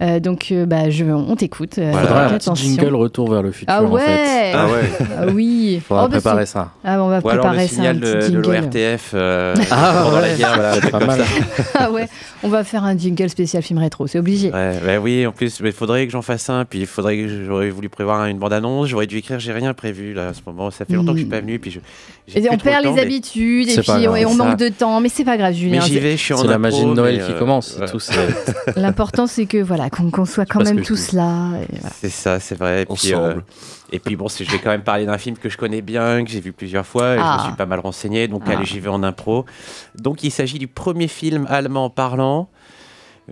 euh, 0.00 0.20
donc 0.20 0.48
euh, 0.50 0.64
bah, 0.66 0.88
je, 0.90 1.04
on 1.04 1.36
t'écoute. 1.36 1.78
euh, 1.78 1.92
Faudra 1.92 2.26
un 2.26 2.38
petit 2.38 2.50
jingle 2.56 2.94
retour 2.94 3.30
vers 3.30 3.42
le 3.42 3.52
futur 3.52 3.66
Ah 3.76 3.84
en 3.84 3.90
ouais. 3.90 4.00
fait. 4.00 4.52
Ah 4.54 4.66
ouais. 4.66 5.06
Ah 5.18 5.26
oui. 5.32 5.80
Faudra 5.86 6.04
Oh, 6.06 6.08
bah, 6.08 6.16
préparer 6.20 6.46
ça. 6.46 6.70
Ah, 6.82 7.02
on 7.02 7.08
va 7.08 7.20
Ou 7.22 7.28
alors 7.28 7.42
préparer 7.44 7.62
le 7.62 7.68
ça. 7.68 7.74
signal 7.74 7.96
un 7.96 8.00
de, 8.00 8.28
de 8.30 8.40
l'ORTF 8.64 9.10
euh, 9.14 9.54
Ah, 9.70 10.00
pendant 10.04 10.16
la 10.20 10.22
ouais. 10.28 10.36
guerre, 10.36 10.54
voilà, 10.54 10.90
comme 10.90 11.04
mal. 11.06 11.20
ça. 11.20 11.62
ah 11.78 11.90
ouais, 11.90 12.08
on 12.42 12.48
va 12.48 12.64
faire 12.64 12.84
un 12.84 12.96
jingle 12.96 13.28
spécial 13.30 13.62
film 13.62 13.78
rétro, 13.78 14.06
c'est 14.06 14.18
obligé. 14.18 14.50
Ouais, 14.52 14.78
bah 14.84 14.98
oui, 15.00 15.26
en 15.26 15.32
plus, 15.32 15.60
il 15.64 15.72
faudrait 15.72 16.06
que 16.06 16.12
j'en 16.12 16.22
fasse 16.22 16.48
un, 16.50 16.64
puis 16.64 16.80
il 16.80 16.86
faudrait 16.86 17.16
que 17.18 17.44
j'aurais 17.46 17.70
voulu 17.70 17.88
prévoir 17.88 18.24
une 18.26 18.38
bande-annonce, 18.38 18.88
j'aurais 18.88 19.06
dû 19.06 19.18
écrire, 19.18 19.38
j'ai 19.40 19.52
rien 19.52 19.74
prévu 19.74 20.14
là, 20.14 20.28
à 20.28 20.34
ce 20.34 20.40
moment, 20.46 20.70
ça 20.70 20.84
fait 20.84 20.94
longtemps 20.94 21.12
que 21.12 21.18
je 21.18 21.22
suis 21.24 21.30
pas 21.30 21.40
venu, 21.40 21.58
puis 21.58 21.70
je, 21.70 21.80
j'ai 22.26 22.38
Et 22.38 22.42
plus 22.42 22.50
on 22.52 22.58
perd 22.58 22.82
temps, 22.84 22.90
les 22.90 22.94
mais- 22.96 23.02
habitudes 23.02 23.68
et 23.68 23.76
puis 23.80 23.90
on, 23.90 24.00
grave. 24.02 24.16
et 24.18 24.26
on 24.26 24.36
Ça. 24.36 24.44
manque 24.44 24.58
de 24.58 24.68
temps, 24.68 25.00
mais 25.00 25.08
c'est 25.08 25.24
pas 25.24 25.36
grave, 25.36 25.54
Julien. 25.54 25.80
Mais 25.80 25.86
j'y 25.86 25.94
c'est- 25.94 26.00
vais, 26.00 26.12
je 26.16 26.22
suis 26.22 26.34
en 26.34 26.38
C'est 26.38 26.46
la 26.48 26.58
magie 26.58 26.82
de 26.84 26.86
Noël 26.94 27.22
qui 27.24 27.32
euh, 27.32 27.38
commence. 27.38 27.76
ouais. 27.78 27.86
Tout, 27.86 28.00
c'est- 28.00 28.14
L'important 28.76 29.26
c'est 29.26 29.46
que 29.46 29.58
voilà 29.58 29.88
qu'on 29.90 30.24
soit 30.24 30.46
quand 30.46 30.62
même 30.64 30.82
tous 30.82 31.12
là. 31.12 31.50
C'est 32.00 32.10
ça, 32.10 32.40
c'est 32.40 32.54
vrai. 32.58 32.86
Ensemble. 32.88 33.44
Et 33.94 34.00
puis 34.00 34.16
bon, 34.16 34.26
je 34.28 34.42
vais 34.50 34.58
quand 34.58 34.70
même 34.70 34.82
parler 34.82 35.06
d'un 35.06 35.18
film 35.18 35.36
que 35.38 35.48
je 35.48 35.56
connais 35.56 35.80
bien, 35.80 36.24
que 36.24 36.30
j'ai 36.30 36.40
vu 36.40 36.52
plusieurs 36.52 36.84
fois, 36.84 37.14
et 37.14 37.18
Ah. 37.20 37.36
je 37.38 37.42
me 37.44 37.48
suis 37.48 37.56
pas 37.56 37.66
mal 37.66 37.78
renseigné, 37.78 38.26
donc 38.26 38.42
Ah. 38.46 38.50
allez, 38.50 38.64
j'y 38.64 38.80
vais 38.80 38.88
en 38.88 39.02
impro. 39.04 39.44
Donc 39.94 40.24
il 40.24 40.30
s'agit 40.32 40.58
du 40.58 40.66
premier 40.66 41.06
film 41.08 41.46
allemand 41.48 41.90
parlant. 41.90 42.48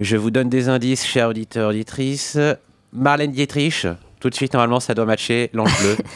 Je 0.01 0.17
vous 0.17 0.31
donne 0.31 0.49
des 0.49 0.69
indices, 0.69 1.05
chers 1.05 1.29
auditeurs, 1.29 1.71
auditrices. 1.71 2.39
Marlène 2.93 3.33
Dietrich, 3.33 3.87
tout 4.21 4.31
de 4.31 4.35
suite, 4.35 4.53
normalement, 4.55 4.79
ça 4.81 4.95
doit 4.95 5.05
matcher, 5.07 5.51
l'ange 5.53 5.73
bleu. 5.81 5.97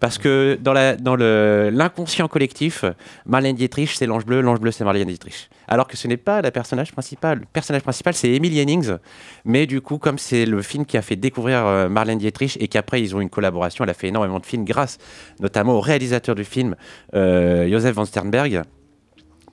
Parce 0.00 0.18
que 0.18 0.58
dans 0.60 0.74
l'inconscient 1.16 2.28
collectif, 2.28 2.84
Marlène 3.24 3.56
Dietrich, 3.56 3.94
c'est 3.96 4.06
l'ange 4.06 4.26
bleu, 4.26 4.40
l'ange 4.40 4.60
bleu, 4.60 4.70
c'est 4.70 4.84
Marlène 4.84 5.08
Dietrich. 5.08 5.48
Alors 5.68 5.86
que 5.86 5.96
ce 5.96 6.06
n'est 6.06 6.16
pas 6.16 6.42
la 6.42 6.50
personnage 6.50 6.92
principal. 6.92 7.40
Le 7.40 7.46
personnage 7.52 7.82
principal, 7.82 8.14
c'est 8.14 8.30
Emily 8.30 8.56
Jennings. 8.56 8.96
Mais 9.44 9.66
du 9.66 9.80
coup, 9.80 9.98
comme 9.98 10.18
c'est 10.18 10.46
le 10.46 10.62
film 10.62 10.84
qui 10.84 10.96
a 10.96 11.02
fait 11.02 11.16
découvrir 11.16 11.66
euh, 11.66 11.88
Marlène 11.88 12.18
Dietrich 12.18 12.56
et 12.60 12.68
qu'après, 12.68 13.00
ils 13.00 13.16
ont 13.16 13.20
une 13.20 13.30
collaboration, 13.30 13.84
elle 13.84 13.90
a 13.90 13.94
fait 13.94 14.08
énormément 14.08 14.38
de 14.38 14.46
films 14.46 14.64
grâce 14.64 14.98
notamment 15.40 15.74
au 15.74 15.80
réalisateur 15.80 16.34
du 16.34 16.44
film, 16.44 16.76
euh, 17.14 17.68
Joseph 17.70 17.94
von 17.94 18.04
Sternberg. 18.04 18.62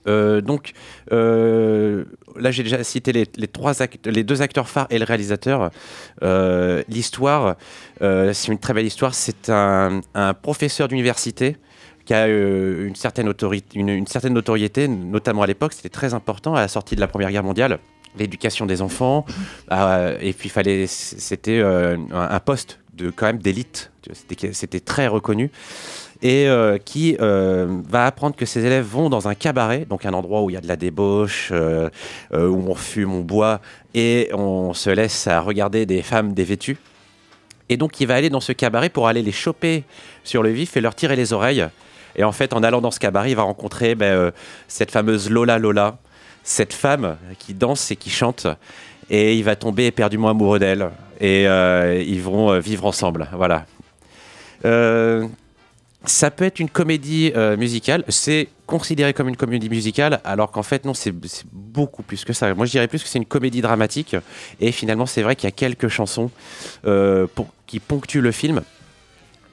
Euh, 0.08 0.42
donc 0.42 0.74
euh, 1.12 2.04
là 2.38 2.52
j'ai 2.52 2.64
déjà 2.64 2.84
cité 2.84 3.14
les, 3.14 4.24
deux 4.24 4.42
acteurs 4.42 4.68
phares 4.68 4.88
et 4.90 5.00
le 5.00 5.06
réalisateur. 5.06 5.72
Euh, 6.22 6.84
L'histoire, 6.90 7.56
c'est 8.00 8.48
une 8.48 8.60
très 8.60 8.74
belle 8.74 8.86
histoire. 8.86 9.14
C'est 9.14 9.50
un, 9.50 10.02
professeur 10.42 10.88
d'université 10.88 11.58
qui 12.06 12.14
a 12.14 12.28
une, 12.28 12.96
certaine 12.96 13.32
une, 13.76 14.08
certaine 14.08 14.34
notoriété, 14.34 14.88
notamment 14.88 15.44
à 15.44 15.48
l'époque, 15.48 15.74
c'était 15.74 15.90
très 15.90 16.14
important 16.14 16.54
à 16.54 16.60
la 16.60 16.68
sortie 16.68 16.96
de 16.96 17.00
la 17.00 17.08
Première 17.08 17.32
Guerre 17.32 17.44
mondiale. 17.44 17.80
L'éducation 18.18 18.66
des 18.66 18.82
enfants, 18.82 19.26
et 19.72 20.34
puis 20.34 20.50
fallait, 20.50 20.86
c'était 20.88 21.62
un, 21.62 22.40
poste 22.40 22.80
de 22.94 23.10
quand 23.10 23.28
même 23.28 23.40
d'élite. 23.40 23.92
C'était 24.52 24.80
très 24.82 25.08
reconnu 25.08 25.50
et 26.24 26.48
euh, 26.48 26.78
qui 26.78 27.18
euh, 27.20 27.82
va 27.90 28.06
apprendre 28.06 28.36
que 28.36 28.46
ses 28.46 28.66
élèves 28.66 28.86
vont 28.86 29.10
dans 29.10 29.28
un 29.28 29.36
cabaret, 29.36 29.86
donc 29.90 30.06
un 30.06 30.14
endroit 30.14 30.42
où 30.42 30.50
il 30.50 30.54
y 30.54 30.58
a 30.58 30.62
de 30.62 30.70
la 30.70 30.78
débauche, 30.78 31.50
euh, 31.52 31.90
où 32.32 32.70
on 32.70 32.76
fume, 32.76 33.14
on 33.14 33.20
boit, 33.20 33.60
et 33.94 34.30
on 34.34 34.74
se 34.74 34.90
laisse 34.90 35.28
à 35.28 35.42
regarder 35.42 35.86
des 35.86 36.02
femmes 36.02 36.34
dévêtues. 36.34 36.78
Et 37.68 37.76
donc 37.76 38.00
il 38.00 38.08
va 38.08 38.16
aller 38.16 38.30
dans 38.30 38.40
ce 38.40 38.54
cabaret 38.54 38.88
pour 38.88 39.10
aller 39.10 39.22
les 39.22 39.34
choper 39.34 39.84
sur 40.24 40.44
le 40.44 40.50
vif 40.50 40.78
et 40.78 40.82
leur 40.82 40.96
tirer 40.96 41.18
les 41.18 41.34
oreilles. 41.34 41.68
Et 42.16 42.24
en 42.24 42.32
fait, 42.32 42.54
en 42.54 42.64
allant 42.64 42.80
dans 42.80 42.92
ce 42.92 43.00
cabaret, 43.00 43.32
il 43.32 43.36
va 43.36 43.44
rencontrer 43.44 43.96
ben, 43.96 44.32
cette 44.70 44.92
fameuse 44.92 45.30
Lola 45.30 45.58
Lola, 45.58 45.98
cette 46.44 46.74
femme 46.74 47.18
qui 47.38 47.54
danse 47.54 47.92
et 47.92 47.98
qui 47.98 48.10
chante. 48.10 48.48
Et 49.10 49.36
il 49.36 49.44
va 49.44 49.58
tomber 49.58 49.88
éperdument 49.88 50.30
amoureux 50.30 50.60
d'elle. 50.60 50.90
Et 51.20 51.44
ils 51.44 52.22
vont 52.22 52.60
vivre 52.60 52.86
ensemble. 52.86 53.28
Voilà. 53.34 53.66
Ça 56.06 56.32
peut 56.32 56.46
être 56.46 56.60
une 56.60 56.70
comédie 56.70 57.32
euh, 57.36 57.56
musicale. 57.58 58.04
C'est 58.10 58.50
considéré 58.68 59.14
comme 59.14 59.30
une 59.30 59.38
comédie 59.38 59.70
musicale, 59.70 60.20
alors 60.24 60.52
qu'en 60.52 60.64
fait, 60.64 60.86
non, 60.86 60.94
c'est 60.94 61.14
beaucoup 61.52 62.04
plus 62.04 62.26
que 62.26 62.34
ça. 62.34 62.54
Moi, 62.54 62.66
je 62.66 62.72
dirais 62.72 62.88
plus 62.88 63.02
que 63.02 63.08
c'est 63.10 63.20
une 63.20 63.26
comédie 63.26 63.62
dramatique. 63.62 64.16
Et 64.60 64.72
finalement, 64.72 65.06
c'est 65.06 65.22
vrai 65.22 65.36
qu'il 65.36 65.46
y 65.46 65.48
a 65.48 65.52
quelques 65.52 65.88
chansons 65.88 66.32
euh, 66.86 67.28
qui 67.68 67.80
ponctuent 67.80 68.22
le 68.22 68.32
film. 68.32 68.62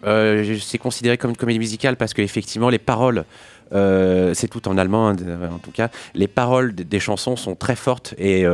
Euh, 0.05 0.57
c'est 0.61 0.79
considéré 0.79 1.19
comme 1.19 1.31
une 1.31 1.37
comédie 1.37 1.59
musicale 1.59 1.97
parce 1.97 2.15
que 2.15 2.23
effectivement 2.23 2.71
les 2.71 2.79
paroles, 2.79 3.25
c'est 3.71 4.49
tout 4.51 4.67
en 4.67 4.79
allemand 4.79 5.11
hein, 5.11 5.17
en 5.53 5.59
tout 5.59 5.71
cas, 5.71 5.91
les 6.15 6.27
paroles 6.27 6.75
des- 6.75 7.01
chansons 7.01 7.37
sont 7.37 7.55
très 7.55 7.77
fortes 7.77 8.15
et, 8.19 8.45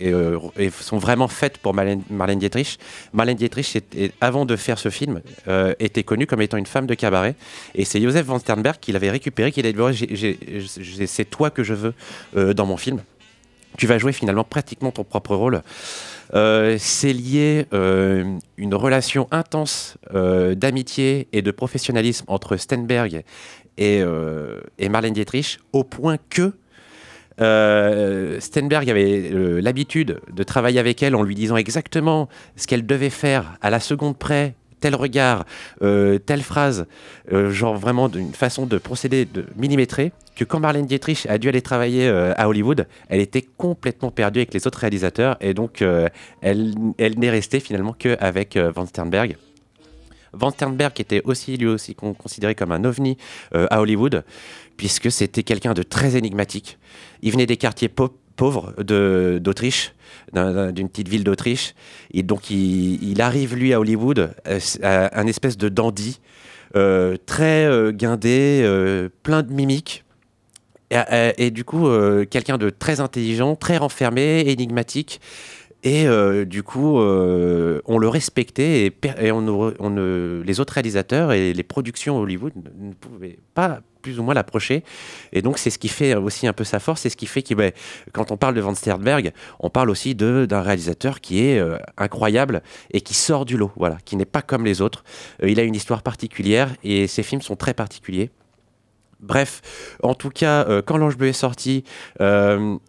et, 0.00 0.12
euh, 0.12 0.38
et 0.58 0.70
sont 0.70 0.98
vraiment 0.98 1.28
faites 1.28 1.58
pour 1.58 1.74
Marlène, 1.74 2.38
Dietrich. 2.38 2.78
Marlène 3.12 3.36
Dietrich, 3.36 3.78
avant 4.20 4.44
de 4.44 4.56
faire 4.56 4.78
ce 4.78 4.90
film, 4.90 5.20
euh, 5.48 5.74
était 5.78 6.02
connue 6.02 6.26
comme 6.26 6.42
étant 6.42 6.56
une 6.56 6.66
femme 6.66 6.86
de 6.86 6.94
cabaret 6.94 7.34
et 7.74 7.84
c'est 7.84 8.00
Joseph 8.00 8.26
Van 8.26 8.38
Sternberg 8.38 8.76
qui 8.80 8.92
l'avait 8.92 9.10
récupéré, 9.10 9.52
qui 9.52 9.62
l'a 9.62 9.72
dit 9.72 9.78
c'est 11.06 11.30
toi 11.30 11.50
que 11.50 11.62
je 11.62 11.74
veux 11.74 11.94
euh, 12.36 12.54
dans 12.54 12.66
mon 12.66 12.76
film. 12.76 13.02
Tu 13.78 13.86
vas 13.86 13.98
jouer 13.98 14.12
finalement 14.12 14.44
pratiquement 14.44 14.90
ton 14.90 15.04
propre 15.04 15.34
rôle. 15.34 15.62
C'est 16.32 17.12
lié 17.12 17.66
euh, 17.74 18.38
une 18.56 18.74
relation 18.74 19.28
intense 19.30 19.98
d'amitié 20.12 21.28
et 21.32 21.42
de 21.42 21.50
professionnalisme 21.50 22.24
entre 22.28 22.56
Stenberg 22.56 23.22
et, 23.76 24.02
et 24.78 24.88
Marlène 24.88 25.12
Dietrich, 25.12 25.58
au 25.74 25.84
point 25.84 26.16
que 26.30 26.52
euh, 27.40 28.40
Stenberg 28.40 28.88
avait 28.88 29.30
euh, 29.32 29.60
l'habitude 29.60 30.20
de 30.32 30.42
travailler 30.42 30.78
avec 30.78 31.02
elle 31.02 31.14
en 31.14 31.22
lui 31.22 31.34
disant 31.34 31.56
exactement 31.56 32.28
ce 32.56 32.66
qu'elle 32.66 32.86
devait 32.86 33.10
faire 33.10 33.56
à 33.60 33.70
la 33.70 33.80
seconde 33.80 34.16
près, 34.16 34.54
tel 34.80 34.94
regard, 34.94 35.44
euh, 35.82 36.18
telle 36.18 36.42
phrase, 36.42 36.86
euh, 37.32 37.50
genre 37.50 37.76
vraiment 37.76 38.08
d'une 38.08 38.32
façon 38.32 38.66
de 38.66 38.78
procéder 38.78 39.24
de 39.24 39.44
millimétré, 39.56 40.12
que 40.34 40.44
quand 40.44 40.60
Marlène 40.60 40.86
Dietrich 40.86 41.26
a 41.28 41.38
dû 41.38 41.48
aller 41.48 41.62
travailler 41.62 42.08
à 42.08 42.46
Hollywood, 42.46 42.86
elle 43.08 43.20
était 43.20 43.40
complètement 43.56 44.10
perdue 44.10 44.40
avec 44.40 44.52
les 44.52 44.66
autres 44.66 44.80
réalisateurs 44.80 45.38
et 45.40 45.54
donc 45.54 45.82
elle, 46.42 46.74
n'est 46.98 47.30
restée 47.30 47.58
finalement 47.58 47.94
qu'avec 47.98 48.58
Van 48.58 48.84
Sternberg. 48.84 49.38
Van 50.34 50.50
Sternberg 50.50 50.92
était 51.00 51.22
aussi 51.24 51.56
lui 51.56 51.68
aussi 51.68 51.94
con- 51.94 52.12
considéré 52.12 52.54
comme 52.54 52.70
un 52.70 52.84
ovni 52.84 53.16
à 53.54 53.80
Hollywood, 53.80 54.24
puisque 54.76 55.10
c'était 55.10 55.42
quelqu'un 55.42 55.72
de 55.72 55.82
très 55.82 56.16
énigmatique. 56.16 56.76
Il 57.22 57.32
venait 57.32 57.46
des 57.46 57.56
quartiers 57.56 57.88
pau- 57.88 58.16
pauvres 58.36 58.74
d'Autriche, 58.82 59.94
d'un- 60.32 60.52
d'un- 60.52 60.72
d'une 60.72 60.88
petite 60.88 61.08
ville 61.08 61.24
d'Autriche, 61.24 61.74
donc 62.22 62.50
il, 62.50 63.20
arrive 63.20 63.54
lui 63.54 63.72
à 63.72 63.80
Hollywood, 63.80 64.30
euh, 64.46 64.58
à 64.82 65.18
un 65.20 65.26
espèce 65.26 65.56
de 65.56 65.68
dandy, 65.68 66.20
euh, 66.76 67.16
très 67.26 67.64
euh, 67.64 67.92
guindé, 67.92 69.08
plein 69.22 69.42
de 69.42 69.52
mimiques. 69.52 70.04
Et, 71.38 71.50
du 71.50 71.64
coup, 71.64 71.88
quelqu'un 72.30 72.58
de 72.58 72.70
très 72.70 73.00
intelligent, 73.00 73.56
très 73.56 73.76
renfermé, 73.76 74.44
énigmatique. 74.48 75.20
Et 75.82 76.06
du 76.46 76.62
coup, 76.62 76.98
on 76.98 77.98
le 77.98 78.08
respectait 78.08 78.86
et, 78.86 78.92
les 79.18 80.60
autres 80.60 80.72
réalisateurs 80.74 81.32
et 81.32 81.52
les 81.52 81.62
productions 81.64 82.18
Hollywood 82.18 82.52
ne 82.78 82.92
pouvaient 82.92 83.38
pas 83.54 83.80
plus 84.06 84.20
ou 84.20 84.22
moins 84.22 84.34
l'approcher. 84.34 84.84
Et 85.32 85.42
donc, 85.42 85.58
c'est 85.58 85.70
ce 85.70 85.78
qui 85.80 85.88
fait 85.88 86.14
aussi 86.14 86.46
un 86.46 86.52
peu 86.52 86.62
sa 86.62 86.78
force. 86.78 87.00
C'est 87.00 87.10
ce 87.10 87.16
qui 87.16 87.26
fait 87.26 87.42
que 87.42 87.54
ben, 87.54 87.72
quand 88.12 88.30
on 88.30 88.36
parle 88.36 88.54
de 88.54 88.60
Van 88.60 88.72
Sternberg, 88.72 89.32
on 89.58 89.68
parle 89.68 89.90
aussi 89.90 90.14
d'un 90.14 90.60
réalisateur 90.62 91.20
qui 91.20 91.44
est 91.44 91.58
euh, 91.58 91.76
incroyable 91.98 92.62
et 92.92 93.00
qui 93.00 93.14
sort 93.14 93.44
du 93.44 93.56
lot, 93.56 93.72
voilà, 93.76 93.98
qui 94.04 94.14
n'est 94.14 94.24
pas 94.24 94.42
comme 94.42 94.64
les 94.64 94.80
autres. 94.80 95.02
Euh, 95.42 95.50
il 95.50 95.58
a 95.58 95.64
une 95.64 95.74
histoire 95.74 96.02
particulière 96.02 96.70
et 96.84 97.08
ses 97.08 97.24
films 97.24 97.42
sont 97.42 97.56
très 97.56 97.74
particuliers. 97.74 98.30
Bref, 99.18 99.60
en 100.04 100.14
tout 100.14 100.30
cas, 100.30 100.66
euh, 100.68 100.82
quand 100.86 100.98
L'Ange 100.98 101.16
Bleu 101.16 101.28
est 101.28 101.32
sorti, 101.32 101.82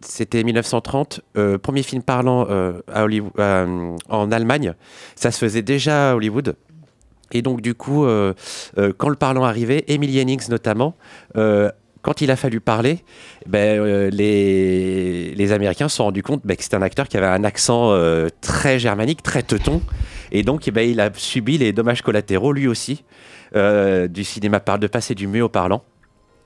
c'était 0.00 0.44
1930, 0.44 1.20
euh, 1.36 1.58
premier 1.58 1.82
film 1.82 2.02
parlant 2.02 2.44
à 2.92 3.02
Hollywood- 3.02 3.32
en 4.08 4.30
Allemagne. 4.30 4.74
Ça 5.16 5.32
se 5.32 5.38
faisait 5.38 5.62
déjà 5.62 6.12
à 6.12 6.14
Hollywood. 6.14 6.54
Et 7.32 7.42
donc, 7.42 7.60
du 7.60 7.74
coup, 7.74 8.04
euh, 8.04 8.34
euh, 8.78 8.92
quand 8.96 9.08
le 9.08 9.16
parlant 9.16 9.44
arrivait, 9.44 9.84
Emily 9.88 10.14
Jennings 10.14 10.48
notamment, 10.48 10.94
euh, 11.36 11.70
quand 12.02 12.20
il 12.20 12.30
a 12.30 12.36
fallu 12.36 12.60
parler, 12.60 13.00
ben, 13.46 14.08
les, 14.10 15.52
Américains 15.52 15.88
se 15.88 15.96
sont 15.96 16.04
rendus 16.04 16.22
compte 16.22 16.42
ben, 16.44 16.56
que 16.56 16.62
c'était 16.62 16.76
un 16.76 16.82
acteur 16.82 17.08
qui 17.08 17.16
avait 17.16 17.26
un 17.26 17.44
accent 17.44 17.92
très 18.40 18.78
germanique, 18.78 19.22
très 19.22 19.42
teuton. 19.42 19.82
Et 20.30 20.42
donc, 20.42 20.68
eh 20.68 20.70
ben, 20.70 20.88
il 20.88 21.00
a 21.00 21.10
subi 21.14 21.58
les 21.58 21.72
dommages 21.72 22.02
collatéraux, 22.02 22.52
lui 22.52 22.68
aussi, 22.68 23.04
du 23.54 24.24
cinéma 24.24 24.60
par 24.60 24.78
de 24.78 24.86
passer 24.86 25.14
du 25.14 25.26
muet 25.26 25.40
au 25.40 25.48
parlant. 25.48 25.82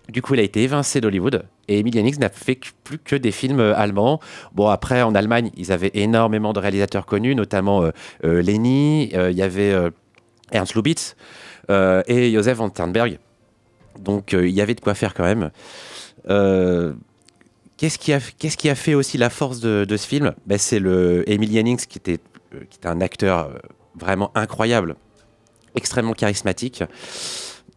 Du 0.08 0.20
coup, 0.20 0.34
il 0.34 0.40
a 0.40 0.42
été 0.42 0.62
évincé 0.62 1.00
d'Hollywood 1.00 1.44
et 1.68 1.78
Emil 1.78 1.92
Jannings 1.92 2.18
n'a 2.18 2.28
fait 2.28 2.58
plus 2.84 2.98
que 2.98 3.16
des 3.16 3.30
films 3.30 3.60
allemands. 3.60 4.20
Bon, 4.52 4.68
après, 4.68 5.02
en 5.02 5.14
Allemagne, 5.14 5.50
ils 5.56 5.70
avaient 5.72 5.92
énormément 5.94 6.52
de 6.52 6.58
réalisateurs 6.58 7.06
connus, 7.06 7.34
notamment 7.34 7.82
euh, 7.82 7.90
euh, 8.24 8.42
il 8.42 9.36
y 9.36 9.42
avait 9.42 9.74
Ernst 10.52 10.74
Lubitz 10.74 11.16
euh, 11.70 12.02
et 12.06 12.32
Josef 12.32 12.58
von 12.58 12.68
Sternberg. 12.68 13.18
Donc, 13.98 14.34
euh, 14.34 14.48
il 14.48 14.54
y 14.54 14.60
avait 14.60 14.74
de 14.74 14.80
quoi 14.80 14.94
faire 14.94 15.14
quand 15.14 15.24
même. 15.24 15.50
Euh, 16.28 16.92
Qu'est-ce 17.76 17.98
qui, 17.98 18.12
a, 18.12 18.74
fait 18.76 18.94
aussi 18.94 19.18
la 19.18 19.28
force 19.28 19.58
de, 19.58 19.96
ce 19.96 20.06
film? 20.06 20.34
Ben, 20.46 20.56
C'est 20.56 20.78
le 20.78 21.28
Emil 21.28 21.52
Jannings 21.52 21.84
qui 21.84 21.98
était, 21.98 22.20
un 22.84 23.00
acteur 23.00 23.50
vraiment 23.98 24.30
incroyable, 24.36 24.94
extrêmement 25.74 26.12
charismatique. 26.12 26.84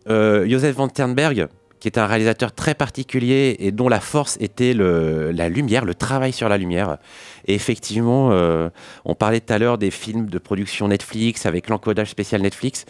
Josef 0.07 0.75
von 0.75 0.89
Sternberg, 0.89 1.47
qui 1.85 1.89
est 1.89 1.99
un 1.99 2.07
réalisateur 2.07 2.51
très 2.51 2.73
particulier 2.73 3.57
et 3.59 3.71
dont 3.71 3.89
la 3.89 3.99
force 3.99 4.37
était 4.41 4.73
le- 4.73 5.29
la 5.31 5.49
lumière, 5.49 5.85
le 5.85 5.93
travail 5.93 6.33
sur 6.33 6.49
la 6.49 6.57
lumière. 6.57 6.97
Et 7.45 7.53
effectivement, 7.53 8.29
euh, 8.31 8.71
on 9.05 9.13
parlait 9.13 9.39
tout 9.39 9.53
à 9.53 9.59
l'heure 9.59 9.77
des 9.77 9.91
films 9.91 10.25
de 10.25 10.39
production 10.39 10.87
Netflix 10.87 11.45
avec 11.45 11.69
l'encodage 11.69 12.09
spécial 12.09 12.41
Netflix. 12.41 12.85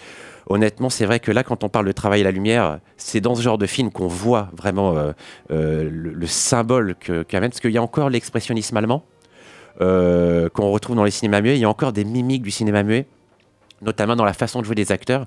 Honnêtement, 0.47 0.89
c'est 0.89 1.05
vrai 1.05 1.19
que 1.19 1.29
là, 1.33 1.43
quand 1.43 1.65
on 1.65 1.67
parle 1.67 1.87
de 1.87 1.91
travail 1.91 2.21
à 2.21 2.23
la 2.23 2.31
lumière, 2.31 2.79
c'est 2.95 3.19
dans 3.19 3.35
ce 3.35 3.41
genre 3.41 3.57
de 3.57 3.65
film 3.65 3.91
qu'on 3.91 4.07
voit 4.07 4.47
vraiment 4.55 4.95
euh, 4.95 5.11
euh, 5.51 5.89
le, 5.91 6.13
le 6.13 6.27
symbole 6.27 6.95
qu'amène, 7.27 7.49
parce 7.49 7.59
qu'il 7.59 7.71
y 7.71 7.77
a 7.77 7.83
encore 7.83 8.09
l'expressionnisme 8.09 8.77
allemand 8.77 9.03
qu'on 9.77 10.71
retrouve 10.71 10.95
dans 10.95 11.03
les 11.03 11.11
cinémas 11.11 11.41
muets. 11.41 11.57
Il 11.57 11.61
y 11.61 11.65
a 11.65 11.69
encore 11.69 11.91
des 11.91 12.05
mimiques 12.05 12.43
du 12.43 12.51
cinéma 12.51 12.81
muet, 12.83 13.07
notamment 13.81 14.15
dans 14.15 14.23
la 14.23 14.31
façon 14.31 14.61
de 14.61 14.65
jouer 14.65 14.75
des 14.75 14.93
acteurs. 14.93 15.25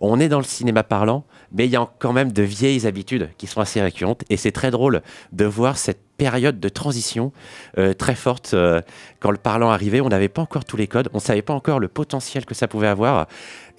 On 0.00 0.18
est 0.18 0.28
dans 0.28 0.38
le 0.38 0.44
cinéma 0.44 0.82
parlant, 0.82 1.22
mais 1.54 1.64
il 1.66 1.70
y 1.70 1.76
a 1.76 1.88
quand 1.98 2.12
même 2.12 2.32
de 2.32 2.42
vieilles 2.42 2.86
habitudes 2.86 3.30
qui 3.38 3.46
sont 3.46 3.60
assez 3.60 3.80
récurrentes. 3.80 4.22
Et 4.28 4.36
c'est 4.36 4.52
très 4.52 4.70
drôle 4.70 5.00
de 5.32 5.44
voir 5.44 5.78
cette 5.78 6.00
période 6.16 6.60
de 6.60 6.68
transition 6.68 7.32
euh, 7.78 7.92
très 7.94 8.14
forte. 8.14 8.52
euh, 8.54 8.80
quand 9.20 9.30
le 9.30 9.36
parlant 9.36 9.70
arrivait, 9.70 10.00
on 10.00 10.08
n'avait 10.08 10.28
pas 10.28 10.42
encore 10.42 10.64
tous 10.64 10.76
les 10.76 10.86
codes, 10.86 11.08
on 11.12 11.16
ne 11.16 11.22
savait 11.22 11.42
pas 11.42 11.54
encore 11.54 11.80
le 11.80 11.88
potentiel 11.88 12.44
que 12.44 12.54
ça 12.54 12.68
pouvait 12.68 12.88
avoir. 12.88 13.26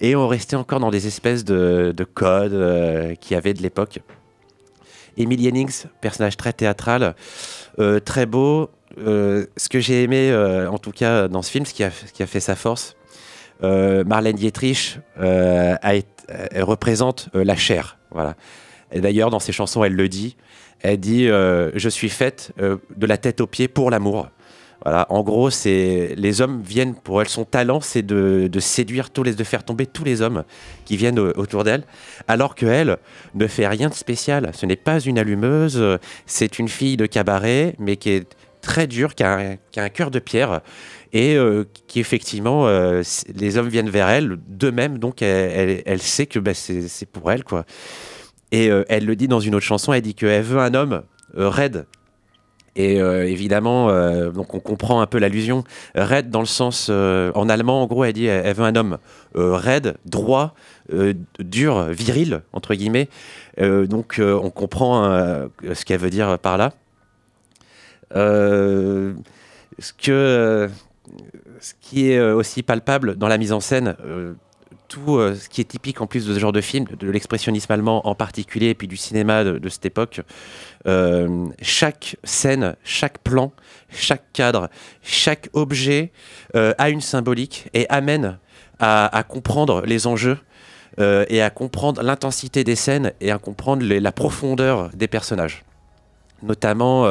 Et 0.00 0.16
on 0.16 0.26
restait 0.26 0.56
encore 0.56 0.80
dans 0.80 0.90
des 0.90 1.06
espèces 1.06 1.44
de, 1.44 1.92
de 1.96 2.04
codes 2.04 2.52
euh, 2.52 3.14
qu'il 3.14 3.34
y 3.34 3.38
avait 3.38 3.54
de 3.54 3.62
l'époque. 3.62 4.00
Emily 5.18 5.44
Jennings, 5.44 5.84
personnage 6.00 6.36
très 6.36 6.52
théâtral, 6.52 7.14
euh, 7.78 8.00
très 8.00 8.26
beau. 8.26 8.70
Ce 8.98 9.68
que 9.68 9.78
j'ai 9.80 10.02
aimé, 10.04 10.34
en 10.70 10.78
tout 10.78 10.92
cas 10.92 11.28
dans 11.28 11.42
ce 11.42 11.50
film, 11.50 11.66
ce 11.66 11.74
qui 11.74 11.84
a, 11.84 11.90
ce 11.90 12.12
qui 12.12 12.22
a 12.22 12.26
fait 12.26 12.40
sa 12.40 12.54
force, 12.54 12.96
Marlène 13.62 14.36
Dietrich 14.36 14.98
a 15.18 15.94
été- 15.94 16.08
elle 16.28 16.64
représente 16.64 17.28
euh, 17.34 17.44
la 17.44 17.56
chair. 17.56 17.98
Voilà. 18.10 18.34
Et 18.92 19.00
d'ailleurs, 19.00 19.30
dans 19.30 19.40
ses 19.40 19.52
chansons, 19.52 19.84
elle 19.84 19.94
le 19.94 20.08
dit. 20.08 20.36
Elle 20.80 20.98
dit 20.98 21.28
euh, 21.28 21.70
Je 21.74 21.88
suis 21.88 22.08
faite 22.08 22.52
euh, 22.60 22.76
de 22.96 23.06
la 23.06 23.16
tête 23.16 23.40
aux 23.40 23.46
pieds 23.46 23.68
pour 23.68 23.90
l'amour. 23.90 24.28
Voilà. 24.84 25.06
En 25.10 25.22
gros, 25.22 25.50
c'est 25.50 26.14
les 26.16 26.40
hommes 26.40 26.62
viennent 26.62 26.94
pour 26.94 27.20
elle. 27.20 27.28
Son 27.28 27.44
talent, 27.44 27.80
c'est 27.80 28.02
de, 28.02 28.48
séduire 28.60 29.10
tous 29.10 29.22
de 29.24 29.44
faire 29.44 29.64
tomber 29.64 29.86
tous 29.86 30.04
les 30.04 30.20
hommes 30.20 30.44
qui 30.84 30.96
viennent 30.96 31.18
au- 31.18 31.32
autour 31.36 31.64
d'elle, 31.64 31.82
alors 32.28 32.54
que 32.54 32.66
elle 32.66 32.98
ne 33.34 33.46
fait 33.46 33.66
rien 33.66 33.88
de 33.88 33.94
spécial. 33.94 34.50
Ce 34.52 34.66
n'est 34.66 34.76
pas 34.76 35.00
une 35.00 35.18
allumeuse. 35.18 35.98
C'est 36.26 36.58
une 36.58 36.68
fille 36.68 36.96
de 36.96 37.06
cabaret, 37.06 37.74
mais 37.78 37.96
qui 37.96 38.10
est 38.10 38.36
très 38.60 38.86
dure, 38.86 39.14
qui 39.14 39.22
a 39.22 39.56
un 39.76 39.88
cœur 39.88 40.10
de 40.10 40.18
pierre 40.18 40.60
et 41.12 41.36
euh, 41.36 41.64
qui 41.86 42.04
euh, 42.46 43.02
les 43.34 43.58
hommes 43.58 43.68
viennent 43.68 43.90
vers 43.90 44.08
elle 44.08 44.36
d'eux-mêmes 44.48 44.98
donc 44.98 45.22
elle, 45.22 45.82
elle- 45.84 46.02
sait 46.02 46.26
que 46.26 46.38
bah, 46.38 46.54
c'est 46.54 47.06
pour 47.06 47.30
elle 47.30 47.44
quoi. 47.44 47.64
Et 48.52 48.70
euh, 48.70 48.84
elle 48.88 49.04
le 49.06 49.16
dit 49.16 49.28
dans 49.28 49.40
une 49.40 49.54
autre 49.54 49.64
chanson 49.64 49.92
elle 49.92 50.02
dit 50.02 50.14
qu'elle 50.14 50.42
veut 50.42 50.58
un 50.60 50.74
homme 50.74 51.02
euh, 51.36 51.48
raide. 51.48 51.86
Et 52.78 52.96
évidemment 52.96 53.88
donc 54.32 54.52
on 54.52 54.60
comprend 54.60 55.00
un 55.00 55.06
peu 55.06 55.18
l'allusion. 55.18 55.64
Raide 55.94 56.28
dans 56.28 56.40
le 56.40 56.46
sens 56.46 56.90
en 56.90 57.48
allemand 57.48 57.82
en 57.82 57.86
gros 57.86 58.04
elle 58.04 58.12
dit 58.12 58.26
elle, 58.26 58.54
veut 58.54 58.66
un 58.66 58.76
homme 58.76 58.98
raide 59.34 59.96
droit 60.04 60.54
dur 61.38 61.84
viril 61.84 62.42
entre 62.52 62.74
guillemets. 62.74 63.08
Donc 63.58 64.20
on 64.20 64.50
comprend 64.50 65.06
euh, 65.06 65.46
ce 65.72 65.86
qu'elle 65.86 66.00
veut 66.00 66.10
dire 66.10 66.38
par 66.38 66.58
là. 66.58 66.74
Ce 69.78 69.92
que 69.92 70.68
ce 71.66 71.74
qui 71.80 72.12
est 72.12 72.18
euh, 72.18 72.36
aussi 72.36 72.62
palpable 72.62 73.16
dans 73.16 73.26
la 73.26 73.38
mise 73.38 73.52
en 73.52 73.58
scène, 73.58 73.96
euh, 74.04 74.34
tout 74.86 75.16
euh, 75.16 75.34
ce 75.34 75.48
qui 75.48 75.60
est 75.60 75.64
typique 75.64 76.00
en 76.00 76.06
plus 76.06 76.24
de 76.24 76.32
ce 76.32 76.38
genre 76.38 76.52
de 76.52 76.60
film, 76.60 76.86
de 76.96 77.10
l'expressionnisme 77.10 77.72
allemand 77.72 78.06
en 78.06 78.14
particulier, 78.14 78.68
et 78.68 78.74
puis 78.74 78.86
du 78.86 78.96
cinéma 78.96 79.42
de, 79.42 79.68
cette 79.68 79.86
époque, 79.86 80.20
chaque 81.60 82.16
scène, 82.22 82.76
chaque 82.84 83.18
plan, 83.18 83.52
chaque 83.90 84.32
cadre, 84.32 84.68
chaque 85.02 85.48
objet 85.54 86.12
a 86.54 86.88
une 86.88 87.00
symbolique 87.00 87.68
et 87.74 87.88
amène 87.88 88.38
à, 88.78 89.24
comprendre 89.28 89.82
les 89.84 90.06
enjeux. 90.06 90.38
et 90.98 91.42
à 91.42 91.50
comprendre 91.50 92.02
l'intensité 92.02 92.62
des 92.62 92.76
scènes 92.76 93.12
et 93.20 93.32
à 93.32 93.38
comprendre 93.38 93.84
la 93.84 94.12
profondeur 94.12 94.90
des 94.94 95.08
personnages. 95.08 95.64
Notamment, 96.42 97.10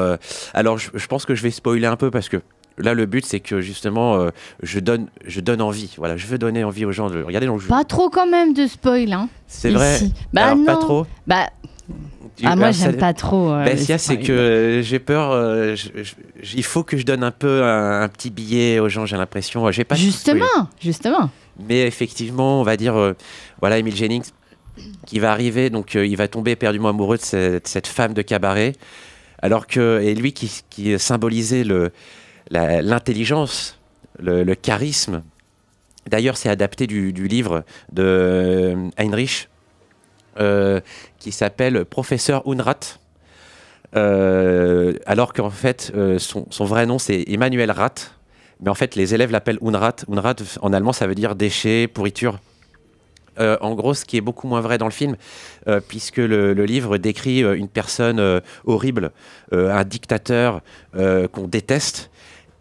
alors 0.53 0.77
je 0.77 1.07
pense 1.07 1.25
que 1.25 1.35
je 1.35 1.43
vais 1.43 1.51
spoiler 1.51 1.87
un 1.87 1.97
peu 1.97 2.09
parce 2.09 2.29
que 2.29 2.41
là 2.77 2.93
le 2.93 3.05
but 3.05 3.25
c'est 3.25 3.39
que 3.39 3.61
justement 3.61 4.15
euh, 4.15 4.29
je 4.63 4.79
donne 4.79 5.07
je 5.25 5.39
donne 5.39 5.61
envie. 5.61 5.93
Voilà, 5.97 6.17
je 6.17 6.25
veux 6.27 6.37
donner 6.37 6.63
envie 6.63 6.85
aux 6.85 6.91
gens 6.91 7.09
de 7.09 7.21
regarder. 7.23 7.47
Donc 7.47 7.61
je- 7.61 7.67
Pas 7.67 7.83
trop 7.83 8.09
quand 8.09 8.27
même 8.27 8.53
de 8.53 8.67
spoil, 8.67 9.13
hein. 9.13 9.29
c'est 9.47 9.71
vrai. 9.71 9.99
Bah 10.33 10.45
Alors, 10.45 10.57
non. 10.57 10.65
pas 10.65 10.75
trop. 10.77 11.07
Bah. 11.27 11.49
Tu- 12.37 12.43
Ah, 12.45 12.57
moi, 12.57 12.71
j'aime 12.71 12.97
pas 12.97 13.13
trop, 13.13 13.49
euh, 13.51 13.63
Ben, 13.63 13.77
c'est 13.77 14.17
que 14.17 14.31
euh, 14.33 14.81
j'ai 14.81 14.99
peur. 14.99 15.31
euh, 15.31 15.73
je- 15.77 16.03
je- 16.03 16.57
il 16.57 16.63
faut 16.65 16.83
que 16.83 16.97
je 16.97 17.03
donne 17.05 17.23
un 17.23 17.31
peu 17.31 17.63
un, 17.63 18.01
un 18.01 18.09
petit 18.09 18.29
billet 18.29 18.79
aux 18.79 18.89
gens. 18.89 19.05
J'ai 19.05 19.15
l'impression. 19.15 19.71
J'ai 19.71 19.85
pas. 19.85 19.95
Justement, 19.95 20.43
justement. 20.81 21.29
Mais 21.69 21.87
effectivement, 21.87 22.59
on 22.59 22.63
va 22.63 22.75
dire, 22.75 22.97
euh, 22.97 23.13
voilà, 23.61 23.77
Emile 23.79 23.95
Jennings 23.95 24.25
qui 25.05 25.19
va 25.19 25.31
arriver, 25.31 25.69
donc 25.69 25.93
il 25.93 26.17
va 26.17 26.27
tomber 26.27 26.51
éperdument 26.51 26.89
amoureux 26.89 27.15
de 27.15 27.21
cette, 27.21 27.69
cette 27.69 27.87
femme 27.87 28.13
de 28.13 28.21
cabaret, 28.21 28.73
alors 29.41 29.65
que 29.67 30.01
et 30.03 30.13
lui 30.15 30.33
qui, 30.33 30.51
qui 30.69 30.99
symbolisait 30.99 31.63
le 31.63 31.91
l'intelligence, 32.49 33.79
le, 34.19 34.53
charisme. 34.53 35.23
D'ailleurs, 36.07 36.37
c'est 36.37 36.49
adapté 36.49 36.87
du, 36.87 37.11
livre 37.11 37.63
de 37.91 38.75
Heinrich 38.97 39.49
euh, 40.39 40.81
qui 41.17 41.31
s'appelle 41.31 41.85
Professeur 41.85 42.43
Unrat. 42.45 42.99
Euh, 43.95 44.93
alors 45.05 45.31
qu'en 45.31 45.49
fait, 45.49 45.93
euh, 45.95 46.19
son, 46.19 46.65
vrai 46.65 46.85
nom 46.85 46.99
c'est 46.99 47.23
Emmanuel 47.27 47.71
Rat, 47.71 47.95
mais 48.59 48.69
en 48.69 48.73
fait 48.73 48.95
les 48.95 49.13
élèves 49.15 49.31
l'appellent 49.31 49.59
Unrat. 49.61 49.95
Unrat 50.09 50.35
en 50.61 50.73
allemand 50.73 50.91
ça 50.91 51.07
veut 51.07 51.15
dire 51.15 51.35
déchet, 51.35 51.87
pourriture. 51.87 52.39
En 53.37 53.75
gros, 53.75 53.93
ce 53.93 54.05
qui 54.05 54.15
est 54.15 54.21
beaucoup 54.21 54.47
moins 54.47 54.61
vrai 54.61 54.77
dans 54.77 54.85
le 54.85 54.91
film, 54.91 55.17
puisque 55.89 56.17
le, 56.17 56.53
livre 56.53 56.97
décrit 56.97 57.41
une 57.41 57.67
personne 57.67 58.41
horrible, 58.63 59.11
un 59.51 59.83
dictateur 59.83 60.61
qu'on 60.93 61.47
déteste. 61.47 62.09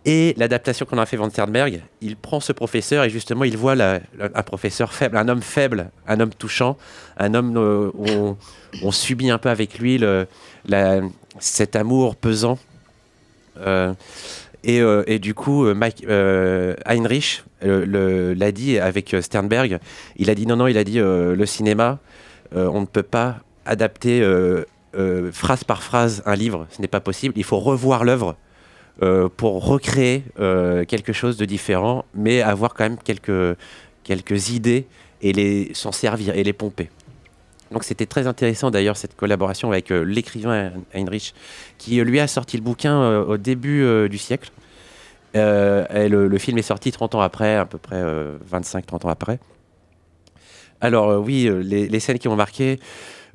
Et 0.06 0.34
l'adaptation 0.36 0.84
qu'on 0.84 0.98
a 0.98 1.06
fait 1.06 1.16
Van 1.16 1.30
Sternberg, 1.30 1.80
il 2.02 2.16
prend 2.16 2.38
ce 2.38 2.52
professeur 2.52 3.04
et 3.04 3.10
justement 3.10 3.44
il 3.44 3.56
voit 3.56 3.74
un 3.74 4.42
professeur 4.42 4.92
faible, 4.92 5.16
un 5.16 5.28
homme 5.28 5.40
faible, 5.40 5.90
un 6.06 6.20
homme 6.20 6.34
touchant, 6.34 6.76
un 7.16 7.32
homme 7.32 7.56
euh, 7.56 7.90
où 7.94 8.36
on, 8.82 8.90
subit 8.90 9.30
un 9.30 9.38
peu 9.38 9.48
avec 9.48 9.78
lui 9.78 10.02
cet 11.38 11.74
amour 11.74 12.16
pesant. 12.16 12.58
Euh, 13.60 13.94
et, 14.62 14.80
euh, 14.80 15.04
et 15.06 15.18
du 15.18 15.32
coup, 15.32 15.66
Heinrich 15.66 17.44
l'a 17.62 18.52
dit 18.52 18.78
avec 18.78 19.16
Sternberg. 19.22 19.78
Il 20.16 20.28
a 20.28 20.34
dit 20.34 20.46
non, 20.46 20.56
non, 20.56 20.66
il 20.66 20.76
a 20.76 20.84
dit 20.84 20.98
le 20.98 21.46
cinéma, 21.46 21.98
on 22.54 22.82
ne 22.82 22.86
peut 22.86 23.02
pas 23.02 23.38
adapter 23.64 24.22
phrase 25.32 25.64
par 25.64 25.82
phrase 25.82 26.22
un 26.26 26.34
livre, 26.34 26.66
ce 26.70 26.82
n'est 26.82 26.88
pas 26.88 27.00
possible. 27.00 27.32
Il 27.38 27.44
faut 27.44 27.58
revoir 27.58 28.04
l'œuvre 28.04 28.36
euh, 29.02 29.28
pour 29.28 29.66
recréer 29.66 30.22
euh, 30.38 30.84
quelque 30.84 31.12
chose 31.12 31.36
de 31.36 31.44
différent, 31.44 32.04
mais 32.14 32.42
avoir 32.42 32.74
quand 32.74 32.84
même 32.84 32.96
quelques, 32.96 33.58
quelques 34.04 34.50
idées 34.50 34.86
et 35.20 35.72
s'en 35.74 35.90
servir 35.90 36.36
et 36.36 36.44
les 36.44 36.52
pomper. 36.52 36.90
Donc 37.72 37.82
c'était 37.82 38.06
très 38.06 38.28
intéressant 38.28 38.70
d'ailleurs 38.70 38.96
cette 38.96 39.16
collaboration 39.16 39.72
avec 39.72 39.90
euh, 39.90 40.04
l'écrivain 40.04 40.70
Heinrich, 40.94 41.34
qui 41.76 41.96
lui 42.02 42.20
a 42.20 42.28
sorti 42.28 42.56
le 42.56 42.62
bouquin 42.62 43.18
au 43.22 43.36
début 43.36 44.08
du 44.08 44.18
siècle. 44.18 44.52
Et 45.34 46.08
le, 46.08 46.38
film 46.38 46.58
est 46.58 46.62
sorti 46.62 46.92
30 46.92 47.16
ans 47.16 47.20
après, 47.20 47.56
à 47.56 47.66
peu 47.66 47.78
près 47.78 48.00
25-30 48.00 49.06
ans 49.06 49.08
après. 49.08 49.40
Alors 50.80 51.20
oui, 51.20 51.50
les 51.64 51.98
scènes 51.98 52.20
qui 52.20 52.28
m'ont 52.28 52.36
marqué, 52.36 52.78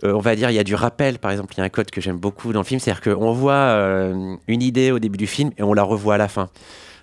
euh, 0.04 0.14
on 0.14 0.20
va 0.20 0.36
dire, 0.36 0.50
il 0.50 0.54
y 0.54 0.60
a 0.60 0.64
du 0.64 0.76
rappel, 0.76 1.20
par 1.20 1.32
exemple, 1.32 1.54
il 1.56 1.58
y 1.58 1.62
a 1.62 1.64
un 1.64 1.70
code 1.70 1.92
que 1.92 2.00
j'aime 2.00 2.18
beaucoup 2.18 2.54
dans 2.54 2.60
le 2.60 2.66
film, 2.66 2.80
c'est-à-dire 2.80 3.02
qu'on 3.02 3.34
voit 3.34 3.54
euh, 3.54 4.36
une 4.48 4.62
idée 4.62 4.92
au 4.92 5.00
début 5.00 5.18
du 5.18 5.28
film 5.28 5.52
et 5.58 5.64
on 5.64 5.74
la 5.74 5.84
revoit 5.84 6.16
à 6.16 6.18
la 6.18 6.28
fin. 6.28 6.50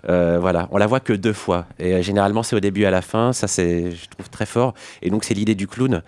Euh, 0.09 0.39
voilà, 0.41 0.69
on 0.71 0.79
la 0.79 0.87
voit 0.87 1.01
que 1.01 1.13
deux 1.13 1.33
fois. 1.33 1.67
Et 1.79 2.03
généralement, 2.03 2.43
c'est 2.43 2.57
au 2.57 2.61
début 2.61 2.83
et 2.83 2.87
à 2.87 2.91
la 2.91 3.03
fin. 3.03 3.33
Ça, 3.33 3.49
c'est, 3.49 3.91
je 3.91 4.09
trouve 4.09 4.31
très 4.31 4.47
fort. 4.47 4.75
Et 5.03 5.11
donc, 5.11 5.25
c'est 5.25 5.35
l'idée 5.35 5.55
du 5.55 5.67
clown. 5.67 6.03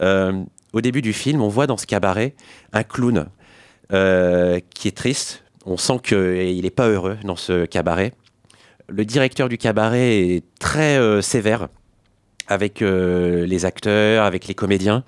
Au 0.00 0.80
début 0.80 1.02
du 1.02 1.12
film, 1.12 1.40
on 1.40 1.48
voit 1.48 1.66
dans 1.66 1.76
ce 1.76 1.86
cabaret 1.86 2.34
un 2.72 2.82
clown 2.82 3.26
qui 3.90 4.88
est 4.88 4.96
triste. 4.96 5.44
On 5.66 5.76
sent 5.76 5.98
qu'il 6.02 6.62
n'est 6.62 6.70
pas 6.70 6.88
heureux 6.88 7.16
dans 7.22 7.36
ce 7.36 7.66
cabaret. 7.66 8.12
Le 8.88 9.04
directeur 9.04 9.48
du 9.48 9.58
cabaret 9.58 10.18
est 10.20 10.44
très 10.58 11.20
sévère 11.20 11.68
avec 12.48 12.80
les 12.80 13.64
acteurs, 13.66 14.24
avec 14.24 14.48
les 14.48 14.54
comédiens. 14.54 15.04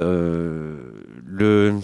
Euh, 0.00 0.76
le, 1.26 1.74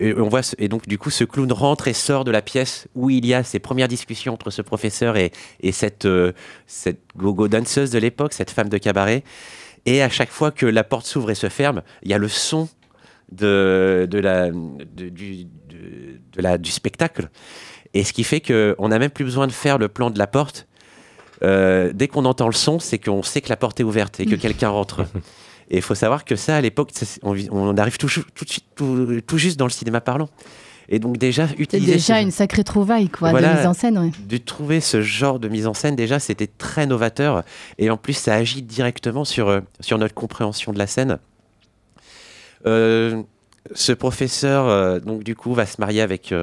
et 0.00 0.14
on 0.14 0.28
voit 0.28 0.42
ce- 0.42 0.54
et 0.58 0.68
donc 0.68 0.86
du 0.86 0.96
coup 0.98 1.10
ce 1.10 1.24
clown 1.24 1.50
rentre 1.52 1.88
et 1.88 1.92
sort 1.92 2.24
de 2.24 2.30
la 2.30 2.40
pièce 2.42 2.86
où 2.94 3.10
il 3.10 3.26
y 3.26 3.34
a 3.34 3.42
ces 3.44 3.58
premières 3.58 3.88
discussions 3.88 4.32
entre 4.34 4.50
ce 4.50 4.62
professeur 4.62 5.16
et, 5.16 5.32
et 5.60 5.72
cette 5.72 6.04
euh, 6.06 6.32
cette 6.66 7.00
gogo 7.16 7.48
danseuse 7.48 7.90
de 7.90 7.98
l'époque, 7.98 8.32
cette 8.32 8.50
femme 8.50 8.68
de 8.68 8.78
cabaret. 8.78 9.22
Et 9.86 10.02
à 10.02 10.08
chaque 10.08 10.30
fois 10.30 10.50
que 10.50 10.66
la 10.66 10.84
porte 10.84 11.06
s'ouvre 11.06 11.30
et 11.30 11.34
se 11.34 11.48
ferme, 11.48 11.82
il 12.02 12.10
y 12.10 12.14
a 12.14 12.18
le 12.18 12.28
son 12.28 12.68
de, 13.32 14.06
de 14.10 14.18
la, 14.18 14.50
de- 14.50 15.08
du, 15.08 15.44
de- 15.44 16.20
de 16.32 16.42
la, 16.42 16.58
du 16.58 16.70
spectacle. 16.70 17.28
Et 17.94 18.04
ce 18.04 18.12
qui 18.12 18.24
fait 18.24 18.40
qu'on 18.40 18.88
n'a 18.88 18.98
même 18.98 19.10
plus 19.10 19.24
besoin 19.24 19.46
de 19.46 19.52
faire 19.52 19.78
le 19.78 19.88
plan 19.88 20.10
de 20.10 20.18
la 20.18 20.26
porte. 20.26 20.66
Euh, 21.42 21.92
dès 21.94 22.08
qu'on 22.08 22.24
entend 22.24 22.46
le 22.48 22.52
son, 22.52 22.80
c'est 22.80 22.98
qu'on 22.98 23.22
sait 23.22 23.40
que 23.40 23.48
la 23.48 23.56
porte 23.56 23.78
est 23.80 23.84
ouverte 23.84 24.18
et 24.20 24.26
que 24.26 24.34
quelqu'un 24.44 24.68
rentre. 24.70 25.06
Et 25.70 25.76
il 25.76 25.82
faut 25.82 25.94
savoir 25.94 26.24
que 26.24 26.34
ça, 26.36 26.56
à 26.56 26.60
l'époque, 26.60 26.90
on, 27.22 27.76
arrive 27.76 27.98
tout, 27.98 28.08
tout, 28.08 28.44
tout- 28.74 29.20
tout 29.26 29.38
juste 29.38 29.58
dans 29.58 29.66
le 29.66 29.70
cinéma 29.70 30.00
parlant. 30.00 30.28
Et 30.90 30.98
donc 30.98 31.18
déjà, 31.18 31.46
utiliser 31.58 31.92
déjà 31.92 32.16
ce- 32.16 32.22
une 32.22 32.30
sacrée 32.30 32.64
trouvaille, 32.64 33.10
quoi, 33.10 33.30
Voilà. 33.30 33.52
de 33.52 33.56
mise 33.58 33.66
en 33.66 33.74
scène, 33.74 33.98
ouais. 33.98 34.10
de 34.26 34.36
trouver 34.38 34.80
ce 34.80 35.02
genre 35.02 35.38
de 35.38 35.48
mise 35.48 35.66
en 35.66 35.74
scène, 35.74 35.94
déjà, 35.96 36.18
c'était 36.18 36.46
très 36.46 36.86
novateur. 36.86 37.42
Et 37.76 37.90
en 37.90 37.98
plus, 37.98 38.14
ça 38.14 38.32
agit 38.34 38.62
directement 38.62 39.26
sur, 39.26 39.48
euh, 39.48 39.60
sur 39.80 39.98
notre 39.98 40.14
compréhension 40.14 40.72
de 40.72 40.78
la 40.78 40.86
scène. 40.86 41.18
Euh, 42.66 43.22
ce 43.74 43.92
professeur, 43.92 44.66
euh, 44.66 44.98
donc, 44.98 45.22
du 45.24 45.36
coup, 45.36 45.52
va 45.52 45.66
se 45.66 45.78
marier 45.78 46.00
avec, 46.00 46.34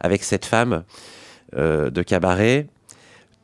avec 0.00 0.22
cette 0.22 0.44
femme 0.44 0.84
de 1.56 2.02
cabaret. 2.02 2.66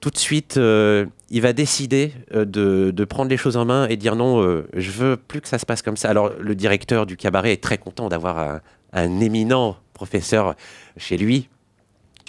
Tout 0.04 0.10
de 0.10 0.18
suite, 0.18 0.58
euh, 0.58 1.06
il 1.30 1.40
va 1.40 1.54
décider 1.54 2.12
euh, 2.34 2.44
de, 2.44 3.04
prendre 3.06 3.30
les 3.30 3.38
choses 3.38 3.56
en 3.56 3.64
main 3.64 3.88
et 3.88 3.96
dire 3.96 4.16
non, 4.16 4.42
euh, 4.42 4.68
je 4.74 4.90
veux 4.90 5.16
plus 5.16 5.40
que 5.40 5.48
ça 5.48 5.58
se 5.58 5.64
passe 5.64 5.80
comme 5.80 5.96
ça. 5.96 6.10
Alors, 6.10 6.30
le 6.38 6.54
directeur 6.54 7.06
du 7.06 7.16
cabaret 7.16 7.54
est 7.54 7.62
très 7.62 7.78
content 7.78 8.10
d'avoir 8.10 8.60
un, 8.92 9.20
éminent 9.20 9.78
professeur 9.94 10.56
chez 10.98 11.16
lui. 11.16 11.48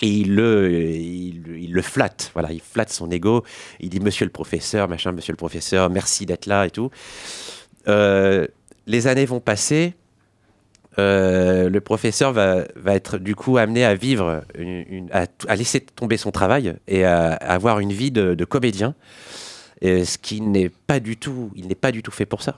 Et 0.01 0.07
il 0.07 0.35
le, 0.35 0.71
il, 0.89 1.73
le 1.73 1.81
flatte, 1.81 2.31
voilà, 2.33 2.53
il 2.53 2.61
flatte 2.61 2.91
son 2.91 3.11
ego. 3.11 3.43
Il 3.81 3.89
dit 3.89 3.99
Monsieur 3.99 4.23
le 4.23 4.31
professeur, 4.31 4.87
machin, 4.87 5.11
Monsieur 5.11 5.33
le 5.33 5.37
professeur, 5.37 5.89
merci 5.89 6.25
d'être 6.25 6.45
là 6.45 6.67
et 6.67 6.71
tout. 6.71 6.91
Les 7.85 9.07
années 9.07 9.25
vont 9.25 9.41
passer. 9.41 9.95
Euh, 10.97 11.69
le 11.69 11.81
professeur 11.81 12.31
va, 12.31 12.63
être 12.87 13.17
du 13.17 13.35
coup 13.35 13.57
amené 13.57 13.83
à 13.83 13.95
vivre, 13.95 14.43
à, 15.11 15.55
laisser 15.55 15.81
tomber 15.81 16.17
son 16.17 16.31
travail 16.31 16.75
et 16.87 17.03
à, 17.03 17.33
avoir 17.33 17.79
une 17.79 17.91
vie 17.91 18.11
de, 18.11 18.45
comédien, 18.45 18.95
ce 19.81 20.17
qui 20.17 20.41
n'est 20.41 20.69
pas 20.69 20.99
du 20.99 21.17
tout, 21.17 21.51
il 21.55 21.67
n'est 21.67 21.75
pas 21.75 21.91
du 21.91 22.01
tout 22.01 22.11
fait 22.11 22.25
pour 22.25 22.41
ça, 22.41 22.57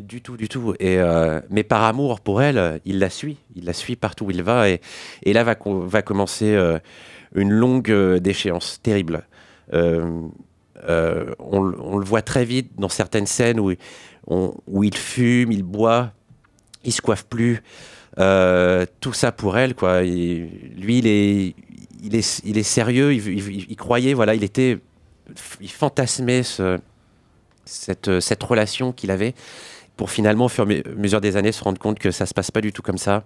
du 0.00 0.20
tout, 0.22 0.36
du 0.36 0.48
tout. 0.48 0.74
Et 0.78 0.98
euh, 0.98 1.40
mais 1.50 1.64
par 1.64 1.82
amour 1.82 2.20
pour 2.20 2.42
elle, 2.42 2.80
il 2.84 2.98
la 2.98 3.10
suit, 3.10 3.38
il 3.56 3.64
la 3.64 3.72
suit 3.72 3.96
partout 3.96 4.26
où 4.26 4.30
il 4.30 4.42
va, 4.42 4.68
et, 4.68 4.80
là 5.26 5.42
va, 5.42 5.54
co- 5.56 5.80
va 5.80 6.02
commencer 6.02 6.54
euh, 6.54 6.78
une 7.34 7.50
longue 7.50 7.92
déchéance 8.18 8.80
terrible. 8.82 9.26
On, 9.72 10.30
le- 11.60 12.04
voit 12.04 12.22
très 12.22 12.44
vite 12.44 12.70
dans 12.78 12.88
certaines 12.88 13.26
scènes 13.26 13.58
où 13.58 14.84
il 14.84 14.96
fume, 14.96 15.50
il 15.50 15.64
boit, 15.64 16.12
il 16.84 16.92
se 16.92 17.00
coiffe 17.00 17.24
plus. 17.24 17.62
Euh, 18.18 18.84
tout 19.00 19.12
ça 19.12 19.32
pour 19.32 19.56
elle, 19.56 19.74
quoi. 19.74 20.02
Lui, 20.02 20.98
il 20.98 21.06
est, 21.06 21.54
il 22.02 22.14
est, 22.14 22.42
il 22.44 22.58
est 22.58 22.62
sérieux. 22.62 23.14
Il, 23.14 23.76
croyait, 23.76 24.14
voilà, 24.14 24.34
il 24.34 24.44
était, 24.44 24.78
il 25.60 25.70
fantasmait 25.70 26.42
ce- 26.42 26.78
cette, 27.64 28.20
cette 28.20 28.42
relation 28.42 28.92
qu'il 28.92 29.10
avait 29.10 29.34
pour 29.96 30.10
finalement, 30.10 30.46
au 30.46 30.48
fur 30.48 30.68
et 30.70 30.82
à 30.84 30.94
mesure 30.96 31.20
des 31.20 31.36
années, 31.36 31.52
se 31.52 31.62
rendre 31.62 31.78
compte 31.78 31.98
que 31.98 32.10
ça 32.10 32.26
se 32.26 32.34
passe 32.34 32.50
pas 32.50 32.60
du 32.60 32.72
tout 32.72 32.82
comme 32.82 32.98
ça 32.98 33.24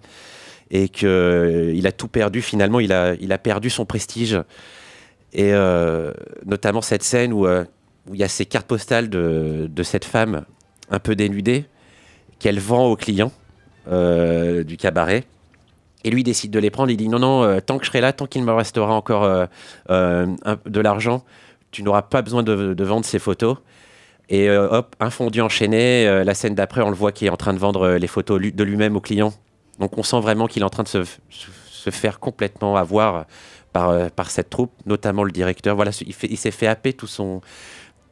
et 0.69 0.89
que 0.89 1.71
il 1.73 1.87
a 1.87 1.91
tout 1.91 2.07
perdu. 2.09 2.41
Finalement, 2.41 2.79
il 2.79 2.91
a, 2.91 3.15
il 3.19 3.31
a 3.31 3.37
perdu 3.37 3.69
son 3.69 3.85
prestige 3.85 4.37
et 5.33 5.53
euh, 5.53 6.13
notamment 6.45 6.81
cette 6.81 7.03
scène 7.03 7.33
où, 7.33 7.47
euh, 7.47 7.63
où 8.09 8.15
il 8.15 8.19
y 8.19 8.23
a 8.23 8.27
ces 8.27 8.45
cartes 8.45 8.67
postales 8.67 9.09
de, 9.09 9.67
de 9.69 9.83
cette 9.83 10.05
femme 10.05 10.45
un 10.89 10.99
peu 10.99 11.15
dénudée 11.15 11.65
qu'elle 12.39 12.59
vend 12.59 12.85
aux 12.87 12.95
clients 12.95 13.31
euh, 13.89 14.63
du 14.63 14.75
cabaret. 14.75 15.23
Et 16.03 16.09
lui 16.09 16.23
décide 16.23 16.51
de 16.51 16.59
les 16.59 16.69
prendre. 16.69 16.91
Il 16.91 16.97
dit 16.97 17.09
non, 17.09 17.19
non, 17.19 17.43
euh, 17.43 17.59
tant 17.59 17.77
que 17.77 17.85
je 17.85 17.89
serai 17.89 18.01
là, 18.01 18.13
tant 18.13 18.25
qu'il 18.25 18.43
me 18.43 18.51
restera 18.51 18.93
encore 18.93 19.23
euh, 19.23 19.45
un- 19.89 20.57
de 20.65 20.79
l'argent, 20.79 21.23
tu 21.71 21.83
n'auras 21.83 22.01
pas 22.01 22.21
besoin 22.21 22.43
de, 22.43 22.83
vendre 22.83 23.05
ces 23.05 23.19
photos. 23.19 23.57
Et 24.29 24.49
hop, 24.49 24.93
un 24.99 25.09
fondu 25.09 25.39
enchaîné. 25.39 26.23
la 26.25 26.33
scène 26.33 26.53
d'après, 26.53 26.81
on 26.81 26.89
le 26.89 26.95
voit 26.95 27.13
qui 27.13 27.27
est 27.27 27.29
en 27.29 27.37
train 27.37 27.53
de 27.53 27.59
vendre 27.59 27.91
les 27.91 28.07
photos 28.07 28.41
de 28.41 28.63
lui-même 28.63 28.97
au 28.97 29.01
client. 29.01 29.33
Donc 29.79 29.97
on 29.97 30.03
sent 30.03 30.19
vraiment 30.19 30.47
qu'il 30.47 30.63
est 30.63 30.65
en 30.65 30.69
train 30.69 30.83
de 30.83 30.89
se, 30.89 31.05
faire 31.91 32.19
complètement 32.19 32.75
avoir 32.75 33.25
par, 33.71 34.29
cette 34.29 34.49
troupe, 34.49 34.73
notamment 34.85 35.23
le 35.23 35.31
directeur. 35.31 35.77
Voilà, 35.77 35.91
il, 36.01 36.13
il 36.29 36.37
s'est 36.37 36.51
fait 36.51 36.67
happer 36.67 36.91
tout 36.91 37.07
son 37.07 37.39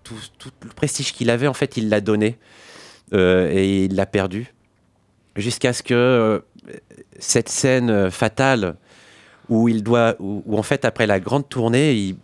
tout, 0.03 0.15
tout 0.39 0.51
le 0.63 0.69
prestige 0.69 1.11
qu'il 1.11 1.29
avait. 1.29 1.47
En 1.47 1.53
fait, 1.53 1.75
il 1.75 1.89
l'a 1.89 1.99
donné 1.99 2.37
et 3.11 3.85
il 3.85 3.95
l'a 3.95 4.05
perdu 4.05 4.54
jusqu'à 5.35 5.73
ce 5.73 5.83
que 5.83 5.93
euh, 5.93 6.39
cette 7.19 7.49
scène 7.49 7.89
euh, 7.89 8.09
fatale 8.09 8.75
où 9.49 9.67
il 9.69 9.83
doit, 9.83 10.15
où, 10.19 10.57
en 10.57 10.63
fait 10.63 10.85
après 10.85 11.07
la 11.07 11.19
grande 11.19 11.47
tournée, 11.47 11.93
il 11.93 12.15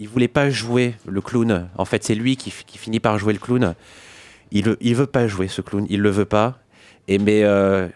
il 0.00 0.06
voulait 0.08 0.28
pas 0.28 0.48
jouer 0.48 0.94
le 1.08 1.20
clown. 1.20 1.68
En 1.76 1.84
fait, 1.84 2.04
c'est 2.04 2.14
lui 2.14 2.36
qui, 2.36 2.54
qui 2.64 2.78
finit 2.78 3.00
par 3.00 3.18
jouer 3.18 3.32
le 3.32 3.40
clown. 3.40 3.74
Il 4.52 4.76
il 4.80 4.94
veut 4.94 5.06
pas 5.06 5.26
jouer 5.26 5.48
ce 5.48 5.60
clown, 5.60 5.86
il 5.90 6.00
le 6.00 6.10
veut 6.10 6.24
pas. 6.24 6.58
Et 7.08 7.18
mais 7.18 7.42
euh, 7.42 7.88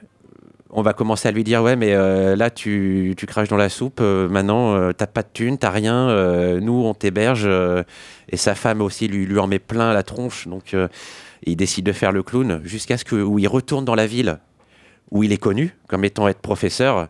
on 0.70 0.82
va 0.82 0.94
commencer 0.94 1.28
à 1.28 1.30
lui 1.30 1.44
dire 1.44 1.62
ouais 1.62 1.76
mais 1.76 1.94
là 2.34 2.50
tu, 2.50 3.14
tu 3.16 3.26
craches 3.26 3.48
dans 3.48 3.56
la 3.56 3.68
soupe. 3.68 4.00
euh, 4.00 4.26
maintenant 4.28 4.92
t'as 4.92 5.06
pas 5.06 5.22
de 5.22 5.28
thune, 5.32 5.58
t'as 5.58 5.70
rien. 5.70 6.08
nous 6.60 6.84
on 6.84 6.94
t'héberge 6.94 7.48
et 8.28 8.36
sa 8.36 8.54
femme 8.54 8.80
aussi 8.80 9.06
lui 9.06 9.26
lui 9.26 9.38
en 9.38 9.46
met 9.46 9.60
plein 9.60 9.92
la 9.92 10.02
tronche. 10.02 10.48
Donc 10.48 10.74
il 11.44 11.56
décide 11.56 11.84
de 11.86 11.92
faire 11.92 12.12
le 12.12 12.22
clown 12.22 12.60
jusqu'à 12.64 12.96
ce 12.98 13.04
que 13.04 13.16
où 13.16 13.38
il 13.38 13.48
retourne 13.48 13.84
dans 13.84 13.94
la 13.94 14.06
ville 14.06 14.38
où 15.10 15.22
il 15.22 15.32
est 15.32 15.36
connu 15.38 15.74
comme 15.88 16.04
étant 16.04 16.26
être 16.28 16.40
professeur. 16.40 17.08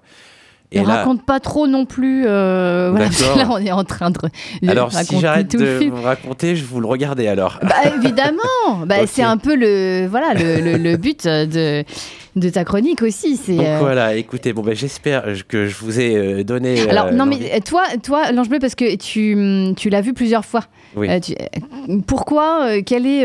Et 0.75 0.79
là- 0.79 0.97
raconte 1.01 1.27
pas 1.27 1.39
trop 1.39 1.67
non 1.67 1.85
plus. 1.85 2.25
euh, 2.27 2.89
voilà, 2.91 3.07
là, 3.37 3.49
on 3.51 3.59
est 3.59 3.71
en 3.73 3.85
train 3.85 4.11
de, 4.11 4.19
alors 4.67 4.91
si 4.91 5.21
j'arrête 5.21 5.55
de 5.55 5.91
vous 5.91 6.01
raconter, 6.03 6.57
je 6.57 6.65
vous 6.65 6.81
le 6.81 6.87
regardez 6.87 7.29
alors. 7.29 7.59
Bah, 7.63 7.75
évidemment, 7.95 8.39
bah, 8.87 9.07
c'est 9.07 9.23
un 9.23 9.37
peu 9.37 9.55
le 9.55 10.07
voilà 10.11 10.33
le, 10.33 10.61
le- 10.63 10.79
le 10.79 10.97
but 10.97 11.25
de, 11.27 11.85
de 12.37 12.49
ta 12.49 12.65
chronique 12.65 13.03
aussi. 13.03 13.37
C'est 13.37 13.57
Donc 13.57 13.67
euh, 13.67 13.79
voilà, 13.79 14.15
écoutez, 14.17 14.53
bon 14.53 14.63
ben 14.63 14.75
j'espère 14.75 15.25
que 15.49 15.67
je 15.67 15.77
vous 15.77 16.01
ai 16.01 16.17
euh, 16.17 16.45
donné. 16.45 16.81
euh, 16.81 16.91
Alors 16.91 17.13
non 17.13 17.25
l'envie. 17.27 17.41
mais 17.53 17.61
toi, 17.61 17.85
toi 18.03 18.33
l'ange 18.33 18.49
bleu 18.49 18.59
parce 18.59 18.75
que 18.75 18.97
tu, 18.97 19.75
tu 19.77 19.91
l'as 19.91 20.01
vu 20.01 20.15
plusieurs 20.15 20.45
fois. 20.45 20.63
Oui. 20.97 21.09
Tu- 21.21 21.35
pourquoi 22.07 22.81
Quel 22.85 23.07
est 23.07 23.23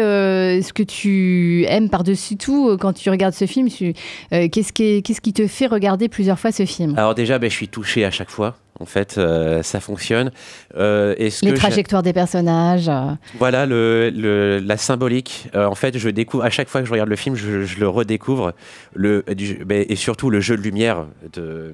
ce 0.62 0.74
que 0.74 0.84
tu 0.84 1.66
aimes 1.68 1.90
par-dessus 1.90 2.38
tout 2.38 2.78
quand 2.80 2.94
tu 2.94 3.10
regardes 3.10 3.34
ce 3.34 3.46
film 3.46 3.70
Tu- 3.70 3.94
Qu'est-ce 4.30 4.74
qui, 4.74 5.02
qu'est-ce 5.04 5.22
qui 5.22 5.34
te 5.34 5.48
fait 5.48 5.68
regarder 5.68 6.08
plusieurs 6.10 6.40
fois 6.40 6.52
ce 6.52 6.66
film? 6.66 6.94
Alors 6.98 7.16
déjà, 7.16 7.40
ben, 7.40 7.50
je 7.50 7.56
suis 7.56 7.68
touché 7.68 8.06
à 8.06 8.12
chaque 8.12 8.30
fois. 8.30 8.56
En 8.80 8.86
fait, 8.86 9.18
euh, 9.18 9.64
ça 9.64 9.80
fonctionne. 9.80 10.32
Euh, 10.76 11.16
Les 11.18 11.30
que 11.32 11.56
trajectoires 11.56 12.04
des 12.04 12.14
personnages. 12.14 12.90
euh, 12.90 13.12
Voilà 13.40 13.66
le, 13.66 14.12
le- 14.16 14.60
la 14.60 14.78
symbolique. 14.78 15.50
En 15.56 15.74
fait, 15.76 15.98
je 15.98 16.10
découvre 16.10 16.44
à 16.44 16.50
chaque 16.50 16.70
fois 16.70 16.82
que 16.82 16.88
je 16.88 16.92
regarde 16.92 17.10
le 17.10 17.16
film, 17.16 17.36
je, 17.36 17.64
je 17.64 17.80
le 17.80 17.88
redécouvre. 17.90 18.54
Le, 18.94 19.24
du- 19.36 19.66
et 19.70 19.96
surtout 19.96 20.30
le 20.30 20.42
jeu 20.42 20.56
de 20.58 20.62
lumière 20.62 21.06
de, 21.34 21.74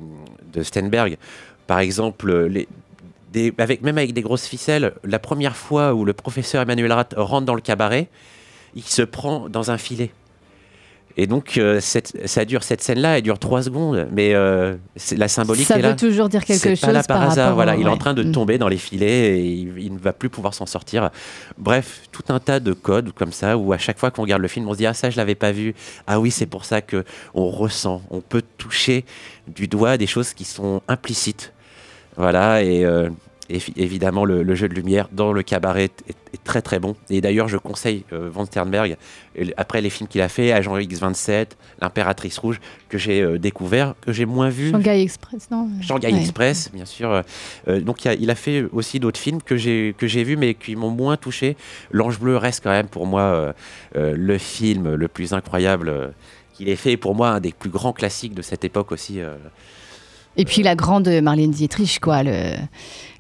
de 0.54 0.64
Stenberg. 0.64 1.18
Par 1.68 1.80
exemple, 1.80 2.46
les, 2.48 2.68
des- 3.34 3.54
avec, 3.58 3.82
même 3.82 3.98
avec 3.98 4.14
des 4.14 4.22
grosses 4.22 4.48
ficelles, 4.48 4.94
la 5.04 5.20
première 5.20 5.56
fois 5.58 5.94
où 5.94 6.06
le 6.06 6.14
professeur 6.14 6.62
Emmanuel 6.62 6.92
Rat 6.94 7.10
rentre 7.18 7.46
dans 7.46 7.56
le 7.56 7.62
cabaret, 7.62 8.08
il 8.76 8.84
se 8.84 9.02
prend 9.02 9.50
dans 9.50 9.72
un 9.72 9.78
filet. 9.78 10.12
Et 11.16 11.28
donc, 11.28 11.58
euh, 11.60 11.80
cette- 11.80 12.28
ça 12.28 12.44
dure, 12.44 12.64
cette 12.64 12.82
scène-là, 12.82 13.18
elle 13.18 13.24
dure 13.24 13.38
trois 13.38 13.62
secondes, 13.62 14.08
mais 14.12 14.34
euh, 14.34 14.76
c'est- 14.96 15.16
la 15.16 15.28
symbolique 15.28 15.68
Ça 15.68 15.78
est 15.78 15.82
là. 15.84 15.92
veut 15.92 15.96
toujours 15.96 16.28
dire 16.28 16.44
quelque 16.44 16.60
C'est 16.60 16.70
chose 16.76 16.82
pas 16.82 16.92
là 16.92 17.04
par, 17.04 17.20
par 17.20 17.30
hasard. 17.32 17.54
Voilà, 17.54 17.76
il 17.76 17.84
est 17.86 17.90
en 17.90 17.98
train 17.98 18.16
de 18.16 18.24
Mm. 18.24 18.32
tomber 18.32 18.58
dans 18.58 18.68
les 18.68 18.78
filets 18.78 19.38
et 19.38 19.46
il, 19.46 19.74
il 19.78 19.94
ne 19.94 20.00
va 20.00 20.12
plus 20.12 20.30
pouvoir 20.30 20.56
s'en 20.56 20.66
sortir. 20.66 21.12
Bref, 21.60 22.02
tout 22.12 22.24
un 22.30 22.40
tas 22.40 22.60
de 22.60 22.74
codes 22.74 23.12
comme 23.14 23.32
ça 23.32 23.58
où 23.58 23.74
à 23.74 23.78
chaque 23.78 24.00
fois 24.00 24.10
qu'on 24.10 24.24
regarde 24.24 24.42
le 24.42 24.48
film, 24.48 24.68
on 24.68 24.74
se 24.74 24.78
dit 24.80 24.88
ah 24.88 24.96
ça 24.96 25.12
je 25.12 25.18
l'avais 25.18 25.36
pas 25.36 25.52
vu. 25.52 25.76
Ah 26.08 26.20
oui, 26.20 26.32
c'est 26.32 26.48
pour 26.48 26.66
ça 26.66 26.82
que 26.82 27.04
on 27.36 27.48
ressent, 27.52 28.02
on 28.10 28.22
peut 28.22 28.42
toucher 28.58 29.06
du 29.48 29.68
doigt 29.68 29.98
des 29.98 30.08
choses 30.08 30.34
qui 30.34 30.46
sont 30.46 30.82
implicites. 30.88 31.54
Voilà 32.18 32.64
et 32.64 32.84
euh, 32.86 33.10
évi- 33.54 33.74
évidemment 33.78 34.26
le, 34.26 34.44
le 34.44 34.56
jeu 34.56 34.68
de 34.68 34.74
lumière 34.74 35.08
dans 35.12 35.32
le 35.32 35.44
cabaret 35.44 35.86
est, 35.86 36.16
est 36.34 36.44
très 36.44 36.62
très 36.62 36.80
bon. 36.80 36.96
Et 37.10 37.22
d'ailleurs 37.22 37.48
je 37.48 37.58
conseille 37.58 38.04
euh, 38.12 38.30
Van 38.30 38.46
Sternberg 38.46 38.98
après 39.58 39.82
les 39.82 39.90
films 39.90 40.08
qu'il 40.08 40.22
a 40.22 40.30
fait, 40.30 40.52
Agent 40.52 40.78
X27, 40.78 41.48
L'Impératrice 41.82 42.38
Rouge 42.38 42.60
que 42.90 42.98
j'ai 42.98 43.22
euh, 43.22 43.38
découvert, 43.40 43.96
que 44.02 44.12
j'ai 44.12 44.26
moins 44.26 44.50
vu. 44.50 44.72
Shanghai 44.72 45.02
Express, 45.02 45.50
non? 45.52 45.70
Shanghai 45.82 46.12
Ouais. 46.12 46.20
Express, 46.20 46.70
bien 46.74 46.86
sûr. 46.86 47.24
Euh, 47.68 47.80
donc 47.80 48.04
il 48.06 48.08
a, 48.10 48.14
il 48.16 48.30
a 48.30 48.36
fait 48.36 48.66
aussi 48.72 49.00
d'autres 49.00 49.20
films 49.20 49.42
que 49.42 49.56
j'ai 49.58 49.94
vus 50.24 50.38
mais 50.38 50.54
qui 50.54 50.76
m'ont 50.76 50.92
moins 50.92 51.18
touché. 51.18 51.56
L'Ange 51.92 52.20
Bleu 52.20 52.38
reste 52.38 52.64
quand 52.64 52.72
même 52.72 52.88
pour 52.88 53.06
moi 53.06 53.54
euh, 53.96 54.16
le 54.16 54.38
film 54.38 54.96
le 54.96 55.08
plus 55.08 55.34
incroyable 55.34 56.14
qu'il 56.54 56.70
ait 56.70 56.76
fait. 56.76 56.92
Et 56.94 56.98
pour 56.98 57.16
moi 57.16 57.30
un 57.30 57.40
des 57.40 57.52
plus 57.52 57.70
grands 57.70 57.94
classiques 57.94 58.34
de 58.34 58.42
cette 58.42 58.64
époque 58.66 58.92
aussi. 58.92 59.20
Et 60.36 60.46
puis 60.46 60.64
la 60.64 60.76
grande 60.76 61.08
Marlène 61.22 61.52
Dietrich, 61.52 62.00
quoi, 62.00 62.24
le, 62.24 62.32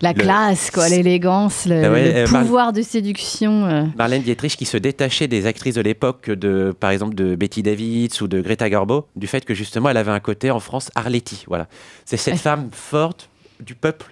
la 0.01 0.13
Le- 0.13 0.19
classe, 0.19 0.71
quoi, 0.71 0.89
l'élégance, 0.89 1.65
le, 1.67 1.83
Ah 1.85 1.91
ouais, 1.91 2.11
le 2.11 2.17
euh, 2.19 2.27
Mar- 2.27 2.41
pouvoir 2.41 2.73
de 2.73 2.81
séduction. 2.81 3.65
euh. 3.65 3.83
Marlène 3.95 4.23
Dietrich 4.23 4.55
qui 4.57 4.65
se 4.65 4.77
détachait 4.77 5.27
des 5.27 5.45
actrices 5.45 5.75
de 5.75 5.81
l'époque, 5.81 6.31
de 6.31 6.73
par 6.79 6.89
exemple 6.89 7.13
de 7.13 7.35
Betty 7.35 7.61
Davids 7.61 8.09
ou 8.21 8.27
de 8.27 8.41
Greta 8.41 8.67
Garbo, 8.69 9.05
du 9.15 9.27
fait 9.27 9.45
que 9.45 9.53
justement 9.53 9.89
elle 9.89 9.97
avait 9.97 10.11
un 10.11 10.19
côté 10.19 10.49
en 10.49 10.59
France 10.59 10.89
Arletty. 10.95 11.45
Voilà, 11.47 11.67
c'est 12.05 12.17
cette 12.17 12.33
Ouais. 12.33 12.39
femme 12.39 12.69
forte 12.71 13.29
du 13.59 13.75
peuple, 13.75 14.11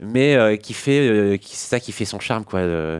mais 0.00 0.34
euh, 0.34 0.56
qui 0.56 0.74
fait, 0.74 0.98
euh, 1.08 1.36
c'est 1.44 1.68
ça 1.68 1.78
qui 1.78 1.92
fait 1.92 2.04
son 2.04 2.18
charme, 2.18 2.44
quoi, 2.44 2.58
euh, 2.58 2.98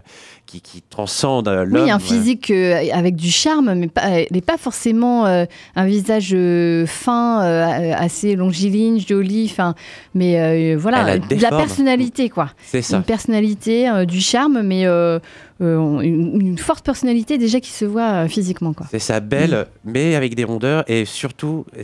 qui, 0.52 0.60
qui 0.60 0.82
transcende 0.82 1.48
euh, 1.48 1.64
l'homme. 1.64 1.84
Oui, 1.84 1.90
un 1.90 1.98
physique 1.98 2.50
euh, 2.50 2.84
avec 2.92 3.16
du 3.16 3.30
charme, 3.30 3.74
mais 3.74 3.88
pas, 3.88 4.22
n'est 4.30 4.40
pas 4.42 4.58
forcément 4.58 5.26
euh, 5.26 5.44
un 5.76 5.86
visage 5.86 6.32
euh, 6.34 6.84
fin, 6.86 7.42
euh, 7.42 7.92
assez 7.96 8.36
longiligne, 8.36 9.00
joli, 9.00 9.48
fin, 9.48 9.74
mais 10.14 10.38
euh, 10.38 10.76
voilà, 10.78 11.18
de 11.18 11.40
la 11.40 11.50
personnalité, 11.50 12.28
quoi. 12.28 12.50
C'est 12.64 12.82
ça. 12.82 12.98
Une 12.98 13.02
personnalité, 13.02 13.88
euh, 13.88 14.04
du 14.04 14.20
charme, 14.20 14.60
mais 14.62 14.86
euh, 14.86 15.18
euh, 15.62 16.00
une, 16.00 16.40
une 16.40 16.58
forte 16.58 16.84
personnalité 16.84 17.38
déjà 17.38 17.60
qui 17.60 17.70
se 17.70 17.84
voit 17.84 18.24
euh, 18.24 18.28
physiquement, 18.28 18.74
quoi. 18.74 18.86
C'est 18.90 18.98
ça, 18.98 19.20
belle, 19.20 19.66
mais 19.84 20.14
avec 20.16 20.34
des 20.34 20.44
rondeurs 20.44 20.84
et 20.86 21.04
surtout 21.04 21.64
euh, 21.78 21.82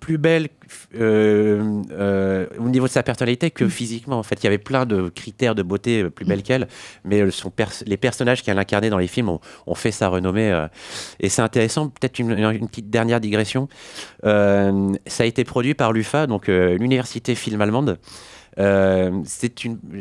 plus 0.00 0.18
belle 0.18 0.48
euh, 0.96 1.82
euh, 1.92 2.46
au 2.58 2.68
niveau 2.68 2.86
de 2.86 2.92
sa 2.92 3.02
personnalité 3.02 3.50
que 3.50 3.68
physiquement. 3.68 4.18
En 4.18 4.22
fait, 4.22 4.42
il 4.42 4.44
y 4.44 4.46
avait 4.46 4.58
plein 4.58 4.86
de 4.86 5.08
critères 5.08 5.54
de 5.54 5.62
beauté 5.62 6.02
euh, 6.02 6.10
plus 6.10 6.24
belle 6.24 6.42
qu'elle, 6.42 6.66
mais 7.04 7.20
euh, 7.20 7.30
son 7.30 7.50
pers- 7.50 7.84
les 7.86 7.96
personnages 7.96 8.42
qu'elle 8.42 8.58
incarnait 8.58 8.90
dans 8.90 8.98
les 8.98 9.06
films 9.06 9.28
ont, 9.28 9.40
ont 9.66 9.74
fait 9.74 9.92
sa 9.92 10.08
renommée. 10.08 10.50
euh, 10.50 10.66
et 11.20 11.28
c'est 11.28 11.42
intéressant, 11.42 11.88
peut-être 11.88 12.18
une, 12.18 12.32
une 12.38 12.68
petite 12.68 12.90
dernière 12.90 13.20
digression. 13.20 13.68
Euh, 14.24 14.92
ça 15.06 15.22
a 15.24 15.26
été 15.26 15.44
produit 15.44 15.74
par 15.74 15.92
l'UFA, 15.92 16.26
donc 16.26 16.48
euh, 16.48 16.76
l'université 16.78 17.34
film 17.34 17.60
allemande. 17.60 17.98
Euh, 18.58 19.12
c'est 19.24 19.54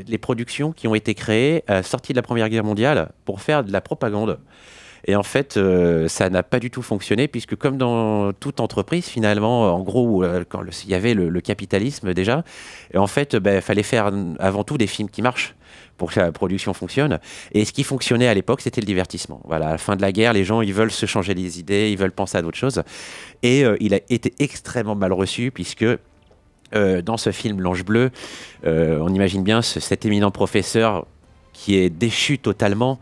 les 0.08 0.18
productions 0.18 0.72
qui 0.72 0.88
ont 0.88 0.96
été 0.96 1.14
créées 1.14 1.64
à 1.68 1.74
la 1.76 1.84
sortie 1.84 2.14
de 2.14 2.18
la 2.18 2.24
Première 2.24 2.50
Guerre 2.50 2.64
mondiale 2.64 3.12
pour 3.26 3.42
faire 3.42 3.64
de 3.64 3.72
la 3.72 3.82
propagande. 3.82 4.40
Et 5.06 5.16
en 5.16 5.24
fait, 5.24 5.58
euh, 5.58 6.08
ça 6.08 6.30
n'a 6.30 6.44
pas 6.44 6.60
du 6.60 6.70
tout 6.70 6.82
fonctionné, 6.82 7.28
puisque 7.28 7.56
comme 7.56 7.78
dans 7.78 8.34
toute 8.34 8.60
entreprise, 8.60 9.06
finalement, 9.06 9.74
en 9.74 9.82
gros, 9.82 10.24
euh, 10.24 10.44
quand 10.48 10.62
il 10.84 10.90
y 10.90 10.96
avait 10.96 11.14
le, 11.14 11.42
capitalisme 11.42 12.14
déjà, 12.14 12.44
et 12.94 12.98
en 12.98 13.08
fait, 13.08 13.34
il 13.34 13.62
fallait 13.62 13.84
faire 13.84 14.12
avant 14.40 14.64
tout 14.64 14.78
des 14.78 14.88
films 14.88 15.10
qui 15.10 15.22
marchent 15.22 15.56
pour 15.98 16.12
que 16.12 16.20
la 16.20 16.32
production 16.32 16.74
fonctionne. 16.74 17.20
Et 17.54 17.66
ce 17.66 17.72
qui 17.72 17.84
fonctionnait 17.84 18.28
à 18.28 18.34
l'époque, 18.34 18.62
c'était 18.62 18.82
le 18.82 18.86
divertissement. 18.86 19.42
Voilà, 19.46 19.70
à 19.70 19.72
la 19.72 19.78
fin 19.78 19.96
de 19.96 20.02
la 20.02 20.12
guerre, 20.12 20.34
les 20.34 20.44
gens, 20.44 20.62
ils 20.62 20.74
veulent 20.74 20.92
se 20.92 21.06
changer 21.06 21.34
les 21.34 21.60
idées, 21.60 21.92
ils 21.92 21.98
veulent 21.98 22.12
penser 22.12 22.38
à 22.38 22.42
d'autres 22.42 22.58
choses. 22.58 22.84
Et 23.42 23.64
euh, 23.66 23.78
il 23.80 23.94
a 23.94 24.00
été 24.10 24.34
extrêmement 24.40 24.96
mal 24.96 25.14
reçu, 25.14 25.52
puisque 25.52 25.86
dans 26.72 27.18
ce 27.18 27.32
film 27.32 27.62
L'Ange 27.62 27.84
Bleu, 27.84 28.12
on 28.64 29.12
imagine 29.12 29.44
bien 29.44 29.64
ce- 29.64 29.80
cet 29.80 30.06
éminent 30.06 30.30
professeur 30.30 31.08
qui 31.60 31.76
est 31.76 31.90
déchu 31.90 32.40
totalement, 32.40 32.99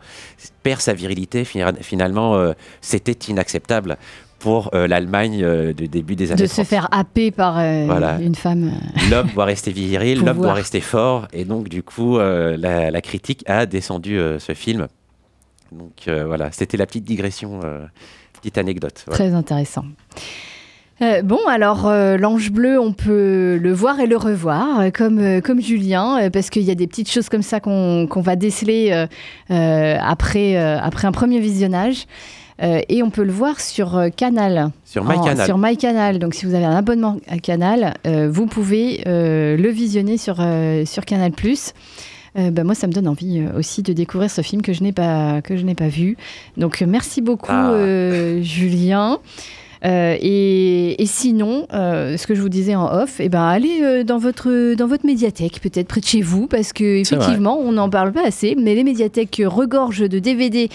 perd 0.64 0.80
sa 0.80 0.92
virilité. 0.92 1.44
Fina- 1.44 1.72
Finalement, 1.80 2.34
euh, 2.34 2.52
c'était 2.80 3.30
inacceptable 3.30 3.96
pour 4.40 4.70
euh, 4.74 4.88
l'Allemagne 4.88 5.42
euh, 5.44 5.72
du 5.72 5.86
début 5.86 6.16
des 6.16 6.32
années 6.32 6.42
De 6.42 6.46
se 6.48 6.54
30. 6.54 6.66
faire 6.66 6.88
happer 6.90 7.30
par 7.30 7.58
euh, 7.58 7.84
Voilà. 7.86 8.18
une 8.20 8.34
femme. 8.34 8.72
L'homme 9.10 9.28
doit 9.34 9.44
rester 9.44 9.70
viril, 9.70 10.24
l'homme 10.24 10.38
doit 10.38 10.54
rester 10.54 10.80
fort, 10.80 11.28
et 11.32 11.44
donc 11.44 11.68
du 11.68 11.82
coup, 11.84 12.18
la, 12.18 12.90
la 12.90 13.00
critique 13.00 13.44
a 13.48 13.64
descendu 13.66 14.18
ce 14.38 14.54
film. 14.54 14.88
Donc 15.70 16.08
voilà, 16.08 16.50
c'était 16.52 16.76
la 16.76 16.86
petite 16.86 17.04
digression, 17.04 17.60
petite 18.40 18.58
anecdote. 18.58 19.04
voilà. 19.06 19.18
Très 19.24 19.34
intéressant. 19.34 19.84
Euh, 21.00 21.22
bon, 21.22 21.38
alors 21.48 21.86
euh, 21.86 22.16
l'ange 22.16 22.50
bleu, 22.50 22.80
on 22.80 22.92
peut 22.92 23.58
le 23.60 23.72
voir 23.72 24.00
et 24.00 24.06
le 24.06 24.16
revoir, 24.16 24.80
euh, 24.80 24.90
comme, 24.90 25.40
comme 25.42 25.60
Julien, 25.60 26.28
parce 26.32 26.50
qu'il 26.50 26.62
y 26.62 26.70
a 26.70 26.74
des 26.74 26.86
petites 26.86 27.10
choses 27.10 27.28
comme 27.28 27.42
ça 27.42 27.60
qu'on 27.60 28.08
va 28.16 28.36
déceler 28.36 29.06
après, 29.48 30.56
après 30.56 31.06
un 31.06 31.12
premier 31.12 31.40
visionnage. 31.40 32.06
Et 32.60 33.04
on 33.04 33.10
peut 33.10 33.22
le 33.22 33.30
voir 33.30 33.60
sur 33.60 34.08
Canal. 34.16 34.72
Sur 34.84 35.04
MyCanal. 35.04 35.46
Sur 35.46 35.58
MyCanal. 35.58 36.18
Donc 36.18 36.34
si 36.34 36.44
vous 36.44 36.54
avez 36.54 36.64
un 36.64 36.74
abonnement 36.74 37.18
à 37.28 37.38
Canal, 37.38 37.94
vous 38.04 38.46
pouvez 38.46 39.02
le 39.06 39.68
visionner 39.68 40.16
sur, 40.16 40.44
sur 40.84 41.04
Canal+. 41.04 41.32
Euh, 42.38 42.50
bah, 42.50 42.64
moi, 42.64 42.74
ça 42.74 42.86
me 42.86 42.92
donne 42.92 43.08
envie 43.08 43.40
euh, 43.40 43.58
aussi 43.58 43.82
de 43.82 43.92
découvrir 43.92 44.30
ce 44.30 44.42
film 44.42 44.62
que 44.62 44.72
je 44.72 44.82
n'ai 44.82 44.92
pas, 44.92 45.40
que 45.42 45.56
je 45.56 45.64
n'ai 45.64 45.74
pas 45.74 45.88
vu. 45.88 46.16
Donc, 46.56 46.82
merci 46.86 47.20
beaucoup, 47.20 47.50
Ah. 47.50 47.70
euh, 47.70 48.42
Julien. 48.42 49.18
Euh, 49.84 50.16
et, 50.20 51.00
et 51.00 51.06
sinon, 51.06 51.66
euh, 51.72 52.16
ce 52.16 52.26
que 52.26 52.34
je 52.34 52.40
vous 52.40 52.48
disais 52.48 52.74
en 52.74 52.92
off, 52.92 53.20
eh 53.20 53.28
ben, 53.28 53.42
allez 53.42 53.80
euh, 53.82 54.04
dans, 54.04 54.18
votre, 54.18 54.74
dans 54.74 54.86
votre 54.86 55.06
médiathèque, 55.06 55.60
peut-être 55.60 55.88
près 55.88 56.00
de 56.00 56.06
chez 56.06 56.20
vous, 56.20 56.46
parce 56.46 56.72
que 56.72 56.84
effectivement, 57.00 57.58
on 57.58 57.72
n'en 57.72 57.90
parle 57.90 58.12
pas 58.12 58.26
assez, 58.26 58.56
mais 58.58 58.74
les 58.74 58.84
médiathèques 58.84 59.42
regorgent 59.44 60.08
de 60.08 60.18
DVD, 60.18 60.68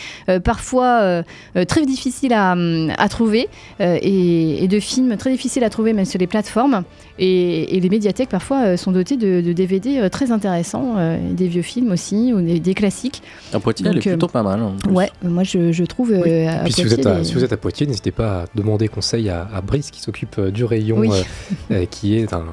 parfois 0.43 1.23
très 1.67 1.85
difficiles 1.85 2.33
à, 2.33 2.53
hum, 2.53 2.91
à 2.97 3.09
trouver, 3.09 3.49
et, 3.79 4.63
et 4.63 4.67
de 4.67 4.79
films 4.79 5.17
très 5.17 5.31
difficiles 5.31 5.63
à 5.63 5.69
trouver, 5.69 5.93
même 5.93 6.05
sur 6.05 6.19
les 6.19 6.27
plateformes. 6.27 6.83
Et, 7.19 7.75
et 7.77 7.79
les 7.79 7.89
médiathèques, 7.89 8.29
parfois, 8.29 8.63
euh, 8.65 8.77
sont 8.77 8.91
dotées 8.91 9.17
de, 9.17 9.41
de 9.41 9.53
DVD 9.53 9.99
euh, 9.99 10.09
très 10.09 10.31
intéressants, 10.31 10.95
euh, 10.97 11.17
des 11.31 11.47
vieux 11.47 11.61
films 11.61 11.91
aussi, 11.91 12.33
ou 12.33 12.41
des, 12.41 12.59
des 12.59 12.73
classiques. 12.73 13.21
Un 13.53 13.59
Poitiers, 13.59 13.85
elle 13.85 13.91
est 13.91 13.95
Donc, 13.95 14.07
euh, 14.07 14.11
plutôt 14.11 14.27
pas 14.27 14.41
mal. 14.43 14.61
en 14.61 14.71
plus. 14.77 14.91
Ouais, 14.91 15.09
moi 15.23 15.43
je, 15.43 15.71
je 15.71 15.83
trouve. 15.83 16.09
Oui. 16.09 16.17
euh, 16.21 16.25
Et 16.25 16.47
à 16.47 16.63
puis 16.63 16.73
si 16.73 16.83
vous, 16.83 16.93
êtes 16.93 17.05
à, 17.05 17.19
les- 17.19 17.23
si 17.23 17.33
vous 17.35 17.43
êtes 17.43 17.53
à 17.53 17.57
Poitiers, 17.57 17.85
n'hésitez 17.85 18.11
pas 18.11 18.41
à 18.41 18.45
demander 18.55 18.87
conseil 18.87 19.29
à, 19.29 19.47
à 19.53 19.61
Brice 19.61 19.91
qui 19.91 20.01
s'occupe 20.01 20.39
du 20.41 20.63
rayon, 20.65 20.97
Oui. 20.97 21.09
euh, 21.11 21.73
euh, 21.75 21.85
qui 21.85 22.17
est 22.17 22.33
un 22.33 22.45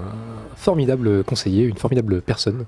formidable 0.56 1.24
conseiller, 1.24 1.64
une 1.64 1.76
formidable 1.78 2.20
personne 2.20 2.64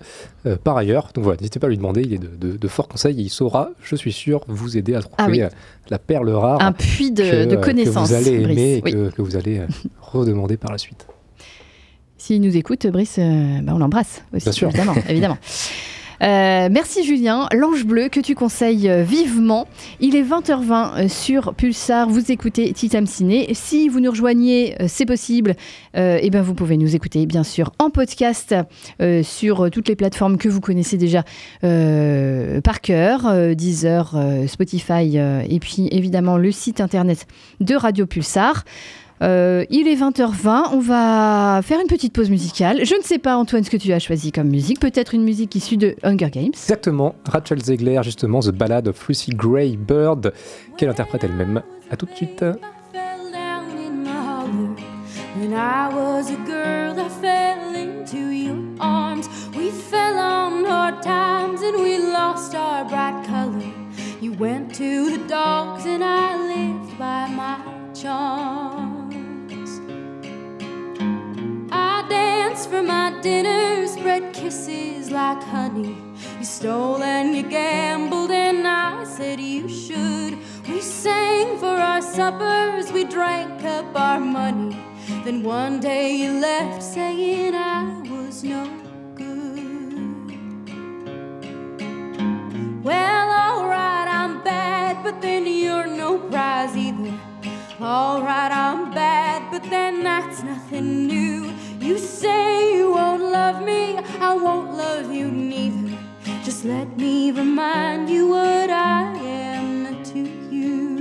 euh, 0.46 0.56
par 0.56 0.78
ailleurs. 0.78 1.10
Donc 1.14 1.24
voilà, 1.24 1.38
n'hésitez 1.40 1.60
pas 1.60 1.66
à 1.66 1.70
lui 1.70 1.76
demander, 1.76 2.00
il 2.00 2.14
est 2.14 2.18
de, 2.18 2.30
de- 2.52 2.56
de 2.56 2.68
forts 2.68 2.88
conseils 2.88 3.18
et 3.20 3.22
il 3.24 3.28
saura, 3.28 3.70
je 3.82 3.96
suis 3.96 4.12
sûr, 4.12 4.40
vous 4.48 4.78
aider 4.78 4.94
à 4.94 5.02
trouver 5.02 5.42
Ah 5.42 5.48
oui. 5.50 5.56
la 5.90 5.98
perle 5.98 6.30
rare. 6.30 6.62
Un 6.62 6.72
puits 6.72 7.10
de- 7.12 7.22
que, 7.22 7.44
de 7.44 7.56
connaissances, 7.56 8.08
Que 8.10 8.14
vous 8.14 8.28
allez 8.28 8.38
Brice, 8.38 8.58
aimer 8.58 8.82
et 8.86 8.92
que, 8.92 9.10
que 9.10 9.20
vous 9.20 9.36
allez 9.36 9.60
redemander 10.00 10.56
par 10.56 10.72
la 10.72 10.78
suite. 10.78 11.06
S'il 12.24 12.40
nous 12.40 12.56
écoute, 12.56 12.86
Brice, 12.86 13.16
euh, 13.18 13.58
bah, 13.62 13.72
on 13.74 13.78
l'embrasse 13.78 14.22
aussi, 14.32 14.44
Bien 14.44 14.52
sûr. 14.52 14.68
évidemment. 14.68 14.94
évidemment. 15.08 15.38
Euh, 16.22 16.68
merci 16.70 17.02
Julien. 17.04 17.48
L'Ange 17.52 17.84
Bleu 17.84 18.08
que 18.08 18.20
tu 18.20 18.36
conseilles 18.36 18.88
euh, 18.88 19.02
vivement. 19.02 19.66
Il 19.98 20.14
est 20.14 20.22
20h20 20.22 20.70
euh, 21.06 21.08
sur 21.08 21.52
Pulsar. 21.52 22.08
Vous 22.08 22.30
écoutez 22.30 22.72
Titam 22.74 23.06
Ciné. 23.06 23.48
Si 23.54 23.88
vous 23.88 23.98
nous 23.98 24.10
rejoignez, 24.12 24.76
c'est 24.86 25.04
possible. 25.04 25.56
euh, 25.96 26.20
eh 26.22 26.30
ben 26.30 26.40
vous 26.42 26.54
pouvez 26.54 26.76
nous 26.76 26.94
écouter 26.94 27.26
bien 27.26 27.42
sûr 27.42 27.72
en 27.80 27.90
podcast 27.90 28.54
euh, 29.00 29.24
sur 29.24 29.68
toutes 29.72 29.88
les 29.88 29.96
plateformes 29.96 30.38
que 30.38 30.48
vous 30.48 30.60
connaissez 30.60 30.96
déjà 30.98 31.24
par 31.60 32.80
cœur, 32.82 33.34
Deezer, 33.56 34.14
Spotify 34.46 35.16
et 35.16 35.58
puis 35.58 35.88
évidemment 35.90 36.36
le 36.36 36.52
site 36.52 36.80
internet 36.80 37.26
de 37.58 37.74
Radio 37.74 38.06
Pulsar. 38.06 38.62
Euh, 39.22 39.64
il 39.70 39.86
est 39.86 39.94
20h20, 39.94 40.70
on 40.72 40.80
va 40.80 41.60
faire 41.62 41.80
une 41.80 41.86
petite 41.86 42.12
pause 42.12 42.28
musicale. 42.28 42.84
Je 42.84 42.96
ne 42.96 43.02
sais 43.02 43.18
pas 43.18 43.36
Antoine 43.36 43.62
ce 43.62 43.70
que 43.70 43.76
tu 43.76 43.92
as 43.92 44.00
choisi 44.00 44.32
comme 44.32 44.48
musique, 44.48 44.80
peut-être 44.80 45.14
une 45.14 45.22
musique 45.22 45.54
issue 45.54 45.76
de 45.76 45.94
Hunger 46.02 46.30
Games. 46.30 46.48
Exactement, 46.48 47.14
Rachel 47.30 47.62
Zegler, 47.62 48.00
justement, 48.02 48.40
The 48.40 48.50
Ballad 48.50 48.88
of 48.88 49.08
Lucy 49.08 49.30
Gray 49.30 49.76
Bird, 49.76 50.32
qu'elle 50.76 50.88
interprète 50.88 51.22
elle-même. 51.22 51.62
À 51.90 51.96
tout 51.96 52.06
de 52.06 52.14
suite. 52.14 52.40
down 52.40 53.78
in 53.78 54.02
my 54.02 54.10
holler. 54.10 54.74
When 55.38 55.52
I 55.52 55.88
was 55.94 56.30
a 56.30 56.36
girl, 56.44 56.98
I 56.98 57.08
fell 57.20 57.74
into 57.74 58.30
your 58.32 58.56
arms. 58.80 59.28
We 59.56 59.70
fell 59.70 60.18
on 60.18 60.64
hard 60.64 61.02
times 61.02 61.62
and 61.62 61.82
we 61.82 61.98
lost 61.98 62.54
our 62.54 62.84
bright 62.84 63.24
color. 63.26 63.62
You 64.20 64.32
went 64.32 64.74
to 64.76 65.10
the 65.10 65.24
dogs 65.28 65.86
and 65.86 66.02
I 66.02 66.36
lived 66.36 66.98
by 66.98 67.28
my 67.28 67.58
charms. 67.94 68.91
I 71.94 72.08
danced 72.08 72.70
for 72.70 72.82
my 72.82 73.20
dinner, 73.20 73.86
spread 73.86 74.32
kisses 74.32 75.10
like 75.10 75.42
honey. 75.42 75.96
You 76.38 76.44
stole 76.44 77.02
and 77.02 77.36
you 77.36 77.42
gambled, 77.42 78.30
and 78.30 78.66
I 78.66 79.04
said 79.04 79.38
you 79.38 79.68
should. 79.68 80.38
We 80.68 80.80
sang 80.80 81.58
for 81.58 81.76
our 81.90 82.00
suppers, 82.00 82.90
we 82.92 83.04
drank 83.04 83.62
up 83.64 83.94
our 83.94 84.18
money. 84.18 84.74
Then 85.24 85.42
one 85.42 85.80
day 85.80 86.16
you 86.16 86.32
left, 86.40 86.82
saying 86.82 87.54
I 87.54 88.00
was 88.10 88.42
no 88.42 88.64
good. 89.14 90.28
Well, 92.82 93.28
alright, 93.42 94.08
I'm 94.08 94.42
bad, 94.42 95.04
but 95.04 95.20
then 95.20 95.46
you're 95.46 95.86
no 95.86 96.18
prize 96.30 96.74
either. 96.74 97.12
Alright, 97.80 98.52
I'm 98.52 98.94
bad, 98.94 99.50
but 99.52 99.62
then 99.68 100.02
that's 100.02 100.42
nothing 100.42 101.06
new. 101.06 101.52
You 101.82 101.98
say 101.98 102.76
you 102.76 102.92
won't 102.92 103.24
love 103.24 103.64
me, 103.64 103.98
I 104.20 104.34
won't 104.34 104.76
love 104.76 105.12
you 105.12 105.28
neither. 105.28 105.98
Just 106.44 106.64
let 106.64 106.96
me 106.96 107.32
remind 107.32 108.08
you 108.08 108.28
what 108.28 108.70
I 108.70 109.12
am 109.18 110.04
to 110.04 110.20
you. 110.54 111.00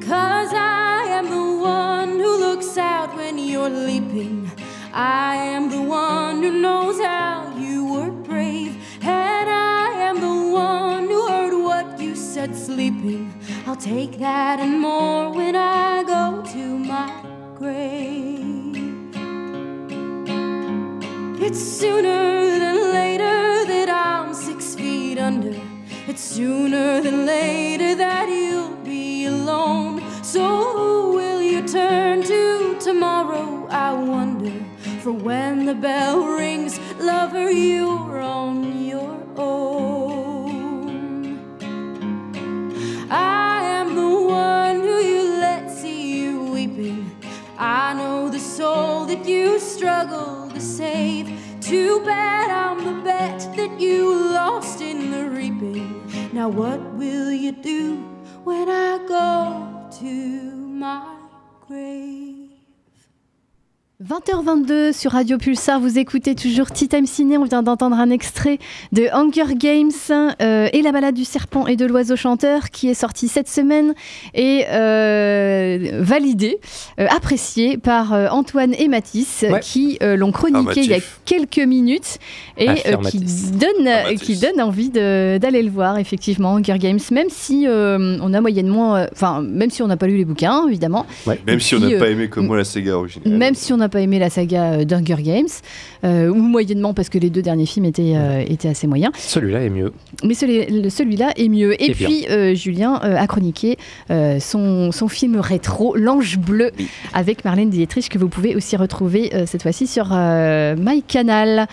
Cause 0.00 0.52
I 0.54 1.06
am 1.08 1.28
the 1.28 1.60
one 1.60 2.10
who 2.20 2.38
looks 2.38 2.78
out 2.78 3.16
when 3.16 3.36
you're 3.36 3.68
leaping. 3.68 4.48
I 4.92 5.34
am 5.34 5.68
the 5.68 5.82
one 5.82 6.40
who 6.40 6.52
knows 6.52 7.00
how 7.00 7.52
you 7.58 7.84
were 7.84 8.12
brave. 8.12 8.76
And 9.02 9.50
I 9.50 9.90
am 10.08 10.20
the 10.20 10.52
one 10.56 11.08
who 11.08 11.26
heard 11.26 11.64
what 11.64 12.00
you 12.00 12.14
said 12.14 12.54
sleeping. 12.54 13.34
I'll 13.66 13.74
take 13.74 14.20
that 14.20 14.60
and 14.60 14.80
more 14.80 15.32
when 15.32 15.56
I 15.56 16.04
go 16.04 16.44
to 16.52 16.78
my 16.78 17.37
It's 21.50 21.62
sooner 21.62 22.58
than 22.58 22.92
later 22.92 23.64
that 23.64 23.88
I'm 23.88 24.34
six 24.34 24.74
feet 24.74 25.16
under. 25.16 25.58
It's 26.06 26.20
sooner 26.20 27.00
than 27.00 27.24
later 27.24 27.94
that 27.94 28.28
you'll 28.28 28.76
be 28.84 29.24
alone. 29.24 30.02
So 30.22 30.42
who 30.74 31.12
will 31.16 31.40
you 31.40 31.66
turn 31.66 32.22
to 32.24 32.76
tomorrow? 32.78 33.66
I 33.70 33.94
wonder. 33.94 34.52
For 35.00 35.10
when 35.10 35.64
the 35.64 35.74
bell 35.74 36.20
rings, 36.20 36.78
lover, 36.98 37.50
you're 37.50 37.97
you 53.88 54.14
lost 54.32 54.82
in 54.82 55.10
the 55.10 55.30
reaping. 55.30 55.88
Now, 56.32 56.48
what 56.48 56.80
will 56.94 57.32
you 57.32 57.52
do 57.52 57.96
when 58.44 58.68
I 58.68 58.98
go 59.08 59.88
to 60.00 60.57
20h22 64.08 64.94
sur 64.98 65.10
Radio 65.12 65.36
Pulsar, 65.36 65.80
vous 65.80 65.98
écoutez 65.98 66.34
toujours 66.34 66.70
Tea 66.70 66.88
Time 66.88 67.04
Ciné. 67.04 67.36
On 67.36 67.44
vient 67.44 67.62
d'entendre 67.62 67.96
un 67.96 68.08
extrait 68.08 68.58
de 68.92 69.02
Hunger 69.12 69.54
Games 69.54 69.90
euh, 70.40 70.68
et 70.72 70.80
la 70.80 70.92
balade 70.92 71.14
du 71.14 71.26
serpent 71.26 71.66
et 71.66 71.76
de 71.76 71.84
l'oiseau 71.84 72.16
chanteur 72.16 72.70
qui 72.70 72.88
est 72.88 72.94
sorti 72.94 73.28
cette 73.28 73.48
semaine 73.50 73.92
et 74.34 74.64
euh, 74.70 75.98
validé, 76.00 76.56
euh, 76.98 77.06
apprécié 77.14 77.76
par 77.76 78.14
euh, 78.14 78.28
Antoine 78.30 78.72
et 78.78 78.88
Mathis 78.88 79.44
Ouais. 79.50 79.60
qui 79.60 79.98
euh, 80.02 80.16
l'ont 80.16 80.32
chroniqué 80.32 80.80
il 80.80 80.90
y 80.90 80.94
a 80.94 81.00
quelques 81.26 81.58
minutes 81.58 82.18
et 82.56 82.70
euh, 82.70 82.74
qui, 82.76 82.80
Affirmatif. 82.88 83.50
donne, 83.52 83.86
Affirmatif. 83.88 84.20
qui 84.22 84.36
donne 84.38 84.60
envie 84.62 84.88
d'aller 84.88 85.62
le 85.62 85.70
voir, 85.70 85.98
effectivement, 85.98 86.56
Hunger 86.56 86.78
Games, 86.78 86.98
même 87.12 87.28
si 87.28 87.66
euh, 87.66 88.16
on 88.22 88.32
a 88.32 88.40
moyennement, 88.40 88.96
euh, 88.96 89.04
enfin, 89.12 89.42
même 89.42 89.68
si 89.68 89.82
on 89.82 89.86
n'a 89.86 89.98
pas 89.98 90.06
lu 90.06 90.16
les 90.16 90.24
bouquins, 90.24 90.66
évidemment. 90.66 91.04
Même 91.26 91.58
Et 91.58 91.60
si 91.60 91.74
on 91.74 91.78
n'a 91.80 91.88
euh, 91.88 91.98
pas 91.98 92.08
aimé 92.08 92.28
comme 92.30 92.46
moi 92.46 92.56
la 92.56 92.64
Sega 92.64 92.96
originale. 92.96 93.36
même 93.36 93.54
si 93.54 93.70
on 93.74 93.76
n'a 93.76 93.88
pas 93.90 93.97
aimé 94.00 94.18
la 94.18 94.30
saga 94.30 94.72
euh, 94.72 94.84
d'Hunger 94.84 95.22
Games, 95.22 95.48
euh, 96.04 96.28
ou 96.28 96.34
moyennement 96.36 96.94
parce 96.94 97.08
que 97.08 97.18
les 97.18 97.30
deux 97.30 97.42
derniers 97.42 97.66
films 97.66 97.86
étaient, 97.86 98.14
euh, 98.16 98.44
étaient 98.46 98.68
assez 98.68 98.86
moyens. 98.86 99.12
Celui-là 99.18 99.62
est 99.64 99.70
mieux. 99.70 99.92
Mais 100.24 100.34
celui- 100.34 100.90
celui-là 100.90 101.30
est 101.36 101.48
mieux. 101.48 101.80
Et 101.82 101.92
puis, 101.92 102.26
Julien 102.56 102.94
a 102.94 103.26
chroniqué 103.26 103.76
son, 104.40 104.90
son 104.92 105.08
film 105.08 105.38
rétro, 105.40 105.96
L'Ange 105.96 106.38
Bleu, 106.38 106.70
avec 107.14 107.44
Marlène 107.44 107.70
Dietrich, 107.70 108.08
que 108.08 108.18
vous 108.18 108.28
pouvez 108.28 108.54
aussi 108.56 108.76
retrouver 108.76 109.30
cette 109.46 109.62
fois-ci 109.62 109.86
sur 109.86 110.06
MyCanal. 110.76 111.66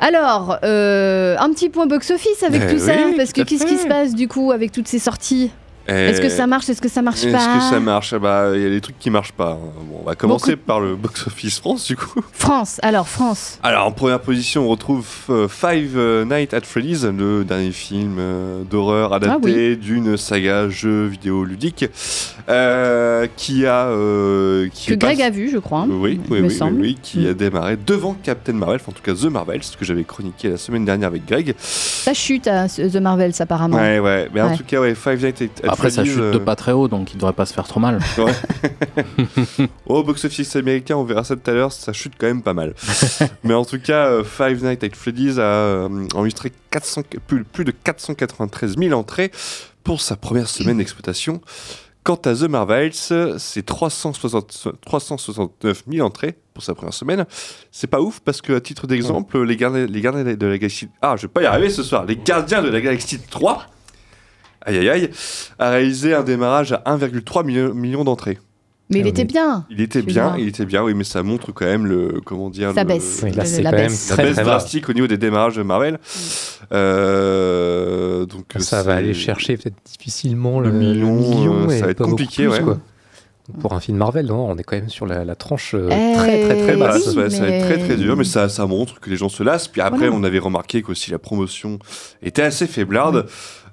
Alors, 0.00 0.58
euh, 0.64 1.36
un 1.38 1.50
petit 1.50 1.68
point 1.68 1.86
box-office 1.86 2.42
avec 2.42 2.62
Eh 2.68 2.72
tout 2.74 2.78
ça, 2.78 2.92
parce 3.16 3.32
que 3.32 3.42
qu'est-ce 3.42 3.64
qui 3.64 3.76
se 3.76 3.86
passe 3.86 4.14
du 4.14 4.28
coup 4.28 4.50
avec 4.52 4.72
toutes 4.72 4.88
ces 4.88 4.98
sorties? 4.98 5.50
Est-ce 5.86 6.20
que 6.20 6.28
ça 6.28 6.46
marche 6.46 6.68
Est-ce 6.68 6.80
que 6.80 6.88
ça 6.88 7.02
marche 7.02 7.24
Est-ce 7.24 7.32
pas 7.32 7.56
que 7.58 7.62
ça 7.62 7.80
marche? 7.80 8.12
Ah 8.12 8.18
bah, 8.18 8.50
il 8.54 8.62
y 8.62 8.66
a 8.66 8.70
des 8.70 8.80
trucs 8.80 8.98
qui 8.98 9.10
marchent 9.10 9.32
pas. 9.32 9.52
hein. 9.52 9.58
Bon, 9.88 10.00
on 10.02 10.04
va 10.06 10.14
commencer 10.14 10.56
par 10.56 10.80
le 10.80 10.96
box-office 10.96 11.58
France, 11.60 11.86
du 11.86 11.96
coup. 11.96 12.20
France, 12.32 12.78
alors 12.82 13.08
France. 13.08 13.58
Alors, 13.62 13.86
en 13.86 13.92
première 13.92 14.20
position, 14.20 14.64
on 14.64 14.68
retrouve 14.68 15.06
euh, 15.30 15.48
Five 15.48 15.98
Nights 16.26 16.54
at 16.54 16.62
Freddy's, 16.62 17.04
le 17.04 17.44
dernier 17.44 17.72
film 17.72 18.16
euh, 18.18 18.62
d'horreur 18.64 19.12
adapté 19.12 19.76
d'une 19.76 20.16
saga 20.16 20.68
jeu 20.68 21.06
vidéo 21.06 21.44
ludique 21.44 21.84
euh, 22.48 23.26
qui 23.36 23.66
a. 23.66 23.86
euh, 23.88 24.68
qui 24.72 24.90
Que 24.90 24.94
Greg 24.94 25.20
a 25.22 25.30
vu, 25.30 25.50
je 25.50 25.58
crois. 25.58 25.80
hein, 25.80 25.86
Oui, 25.88 26.20
oui, 26.30 26.38
me 26.38 26.42
oui, 26.42 26.48
oui, 26.48 26.54
semble. 26.54 26.80
oui, 26.80 26.98
qui 27.02 27.26
a 27.28 27.34
démarré 27.34 27.76
devant 27.76 28.14
Captain 28.22 28.52
Marvel, 28.54 28.76
enfin, 28.80 28.90
en 28.92 28.94
tout 28.94 29.02
cas 29.02 29.14
The 29.14 29.30
Marvel, 29.30 29.62
ce 29.62 29.76
que 29.76 29.84
j'avais 29.84 30.04
chroniqué 30.04 30.48
la 30.50 30.56
semaine 30.56 30.84
dernière 30.84 31.08
avec 31.08 31.26
Greg. 31.26 31.54
Ça 31.58 32.14
chute 32.14 32.46
à 32.46 32.68
ce- 32.68 32.82
The 32.82 32.96
Marvels 33.00 33.32
apparemment. 33.40 33.76
Ouais, 33.76 33.98
ouais, 33.98 34.28
mais 34.34 34.40
en 34.40 34.56
tout 34.56 34.64
cas, 34.64 34.80
ouais, 34.80 34.94
Five 34.94 35.22
Nights 35.24 35.42
at 35.42 35.73
Après, 35.74 35.90
ça 35.90 36.04
chute 36.04 36.16
de 36.16 36.22
euh, 36.22 36.38
pas 36.38 36.56
très 36.56 36.72
haut, 36.72 36.88
donc 36.88 37.12
il 37.12 37.16
devrait 37.16 37.32
pas 37.32 37.46
se 37.46 37.52
faire 37.52 37.66
trop 37.66 37.80
mal. 37.80 37.98
Ouais. 38.16 39.68
Au 39.86 40.02
box-office 40.02 40.56
américain, 40.56 40.96
on 40.96 41.04
verra 41.04 41.24
ça 41.24 41.34
tout 41.36 41.50
à 41.50 41.54
l'heure, 41.54 41.72
ça 41.72 41.92
chute 41.92 42.14
quand 42.16 42.26
même 42.26 42.42
pas 42.42 42.54
mal. 42.54 42.74
Mais 43.44 43.54
en 43.54 43.64
tout 43.64 43.80
cas, 43.80 44.06
euh, 44.06 44.24
Five 44.24 44.62
Nights 44.62 44.84
at 44.84 44.94
Freddy's 44.94 45.38
a 45.38 45.42
euh, 45.42 46.06
enregistré 46.14 46.52
400 46.70 47.02
plus, 47.26 47.64
de 47.64 47.72
493 47.72 48.76
000 48.78 48.98
entrées 48.98 49.30
pour 49.82 50.00
sa 50.00 50.16
première 50.16 50.48
semaine 50.48 50.78
d'exploitation. 50.78 51.40
Quant 52.04 52.20
à 52.24 52.34
The 52.34 52.42
Marvels, 52.42 52.92
c'est 53.38 53.64
360 53.64 54.68
369 54.84 55.84
000 55.90 56.06
entrées 56.06 56.38
pour 56.52 56.62
sa 56.62 56.74
première 56.74 56.94
semaine. 56.94 57.26
C'est 57.72 57.86
pas 57.88 58.00
ouf 58.00 58.20
parce 58.20 58.40
que, 58.40 58.52
à 58.52 58.60
titre 58.60 58.86
d'exemple, 58.86 59.42
les, 59.42 59.56
gardiens, 59.56 59.86
les 59.86 60.00
Gardiens 60.00 60.24
de 60.24 60.46
la 60.46 60.58
Galaxie. 60.58 60.88
Ah, 61.02 61.16
je 61.16 61.22
vais 61.22 61.32
pas 61.32 61.42
y 61.42 61.46
arriver 61.46 61.70
ce 61.70 61.82
soir. 61.82 62.04
Les 62.04 62.16
Gardiens 62.16 62.62
de 62.62 62.68
la 62.68 62.80
Galaxie 62.80 63.18
3 63.18 63.66
aïe 64.64 64.78
aïe 64.78 64.88
aïe, 64.88 65.10
a 65.58 65.70
réalisé 65.70 66.14
un 66.14 66.22
démarrage 66.22 66.72
à 66.72 66.82
1,3 66.86 67.44
million, 67.44 67.74
million 67.74 68.04
d'entrées. 68.04 68.38
Mais 68.90 68.98
il 69.00 69.06
était 69.06 69.24
bien. 69.24 69.64
Il 69.70 69.80
était 69.80 70.02
bien, 70.02 70.28
vois. 70.30 70.38
il 70.38 70.46
était 70.48 70.66
bien, 70.66 70.82
oui, 70.82 70.92
mais 70.92 71.04
ça 71.04 71.22
montre 71.22 71.52
quand 71.52 71.64
même 71.64 71.86
le, 71.86 72.20
comment 72.24 72.50
dire, 72.50 72.72
Ça 72.74 72.82
le- 72.82 72.88
baisse. 72.88 73.20
Oui, 73.24 73.30
là, 73.30 73.38
la 73.38 73.44
c'est 73.46 73.62
La 73.62 73.70
quand 73.70 73.76
même 73.78 73.86
baisse. 73.88 74.10
la 74.10 74.14
très, 74.16 74.24
baisse 74.24 74.34
très 74.34 74.44
drastique 74.44 74.88
au 74.90 74.92
niveau 74.92 75.06
des 75.06 75.16
démarrages 75.16 75.56
de 75.56 75.62
Marvel. 75.62 75.98
Euh, 76.72 78.26
donc 78.26 78.44
Ça 78.58 78.80
c'est- 78.80 78.86
va 78.86 78.94
aller 78.94 79.14
chercher 79.14 79.56
peut-être 79.56 79.76
difficilement 79.84 80.60
le, 80.60 80.70
Le 80.70 80.74
million, 80.78 81.14
million, 81.14 81.54
euh, 81.68 81.78
ça 81.78 81.86
va 81.86 81.90
être 81.92 82.02
compliqué, 82.04 82.44
plus, 82.44 82.52
ouais. 82.52 82.60
quoi. 82.60 82.78
Pour 83.60 83.74
un 83.74 83.80
film 83.80 83.98
Marvel, 83.98 84.24
non, 84.26 84.48
on 84.50 84.56
est 84.56 84.62
quand 84.62 84.76
même 84.76 84.88
sur 84.88 85.04
la, 85.04 85.22
la 85.24 85.34
tranche 85.34 85.74
euh, 85.74 85.88
Eh 85.92 86.14
très 86.16 86.42
très 86.44 86.56
très 86.62 86.76
Voilà, 86.76 86.94
basse. 86.94 87.04
ça, 87.04 87.12
va- 87.12 87.28
ça 87.28 87.40
va 87.42 87.48
être 87.48 87.66
très 87.66 87.78
très 87.78 87.96
dur, 87.96 88.16
mais 88.16 88.24
ça, 88.24 88.48
ça 88.48 88.66
montre 88.66 89.00
que 89.00 89.10
les 89.10 89.16
gens 89.16 89.28
se 89.28 89.42
lassent. 89.42 89.68
Puis 89.68 89.82
après, 89.82 90.08
Voilà. 90.08 90.14
on 90.14 90.24
avait 90.24 90.38
remarqué 90.38 90.80
qu'aussi 90.82 91.10
la 91.10 91.18
promotion 91.18 91.78
était 92.22 92.42
assez 92.42 92.66
faiblarde. 92.66 93.26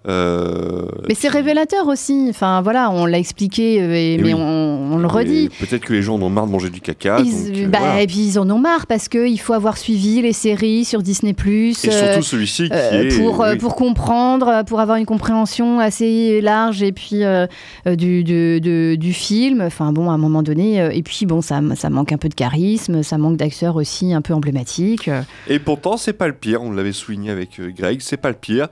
Euh, 0.08 0.86
Mais 1.08 1.14
c'est 1.14 1.28
révélateur 1.28 1.88
aussi. 1.88 2.26
Enfin 2.30 2.62
voilà, 2.62 2.90
on 2.90 3.06
l'a 3.06 3.20
expliqué, 3.20 3.80
euh, 3.82 3.94
et- 3.94 4.14
Et 4.14 4.18
mais 4.18 4.34
oui. 4.34 4.40
on, 4.42 4.94
on 4.94 4.98
le 4.98 5.06
redit. 5.06 5.50
Peut-être 5.60 5.86
que 5.86 5.94
les 5.94 6.02
gens 6.02 6.16
en 6.16 6.22
ont 6.24 6.30
marre 6.30 6.48
de 6.48 6.52
manger 6.52 6.70
du 6.72 6.82
caca. 6.82 7.20
Ils- 7.20 7.52
donc, 7.52 7.58
euh, 7.58 7.68
bah, 7.68 7.78
voilà. 7.82 8.02
Et 8.02 8.08
puis 8.08 8.18
ils 8.20 8.40
en 8.40 8.50
ont 8.50 8.58
marre 8.58 8.88
parce 8.88 9.08
qu'il 9.10 9.40
faut 9.40 9.54
avoir 9.54 9.78
suivi 9.78 10.22
les 10.24 10.34
séries 10.34 10.86
sur 10.86 11.04
Disney 11.04 11.36
Et 11.46 11.74
surtout 11.74 12.24
celui-ci 12.24 12.70
pour, 13.20 13.46
pour 13.60 13.76
comprendre, 13.76 14.64
pour 14.66 14.80
avoir 14.80 14.98
une 14.98 15.06
compréhension 15.06 15.80
assez 15.80 16.42
large 16.42 16.82
et 16.82 16.92
puis 16.92 17.24
euh, 17.24 17.46
du, 17.86 18.24
du, 18.24 18.60
du 18.98 19.14
film. 19.14 19.62
Enfin 19.62 19.92
bon, 19.94 20.10
à 20.10 20.14
un 20.14 20.18
moment 20.18 20.42
donné, 20.42 20.78
et 20.98 21.04
puis 21.04 21.28
bon, 21.28 21.42
ça, 21.42 21.62
ça 21.76 21.90
manque 21.92 22.12
un 22.12 22.18
peu 22.18 22.30
de 22.30 22.34
charisme, 22.34 23.04
ça 23.04 23.20
manque 23.20 23.38
d'acteurs 23.38 23.76
aussi 23.76 24.14
un 24.14 24.22
peu 24.22 24.34
emblématiques. 24.34 25.10
Et 25.48 25.60
pourtant, 25.60 25.98
c'est 25.98 26.14
pas 26.14 26.28
le 26.28 26.34
pire. 26.34 26.64
On 26.64 26.72
l'avait 26.72 26.92
souligné 26.92 27.30
avec 27.30 27.62
Greg, 27.78 28.00
c'est 28.02 28.18
pas 28.18 28.30
le 28.30 28.36
pire. 28.36 28.68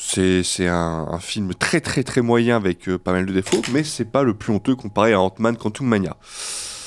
C'est 0.00 0.68
un, 0.68 1.08
un 1.10 1.18
film 1.18 1.52
très 1.54 1.80
très 1.80 2.02
très 2.04 2.20
moyen 2.22 2.56
avec 2.56 2.88
euh, 2.88 2.98
pas 2.98 3.12
mal 3.12 3.26
de 3.26 3.32
défauts, 3.32 3.60
mais 3.72 3.82
c'est 3.82 4.04
pas 4.04 4.22
le 4.22 4.32
plus 4.32 4.52
honteux 4.52 4.76
comparé 4.76 5.12
à 5.12 5.20
Ant-Man 5.20 5.56
Quantum 5.56 5.86
Mania. 5.88 6.16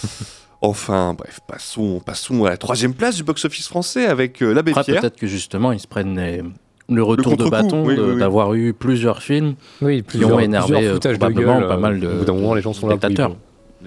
enfin, 0.61 1.13
bref, 1.17 1.39
passons, 1.45 1.99
passons 1.99 2.45
à 2.45 2.49
la 2.49 2.57
troisième 2.57 2.93
place 2.93 3.15
du 3.17 3.23
box-office 3.23 3.67
français 3.67 4.05
avec 4.05 4.41
euh, 4.41 4.53
L'Abbé 4.53 4.71
Pierre. 4.73 5.01
peut-être 5.01 5.17
que 5.17 5.27
justement, 5.27 5.71
ils 5.73 5.79
se 5.79 5.87
prennent 5.87 6.17
les- 6.17 6.41
le 6.89 7.03
retour 7.03 7.37
de 7.37 7.47
bâton 7.49 7.85
oui, 7.85 7.95
de- 7.95 8.01
oui, 8.01 8.11
oui. 8.13 8.19
d'avoir 8.19 8.53
eu 8.53 8.73
plusieurs 8.73 9.21
films 9.21 9.55
Oui, 9.81 9.97
qui 9.97 10.03
plusieurs- 10.03 10.31
ont 10.33 10.39
énervé 10.39 10.73
plusieurs 10.73 10.95
euh, 10.95 10.99
probablement 11.17 11.59
gueule, 11.59 11.67
pas 11.67 11.75
euh, 11.75 11.79
mal 11.79 11.99
de 11.99 12.07
au 12.07 12.17
bout 12.19 12.25
d'un 12.25 12.33
moment, 12.33 12.53
les 12.53 12.61
gens 12.61 12.73
sont 12.73 12.87
là, 12.87 12.95
bon. 12.97 13.37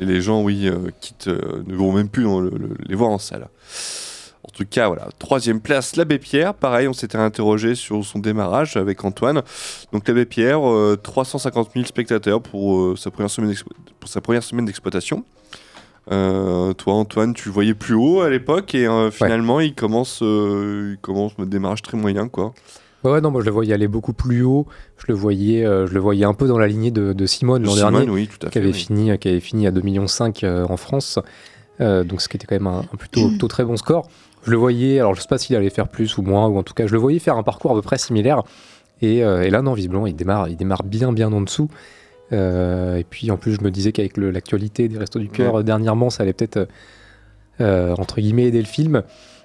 Et 0.00 0.04
les 0.06 0.20
gens, 0.20 0.42
oui, 0.42 0.68
euh, 0.68 0.90
quittent, 1.00 1.28
euh, 1.28 1.62
ne 1.66 1.74
vont 1.76 1.92
même 1.92 2.08
plus 2.08 2.24
dans 2.24 2.40
le- 2.40 2.50
le- 2.50 2.76
les 2.86 2.94
voir 2.94 3.10
en 3.10 3.18
salle. 3.18 3.48
En 4.44 4.50
tout 4.52 4.64
cas, 4.68 4.88
voilà. 4.88 5.08
Troisième 5.18 5.60
place, 5.60 5.96
l'Abbé 5.96 6.18
Pierre. 6.18 6.54
Pareil, 6.54 6.86
on 6.86 6.92
s'était 6.92 7.18
interrogé 7.18 7.74
sur 7.74 8.04
son 8.04 8.18
démarrage 8.18 8.76
avec 8.76 9.04
Antoine. 9.04 9.42
Donc, 9.92 10.06
l'Abbé 10.06 10.26
Pierre, 10.26 10.68
euh, 10.68 10.98
350 11.02 11.70
000 11.74 11.86
spectateurs 11.86 12.40
pour, 12.40 12.78
euh, 12.78 12.96
sa, 12.96 13.10
première 13.10 13.30
semaine 13.30 13.54
pour 13.98 14.08
sa 14.08 14.20
première 14.20 14.42
semaine 14.42 14.66
d'exploitation. 14.66 15.24
Euh, 16.12 16.74
toi, 16.74 16.94
Antoine, 16.94 17.32
tu 17.32 17.48
le 17.48 17.54
voyais 17.54 17.74
plus 17.74 17.94
haut 17.94 18.20
à 18.20 18.28
l'époque 18.28 18.74
et 18.74 18.86
euh, 18.86 19.10
finalement, 19.10 19.60
il 19.60 19.74
commence, 19.74 20.20
euh, 20.22 20.92
il 20.92 20.98
commence 20.98 21.32
un 21.38 21.46
démarrage 21.46 21.82
très 21.82 21.96
moyen, 21.96 22.28
quoi. 22.28 22.52
Ouais, 23.04 23.12
ouais, 23.12 23.20
non, 23.20 23.30
moi 23.30 23.42
je 23.42 23.46
le 23.46 23.52
voyais 23.52 23.74
aller 23.74 23.88
beaucoup 23.88 24.14
plus 24.14 24.42
haut. 24.42 24.66
Je 24.96 25.04
le 25.08 25.14
voyais, 25.14 25.64
euh, 25.64 25.86
je 25.86 25.92
le 25.92 26.00
voyais 26.00 26.24
un 26.24 26.32
peu 26.32 26.46
dans 26.46 26.58
la 26.58 26.66
lignée 26.66 26.90
de, 26.90 27.12
de 27.12 27.26
Simone 27.26 27.62
l'an 27.62 27.74
dernier, 27.76 28.08
oui, 28.08 28.28
tout 28.28 28.46
à 28.46 28.50
qui 28.50 28.54
fait, 28.54 28.60
avait 28.60 28.72
oui. 28.72 28.78
fini, 28.78 29.18
qui 29.18 29.28
avait 29.28 29.40
fini 29.40 29.66
à 29.66 29.70
2,5 29.70 29.82
millions 29.84 30.06
euh, 30.44 30.66
en 30.68 30.76
France. 30.76 31.18
Euh, 31.80 32.04
donc 32.04 32.22
ce 32.22 32.28
qui 32.28 32.36
était 32.36 32.46
quand 32.46 32.54
même 32.54 32.66
un, 32.66 32.80
un 32.80 32.96
plutôt, 32.96 33.28
plutôt 33.28 33.48
très 33.48 33.64
bon 33.64 33.76
score. 33.76 34.08
Je 34.44 34.50
le 34.50 34.56
voyais, 34.56 35.00
alors 35.00 35.14
je 35.14 35.22
sais 35.22 35.28
pas 35.28 35.38
s'il 35.38 35.56
allait 35.56 35.70
faire 35.70 35.88
plus 35.88 36.18
ou 36.18 36.22
moins, 36.22 36.46
ou 36.48 36.58
en 36.58 36.62
tout 36.62 36.74
cas 36.74 36.86
je 36.86 36.92
le 36.92 36.98
voyais 36.98 37.18
faire 37.18 37.36
un 37.36 37.42
parcours 37.42 37.70
à 37.72 37.74
peu 37.74 37.82
près 37.82 37.98
similaire. 37.98 38.42
Et, 39.02 39.24
euh, 39.24 39.42
et 39.42 39.50
là, 39.50 39.60
non, 39.62 39.72
visiblement, 39.72 40.06
il 40.06 40.14
démarre, 40.14 40.48
il 40.48 40.56
démarre 40.56 40.82
bien, 40.84 41.12
bien 41.12 41.32
en 41.32 41.40
dessous. 41.40 41.68
Euh, 42.32 42.96
et 42.96 43.04
puis 43.04 43.30
en 43.30 43.36
plus, 43.36 43.54
je 43.54 43.60
me 43.62 43.70
disais 43.70 43.92
qu'avec 43.92 44.16
l'actualité 44.16 44.88
des 44.88 44.98
Restos 44.98 45.18
du 45.18 45.28
Cœur 45.28 45.54
Ouais. 45.54 45.60
euh, 45.60 45.62
dernièrement, 45.62 46.10
ça 46.10 46.22
allait 46.22 46.32
peut-être 46.32 46.68
entre 47.60 48.20
guillemets 48.20 48.44
aider 48.44 48.58
le 48.60 48.66
film. 48.66 49.02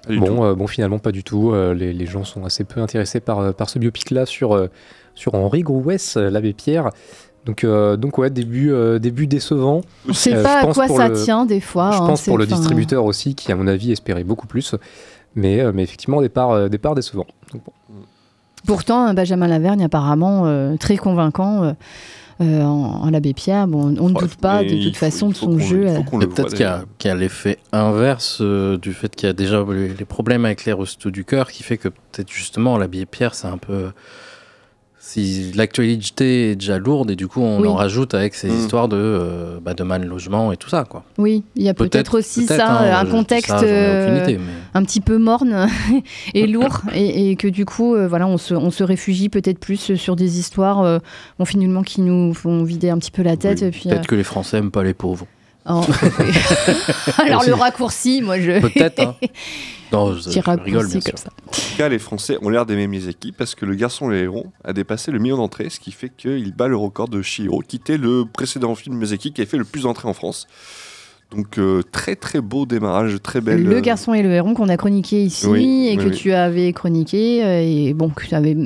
Bon, 0.08 0.54
bon, 0.54 0.66
finalement, 0.66 0.98
pas 0.98 1.12
du 1.12 1.22
tout. 1.22 1.52
Les, 1.74 1.92
les 1.92 2.06
gens 2.06 2.24
sont 2.24 2.44
assez 2.44 2.64
peu 2.64 2.80
intéressés 2.80 3.20
par, 3.20 3.54
par 3.54 3.68
ce 3.70 3.78
biopic-là 3.78 4.26
sur, 4.26 4.68
sur 5.14 5.34
Henri 5.34 5.62
Grouès, 5.62 6.16
l'abbé 6.16 6.52
Pierre. 6.52 6.90
Donc, 7.46 7.64
euh, 7.64 7.96
donc 7.96 8.18
ouais, 8.18 8.28
début, 8.30 8.70
euh, 8.70 8.98
début 8.98 9.26
décevant. 9.26 9.80
On 10.08 10.12
sait 10.12 10.34
Euh, 10.34 10.42
pas 10.42 10.60
je 10.62 10.66
à 10.68 10.72
quoi 10.74 10.88
ça 10.88 11.08
le- 11.08 11.22
tient 11.24 11.46
des 11.46 11.60
fois. 11.60 11.90
Je 11.92 11.96
hein, 11.98 12.06
pense 12.06 12.24
pour 12.24 12.36
le 12.38 12.46
distributeur 12.46 13.04
aussi, 13.04 13.34
qui 13.34 13.50
à 13.50 13.56
mon 13.56 13.66
avis 13.66 13.92
espérait 13.92 14.24
beaucoup 14.24 14.46
plus. 14.46 14.74
Mais, 15.34 15.60
euh, 15.60 15.72
mais 15.74 15.82
effectivement, 15.82 16.20
départ, 16.20 16.50
euh, 16.50 16.68
départ 16.68 16.94
décevant. 16.94 17.26
Donc, 17.52 17.62
bon. 17.64 17.72
Pourtant, 18.66 19.14
Benjamin 19.14 19.46
Lavergne, 19.48 19.82
apparemment, 19.84 20.42
euh, 20.46 20.76
très 20.76 20.98
convaincant 20.98 21.74
euh, 22.42 22.62
en, 22.62 23.00
en 23.04 23.10
l'abbé 23.10 23.32
Pierre. 23.32 23.66
Bon, 23.66 23.94
on 23.98 24.08
ne 24.10 24.14
doute 24.14 24.36
pas 24.36 24.62
de 24.62 24.68
toute 24.84 24.96
faut- 24.96 25.06
façon 25.06 25.28
de 25.30 25.34
son 25.34 25.58
jeu. 25.58 25.86
euh. 25.88 26.00
Peut-être 26.02 26.50
qu'il 26.54 26.60
y, 27.06 27.08
a- 27.10 27.14
l'effet 27.14 27.58
inverse 27.72 28.38
euh, 28.42 28.76
du 28.76 28.92
fait 28.92 29.14
qu'il 29.16 29.28
y 29.28 29.30
a 29.30 29.32
déjà 29.32 29.64
les, 29.70 29.88
les 29.94 30.04
problèmes 30.04 30.44
avec 30.44 30.64
les 30.66 30.72
restos 30.74 31.10
du 31.10 31.24
cœur 31.24 31.50
qui 31.50 31.62
fait 31.62 31.78
que 31.78 31.88
peut-être 31.88 32.30
justement 32.30 32.76
l'habillé 32.76 33.06
Pierre 33.06 33.34
c'est 33.34 33.46
un 33.48 33.58
peu 33.58 33.90
si 35.02 35.50
l'actualité 35.54 36.50
est 36.50 36.56
déjà 36.56 36.78
lourde 36.78 37.10
et 37.10 37.16
du 37.16 37.26
coup 37.26 37.40
on 37.40 37.60
Oui. 37.62 37.68
en 37.68 37.74
rajoute 37.74 38.12
avec 38.12 38.34
ces 38.34 38.48
Mm. 38.50 38.58
histoires 38.58 38.86
de 38.86 38.96
euh, 38.98 39.58
bah, 39.64 39.72
de 39.72 39.82
mal 39.82 40.04
logement 40.06 40.52
et 40.52 40.58
tout 40.58 40.68
ça 40.68 40.84
quoi. 40.84 41.04
Oui, 41.16 41.42
il 41.56 41.62
y 41.62 41.68
a 41.70 41.74
peut-être 41.74 41.90
Peut-être- 41.92 42.18
aussi 42.18 42.44
peut-être, 42.44 42.58
ça, 42.60 42.80
hein, 42.80 42.84
euh, 42.84 42.94
un 42.96 43.06
contexte 43.10 43.48
ça, 43.50 43.62
euh, 43.62 44.22
idée, 44.22 44.36
mais- 44.36 44.44
un 44.74 44.82
petit 44.84 45.00
peu 45.00 45.16
morne 45.16 45.66
et 46.34 46.46
lourd, 46.46 46.82
et, 46.94 47.30
et 47.30 47.36
que 47.36 47.48
du 47.48 47.64
coup, 47.64 47.94
euh, 47.94 48.06
voilà, 48.08 48.26
on 48.26 48.36
se, 48.36 48.52
on 48.54 48.70
se 48.70 48.84
réfugie 48.84 49.30
peut-être 49.30 49.58
plus 49.58 49.94
sur 49.96 50.16
des 50.16 50.38
histoires, 50.38 50.82
euh, 50.82 50.98
bon, 51.38 51.44
finalement, 51.46 51.82
qui 51.82 52.02
nous 52.02 52.34
font 52.34 52.62
vider 52.62 52.90
un 52.90 52.98
petit 52.98 53.10
peu 53.10 53.22
la 53.22 53.36
tête. 53.38 53.62
et 53.62 53.70
puis, 53.70 53.84
Peut-être 53.88 54.00
euh, 54.02 54.04
que 54.04 54.14
les 54.14 54.22
Français 54.24 54.58
aiment 54.58 54.70
pas 54.70 54.84
les 54.84 54.94
pauvres. 54.94 55.26
Oh, 55.70 55.84
Alors 57.18 57.44
le 57.44 57.54
raccourci, 57.54 58.22
moi 58.22 58.38
je. 58.40 58.60
Peut-être. 58.72 59.00
Hein. 59.00 59.16
Non, 59.92 60.14
je, 60.14 60.28
rigole 60.28 60.44
raccourci 60.44 60.70
bien 60.70 61.00
comme 61.00 61.00
sûr. 61.00 61.18
ça. 61.18 61.30
En 61.46 61.50
tout 61.50 61.76
cas, 61.76 61.88
les 61.88 61.98
Français 61.98 62.38
ont 62.42 62.48
l'air 62.48 62.64
d'aimer 62.66 62.86
Miyazaki 62.86 63.32
parce 63.32 63.54
que 63.54 63.66
Le 63.66 63.74
Garçon 63.74 64.08
le 64.08 64.18
Héron 64.18 64.52
a 64.64 64.72
dépassé 64.72 65.10
le 65.10 65.18
million 65.18 65.36
d'entrées, 65.36 65.68
ce 65.68 65.80
qui 65.80 65.90
fait 65.90 66.10
qu'il 66.10 66.52
bat 66.54 66.68
le 66.68 66.76
record 66.76 67.08
de 67.08 67.22
Shihiro, 67.22 67.62
qui 67.66 67.76
était 67.76 67.98
le 67.98 68.24
précédent 68.24 68.74
film 68.74 68.96
Miyazaki 68.96 69.32
qui 69.32 69.40
avait 69.40 69.50
fait 69.50 69.58
le 69.58 69.64
plus 69.64 69.82
d'entrées 69.82 70.08
en 70.08 70.14
France. 70.14 70.46
Donc, 71.34 71.58
euh, 71.58 71.82
très 71.92 72.16
très 72.16 72.40
beau 72.40 72.66
démarrage, 72.66 73.16
très 73.22 73.40
belle. 73.40 73.62
Le 73.62 73.76
euh, 73.76 73.80
garçon 73.80 74.12
et 74.14 74.22
le 74.22 74.30
héron 74.32 74.52
qu'on 74.52 74.68
a 74.68 74.76
chroniqué 74.76 75.22
ici 75.22 75.46
Oui, 75.46 75.86
et 75.88 75.96
oui, 75.96 76.04
que 76.04 76.10
oui. 76.10 76.16
tu 76.16 76.32
avais 76.32 76.72
chroniqué 76.72 77.44
euh, 77.44 77.60
et 77.62 77.94
bon 77.94 78.08
que 78.08 78.26
tu 78.26 78.34
avais 78.34 78.56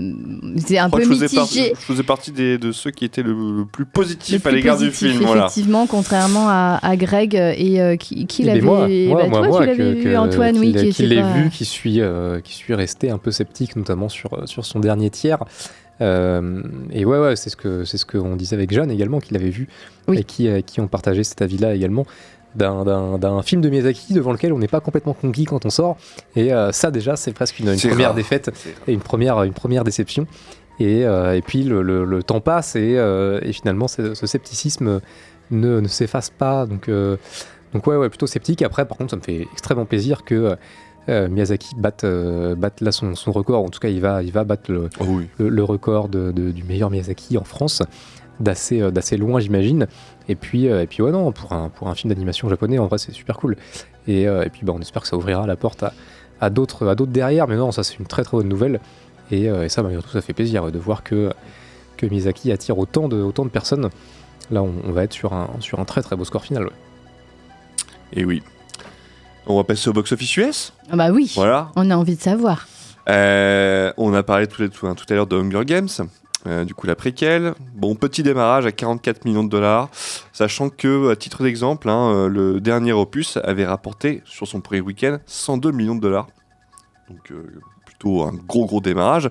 c'est 0.57 0.79
un 0.79 0.87
je 0.87 0.91
peu 0.93 1.03
je 1.03 1.09
faisais, 1.11 1.29
par- 1.29 1.45
mitigé. 1.45 1.73
je 1.79 1.81
faisais 1.85 2.03
partie 2.03 2.33
des- 2.33 2.57
de 2.57 2.73
ceux 2.73 2.91
qui 2.91 3.05
étaient 3.05 3.23
le, 3.23 3.33
le 3.35 3.65
plus 3.67 3.85
Le 3.85 3.91
positif 3.91 4.47
à 4.47 4.49
plus 4.49 4.57
l'égard 4.57 4.79
du 4.79 4.91
film. 4.91 5.19
Voilà. 5.23 5.45
effectivement, 5.47 5.87
contrairement 5.87 6.49
à, 6.49 6.79
à 6.83 6.97
Greg 6.97 7.35
et 7.35 7.83
euh, 7.83 7.97
qui, 7.97 8.27
qui 8.27 8.43
Eh 8.43 8.47
l'avait. 8.47 8.61
ben, 8.61 8.67
moi, 8.67 8.89
moi, 8.89 9.23
bah, 9.23 9.29
moi, 9.29 9.39
toi, 9.41 9.49
moi, 9.49 9.61
tu 9.61 9.67
l'avais 9.67 9.93
vu, 9.93 10.05
que- 10.05 10.17
Antoine, 10.17 10.59
oui, 10.59 10.73
qui 10.93 11.07
pas- 11.15 11.33
vu, 11.35 11.51
qui 11.51 11.65
suis, 11.67 12.01
euh, 12.01 12.41
qui 12.41 12.55
suis 12.55 12.73
resté 12.73 13.11
un 13.11 13.19
peu 13.19 13.31
sceptique, 13.31 13.77
notamment 13.77 14.09
sur, 14.09 14.49
sur 14.49 14.65
son 14.65 14.81
dernier 14.81 15.11
tiers. 15.11 15.39
Euh, 16.01 16.61
et 16.93 17.05
ouais, 17.05 17.19
ouais, 17.21 17.37
c'est 17.37 17.51
ce 17.51 17.57
que 17.57 17.85
c'est 17.85 17.99
ce 17.99 18.05
qu'on 18.07 18.35
disait 18.35 18.57
avec 18.57 18.73
Jeanne 18.73 18.91
également, 18.91 19.21
qu'il 19.21 19.37
avait 19.37 19.51
vu 19.51 19.69
Oui. 20.09 20.19
et 20.19 20.25
qui, 20.25 20.49
euh, 20.49 20.61
qui 20.61 20.81
ont 20.81 20.89
partagé 20.89 21.23
cet 21.23 21.41
avis-là 21.41 21.75
également. 21.75 22.05
D'un- 22.55 23.43
film 23.43 23.61
de 23.61 23.69
Miyazaki 23.69 24.15
devant 24.15 24.33
lequel 24.33 24.53
on 24.53 24.59
n'est 24.59 24.69
pas 24.69 24.81
complètement 24.81 25.13
conquis 25.15 25.45
quand 25.45 25.65
on 25.67 25.71
sort. 25.71 25.97
Et 26.37 26.53
euh, 26.53 26.73
ça, 26.73 26.91
déjà, 26.91 27.17
c'est 27.17 27.33
presque 27.33 27.59
une, 27.61 27.77
première 27.77 28.09
rare. 28.09 28.15
défaite 28.15 28.51
et 28.87 28.93
une 28.93 29.01
première, 29.01 29.43
une 29.43 29.53
première 29.53 29.85
déception. 29.85 30.27
Et, 30.81 31.05
euh, 31.05 31.37
et 31.37 31.43
puis 31.43 31.63
le, 31.63 31.83
le- 31.83 32.05
le 32.05 32.23
temps 32.23 32.41
passe 32.41 32.75
et, 32.77 32.97
euh, 32.99 33.39
et 33.43 33.53
finalement 33.53 33.87
ce, 33.89 34.15
ce 34.15 34.27
scepticisme 34.27 35.01
ne, 35.51 35.81
ne 35.81 35.89
s'efface 35.89 36.31
pas. 36.31 36.67
Donc, 36.67 36.91
donc 37.73 37.87
ouais, 37.87 37.97
ouais, 37.97 38.09
plutôt 38.09 38.27
sceptique. 38.27 38.63
Après, 38.63 38.85
par 38.87 38.97
contre, 38.99 39.11
ça 39.11 39.17
me 39.17 39.23
fait 39.23 39.47
extrêmement 39.53 39.85
plaisir 39.85 40.25
que 40.25 40.57
Miyazaki 41.09 41.75
batte, 41.77 42.07
batte 42.57 42.81
là 42.81 42.91
son, 42.93 43.15
son 43.15 43.31
record. 43.31 43.63
En 43.63 43.69
tout 43.69 43.79
cas, 43.79 43.89
il 43.89 44.01
va, 44.01 44.23
il 44.23 44.33
va 44.33 44.45
battre 44.45 44.73
le, 44.73 44.89
le, 45.39 45.49
le 45.51 45.65
record 45.65 46.09
de- 46.09 46.33
de- 46.33 46.51
du 46.51 46.63
meilleur 46.65 46.91
Miyazaki 46.91 47.37
en 47.37 47.45
France, 47.45 47.83
d'assez 48.41 48.81
euh, 48.81 48.91
d'assez 48.91 49.17
loin, 49.17 49.41
j'imagine. 49.41 49.87
Et 50.29 50.35
puis, 50.35 50.69
euh, 50.69 50.83
et 50.83 50.87
puis 50.87 51.03
ouais, 51.03 51.11
non, 51.13 51.33
pour 51.33 51.53
un, 51.53 51.69
pour 51.69 51.89
un 51.89 51.95
film 51.95 52.13
d'animation 52.13 52.49
japonais, 52.49 52.79
en 52.79 52.87
vrai, 52.87 52.99
c'est 52.99 53.13
super 53.13 53.37
cool. 53.39 53.57
Et, 54.07 54.27
euh, 54.29 54.43
et 54.45 54.51
puis, 54.51 54.63
bah, 54.65 54.73
on 54.77 54.81
espère 54.81 55.03
que 55.03 55.09
ça 55.09 55.17
ouvrira 55.17 55.47
la 55.47 55.57
porte 55.57 55.83
à, 55.83 55.93
à 56.41 56.51
d'autres 56.51 56.87
à 56.89 56.95
d'autres 56.95 57.13
derrière. 57.13 57.47
Mais 57.49 57.57
non, 57.57 57.73
ça, 57.73 57.83
c'est 57.85 57.99
une 57.99 58.07
très 58.07 58.23
très 58.25 58.37
bonne 58.37 58.49
nouvelle. 58.49 58.81
Et, 59.31 59.49
euh, 59.49 59.65
et 59.65 59.69
ça, 59.69 59.83
malgré 59.83 60.03
tout, 60.03 60.09
ça 60.11 60.21
fait 60.21 60.33
plaisir 60.35 60.65
ouais, 60.65 60.73
de 60.73 60.79
voir 60.79 61.03
que, 61.03 61.33
que 61.97 62.07
Miyazaki 62.07 62.53
attire 62.53 62.79
autant 62.79 63.09
de, 63.09 63.17
autant 63.23 63.45
de 63.45 63.51
personnes. 63.51 63.89
Là, 64.51 64.63
on, 64.63 64.73
on 64.87 64.93
va 64.93 65.05
être 65.05 65.15
sur 65.15 65.33
un, 65.33 65.49
sur 65.61 65.81
un 65.81 65.85
très 65.87 66.03
très 66.03 66.17
beau 66.17 66.25
score 66.25 66.45
final. 66.45 66.65
ouais. 66.65 66.73
Et 68.13 68.25
oui. 68.25 68.43
On 69.47 69.57
va 69.57 69.65
passer 69.65 69.89
au 69.91 69.93
box-office 69.93 70.37
US. 70.39 70.73
Ah 70.91 70.97
bah 70.97 71.11
oui, 71.11 71.33
Voilà. 71.35 71.71
on 71.77 71.91
a 71.91 71.97
envie 71.97 72.17
de 72.17 72.21
savoir. 72.21 72.67
Euh, 73.09 73.93
on 73.99 74.15
a 74.15 74.23
parlé 74.23 74.47
tout, 74.47 74.67
tout- 74.69 74.95
tout 74.95 75.05
à 75.11 75.15
l'heure 75.15 75.27
de 75.27 75.37
Hunger 75.37 75.65
Games, 75.67 75.89
euh, 76.47 76.65
du 76.65 76.75
coup 76.75 76.87
la 76.87 76.95
préquelle. 76.95 77.55
Bon, 77.75 77.95
petit 77.95 78.23
démarrage 78.23 78.67
à 78.67 78.73
44 78.73 79.25
millions 79.25 79.45
de 79.45 79.49
dollars, 79.49 79.89
sachant 80.33 80.69
que, 80.69 81.11
à 81.11 81.17
titre 81.17 81.43
d'exemple, 81.43 81.89
hein, 81.89 82.13
euh, 82.13 82.29
le 82.29 82.61
dernier 82.61 82.93
opus 82.93 83.39
avait 83.43 83.65
rapporté 83.65 84.23
sur 84.27 84.47
son 84.47 84.61
premier 84.61 84.83
week-end 84.83 85.19
102 85.27 85.73
millions 85.73 85.95
de 85.95 86.01
dollars. 86.01 86.27
Donc 87.09 87.31
euh, 87.31 87.61
plutôt 87.87 88.25
un 88.25 88.33
gros 88.33 88.67
gros 88.67 88.81
démarrage. 88.81 89.31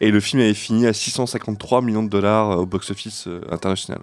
Et 0.00 0.10
le 0.10 0.20
film 0.20 0.40
avait 0.40 0.54
fini 0.54 0.86
à 0.86 0.92
653 0.94 1.82
millions 1.82 2.02
de 2.02 2.08
dollars 2.08 2.58
au 2.58 2.66
box-office 2.66 3.28
international. 3.50 4.00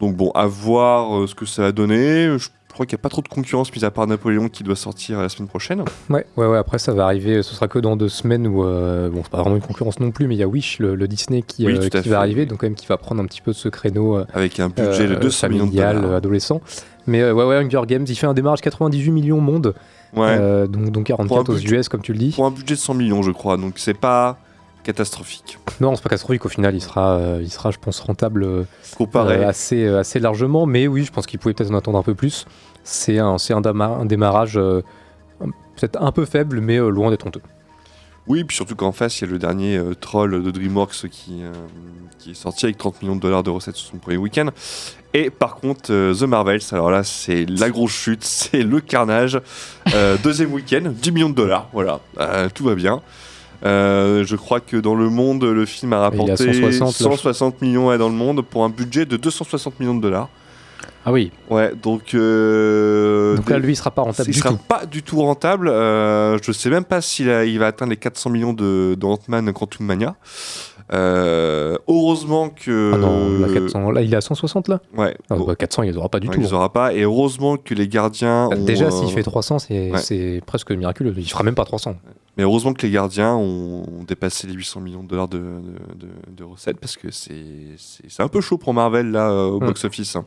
Donc 0.00 0.16
bon, 0.16 0.30
à 0.30 0.46
voir 0.46 1.28
ce 1.28 1.34
que 1.34 1.46
ça 1.46 1.62
va 1.62 1.72
donner. 1.72 2.38
Je 2.38 2.48
crois 2.74 2.86
qu'il 2.86 2.96
n'y 2.96 3.00
a 3.00 3.02
pas 3.02 3.08
trop 3.08 3.22
de 3.22 3.28
concurrence, 3.28 3.74
mis 3.74 3.84
à 3.84 3.90
part 3.90 4.06
Napoléon 4.06 4.48
qui 4.48 4.62
doit 4.64 4.76
sortir 4.76 5.20
la 5.20 5.28
semaine 5.28 5.48
prochaine. 5.48 5.82
Ouais, 6.10 6.26
ouais, 6.36 6.46
ouais, 6.46 6.58
après 6.58 6.78
ça 6.78 6.92
va 6.92 7.04
arriver, 7.04 7.42
ce 7.42 7.54
sera 7.54 7.68
que 7.68 7.78
dans 7.78 7.96
deux 7.96 8.08
semaines 8.08 8.46
où, 8.46 8.64
euh, 8.64 9.08
bon, 9.10 9.20
c'est 9.22 9.30
pas 9.30 9.40
vraiment 9.40 9.56
une 9.56 9.62
concurrence 9.62 10.00
non 10.00 10.10
plus, 10.10 10.26
mais 10.28 10.34
il 10.34 10.38
y 10.38 10.42
a 10.42 10.48
Wish, 10.48 10.78
le, 10.80 10.94
le 10.94 11.08
Disney, 11.08 11.42
qui, 11.42 11.66
Oui, 11.66 11.78
euh, 11.78 11.88
qui 11.88 12.08
va 12.08 12.18
arriver, 12.18 12.46
donc 12.46 12.58
quand 12.60 12.66
même 12.66 12.74
qui 12.74 12.86
va 12.86 12.96
prendre 12.96 13.22
un 13.22 13.26
petit 13.26 13.40
peu 13.40 13.52
de 13.52 13.56
ce 13.56 13.68
créneau. 13.68 14.16
euh, 14.18 14.24
Avec 14.34 14.60
un 14.60 14.68
budget 14.68 15.06
de 15.08 15.14
200 15.14 15.48
millions 15.48 15.66
de 15.66 15.72
dollars. 15.74 16.04
euh, 16.04 16.16
adolescent. 16.16 16.60
Mais 17.06 17.20
euh, 17.22 17.32
ouais, 17.32 17.44
ouais, 17.44 17.56
Hunger 17.56 17.82
Games, 17.86 18.04
il 18.08 18.14
fait 18.16 18.26
un 18.26 18.34
démarrage 18.34 18.60
98 18.60 19.10
millions 19.12 19.40
monde, 19.40 19.74
Ouais. 20.16 20.36
euh, 20.38 20.66
donc, 20.66 20.90
donc 20.90 21.06
44 21.06 21.48
aux 21.50 21.58
US, 21.58 21.88
comme 21.88 22.00
tu 22.02 22.12
le 22.12 22.18
dis. 22.18 22.30
Pour 22.30 22.46
un 22.46 22.50
budget 22.50 22.74
de 22.74 22.80
100 22.80 22.94
millions, 22.94 23.22
je 23.22 23.30
crois, 23.32 23.56
donc 23.56 23.74
c'est 23.76 23.94
pas 23.98 24.38
catastrophique. 24.84 25.58
Non, 25.80 25.96
c'est 25.96 26.02
pas 26.02 26.10
catastrophique, 26.10 26.44
au 26.46 26.48
final, 26.48 26.74
il 26.74 26.80
sera, 26.80 27.16
euh, 27.16 27.40
il 27.42 27.50
sera 27.50 27.70
je 27.70 27.78
pense, 27.78 27.98
rentable 28.00 28.44
euh, 28.44 28.64
Comparé. 28.96 29.42
assez, 29.44 29.84
euh, 29.84 29.98
assez 30.00 30.20
largement, 30.20 30.66
mais 30.66 30.86
oui, 30.86 31.04
je 31.04 31.10
pense 31.12 31.26
qu'il 31.26 31.38
pouvait 31.40 31.54
peut-être 31.54 31.72
en 31.72 31.76
attendre 31.76 31.98
un 31.98 32.02
peu 32.02 32.14
plus. 32.14 32.46
C'est 32.84 33.18
un, 33.18 33.36
un, 33.36 33.80
un 33.80 34.04
démarrage 34.04 34.54
peut-être 34.54 36.00
un 36.00 36.12
peu 36.12 36.24
faible, 36.24 36.60
mais 36.60 36.76
loin 36.78 37.10
d'être 37.10 37.26
honteux. 37.26 37.40
Oui, 38.26 38.42
puis 38.44 38.56
surtout 38.56 38.74
qu'en 38.74 38.92
face, 38.92 39.20
il 39.20 39.26
y 39.26 39.28
a 39.28 39.30
le 39.30 39.38
dernier 39.38 39.76
euh, 39.76 39.94
troll 39.94 40.42
de 40.42 40.50
DreamWorks 40.50 41.08
qui, 41.10 41.42
euh, 41.42 41.52
qui 42.18 42.30
est 42.30 42.34
sorti 42.34 42.64
avec 42.64 42.78
30 42.78 43.02
millions 43.02 43.16
de 43.16 43.20
dollars 43.20 43.42
de 43.42 43.50
recettes 43.50 43.76
sur 43.76 43.90
son 43.90 43.98
premier 43.98 44.16
week-end. 44.16 44.48
Et 45.12 45.28
par 45.28 45.56
contre, 45.56 45.92
euh, 45.92 46.14
The 46.14 46.22
Marvels, 46.22 46.62
alors 46.72 46.90
là, 46.90 47.04
c'est 47.04 47.44
la 47.44 47.68
grosse 47.68 47.92
chute, 47.92 48.24
c'est 48.24 48.62
le 48.62 48.80
carnage. 48.80 49.40
Deuxième 50.22 50.52
week-end, 50.54 50.90
10 50.90 51.12
millions 51.12 51.28
de 51.30 51.34
dollars, 51.34 51.68
voilà, 51.72 52.00
tout 52.54 52.64
va 52.64 52.74
bien. 52.74 53.02
Euh, 53.64 54.24
je 54.24 54.36
crois 54.36 54.60
que 54.60 54.76
dans 54.76 54.94
le 54.94 55.08
monde, 55.08 55.44
le 55.44 55.64
film 55.64 55.92
a 55.92 55.98
rapporté 56.00 56.36
160, 56.36 56.80
là, 56.80 56.92
160 56.92 57.62
millions 57.62 57.96
dans 57.96 58.08
le 58.08 58.14
monde 58.14 58.42
pour 58.42 58.64
un 58.64 58.68
budget 58.68 59.06
de 59.06 59.16
260 59.16 59.80
millions 59.80 59.94
de 59.94 60.02
dollars. 60.02 60.28
Ah 61.06 61.12
oui. 61.12 61.30
Ouais, 61.50 61.72
donc. 61.74 62.14
euh, 62.14 63.36
Donc 63.36 63.50
là, 63.50 63.58
lui, 63.58 63.72
il 63.72 63.76
sera 63.76 63.90
pas 63.90 64.02
rentable 64.02 64.28
il 64.28 64.32
du 64.32 64.38
sera 64.38 64.50
tout. 64.50 64.58
pas 64.68 64.86
du 64.86 65.02
tout 65.02 65.20
rentable. 65.20 65.68
Euh, 65.68 66.38
je 66.42 66.50
sais 66.52 66.70
même 66.70 66.84
pas 66.84 67.00
s'il 67.00 67.26
il 67.28 67.58
va 67.58 67.66
atteindre 67.66 67.90
les 67.90 67.96
400 67.98 68.30
millions 68.30 68.52
de, 68.52 68.94
de 68.98 69.06
Ant-Man 69.06 69.52
Quantum 69.52 69.86
Mania. 69.86 70.16
Euh, 70.92 71.76
heureusement 71.88 72.50
que. 72.50 72.92
Ah 72.94 72.98
non, 72.98 73.38
là, 73.40 73.48
400, 73.52 73.90
là, 73.90 74.02
il 74.02 74.12
est 74.12 74.16
à 74.16 74.20
160 74.20 74.68
là? 74.68 74.80
Ouais. 74.96 75.16
Ah, 75.30 75.36
bah, 75.36 75.54
400, 75.56 75.82
il 75.82 75.90
les 75.90 75.96
aura 75.96 76.08
pas 76.08 76.20
du 76.20 76.28
Ouais, 76.28 76.34
tout. 76.34 76.40
Il 76.40 76.44
les 76.44 76.52
aura 76.52 76.72
pas. 76.72 76.92
Et 76.94 77.02
heureusement 77.02 77.56
que 77.56 77.74
les 77.74 77.88
gardiens. 77.88 78.48
Euh, 78.52 78.56
ont, 78.56 78.64
Déjà, 78.64 78.86
euh, 78.86 78.90
s'il 78.90 79.08
fait 79.10 79.22
300, 79.22 79.58
c'est 79.60 79.90
ouais. 79.92 79.98
c'est 79.98 80.42
presque 80.46 80.70
miraculeux. 80.72 81.14
Il 81.16 81.30
fera 81.30 81.42
même 81.42 81.54
pas 81.54 81.64
300. 81.64 81.96
Mais 82.36 82.42
heureusement 82.42 82.72
que 82.74 82.84
les 82.84 82.90
gardiens 82.92 83.34
ont, 83.34 83.84
dépassé 84.06 84.46
les 84.46 84.54
800 84.54 84.80
millions 84.80 85.02
de 85.04 85.08
dollars 85.08 85.28
de, 85.28 85.38
de, 85.38 85.44
de- 86.06 86.36
de 86.36 86.44
recettes 86.44 86.78
parce 86.80 86.96
que 86.96 87.10
c'est 87.10 87.32
un 88.18 88.28
peu 88.28 88.40
chaud 88.40 88.58
pour 88.58 88.74
Marvel 88.74 89.10
là 89.12 89.30
euh, 89.30 89.46
au 89.50 89.60
Hmm. 89.60 89.66
box-office. 89.66 90.16
hein. 90.16 90.24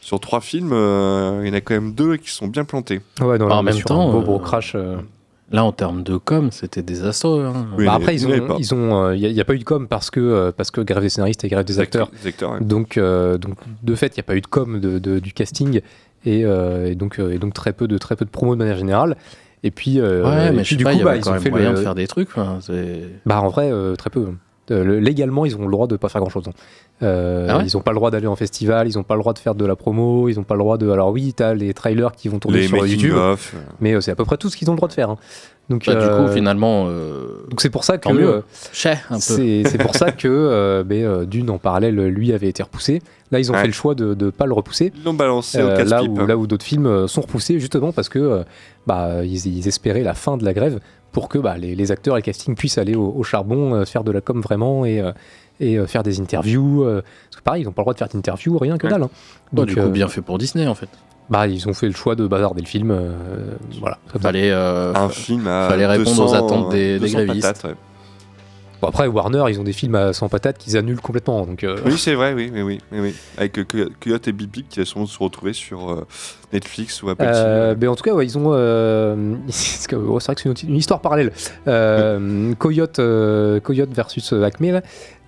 Sur 0.00 0.20
trois 0.20 0.40
films, 0.40 0.70
euh, 0.72 1.40
il 1.44 1.48
y 1.48 1.50
en 1.50 1.54
a 1.54 1.60
quand 1.60 1.74
même 1.74 1.92
deux 1.92 2.16
qui 2.16 2.30
sont 2.30 2.46
bien 2.46 2.64
plantés. 2.64 3.00
Ouais, 3.20 3.36
non, 3.36 3.48
là, 3.48 3.56
en 3.56 3.62
même 3.62 3.80
temps, 3.82 4.08
un 4.08 4.12
beau, 4.12 4.20
euh, 4.20 4.22
gros 4.22 4.38
crash. 4.38 4.72
euh. 4.74 4.96
Là, 5.50 5.64
en 5.64 5.72
termes 5.72 6.02
de 6.02 6.16
com, 6.18 6.50
c'était 6.52 6.82
désastreux. 6.82 7.44
hein. 7.44 7.66
Oui, 7.76 7.84
Bah, 7.86 7.92
mais 7.98 8.02
après, 8.02 8.14
ils 8.14 8.22
il 8.22 8.26
n'y 8.28 8.32
avait 8.34 8.40
ont, 8.50 8.56
ils 8.58 8.74
ont, 8.74 9.12
il 9.12 9.32
n'y 9.32 9.40
a, 9.40 9.44
pas 9.44 9.54
eu 9.54 9.58
de 9.58 9.64
com 9.64 9.88
parce 9.88 10.10
que 10.10 10.20
euh, 10.20 10.52
parce 10.52 10.70
que 10.70 10.80
grève 10.82 11.02
des 11.02 11.08
scénaristes 11.08 11.42
et 11.44 11.48
grève 11.48 11.64
des 11.64 11.80
acteurs. 11.80 12.10
Ouais. 12.24 12.60
Donc, 12.60 12.96
euh, 12.96 13.38
donc 13.38 13.56
de 13.82 13.94
fait, 13.94 14.08
il 14.08 14.18
n'y 14.18 14.20
a 14.20 14.24
pas 14.24 14.36
eu 14.36 14.40
de 14.40 14.46
com 14.46 14.78
de, 14.78 14.98
de- 14.98 15.18
du 15.18 15.32
casting 15.32 15.80
et, 16.24 16.44
euh, 16.44 16.86
et 16.90 16.94
donc 16.94 17.18
euh, 17.18 17.32
et 17.32 17.38
donc 17.38 17.54
très 17.54 17.72
peu 17.72 17.88
de 17.88 17.96
très 17.98 18.14
peu 18.14 18.24
de 18.24 18.30
promos 18.30 18.54
de 18.54 18.58
manière 18.58 18.76
générale. 18.78 19.16
Et 19.62 19.70
puis, 19.70 20.00
euh, 20.00 20.24
Ouais, 20.24 20.48
et 20.48 20.50
mais 20.52 20.62
puis 20.62 20.76
du 20.76 20.84
pas, 20.84 20.94
coup, 20.94 21.02
bah, 21.04 21.16
ils 21.16 21.28
ont 21.28 21.38
fait 21.40 21.50
moyen 21.50 21.70
le, 21.72 21.78
de 21.78 21.82
faire 21.82 21.94
des 21.94 22.06
trucs. 22.06 22.30
Bah 23.26 23.40
en 23.40 23.48
vrai, 23.48 23.70
euh, 23.72 23.96
très 23.96 24.10
peu. 24.10 24.26
Euh, 24.70 24.84
le- 24.84 24.98
légalement, 25.00 25.44
ils 25.46 25.56
ont 25.56 25.64
le 25.64 25.70
droit 25.70 25.86
de 25.86 25.96
pas 25.96 26.08
faire 26.08 26.20
grand 26.20 26.30
chose. 26.30 26.44
Ah 27.00 27.04
ouais 27.58 27.64
ils 27.64 27.76
ont 27.76 27.80
pas 27.80 27.92
le 27.92 27.96
droit 27.96 28.10
d'aller 28.10 28.26
en 28.26 28.36
festival, 28.36 28.88
ils 28.88 28.98
ont 28.98 29.02
pas 29.04 29.14
le 29.14 29.20
droit 29.20 29.32
de 29.32 29.38
faire 29.38 29.54
de 29.54 29.64
la 29.64 29.76
promo, 29.76 30.28
ils 30.28 30.38
ont 30.40 30.42
pas 30.44 30.54
le 30.54 30.60
droit 30.60 30.78
de. 30.78 30.90
Alors 30.90 31.10
oui, 31.10 31.32
t'as 31.34 31.54
les 31.54 31.72
trailers 31.74 32.12
qui 32.12 32.28
vont 32.28 32.38
tourner 32.38 32.58
Les 32.62 32.66
sur 32.68 32.84
YouTube, 32.86 33.14
euh. 33.16 33.36
mais 33.80 33.94
euh, 33.94 34.00
c'est 34.00 34.10
à 34.10 34.14
peu 34.16 34.24
près 34.24 34.36
tout 34.36 34.48
ce 34.50 34.56
qu'ils 34.56 34.68
ont 34.68 34.72
le 34.72 34.78
droit 34.78 34.88
de 34.88 34.94
faire. 34.94 35.10
hein. 35.10 35.18
Donc 35.70 35.84
Bah, 35.86 35.94
du 35.94 36.00
euh, 36.00 36.26
coup, 36.26 36.32
finalement, 36.32 36.86
euh, 36.88 37.44
donc 37.50 37.60
c'est 37.60 37.68
pour 37.70 37.84
ça 37.84 37.98
que 37.98 38.08
euh, 38.08 38.40
c'est 38.72 39.78
pour 39.82 39.94
ça 39.94 40.12
que 40.12 40.26
euh, 40.28 40.82
ben, 40.86 41.04
euh, 41.04 41.24
Dune 41.26 41.50
en 41.50 41.58
parallèle 41.58 41.94
lui 42.06 42.32
avait 42.32 42.48
été 42.48 42.62
repoussé. 42.62 43.02
Là, 43.30 43.38
ils 43.38 43.50
ont 43.50 43.54
Ouais. 43.54 43.60
fait 43.60 43.66
le 43.66 43.72
choix 43.74 43.94
de 43.94 44.14
ne 44.18 44.30
pas 44.30 44.46
le 44.46 44.54
repousser. 44.54 44.92
Ils 44.96 45.04
l'ont 45.04 45.12
balancé 45.14 45.62
au 45.62 45.66
Euh, 45.66 45.84
là 45.84 46.02
où, 46.02 46.26
là 46.26 46.36
où 46.38 46.46
d'autres 46.46 46.64
films 46.64 46.86
euh, 46.86 47.06
sont 47.06 47.20
repoussés 47.20 47.60
justement 47.60 47.92
parce 47.92 48.08
que 48.08 48.18
euh, 48.18 48.42
bah, 48.86 49.22
ils, 49.24 49.46
ils 49.58 49.68
espéraient 49.68 50.02
la 50.02 50.14
fin 50.14 50.38
de 50.38 50.44
la 50.44 50.54
grève 50.54 50.80
pour 51.12 51.28
que 51.28 51.38
bah, 51.38 51.56
les, 51.58 51.74
les 51.74 51.90
acteurs 51.92 52.16
et 52.16 52.20
le 52.20 52.24
casting 52.24 52.54
puissent 52.54 52.78
aller 52.78 52.94
au, 52.94 53.12
au 53.16 53.22
charbon, 53.22 53.74
euh, 53.74 53.84
faire 53.84 54.04
de 54.04 54.12
la 54.12 54.20
com 54.20 54.40
vraiment 54.40 54.84
et, 54.84 55.00
euh, 55.00 55.12
et 55.60 55.76
euh, 55.78 55.86
faire 55.86 56.02
des 56.02 56.20
interviews. 56.20 56.84
euh, 56.84 57.02
parce 57.30 57.36
que 57.36 57.42
pareil, 57.42 57.62
ils 57.62 57.64
n'ont 57.64 57.72
pas 57.72 57.82
le 57.82 57.84
droit 57.84 57.94
de 57.94 57.98
faire 57.98 58.08
d'interviews, 58.08 58.58
rien 58.58 58.78
que 58.78 58.86
dalle. 58.86 59.02
hein. 59.02 59.10
Bon, 59.52 59.64
du 59.64 59.74
coup, 59.74 59.80
euh, 59.80 59.88
bien 59.88 60.08
fait 60.08 60.20
pour 60.22 60.38
Disney, 60.38 60.66
en 60.66 60.74
fait. 60.74 60.88
bah, 61.30 61.46
ils 61.46 61.68
ont 61.68 61.74
fait 61.74 61.86
le 61.86 61.94
choix 61.94 62.14
de 62.14 62.26
bazarder 62.26 62.60
le 62.60 62.66
film. 62.66 62.90
euh, 62.90 63.12
voilà. 63.80 63.98
Fallait, 64.20 64.50
euh, 64.50 64.92
Un 64.94 65.08
film 65.08 65.46
à 65.48 65.68
fallait 65.68 65.86
répondre 65.86 66.10
200, 66.10 66.26
aux 66.30 66.34
attentes 66.34 66.68
des, 66.70 66.94
des 66.94 67.06
200 67.06 67.18
grévistes. 67.24 67.42
patates, 67.46 67.64
ouais. 67.64 67.76
Bon, 68.80 68.88
après, 68.88 69.06
Warner, 69.08 69.44
ils 69.48 69.58
ont 69.58 69.64
des 69.64 69.72
films 69.72 69.96
à 69.96 70.12
100 70.12 70.28
patates 70.28 70.58
qu'ils 70.58 70.76
annulent 70.76 71.00
complètement. 71.00 71.44
Donc, 71.44 71.64
euh, 71.64 71.78
Oui, 71.84 71.98
c'est 71.98 72.14
vrai, 72.14 72.32
oui, 72.34 72.50
oui, 72.54 72.78
oui. 72.92 73.14
Avec 73.36 73.58
euh, 73.58 73.64
Coy- 73.64 73.90
Coyote 74.00 74.28
et 74.28 74.32
Bibi 74.32 74.64
qui 74.68 74.84
sûrement 74.86 75.06
se 75.06 75.18
retrouver 75.18 75.52
sur 75.52 75.90
euh, 75.90 76.06
Netflix 76.52 77.02
ou 77.02 77.08
Apple 77.10 77.24
Euh, 77.26 77.74
TV. 77.74 77.88
en 77.88 77.96
tout 77.96 78.04
cas, 78.04 78.12
ouais, 78.12 78.24
ils 78.24 78.38
ont. 78.38 78.50
euh, 78.52 79.34
oh, 79.48 79.50
c'est 80.20 80.26
vrai 80.26 80.34
que 80.36 80.40
c'est 80.42 80.62
une, 80.62 80.70
une 80.70 80.76
histoire 80.76 81.00
parallèle. 81.00 81.32
Euh, 81.66 82.54
Coyote, 82.54 82.98
euh, 83.00 83.58
Coyote 83.60 83.90
versus 83.92 84.32
euh, 84.32 84.44
Acme, 84.44 84.70
là, 84.70 84.82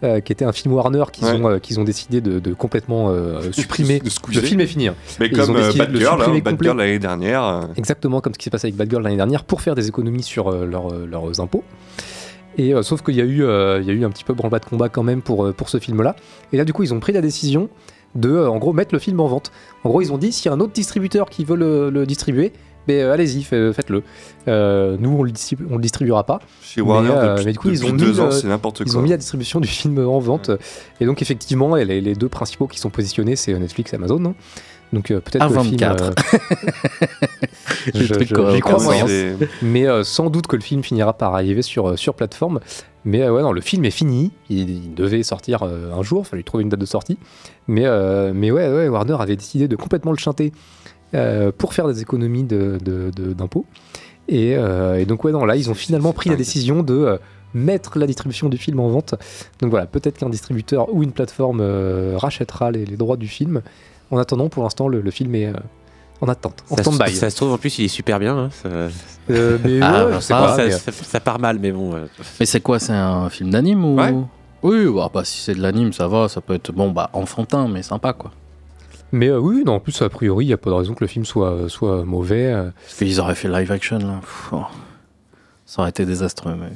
euh, 0.04 0.20
qui 0.20 0.32
était 0.32 0.44
un 0.44 0.52
film 0.52 0.72
Warner 0.74 1.04
qu'ils 1.12 1.24
Ouais. 1.26 1.32
ont, 1.32 1.48
euh, 1.50 1.58
qu'ils 1.58 1.78
ont 1.80 1.84
décidé 1.84 2.20
de, 2.20 2.38
de 2.38 2.54
complètement 2.54 3.08
euh, 3.10 3.40
supprimer. 3.52 3.98
De 3.98 4.08
le 4.32 4.40
film 4.40 4.60
est 4.60 4.66
fini. 4.66 4.88
hein. 4.88 4.94
Mais 5.18 5.26
Et 5.26 5.30
comme 5.32 5.56
euh, 5.56 5.72
Bad 5.72 5.96
Girl, 5.96 6.22
hein, 6.22 6.38
Bad. 6.44 6.56
Girl 6.62 6.78
l'année 6.78 6.98
dernière. 7.00 7.44
euh, 7.44 7.60
Exactement 7.76 8.20
comme 8.20 8.32
ce 8.32 8.38
qui 8.38 8.44
s'est 8.44 8.50
passé 8.50 8.68
avec 8.68 8.76
Bad 8.76 8.88
Girl 8.88 9.02
l'année 9.02 9.16
dernière 9.16 9.42
pour 9.44 9.60
faire 9.60 9.74
des 9.74 9.88
économies 9.88 10.22
sur 10.22 10.48
euh, 10.48 10.66
euh, 10.72 11.06
leurs 11.06 11.40
impôts. 11.40 11.64
Et 12.58 12.74
euh, 12.74 12.82
sauf 12.82 13.02
qu'il 13.02 13.14
y 13.14 13.20
a 13.20 13.24
eu, 13.24 13.42
euh, 13.44 13.78
il 13.80 13.86
y 13.86 13.90
a 13.90 13.94
eu 13.94 14.04
un 14.04 14.10
petit 14.10 14.24
peu 14.24 14.34
branle-bas 14.34 14.58
de 14.58 14.64
combat 14.66 14.88
quand 14.88 15.02
même 15.02 15.22
pour, 15.22 15.46
euh, 15.46 15.52
pour 15.52 15.68
ce 15.68 15.78
film-là. 15.78 16.16
Et 16.52 16.56
là, 16.56 16.64
du 16.64 16.72
coup, 16.72 16.82
ils 16.82 16.92
ont 16.92 17.00
pris 17.00 17.12
la 17.12 17.20
décision 17.20 17.68
de, 18.14 18.44
en 18.46 18.58
gros, 18.58 18.72
mettre 18.72 18.94
le 18.94 18.98
film 18.98 19.20
en 19.20 19.28
vente. 19.28 19.52
En 19.84 19.88
gros, 19.88 20.02
ils 20.02 20.12
ont 20.12 20.18
dit 20.18 20.32
s'il 20.32 20.46
y 20.46 20.48
a 20.48 20.52
un 20.56 20.60
autre 20.60 20.72
distributeur 20.72 21.30
qui 21.30 21.44
veut 21.44 21.56
le, 21.56 21.90
le 21.90 22.06
distribuer, 22.06 22.52
ben, 22.88 22.94
euh, 23.04 23.12
allez-y, 23.12 23.42
fait- 23.44 23.72
faites-le. 23.72 24.02
Nous, 24.46 25.10
on 25.10 25.22
le, 25.22 25.32
on 25.70 25.76
le 25.76 25.80
distribuera 25.82 26.24
pas. 26.24 26.40
Chez 26.62 26.80
Warner, 26.80 27.08
mais, 27.10 27.28
depuis- 27.28 27.44
mais 27.46 27.52
du 27.52 27.58
coup, 27.58 27.68
ils 27.70 27.84
ont 27.86 27.92
deux 27.92 28.12
mis, 28.12 28.20
ans, 28.20 28.30
c'est 28.32 28.48
n'importe 28.48 28.80
Ils 28.80 28.86
quoi. 28.90 29.00
ont 29.00 29.02
mis 29.02 29.10
la 29.10 29.16
distribution 29.16 29.60
du 29.60 29.68
film 29.68 29.98
en 30.04 30.18
vente. 30.18 30.50
Et 31.00 31.06
donc, 31.06 31.22
effectivement, 31.22 31.76
les 31.76 32.14
deux 32.14 32.28
principaux 32.28 32.66
qui 32.66 32.80
sont 32.80 32.90
positionnés, 32.90 33.36
c'est 33.36 33.52
Netflix 33.56 33.92
et 33.92 33.96
Amazon. 33.96 34.24
hein. 34.24 34.34
Donc, 34.92 35.10
euh, 35.10 35.20
peut-être 35.20 35.46
que 35.48 35.54
le 35.54 35.60
film. 35.62 35.76
A24. 35.78 36.02
euh, 36.02 36.10
je- 37.94 38.02
je- 38.02 38.24
j'y 38.24 38.60
crois 38.60 38.78
Mais 39.62 39.86
euh, 39.86 40.02
sans 40.04 40.30
doute 40.30 40.46
que 40.46 40.56
le 40.56 40.62
film 40.62 40.82
finira 40.82 41.12
par 41.12 41.34
arriver 41.34 41.62
sur, 41.62 41.98
sur 41.98 42.14
plateforme. 42.14 42.60
Mais 43.04 43.28
ouais, 43.28 43.42
non, 43.42 43.52
le 43.52 43.60
film 43.60 43.84
est 43.84 43.90
fini. 43.90 44.32
Il, 44.48 44.68
il 44.70 44.94
devait 44.94 45.22
sortir 45.22 45.62
un 45.62 46.02
jour. 46.02 46.22
Il 46.26 46.28
fallait 46.28 46.42
trouver 46.42 46.62
une 46.62 46.68
date 46.70 46.80
de 46.80 46.86
sortie. 46.86 47.18
Mais, 47.68 47.86
mais 48.34 48.50
ouais, 48.50 48.68
ouais, 48.68 48.88
Warner 48.88 49.16
avait 49.20 49.36
décidé 49.36 49.68
de 49.68 49.76
complètement 49.76 50.10
le 50.12 50.18
chanter 50.18 50.52
pour 51.58 51.72
faire 51.74 51.86
des 51.88 52.02
économies 52.02 52.44
de- 52.44 52.78
de- 52.84 53.10
de- 53.14 53.32
d'impôts. 53.32 53.66
Et, 54.28 54.50
et 54.52 55.04
donc 55.06 55.24
ouais, 55.24 55.32
non, 55.32 55.44
là, 55.44 55.56
ils 55.56 55.70
ont 55.70 55.74
finalement 55.74 56.12
pris 56.12 56.28
la 56.30 56.36
décision 56.36 56.82
de 56.82 57.18
mettre 57.54 57.98
la 57.98 58.06
distribution 58.06 58.48
du 58.48 58.58
film 58.58 58.78
en 58.80 58.88
vente. 58.88 59.14
Donc 59.60 59.70
voilà, 59.70 59.86
peut-être 59.86 60.18
qu'un 60.18 60.28
distributeur 60.28 60.92
ou 60.94 61.02
une 61.02 61.10
plateforme 61.12 61.60
euh, 61.60 62.14
rachètera 62.16 62.70
les, 62.70 62.84
les 62.86 62.96
droits 62.96 63.16
du 63.16 63.26
film. 63.28 63.62
En 64.10 64.18
attendant, 64.18 64.48
pour 64.48 64.62
l'instant, 64.64 64.88
le, 64.88 65.00
le 65.00 65.10
film 65.10 65.34
est 65.34 65.46
euh, 65.46 65.52
en 66.20 66.28
attente, 66.28 66.64
en 66.70 66.76
Ça, 66.76 66.82
se- 66.84 66.90
stand-by. 66.90 67.14
ça 67.14 67.30
se 67.30 67.36
trouve, 67.36 67.52
en 67.52 67.58
plus, 67.58 67.78
il 67.78 67.84
est 67.84 67.88
super 67.88 68.18
bien. 68.18 68.36
hein, 68.36 68.48
ça- 68.50 68.68
Euh, 69.30 69.58
mais 69.64 69.80
Ah, 69.80 70.06
ouais, 70.06 70.10
bah, 70.12 70.16
je 70.16 70.20
sais 70.20 70.26
ça, 70.34 70.38
pas, 70.38 70.56
ça, 70.56 70.64
mais- 70.64 70.70
ça- 70.72 70.92
ça 70.92 71.20
part 71.20 71.38
mal, 71.38 71.58
mais 71.60 71.70
bon. 71.72 71.94
euh, 71.94 72.06
Mais 72.40 72.46
c'est 72.46 72.60
quoi 72.60 72.78
C'est 72.80 72.92
un 72.92 73.28
film 73.30 73.50
d'anime 73.50 73.84
ou? 73.84 73.96
Ouais. 73.96 74.14
Oui, 74.62 74.86
bah, 74.94 75.08
bah, 75.14 75.24
si 75.24 75.38
c'est 75.40 75.54
de 75.54 75.60
l'anime, 75.62 75.92
ça 75.92 76.08
va, 76.08 76.28
ça 76.28 76.40
peut 76.40 76.54
être 76.54 76.72
bon, 76.72 76.90
bah 76.90 77.08
enfantin, 77.12 77.68
mais 77.68 77.82
sympa 77.82 78.12
quoi. 78.12 78.32
Mais 79.12 79.28
euh, 79.28 79.38
oui, 79.38 79.62
non, 79.64 79.74
en 79.74 79.80
plus, 79.80 80.00
a 80.02 80.08
priori, 80.08 80.44
il 80.44 80.48
n'y 80.48 80.54
a 80.54 80.58
pas 80.58 80.70
de 80.70 80.74
raison 80.74 80.94
que 80.94 81.02
le 81.02 81.08
film 81.08 81.24
soit, 81.24 81.68
soit 81.68 82.04
mauvais. 82.04 82.52
euh. 82.52 82.70
Parce 82.84 82.96
qu'ils 82.96 83.20
auraient 83.20 83.34
fait 83.34 83.48
live 83.48 83.70
action 83.72 83.98
là. 83.98 84.18
Pff, 84.20 84.48
oh. 84.52 84.64
Ça 85.64 85.80
aurait 85.82 85.90
été 85.90 86.04
désastreux. 86.04 86.54
Mais... 86.60 86.72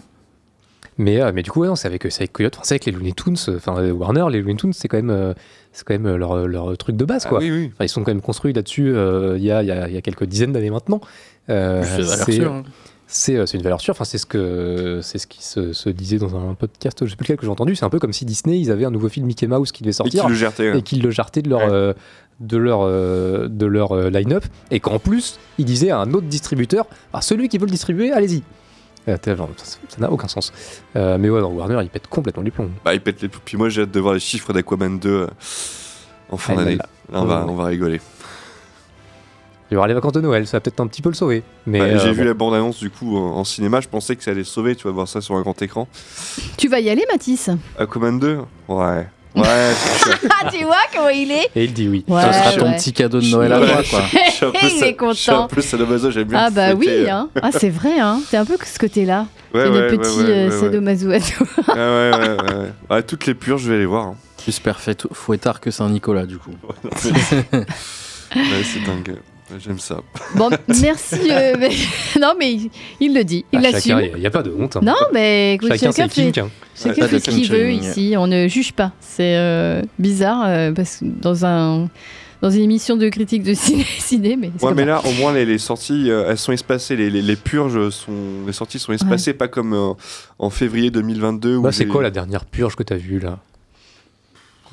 Mais, 0.97 1.21
euh, 1.21 1.33
mais 1.35 1.43
du 1.43 1.51
coup, 1.51 1.61
ouais, 1.61 1.67
non, 1.69 1.75
c'est 1.77 1.89
avec, 1.89 2.05
avec 2.07 2.33
Coyote, 2.33 2.55
enfin, 2.55 2.63
c'est 2.65 2.75
avec 2.75 2.87
les 2.87 2.93
Looney 2.93 3.13
Tunes, 3.13 3.37
enfin 3.57 3.85
Warner, 3.91 4.27
les 4.31 4.41
Looney 4.41 4.57
Tunes, 4.57 4.73
c'est 4.73 4.87
quand 4.89 4.97
même, 4.97 5.11
euh, 5.11 5.35
c'est 5.75 5.85
quand 5.85 5.93
même 5.95 6.07
euh, 6.07 6.17
leur, 6.17 6.47
leur 6.47 6.77
truc 6.79 6.97
de 6.97 7.05
base, 7.05 7.25
Ah 7.27 7.29
quoi. 7.29 7.39
oui, 7.41 7.51
oui. 7.51 7.71
Enfin, 7.75 7.85
ils 7.85 7.89
sont 7.91 8.03
quand 8.03 8.11
même 8.13 8.23
construits 8.23 8.55
là-dessus 8.55 8.89
euh, 8.95 9.35
il 9.37 9.45
y, 9.45 9.51
a, 9.51 9.63
y 9.63 9.71
a- 9.71 9.89
y 9.91 9.97
a 9.99 10.01
quelques 10.01 10.25
dizaines 10.25 10.53
d'années 10.53 10.71
maintenant. 10.71 11.01
Euh, 11.51 11.83
C'est 11.83 12.43
hein. 12.43 12.63
Euh, 13.29 13.47
c'est 13.47 13.57
une 13.59 13.63
valeur 13.63 13.81
sûre, 13.81 13.93
enfin, 13.93 14.05
c'est 14.05 14.17
ce, 14.19 14.25
que, 14.27 15.01
ce 15.03 15.27
qui 15.27 15.45
se, 15.45 15.73
se 15.75 15.89
disait 15.91 16.17
dans 16.19 16.35
un 16.37 16.55
podcast, 16.55 17.05
je 17.05 17.11
sais 17.11 17.17
plus 17.17 17.25
lequel 17.25 17.37
que 17.37 17.45
j'ai 17.45 17.53
entendu, 17.53 17.77
c'est 17.77 17.85
un 17.85 17.91
peu 17.91 17.99
comme 18.01 18.15
si 18.15 18.25
Disney, 18.25 18.59
ils 18.59 18.71
avaient 18.73 18.87
un 18.87 18.91
nouveau 18.91 19.09
film 19.11 19.27
Mickey 19.27 19.47
Mouse 19.47 19.71
qui 19.73 19.83
devait 19.83 19.93
sortir. 19.93 20.23
qu'ils 20.23 20.31
le 20.31 20.37
jartaient, 20.37 20.73
ouais. 20.73 20.79
Et 20.79 20.83
qu'ils 20.83 21.03
le 21.03 21.11
jartaient 21.11 21.43
de 21.43 21.51
leur, 21.51 21.61
euh, 21.71 21.93
de 22.41 22.57
leur, 22.57 22.81
euh, 22.83 23.47
de 23.49 23.67
leur 23.67 23.93
euh, 23.93 24.09
line-up. 24.11 24.45
Et 24.73 24.81
qu'en 24.81 24.99
plus, 24.99 25.39
ils 25.59 25.65
disaient 25.67 25.91
à 25.91 25.99
un 25.99 26.13
autre 26.15 26.27
distributeur, 26.27 26.87
ah, 27.13 27.21
celui 27.21 27.49
qui 27.49 27.59
veut 27.59 27.67
le 27.67 27.71
distribuer, 27.73 28.11
allez-y. 28.11 28.43
Euh, 29.09 29.17
genre, 29.37 29.49
ça 29.57 29.99
n'a 29.99 30.11
aucun 30.11 30.29
sens. 30.29 30.53
Euh, 30.97 31.19
mais 31.19 31.29
ouais, 31.29 31.41
dans 31.41 31.51
Warner, 31.51 31.79
ils 31.83 31.91
pètent 31.91 32.09
complètement 32.09 32.43
les 32.43 32.51
plombs. 32.51 32.71
Bah, 32.85 32.95
il 32.95 33.01
pète 33.01 33.21
les 33.23 33.29
Puis 33.29 33.57
moi, 33.57 33.69
j'ai 33.69 33.83
hâte 33.83 33.91
de 33.91 34.01
voir 34.01 34.15
les 34.15 34.21
chiffres 34.21 34.53
d'Aquaman 34.53 34.99
2 34.99 35.09
euh, 35.11 35.27
en 36.31 36.37
fin 36.39 36.55
Ah, 36.57 36.65
d'année. 36.65 36.79
on, 37.13 37.25
va, 37.25 37.45
on 37.47 37.55
va 37.55 37.65
rigoler. 37.67 38.01
Il 39.71 39.75
y 39.75 39.77
aura 39.77 39.89
les 39.89 39.95
vacances 39.95 40.13
de 40.13 40.21
Noël, 40.21 40.47
ça 40.47 40.59
va 40.59 40.61
peut-être 40.61 40.81
un 40.81 40.87
petit 40.87 41.03
peu 41.03 41.09
le 41.09 41.15
sauver. 41.15 41.43
Mais 41.67 41.79
Bah, 41.81 41.85
euh, 41.87 41.99
j'ai 41.99 42.13
vu 42.13 42.21
bon. 42.21 42.25
la 42.29 42.35
bande-annonce 42.35 42.79
du 42.79 42.91
coup 42.91 43.17
en, 43.17 43.37
en 43.39 43.45
cinéma, 43.45 43.81
je 43.81 43.89
pensais 43.89 44.15
que 44.15 44.23
ça 44.23 44.31
allait 44.31 44.45
sauver, 44.45 44.77
tu 44.77 44.85
vas 44.85 44.93
voir 44.93 45.09
ça 45.09 45.21
sur 45.21 45.35
un 45.37 45.41
grand 45.43 45.61
écran. 45.63 45.89
Tu 46.57 46.69
vas 46.69 46.81
y 46.81 46.89
aller, 46.91 47.05
Mathis? 47.11 47.51
Aquaman 47.79 48.19
2 48.19 48.39
Ouais. 48.69 49.07
Ouais, 49.35 49.73
c'est. 49.75 50.29
Ah, 50.31 50.49
tu 50.51 50.65
vois 50.65 50.77
comment 50.95 51.09
il 51.09 51.31
est 51.33 51.49
Et 51.57 51.65
il 51.65 51.73
dit 51.73 51.89
oui. 51.89 52.05
Ouais, 52.09 52.23
ça 52.23 52.33
sera 52.33 52.53
ton 52.53 52.67
ouais. 52.71 52.77
petit 52.77 52.93
cadeau 52.93 53.21
de 53.21 53.27
Noël 53.27 53.53
à 53.53 53.59
toi 53.59 53.83
quoi. 53.91 54.01
Je 54.27 54.31
suis 54.33 54.45
un 54.47 54.51
peu 54.51 54.59
Il 54.63 54.67
est 54.67 54.71
Je 54.71 54.75
suis 54.77 54.85
un 54.89 54.93
content. 54.93 55.49
peu 55.49 55.61
j'aime 56.11 56.25
bien 56.29 56.39
Ah 56.39 56.51
bah 56.51 56.71
fouetter, 56.75 57.03
oui, 57.03 57.11
hein. 57.11 57.29
ah, 57.43 57.51
c'est 57.53 57.71
vrai, 57.71 57.99
hein. 57.99 58.21
t'es 58.31 58.37
un 58.37 58.45
peu 58.45 58.57
ce 58.65 58.79
côté-là. 58.79 59.27
Ouais, 59.53 59.65
T'es 59.65 59.71
ouais, 59.71 59.75
le 59.91 59.91
ouais, 59.91 59.99
petit 59.99 60.21
ouais, 60.23 60.51
sadomaso 60.61 61.11
à 61.11 61.21
toi. 61.21 61.47
Ah 61.69 61.73
ouais, 61.75 62.11
ouais, 62.11 62.19
ouais, 62.19 62.55
ouais. 62.59 62.73
Ouais, 62.91 63.03
toutes 63.03 63.27
les 63.27 63.35
pures, 63.35 63.59
je 63.59 63.71
vais 63.73 63.79
les 63.79 63.87
voir. 63.87 64.07
hein. 64.07 64.17
Plus 64.43 64.61
parfait 64.61 64.95
fouettard 65.13 65.61
que 65.61 65.71
Saint-Nicolas 65.71 66.27
du 66.27 66.39
coup. 66.39 66.51
Ouais, 68.35 68.63
c'est 68.65 68.81
dingue. 68.85 69.17
J'aime 69.59 69.79
ça. 69.79 70.01
Bon, 70.37 70.51
merci. 70.81 71.31
euh, 71.31 71.55
mais- 71.59 71.71
Non, 72.21 72.35
mais 72.39 72.53
il, 72.55 72.71
il 73.01 73.15
le 73.15 73.25
dit, 73.25 73.45
il 73.53 73.61
Bah, 73.61 73.71
l'assume. 73.71 73.99
chacun, 73.99 74.11
il 74.15 74.21
n'y 74.21 74.27
a, 74.27 74.31
pas 74.31 74.43
de 74.43 74.51
honte. 74.59 74.77
hein. 74.77 74.81
Non, 74.83 74.95
mais 75.13 75.55
écoute, 75.55 75.69
Chacun 75.69 75.93
chacun, 75.93 76.09
fait, 76.09 76.39
hein. 76.39 76.49
chacun 76.75 77.07
fait 77.09 77.19
ce 77.21 77.31
qu'il 77.31 77.49
veut 77.51 77.71
ici. 77.73 78.15
On 78.17 78.27
ne 78.27 78.49
juge 78.49 78.73
pas. 78.73 78.93
C'est 79.01 79.37
euh, 79.37 79.83
bizarre 79.99 80.45
euh, 80.47 80.73
parce 80.73 80.99
que 80.99 81.05
dans 81.05 81.45
un 81.45 81.89
dans 82.43 82.51
une 82.51 82.63
émission 82.63 82.97
de 82.97 83.09
critique 83.09 83.43
de 83.43 83.55
ciné, 83.55 83.85
ciné 83.99 84.37
mais 84.37 84.51
Ouais, 84.61 84.75
mais 84.75 84.83
ça. 84.83 84.87
là, 84.87 85.03
au 85.07 85.13
moins, 85.13 85.33
les, 85.33 85.47
les 85.47 85.57
sorties, 85.57 86.11
euh, 86.11 86.27
elles 86.29 86.37
sont 86.37 86.53
espacées. 86.53 86.95
Les, 86.95 87.09
les, 87.09 87.23
les 87.23 87.37
purges 87.37 87.89
sont. 87.91 88.13
Les 88.47 88.53
sorties 88.53 88.79
sont 88.79 88.93
espacées, 88.93 89.33
pas 89.33 89.49
comme 89.49 89.73
euh, 89.73 89.93
en 90.39 90.51
février 90.51 90.91
2022. 90.91 91.57
où 91.57 91.63
Bah, 91.63 91.73
c'est 91.73 91.87
quoi 91.87 92.03
la 92.03 92.11
dernière 92.11 92.45
purge 92.45 92.77
que 92.77 92.83
t'as 92.83 92.97
vue 92.97 93.19
là? 93.19 93.39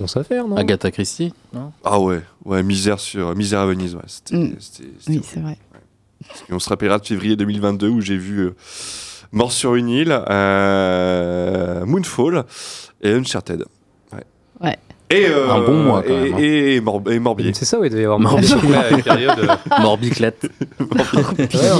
À 0.04 0.24
faire, 0.24 0.48
non 0.48 0.56
Agatha 0.58 0.90
Christie, 0.92 1.34
non 1.54 1.72
Ah 1.84 2.00
ouais, 2.00 2.22
ouais, 2.46 2.64
misère 2.64 3.00
sur 3.00 3.36
misère 3.36 3.60
à 3.62 3.66
Venise. 3.68 3.96
Ouais, 3.96 4.02
c'était, 4.08 4.36
Mm. 4.36 4.56
c'était- 4.60 4.90
c'était 5.00 5.12
Oui, 5.20 5.22
c'est 5.24 5.40
vrai. 5.40 5.58
Parce 6.28 6.42
qu'on 6.44 6.60
se 6.60 6.70
rappellera 6.70 7.00
de 7.00 7.06
février 7.06 7.36
2022 7.36 7.90
où 7.90 8.02
j'ai 8.02 8.18
vu 8.18 8.40
euh, 8.40 8.56
Mort 9.32 9.52
sur 9.52 9.76
une 9.76 9.90
île, 9.90 10.12
euh, 10.30 11.86
Moonfall 11.86 12.46
et 13.02 13.12
Uncharted. 13.14 13.64
Ouais. 14.14 14.24
Ouais. 14.62 14.78
Et, 15.12 15.28
euh, 15.28 15.52
Un 15.52 15.60
bon 15.60 15.84
mois, 15.84 16.02
quand 16.02 16.10
et, 16.14 16.22
même, 16.22 16.34
hein. 16.34 16.38
Et, 16.40 16.76
et 16.76 16.82
Mor- 16.82 17.02
et 17.12 17.20
Morbier. 17.20 17.52
C'est 17.54 17.66
ça, 17.66 17.80
oui, 17.80 17.88
il 17.88 17.90
devait 17.92 18.04
y 18.04 18.06
avoir 18.06 18.20
Morbi- 18.20 18.54
Ouais, 18.66 18.92
une 18.92 19.02
période. 19.04 19.58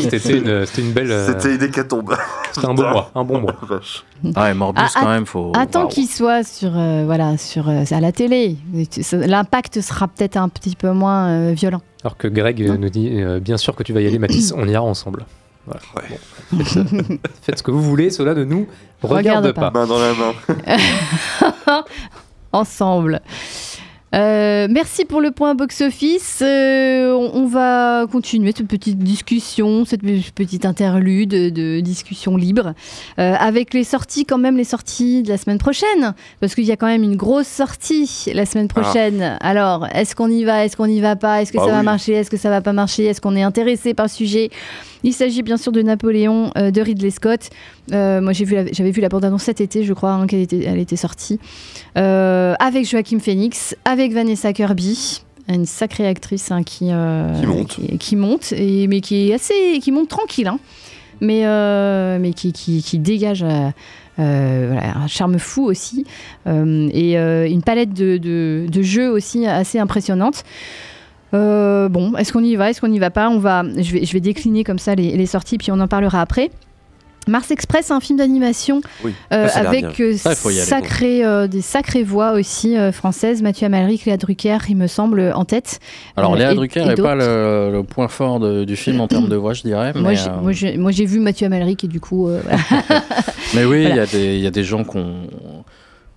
c'était 0.10 0.82
une, 0.82 0.92
belle. 0.92 1.12
euh, 1.12 1.28
C'était 1.28 1.56
une 1.56 1.64
hécatombe. 1.64 2.16
C'était 2.52 2.68
un 2.68 2.74
bon 2.74 2.90
mois, 2.90 3.12
un 3.16 3.24
bon 3.24 3.40
mois. 3.40 3.56
Ah 4.36 4.44
ouais, 4.44 4.54
Morbius 4.54 4.92
Ah, 4.96 5.00
quand 5.02 5.10
même, 5.10 5.26
faut. 5.26 5.52
Attends 5.56 5.88
qu'il 5.88 6.08
soit 6.08 6.44
sur 6.44 6.72
euh, 6.76 7.04
voilà 7.08 7.38
sur 7.38 7.68
euh, 7.70 7.84
à 7.90 8.00
la 8.02 8.12
télé. 8.12 8.56
L'impact 9.14 9.82
sera 9.82 10.08
peut-être 10.08 10.38
un 10.38 10.48
petit 10.48 10.76
peu 10.76 10.92
moins 10.92 11.30
euh, 11.30 11.54
violent. 11.56 11.82
Alors 12.04 12.18
que 12.18 12.28
Greg 12.28 12.62
nous 12.80 12.90
dit 12.90 13.10
euh, 13.14 13.40
bien 13.40 13.58
sûr 13.58 13.76
que 13.76 13.82
tu 13.82 13.94
vas 13.94 14.02
y 14.02 14.06
aller, 14.08 14.20
Mathis, 14.20 14.54
on 14.58 14.68
ira 14.68 14.84
ensemble. 14.84 15.26
Voilà. 15.66 15.80
Ouais. 15.96 16.18
Bon, 16.52 16.64
faites, 16.64 16.88
faites 17.42 17.58
ce 17.58 17.64
que 17.64 17.72
vous 17.72 17.82
voulez, 17.82 18.10
cela 18.12 18.34
ne 18.36 18.44
nous 18.44 18.68
regarde, 19.02 19.46
Regarde 19.48 19.52
pas. 19.54 19.72
pas. 19.72 19.80
Main 19.80 19.88
dans 19.88 20.00
la 20.00 20.14
main. 20.14 21.84
ensemble. 22.54 23.22
Euh, 24.14 24.68
merci 24.70 25.06
pour 25.06 25.22
le 25.22 25.32
point 25.32 25.56
box-office. 25.56 26.40
Euh, 26.42 27.14
on, 27.14 27.44
on 27.44 27.48
va 27.48 28.06
continuer 28.12 28.52
cette 28.54 28.68
petite 28.68 28.98
discussion, 28.98 29.86
cette 29.86 30.02
pe- 30.02 30.32
petite 30.36 30.66
interlude 30.66 31.30
de 31.30 31.80
discussion 31.80 32.36
libre, 32.36 32.74
euh, 33.20 33.36
avec 33.40 33.74
les 33.74 33.86
sorties, 33.86 34.26
quand 34.26 34.38
même, 34.38 34.58
les 34.58 34.66
sorties 34.66 35.24
de 35.24 35.30
la 35.30 35.38
semaine 35.38 35.60
prochaine, 35.60 36.14
parce 36.42 36.56
qu'il 36.56 36.66
y 36.66 36.74
a 36.74 36.76
quand 36.76 36.88
même 36.88 37.04
une 37.04 37.16
grosse 37.16 37.48
sortie 37.48 38.12
la 38.34 38.46
semaine 38.46 38.68
prochaine. 38.68 39.38
Alors, 39.40 39.88
est-ce 39.96 40.14
qu'on 40.14 40.28
y 40.30 40.44
va, 40.44 40.66
est-ce 40.66 40.76
qu'on 40.76 40.88
n'y 40.88 41.00
va 41.00 41.16
pas, 41.16 41.42
est-ce 41.42 41.54
que 41.54 41.60
Ah 41.62 41.68
ça 41.68 41.72
va 41.72 41.82
marcher, 41.82 42.12
est-ce 42.12 42.30
que 42.30 42.36
ça 42.36 42.50
va 42.50 42.60
pas 42.60 42.74
marcher, 42.74 43.06
est-ce 43.06 43.22
qu'on 43.22 43.38
est 43.38 43.44
intéressé 43.44 43.94
par 43.94 44.08
le 44.08 44.12
sujet? 44.12 44.50
Il 45.04 45.14
s'agit 45.14 45.42
bien 45.42 45.58
sûr 45.58 45.72
de 45.72 45.82
Napoléon 45.82 46.52
euh, 46.58 46.72
de 46.72 46.82
Ridley 46.82 47.10
Scott. 47.10 47.50
Euh, 47.92 48.22
moi, 48.22 48.34
j'ai 48.34 48.46
vu 48.46 48.56
la- 48.56 48.72
j'avais 48.72 48.92
vu 48.92 49.02
la 49.02 49.10
bande-annonce 49.10 49.44
cet 49.44 49.60
été, 49.62 49.84
je 49.84 49.94
crois, 49.94 50.12
hein, 50.12 50.28
qu'elle 50.28 50.42
était, 50.42 50.64
elle 50.64 50.80
était 50.80 50.96
sortie. 50.96 51.40
Euh, 51.98 52.54
avec 52.60 52.88
Joachim 52.90 53.20
Phoenix, 53.20 53.76
avec 53.86 54.14
Vanessa 54.14 54.54
Kirby, 54.54 55.22
une 55.48 55.66
sacrée 55.66 56.08
actrice 56.08 56.52
hein, 56.52 56.64
qui, 56.64 56.90
euh, 56.92 57.34
Qui 57.40 57.46
monte. 57.48 57.68
qui, 57.68 57.98
qui 57.98 58.16
monte, 58.16 58.54
et, 58.54 58.88
mais 58.88 59.02
qui 59.02 59.30
est 59.30 59.34
assez, 59.34 59.80
qui 59.82 59.92
monte 59.92 60.08
tranquille, 60.08 60.48
hein, 60.48 60.60
mais, 61.20 61.46
euh, 61.46 62.18
mais 62.20 62.34
qui, 62.34 62.54
dégage 63.00 63.44
euh, 63.44 63.70
voilà, 64.18 64.98
un 64.98 65.08
charme 65.08 65.40
fou 65.40 65.64
aussi, 65.66 66.06
et 66.46 67.16
une 67.18 67.62
palette 67.64 67.94
de, 67.94 68.18
de, 68.18 68.66
de 68.72 68.82
jeux 68.82 69.10
aussi 69.10 69.48
assez 69.48 69.80
impressionnante. 69.80 70.44
Euh, 71.34 71.88
bon, 71.90 72.16
est-ce 72.18 72.34
qu'on 72.34 72.44
y 72.44 72.56
va, 72.56 72.70
est-ce 72.70 72.82
qu'on 72.82 72.88
n'y 72.90 73.00
va 73.00 73.10
pas 73.10 73.30
On 73.30 73.40
va, 73.40 73.64
je 73.78 73.92
vais, 73.94 74.06
je 74.06 74.14
vais 74.14 74.20
décliner 74.20 74.64
comme 74.64 74.80
ça 74.80 74.96
les, 74.96 75.16
les 75.16 75.26
sorties, 75.26 75.58
puis 75.58 75.72
on 75.72 75.80
en 75.80 75.88
parlera 75.88 76.22
après. 76.22 76.50
Mars 77.28 77.52
Express, 77.52 77.92
un 77.92 78.00
film 78.00 78.18
d'animation 78.18 78.82
Oui, 79.06 79.14
euh, 79.32 79.48
avec 79.54 80.00
euh, 80.00 80.18
sacré, 80.18 81.24
euh, 81.24 81.46
des 81.46 81.62
sacrées 81.62 82.02
voix 82.02 82.32
aussi 82.32 82.76
euh, 82.76 82.92
françaises. 82.92 83.44
Mathieu 83.44 83.68
Amalric, 83.68 84.06
Léa 84.06 84.18
Drucker, 84.18 84.58
il 84.70 84.76
me 84.76 84.88
semble, 84.88 85.32
en 85.36 85.46
tête. 85.46 85.80
Alors 86.18 86.36
Léa 86.36 86.52
et- 86.54 86.56
Drucker 86.56 86.84
n'est 86.84 86.96
pas 86.96 87.14
le, 87.14 87.70
le 87.72 87.84
point 87.84 88.08
fort 88.08 88.40
de- 88.40 88.64
du 88.66 88.76
film 88.76 89.00
en 89.02 89.08
termes 89.08 89.30
de 89.30 89.36
voix, 89.36 89.54
je 89.54 89.62
dirais. 89.62 89.94
Moi, 89.94 90.14
mais, 90.44 90.54
j'ai- 90.56 90.78
moi, 90.78 90.92
j'ai- 90.92 91.06
vu 91.06 91.20
Mathieu 91.20 91.46
Amalric 91.46 91.84
et 91.84 91.88
du 91.88 92.00
coup, 92.00 92.28
euh. 92.28 92.42
Mais 93.54 93.66
oui, 93.66 93.84
il 93.84 93.88
Voilà. 93.90 93.96
y, 93.96 94.00
a 94.00 94.06
des- 94.08 94.36
il 94.38 94.42
y 94.42 94.48
a 94.48 94.52
des 94.52 94.64
gens 94.64 94.84
qu'on 94.84 95.14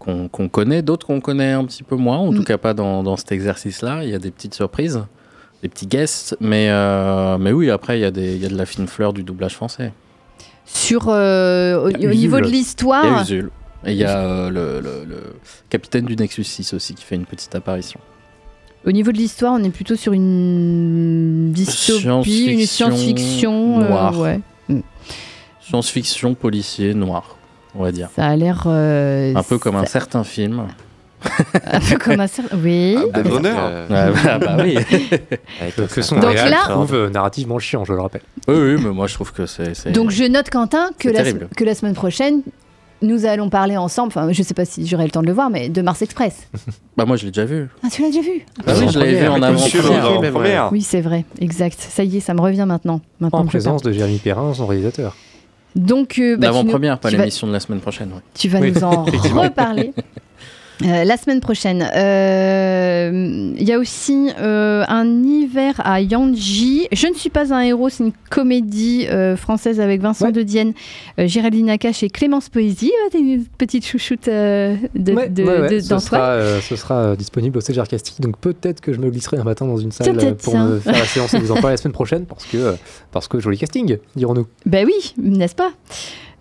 qu'on 0.05 0.49
connaît, 0.49 0.83
d'autres 0.83 1.07
qu'on 1.07 1.21
connaît 1.21 1.53
un 1.53 1.65
petit 1.65 1.83
peu 1.83 1.97
moins, 1.97 2.19
en 2.19 2.33
Mm. 2.33 2.37
tout 2.37 2.45
cas 2.45 2.59
pas 2.59 2.75
dans, 2.75 3.03
dans 3.03 3.17
cet 3.17 3.33
exercice-là. 3.33 4.05
Il 4.05 4.11
y 4.11 4.15
a 4.15 4.19
des 4.19 4.31
petites 4.31 4.55
surprises, 4.55 5.03
des 5.63 5.69
petits 5.69 5.87
guests, 5.87 6.37
mais, 6.41 6.69
euh, 6.71 7.39
mais 7.39 7.53
oui, 7.53 7.71
après, 7.71 7.99
il 7.99 8.03
y, 8.03 8.05
a 8.05 8.11
des- 8.11 8.35
il 8.37 8.43
y 8.43 8.47
a 8.47 8.49
de 8.49 8.57
la 8.57 8.67
fine 8.67 8.87
fleur 8.87 9.13
du 9.13 9.23
doublage 9.23 9.55
français. 9.55 9.93
sur 10.67 11.09
euh, 11.09 11.79
au, 11.85 11.91
niveau 11.91 12.07
de 12.07 12.15
Usul. 12.15 12.25
Il 12.25 12.33
y 12.33 12.37
a 12.37 12.41
l'histoire. 12.49 13.23
Usul. 13.23 13.51
Et 13.87 13.93
il 13.93 13.99
y 13.99 14.05
a 14.05 14.17
euh, 14.19 14.49
le, 14.51 14.81
le- 14.81 15.05
le 15.07 15.21
capitaine 15.69 16.07
du 16.07 16.17
Nexus 16.17 16.45
6 16.45 16.73
aussi 16.73 16.95
qui 16.95 17.05
fait 17.05 17.17
une 17.17 17.27
petite 17.27 17.55
apparition. 17.55 18.01
Au 18.87 18.91
niveau 18.93 19.13
de 19.13 19.19
l'histoire, 19.19 19.53
on 19.53 19.63
est 19.63 19.69
plutôt 19.71 19.95
sur 19.97 20.13
une 20.15 21.53
dystopie, 21.53 22.47
une 22.47 22.67
Science-fiction 22.67 22.67
science-fiction. 22.97 23.81
euh, 23.83 23.89
noire. 23.89 24.19
ouais. 24.19 24.41
Science-fiction 25.61 26.35
policier 26.35 26.95
noir, 26.95 27.37
on 27.77 27.83
va 27.83 27.93
dire. 27.93 28.09
Ça 28.15 28.27
a 28.27 28.37
l'air. 28.37 28.65
euh, 28.67 29.35
Un 29.35 29.43
peu 29.43 29.59
comme 29.59 29.77
un 29.77 29.87
certain 29.87 30.25
film. 30.25 30.63
un 31.73 31.81
peu 31.81 31.97
comme 31.97 32.21
un 32.21 32.27
certain. 32.27 32.57
Oui. 32.63 32.97
Blade 33.13 33.27
Runner 33.29 33.55
Euh, 33.57 33.87
Ah, 34.27 34.39
bah, 34.39 34.57
bah 34.57 34.57
oui. 34.63 34.77
avec 35.61 35.77
Que, 35.89 36.03
son 36.03 36.17
Donc 36.17 36.35
là- 36.35 36.65
trouve 36.69 36.95
euh, 36.95 37.09
narrativement 37.11 37.59
chiant, 37.59 37.85
je 37.85 37.93
le 37.95 38.01
rappelle. 38.01 38.21
oui, 38.49 38.55
oui, 38.55 38.77
mais 38.83 38.91
moi 38.91 39.07
je 39.07 39.15
trouve 39.15 39.33
que 39.33 39.47
c'est. 39.47 39.75
c'est- 39.75 39.91
Donc 39.91 40.11
je 40.11 40.25
note 40.25 40.51
Quentin 40.51 40.91
que 40.99 41.09
la, 41.09 41.23
terrible. 41.23 41.49
que 41.57 41.65
la 41.65 41.75
semaine 41.75 41.95
prochaine, 41.95 42.43
nous 43.01 43.25
allons 43.25 43.49
parler 43.49 43.77
ensemble, 43.79 44.09
enfin 44.09 44.31
je 44.33 44.43
sais 44.43 44.53
pas 44.55 44.65
si 44.67 44.87
j'aurai 44.87 45.05
le 45.05 45.11
temps 45.11 45.23
de 45.23 45.27
le 45.27 45.33
voir, 45.33 45.49
mais 45.49 45.69
de 45.71 45.81
Mars 45.83 46.03
Express. 46.03 46.47
Bah 46.97 47.07
moi 47.07 47.17
je 47.17 47.25
l'ai 47.25 47.31
déjà 47.33 47.45
vu. 47.47 47.69
Ah, 47.83 47.89
tu 47.91 48.03
l'as 48.03 48.09
déjà 48.09 48.21
vu? 48.21 48.45
Ah 48.67 48.73
oui, 48.79 48.87
je 48.93 48.99
l'avais 48.99 49.21
vu 49.21 49.27
en 49.29 49.43
avant-première. 49.43 50.69
Oui, 50.73 50.83
c'est 50.83 51.01
vrai, 51.01 51.25
exact. 51.41 51.81
Ça 51.81 52.05
y 52.05 52.19
est, 52.19 52.21
ça 52.21 52.35
me 52.35 52.41
revient 52.43 52.67
maintenant. 52.69 53.01
maintenant 53.19 53.41
En 53.41 53.47
présence 53.47 53.83
de 53.83 53.93
Jérémy 53.93 54.19
Perrin, 54.19 54.53
son 54.53 54.67
réalisateur. 54.67 55.17
Donc, 55.75 56.19
euh, 56.19 56.37
bah, 56.37 56.49
nous- 56.49 56.55
L'avant-première, 56.55 56.99
pas 56.99 57.11
vas- 57.11 57.19
l'émission 57.19 57.47
de 57.47 57.53
la 57.53 57.61
semaine 57.61 57.81
prochaine. 57.81 58.09
ouais. 58.13 58.21
Tu 58.35 58.49
vas 58.49 58.61
Oui, 58.61 58.73
nous 58.73 58.85
en 58.85 59.05
reparler. 59.43 59.93
Euh, 60.83 61.05
la 61.05 61.17
semaine 61.17 61.41
prochaine. 61.41 61.89
Euh, 61.95 63.53
Il 63.57 63.63
y 63.63 63.73
a 63.73 63.79
aussi 63.79 64.31
euh, 64.41 64.85
un 64.89 65.23
hiver 65.23 65.75
à 65.85 66.01
Yanji. 66.01 66.89
Je 66.93 67.07
ne 67.07 67.15
suis 67.15 67.31
pas 67.31 67.55
un 67.55 67.61
héros, 67.61 67.89
c'est 67.89 68.05
une 68.05 68.13
comédie 68.31 69.07
française 69.37 69.81
avec 69.81 70.01
Vincent 70.01 70.31
de 70.31 70.43
Dienne, 70.43 70.73
Géraldine 71.19 71.67
Nakache 71.67 72.03
et 72.03 72.11
Clémence 72.11 72.49
Poésie. 72.49 72.93
Ah, 73.05 73.09
T'es 73.13 73.19
une 73.21 73.45
petite 73.45 73.87
chouchoute 73.87 74.27
de, 74.27 74.77
Ouais, 75.13 75.29
de- 75.29 75.45
ouais, 75.45 75.61
ouais, 75.61 75.69
de- 75.69 75.81
ce 75.81 75.99
sera, 75.99 76.61
ce 76.61 76.77
sera 76.77 77.15
disponible 77.17 77.59
au 77.59 77.61
CGR 77.61 77.87
Casting, 77.87 78.17
donc 78.21 78.37
peut-être 78.39 78.81
que 78.81 78.93
je 78.93 78.99
me 78.99 79.11
glisserai 79.11 79.37
un 79.39 79.45
matin 79.45 79.67
dans 79.67 79.77
une 79.77 79.93
salle 79.93 80.35
pour 80.37 80.57
me 80.57 80.79
faire 80.81 80.93
la 80.93 81.05
séance 81.05 81.35
et 81.35 81.39
vous 81.39 81.53
en 81.53 81.55
parler 81.61 81.75
la 81.75 81.77
semaine 81.77 81.93
prochaine, 81.93 82.25
parce 82.27 82.45
que, 82.47 82.75
parce 83.13 83.29
que 83.29 83.39
joli 83.39 83.59
casting, 83.59 83.99
dirons-nous. 84.17 84.47
Ben 84.67 84.87
oui, 84.87 85.15
n'est-ce 85.23 85.55
pas? 85.55 85.71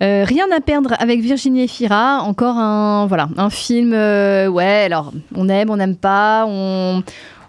Euh, 0.01 0.25
Rien 0.27 0.45
à 0.55 0.59
perdre 0.59 0.93
avec 0.99 1.21
Virginie 1.21 1.63
Efira, 1.63 2.21
encore 2.23 2.57
un 2.57 3.05
voilà 3.07 3.29
un 3.37 3.49
film. 3.49 3.93
euh, 3.93 4.47
ouais, 4.47 4.83
alors 4.85 5.11
on 5.35 5.47
aime, 5.49 5.69
on 5.69 5.77
n'aime 5.77 5.95
pas, 5.95 6.45
on, 6.47 7.03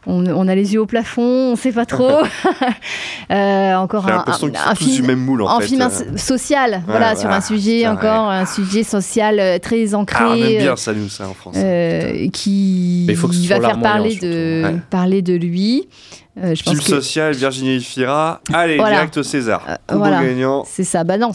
on, 0.06 0.26
on 0.26 0.48
a 0.48 0.54
les 0.54 0.74
yeux 0.74 0.80
au 0.80 0.86
plafond, 0.86 1.22
on 1.52 1.56
sait 1.56 1.72
pas 1.72 1.86
trop. 1.86 2.20
Euh, 3.30 3.74
encore 3.76 4.06
un, 4.06 4.22
film, 4.74 4.94
du 4.96 5.02
même 5.02 5.18
moule, 5.18 5.40
en 5.42 5.58
fait. 5.58 5.66
film 5.66 5.80
Euh. 5.80 6.16
social, 6.18 6.82
voilà, 6.86 7.14
Ouais, 7.14 7.16
sur 7.18 7.30
un 7.30 7.40
sujet 7.40 7.78
putain, 7.78 7.92
encore 7.94 8.30
un 8.30 8.44
sujet 8.44 8.82
social 8.82 9.40
euh, 9.40 9.58
très 9.58 9.94
ancré. 9.94 10.18
Ah, 10.20 10.28
on 10.30 10.34
aime 10.34 10.58
bien 10.58 10.72
euh, 10.72 10.76
ça, 10.76 10.92
nous, 10.92 11.08
ça, 11.08 11.26
en 11.28 11.32
France. 11.32 11.56
euh, 11.58 12.28
qui 12.32 13.04
Mais 13.06 13.14
il 13.14 13.16
faut 13.16 13.28
que 13.28 13.34
ce 13.34 13.40
va 13.48 13.56
soit 13.56 13.66
faire 13.68 13.78
larmoyant, 13.80 13.92
parler 13.94 14.16
de 14.16 14.62
Ouais. 14.64 14.74
parler 14.90 15.22
de 15.22 15.32
lui. 15.34 15.88
Euh, 16.36 16.54
je 16.54 16.62
pense 16.64 16.74
Film 16.74 16.78
que 16.80 16.84
social, 17.02 17.32
Virginie 17.34 17.76
Efira. 17.76 18.40
Allez, 18.52 18.76
Voilà. 18.76 18.96
direct 18.96 19.16
au 19.16 19.22
César. 19.22 19.64
Combo 19.86 20.00
voilà. 20.00 20.22
gagnant. 20.22 20.64
C'est 20.68 20.84
ça. 20.84 21.02
Bah 21.04 21.16
non, 21.16 21.30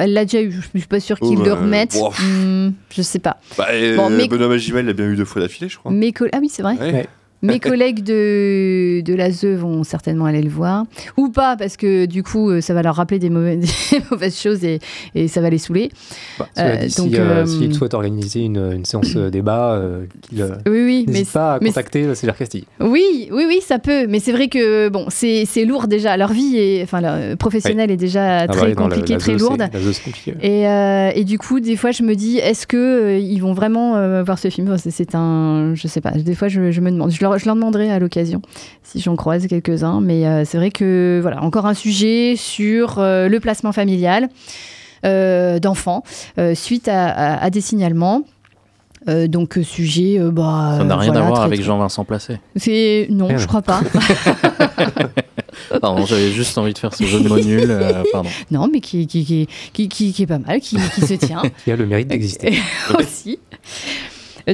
elle 0.00 0.12
l'a 0.12 0.24
déjà 0.24 0.40
eu. 0.42 0.50
Je 0.74 0.78
suis 0.78 0.88
pas 0.88 1.00
sûre 1.00 1.18
Oh, 1.20 1.28
qu'ils 1.28 1.38
le 1.38 1.44
bah, 1.50 1.54
remettent. 1.60 1.94
bon. 1.94 2.10
Hmm, 2.18 2.72
je 2.90 3.02
sais 3.02 3.18
pas. 3.20 3.36
Bah, 3.56 3.66
euh, 3.70 3.96
Bon, 3.96 4.10
mais- 4.10 4.26
Benoît 4.26 4.48
Magimel 4.48 4.86
l'a 4.86 4.92
bien 4.92 5.06
eu 5.06 5.16
deux 5.16 5.24
fois 5.26 5.40
d'affilée, 5.42 5.68
je 5.68 5.78
crois. 5.78 5.92
Coll- 6.12 6.30
ah 6.32 6.38
oui, 6.40 6.48
c'est 6.50 6.62
vrai. 6.62 6.76
Ouais. 6.80 7.06
Mes 7.42 7.60
collègues 7.60 8.02
de, 8.02 9.00
de 9.00 9.14
l'ASE 9.14 9.44
vont 9.44 9.84
certainement 9.84 10.24
aller 10.24 10.42
le 10.42 10.48
voir. 10.50 10.84
Ou 11.16 11.28
pas, 11.28 11.56
parce 11.56 11.76
que 11.76 12.06
du 12.06 12.22
coup, 12.22 12.50
euh, 12.50 12.60
ça 12.60 12.74
va 12.74 12.82
leur 12.82 12.96
rappeler 12.96 13.18
des, 13.20 13.30
mauvais- 13.30 13.56
des 13.56 13.68
mauvaises 14.10 14.38
choses 14.40 14.64
et, 14.64 14.80
et 15.14 15.28
ça 15.28 15.40
va 15.40 15.48
les 15.50 15.58
saouler. 15.58 15.90
Bah, 16.38 16.48
Euh, 16.58 16.76
dit, 16.86 16.94
donc, 16.96 17.08
si, 17.10 17.16
euh, 17.16 17.20
euh, 17.42 17.46
s'il 17.46 17.74
souhaite 17.74 17.94
organiser 17.94 18.40
une, 18.40 18.72
une 18.72 18.84
séance 18.84 19.14
débat, 19.16 19.72
euh, 19.74 20.04
qu'il 20.22 20.42
euh, 20.42 20.56
Oui, 20.68 21.06
mais, 21.08 21.24
pas 21.24 21.54
à 21.54 21.58
mais- 21.60 21.68
contacter 21.68 22.04
le 22.06 22.14
CGR 22.14 22.36
Casting. 22.36 22.64
oui, 22.80 23.28
oui, 23.32 23.44
oui, 23.46 23.60
ça 23.64 23.78
peut. 23.78 24.06
Mais 24.08 24.18
c'est 24.20 24.32
vrai 24.32 24.48
que 24.48 24.88
bon, 24.88 25.06
c'est, 25.08 25.44
c'est 25.46 25.64
lourd 25.64 25.86
déjà. 25.86 26.16
Leur 26.16 26.32
vie 26.32 26.56
est, 26.56 26.82
enfin, 26.82 27.00
leur, 27.00 27.36
professionnelle 27.36 27.90
est 27.90 27.96
déjà 27.96 28.38
Ah 28.40 28.46
bah 28.48 28.54
très 28.54 28.68
la- 28.70 28.74
compliquée, 28.74 29.12
la 29.14 29.18
très 29.20 29.38
ZE, 29.38 29.40
lourde. 29.42 29.62
c'est- 29.70 29.78
la 29.78 29.80
ZE, 29.80 29.92
c'est 29.92 30.02
compliqué. 30.04 30.34
Et, 30.42 30.64
et 31.20 31.24
du 31.24 31.38
coup, 31.38 31.60
des 31.60 31.76
fois, 31.76 31.92
je 31.92 32.02
me 32.02 32.14
dis, 32.14 32.38
est-ce 32.38 32.66
que 32.66 33.18
ils 33.20 33.38
vont 33.38 33.52
vraiment 33.52 33.92
voir 34.24 34.38
ce 34.38 34.48
film? 34.50 34.66
Enfin, 34.68 34.78
c'est, 34.78 34.90
c'est 34.90 35.14
un, 35.14 35.72
je 35.74 35.86
sais 35.86 36.00
pas. 36.00 36.10
Des 36.10 36.34
fois, 36.34 36.48
je, 36.48 36.70
je 36.72 36.80
me 36.80 36.90
demande. 36.90 37.10
Je 37.12 37.18
leur, 37.28 37.38
je 37.38 37.44
leur 37.46 37.54
demanderai 37.54 37.90
à 37.90 37.98
l'occasion 37.98 38.42
si 38.82 39.00
j'en 39.00 39.16
croise 39.16 39.46
quelques-uns. 39.46 40.00
Mais 40.00 40.26
euh, 40.26 40.44
c'est 40.44 40.56
vrai 40.58 40.70
que 40.70 41.18
voilà, 41.22 41.42
encore 41.42 41.66
un 41.66 41.74
sujet 41.74 42.34
sur 42.36 42.98
euh, 42.98 43.28
le 43.28 43.40
placement 43.40 43.72
familial 43.72 44.28
euh, 45.04 45.58
d'enfants 45.58 46.02
euh, 46.38 46.54
suite 46.54 46.88
à, 46.88 47.08
à- 47.08 47.44
à 47.44 47.50
des 47.50 47.60
signalements. 47.60 48.22
Euh, 49.08 49.28
donc 49.28 49.58
sujet, 49.62 50.18
euh, 50.18 50.30
bah, 50.32 50.74
Ça 50.78 50.84
n'a 50.84 50.96
rien 50.96 51.12
voilà, 51.12 51.26
à 51.26 51.28
voir 51.28 51.42
avec 51.42 51.62
Jean-Vincent 51.62 52.04
Placé. 52.04 52.40
C'est 52.56 53.06
non, 53.10 53.28
je 53.38 53.46
crois 53.46 53.62
pas. 53.62 53.80
Pardon, 55.80 56.04
j'avais 56.06 56.30
juste 56.32 56.56
envie 56.58 56.72
de 56.72 56.78
faire 56.78 56.94
ce 56.94 57.04
jeu 57.04 57.20
de 57.20 57.28
mots 57.28 57.38
nul. 57.38 57.66
euh, 57.70 58.02
pardon. 58.12 58.28
non, 58.50 58.68
mais 58.72 58.80
qui, 58.80 59.06
qui, 59.06 59.24
qui, 59.24 59.48
qui, 59.72 59.88
qui- 59.88 60.12
qui 60.12 60.22
est 60.22 60.26
pas 60.26 60.38
mal, 60.38 60.60
qui, 60.60 60.76
qui 60.94 61.00
se 61.02 61.14
tient. 61.14 61.42
Qui 61.64 61.70
a 61.72 61.76
le 61.76 61.86
mérite 61.86 62.08
d'exister. 62.08 62.58
aussi. 62.98 63.38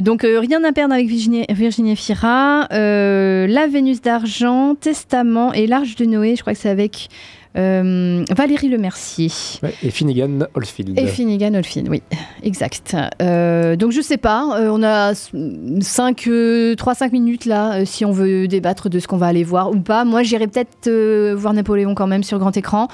Donc, 0.01 0.23
euh, 0.23 0.39
rien 0.39 0.63
à 0.63 0.71
perdre 0.71 0.93
avec 0.93 1.07
Virginie, 1.07 1.45
Virginie 1.49 1.95
Fira. 1.95 2.67
Euh, 2.71 3.47
la 3.47 3.67
Vénus 3.67 4.01
d'argent, 4.01 4.75
Testament 4.75 5.53
et 5.53 5.67
l'Arche 5.67 5.95
de 5.95 6.05
Noé. 6.05 6.35
Je 6.35 6.41
crois 6.41 6.53
que 6.53 6.59
c'est 6.59 6.69
avec 6.69 7.09
euh, 7.57 8.25
Valérie 8.35 8.67
Lemercier. 8.67 9.31
Ouais, 9.63 9.73
et 9.81 9.89
Finnegan 9.89 10.47
Oldfield. 10.53 10.99
Et 10.99 11.07
Finnegan 11.07 11.53
Oldfield, 11.55 11.87
oui, 11.89 12.01
exact. 12.43 12.95
Euh, 13.21 13.75
donc 13.75 13.91
je 13.91 14.01
sais 14.01 14.17
pas, 14.17 14.59
euh, 14.59 14.69
on 14.69 14.83
a 14.83 15.13
5, 15.13 16.27
3-5 16.27 17.11
minutes 17.11 17.45
là, 17.45 17.85
si 17.85 18.03
on 18.03 18.11
veut 18.11 18.47
débattre 18.47 18.89
de 18.89 18.99
ce 18.99 19.07
qu'on 19.07 19.17
va 19.17 19.27
aller 19.27 19.43
voir 19.43 19.71
ou 19.71 19.79
pas. 19.79 20.03
Moi 20.03 20.23
j'irai 20.23 20.47
peut-être 20.47 20.89
voir 21.33 21.53
Napoléon 21.53 21.95
quand 21.95 22.07
même 22.07 22.23
sur 22.23 22.39
grand 22.39 22.55
écran. 22.57 22.89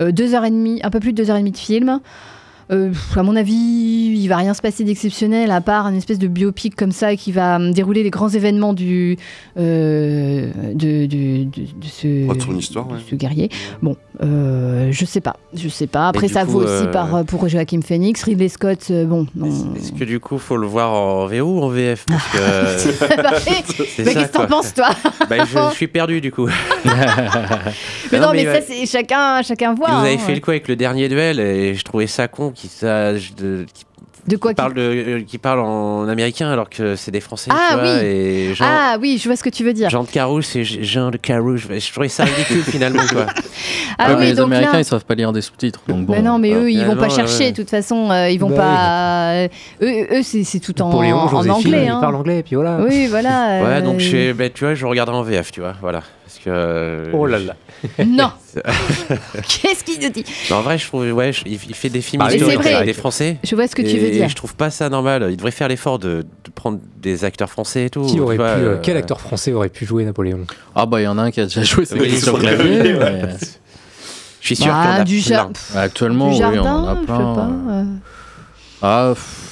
Euh, 0.00 0.12
deux 0.12 0.34
heures 0.34 0.44
et 0.44 0.50
demie, 0.50 0.80
un 0.82 0.90
peu 0.90 1.00
plus 1.00 1.12
de 1.12 1.22
deux 1.22 1.30
heures 1.30 1.36
et 1.36 1.40
demie 1.40 1.52
de 1.52 1.56
film. 1.56 2.00
Euh, 2.70 2.92
à 3.16 3.22
mon 3.22 3.36
avis, 3.36 3.54
il 3.54 4.26
va 4.28 4.36
rien 4.36 4.54
se 4.54 4.62
passer 4.62 4.84
d'exceptionnel 4.84 5.50
à 5.50 5.60
part 5.60 5.86
une 5.86 5.96
espèce 5.96 6.18
de 6.18 6.28
biopic 6.28 6.74
comme 6.74 6.92
ça 6.92 7.14
qui 7.16 7.30
va 7.32 7.56
hum, 7.56 7.72
dérouler 7.72 8.02
les 8.02 8.10
grands 8.10 8.28
événements 8.28 8.72
du 8.72 9.16
euh, 9.58 10.50
de, 10.72 11.06
de, 11.06 11.44
de- 11.44 11.44
de 11.44 11.86
ce, 11.86 12.26
Oh, 12.28 12.34
de 12.34 12.40
son 12.40 12.56
histoire, 12.56 12.88
ouais. 12.88 12.98
de 12.98 13.02
ce 13.10 13.14
guerrier. 13.14 13.50
Bon, 13.82 13.96
euh, 14.22 14.88
je 14.90 15.04
sais 15.04 15.20
pas, 15.20 15.36
je 15.54 15.68
sais 15.68 15.86
pas. 15.86 16.08
Après, 16.08 16.28
ça 16.28 16.44
coup, 16.44 16.52
vaut 16.52 16.62
aussi 16.62 16.84
euh, 16.86 16.90
par, 16.90 17.24
pour 17.24 17.48
Joachim 17.48 17.80
Phoenix, 17.82 18.22
Ridley 18.22 18.48
Scott. 18.48 18.86
euh, 18.90 19.04
bon. 19.04 19.26
Est-ce 19.76 19.92
que 19.92 20.04
du 20.04 20.20
coup, 20.20 20.38
faut 20.38 20.56
le 20.56 20.66
voir 20.66 20.92
en 20.92 21.26
VO 21.26 21.58
ou 21.58 21.62
en 21.62 21.68
VF 21.68 22.06
Parce 22.06 22.24
que. 22.28 23.14
Bah, 23.24 23.32
qu'est-ce 23.46 24.14
que 24.14 24.32
t'en 24.32 24.46
penses, 24.46 24.74
toi? 24.74 24.88
Bah, 25.28 25.44
je, 25.44 25.58
je 25.70 25.74
suis 25.74 25.86
perdu 25.88 26.20
du 26.20 26.30
coup. 26.32 26.48
Mais 28.12 28.20
non, 28.20 28.32
mais, 28.32 28.44
ça, 28.44 28.60
c'est 28.60 28.86
chacun, 28.86 29.42
chacun 29.42 29.74
voit. 29.74 29.88
Vous 29.88 30.04
avez 30.06 30.14
hein. 30.14 30.18
fait 30.18 30.34
le 30.34 30.40
coup 30.40 30.50
avec 30.50 30.68
le 30.68 30.76
dernier 30.76 31.08
duel 31.08 31.40
et 31.40 31.74
je 31.74 31.84
trouvais 31.84 32.06
ça 32.06 32.28
con 32.28 32.52
qui 32.54 32.68
sache 32.68 33.34
de. 33.34 33.66
qui- 33.72 33.84
De 34.26 34.36
quoi 34.38 34.52
qui 34.52 34.56
parle, 34.56 34.72
de, 34.72 34.80
euh, 34.80 35.20
qui 35.26 35.36
parle 35.36 35.60
en 35.60 36.08
américain 36.08 36.48
alors 36.50 36.70
que 36.70 36.96
c'est 36.96 37.10
des 37.10 37.20
Français. 37.20 37.50
Ah 37.52 37.66
tu 37.72 37.74
vois, 37.74 37.84
oui. 37.96 38.06
Et 38.06 38.54
Jean, 38.54 38.64
Ah 38.66 38.96
oui, 38.98 39.18
je 39.22 39.28
vois 39.28 39.36
ce 39.36 39.44
que 39.44 39.50
tu 39.50 39.64
veux 39.64 39.74
dire. 39.74 39.90
Jean 39.90 40.02
de 40.04 40.08
Carouge, 40.08 40.44
c'est 40.46 40.64
Jean 40.64 41.10
de 41.10 41.18
Carouge. 41.18 41.68
Je 41.70 41.92
trouvais 41.92 42.08
ça 42.08 42.24
ridicule 42.24 42.62
finalement. 42.62 43.02
Quoi. 43.12 43.26
Ah 43.96 44.08
Ouais, 44.08 44.14
oui, 44.14 44.20
mais 44.22 44.26
les 44.30 44.34
donc 44.34 44.46
Américains, 44.46 44.72
là- 44.72 44.80
ils 44.80 44.84
savent 44.84 45.04
pas 45.04 45.14
lire 45.14 45.30
des 45.32 45.40
sous-titres. 45.40 45.80
Donc 45.86 46.06
bon, 46.06 46.14
mais 46.14 46.22
non, 46.22 46.38
mais 46.40 46.52
eux, 46.52 46.68
ils 46.68 46.84
vont 46.84 46.96
pas 46.96 47.08
chercher. 47.08 47.44
ouais. 47.44 47.50
De 47.52 47.56
toute 47.56 47.70
façon, 47.70 48.10
euh, 48.10 48.28
ils 48.28 48.38
vont 48.38 48.50
Bah 48.50 48.56
pas. 48.56 49.30
euh, 49.34 49.48
Eux, 49.82 50.18
eux 50.18 50.22
c'est 50.24 50.58
tout 50.58 50.82
en, 50.82 50.88
Napoléon, 50.88 51.18
en 51.18 51.48
anglais. 51.48 51.86
hein. 51.86 52.00
parle 52.00 52.16
anglais, 52.16 52.38
et 52.40 52.42
puis 52.42 52.56
voilà. 52.56 52.78
Oui, 52.80 53.06
voilà. 53.06 53.62
Ouais, 53.62 53.82
donc 53.82 54.00
je 54.00 54.32
bah, 54.32 54.48
tu 54.50 54.64
vois, 54.64 54.74
je 54.74 54.84
regarderai 54.84 55.16
en 55.16 55.22
VF, 55.22 55.52
tu 55.52 55.60
vois. 55.60 55.74
Voilà. 55.80 56.02
Parce 56.24 56.38
que. 56.38 56.44
euh, 56.48 57.10
Oh 57.12 57.26
là 57.26 57.38
là. 57.38 57.54
Non. 58.06 58.30
c'est- 58.46 58.62
Qu'est-ce 59.62 59.84
qu'il 59.84 60.00
nous 60.02 60.08
dit 60.08 60.24
en 60.50 60.62
vrai, 60.62 60.78
je 60.78 60.86
trouve, 60.86 61.10
ouais, 61.12 61.32
je- 61.34 61.42
il, 61.44 61.58
fait 61.58 61.90
des 61.90 62.00
films 62.00 62.20
Bah, 62.22 62.32
historiques 62.34 62.56
c'est 62.62 62.68
vrai. 62.68 62.74
avec 62.74 62.86
des 62.86 62.92
Français. 62.94 63.36
Je 63.44 63.54
vois 63.54 63.66
ce 63.68 63.74
que 63.76 63.82
tu 63.82 63.98
veux 63.98 64.10
dire. 64.10 64.28
Je 64.28 64.34
trouve 64.34 64.54
pas 64.56 64.70
ça 64.70 64.88
normal. 64.88 65.26
Il 65.30 65.36
devrait 65.36 65.50
faire 65.50 65.68
l'effort 65.68 65.98
de, 65.98 66.22
de 66.44 66.50
prendre 66.54 66.78
des 67.02 67.24
acteurs 67.24 67.50
français 67.50 67.84
et 67.86 67.90
tout. 67.90 68.06
Qui 68.06 68.20
aurait 68.20 68.36
pu, 68.36 68.42
vois, 68.42 68.50
euh, 68.52 68.74
euh, 68.76 68.80
quel 68.82 68.96
acteur 68.96 69.20
français 69.20 69.52
aurait 69.52 69.68
pu 69.68 69.84
jouer 69.84 70.04
Napoléon? 70.04 70.46
Ah 70.74 70.86
bah 70.86 71.00
il 71.00 71.04
y 71.04 71.06
en 71.08 71.18
a 71.18 71.22
un 71.22 71.30
qui 71.30 71.40
a 71.40 71.44
déjà 71.44 71.62
joué 71.62 71.84
sur 71.86 71.98
sur 72.22 72.38
clavier. 72.38 72.96
Je 74.40 74.46
suis 74.46 74.56
sûr 74.56 74.66
Bah, 74.72 74.82
qu'il 74.82 74.90
y 74.92 74.96
en 74.96 75.00
a 75.00 75.04
du 75.04 75.20
plein. 75.22 75.50
Actuellement, 75.74 76.28
du 76.30 76.42
oui, 76.44 76.58
on 76.58 76.66
en 76.66 76.88
a 76.88 76.94
je 76.94 77.00
sais 77.00 77.04
plein. 77.06 77.34
pas. 77.34 77.48
euh. 77.70 77.84
Ah, 78.82 79.10
pff, 79.14 79.43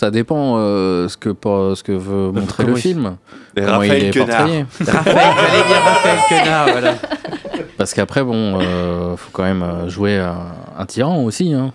ça 0.00 0.10
dépend 0.10 0.54
euh, 0.56 1.08
ce, 1.08 1.16
que, 1.18 1.28
pas- 1.28 1.74
ce 1.76 1.82
que 1.82 1.92
veut 1.92 2.30
montrer 2.32 2.64
le 2.64 2.72
il- 2.72 2.78
film. 2.78 3.16
Comment 3.54 3.68
Raphaël 3.72 4.02
il 4.02 4.06
est 4.08 4.10
Quenard. 4.12 4.26
portrayé. 4.38 4.64
Raphaël, 4.86 5.66
dire 5.68 5.82
Raphaël 5.84 6.18
Quenard, 6.28 6.68
voilà. 6.70 6.94
Parce 7.76 7.92
qu'après, 7.92 8.22
bon, 8.24 8.58
euh, 8.60 9.16
faut 9.16 9.28
quand 9.32 9.42
même 9.42 9.62
euh, 9.62 9.88
jouer 9.90 10.16
un, 10.18 10.38
un 10.78 10.86
tyran 10.86 11.22
aussi. 11.24 11.52
Hein. 11.52 11.72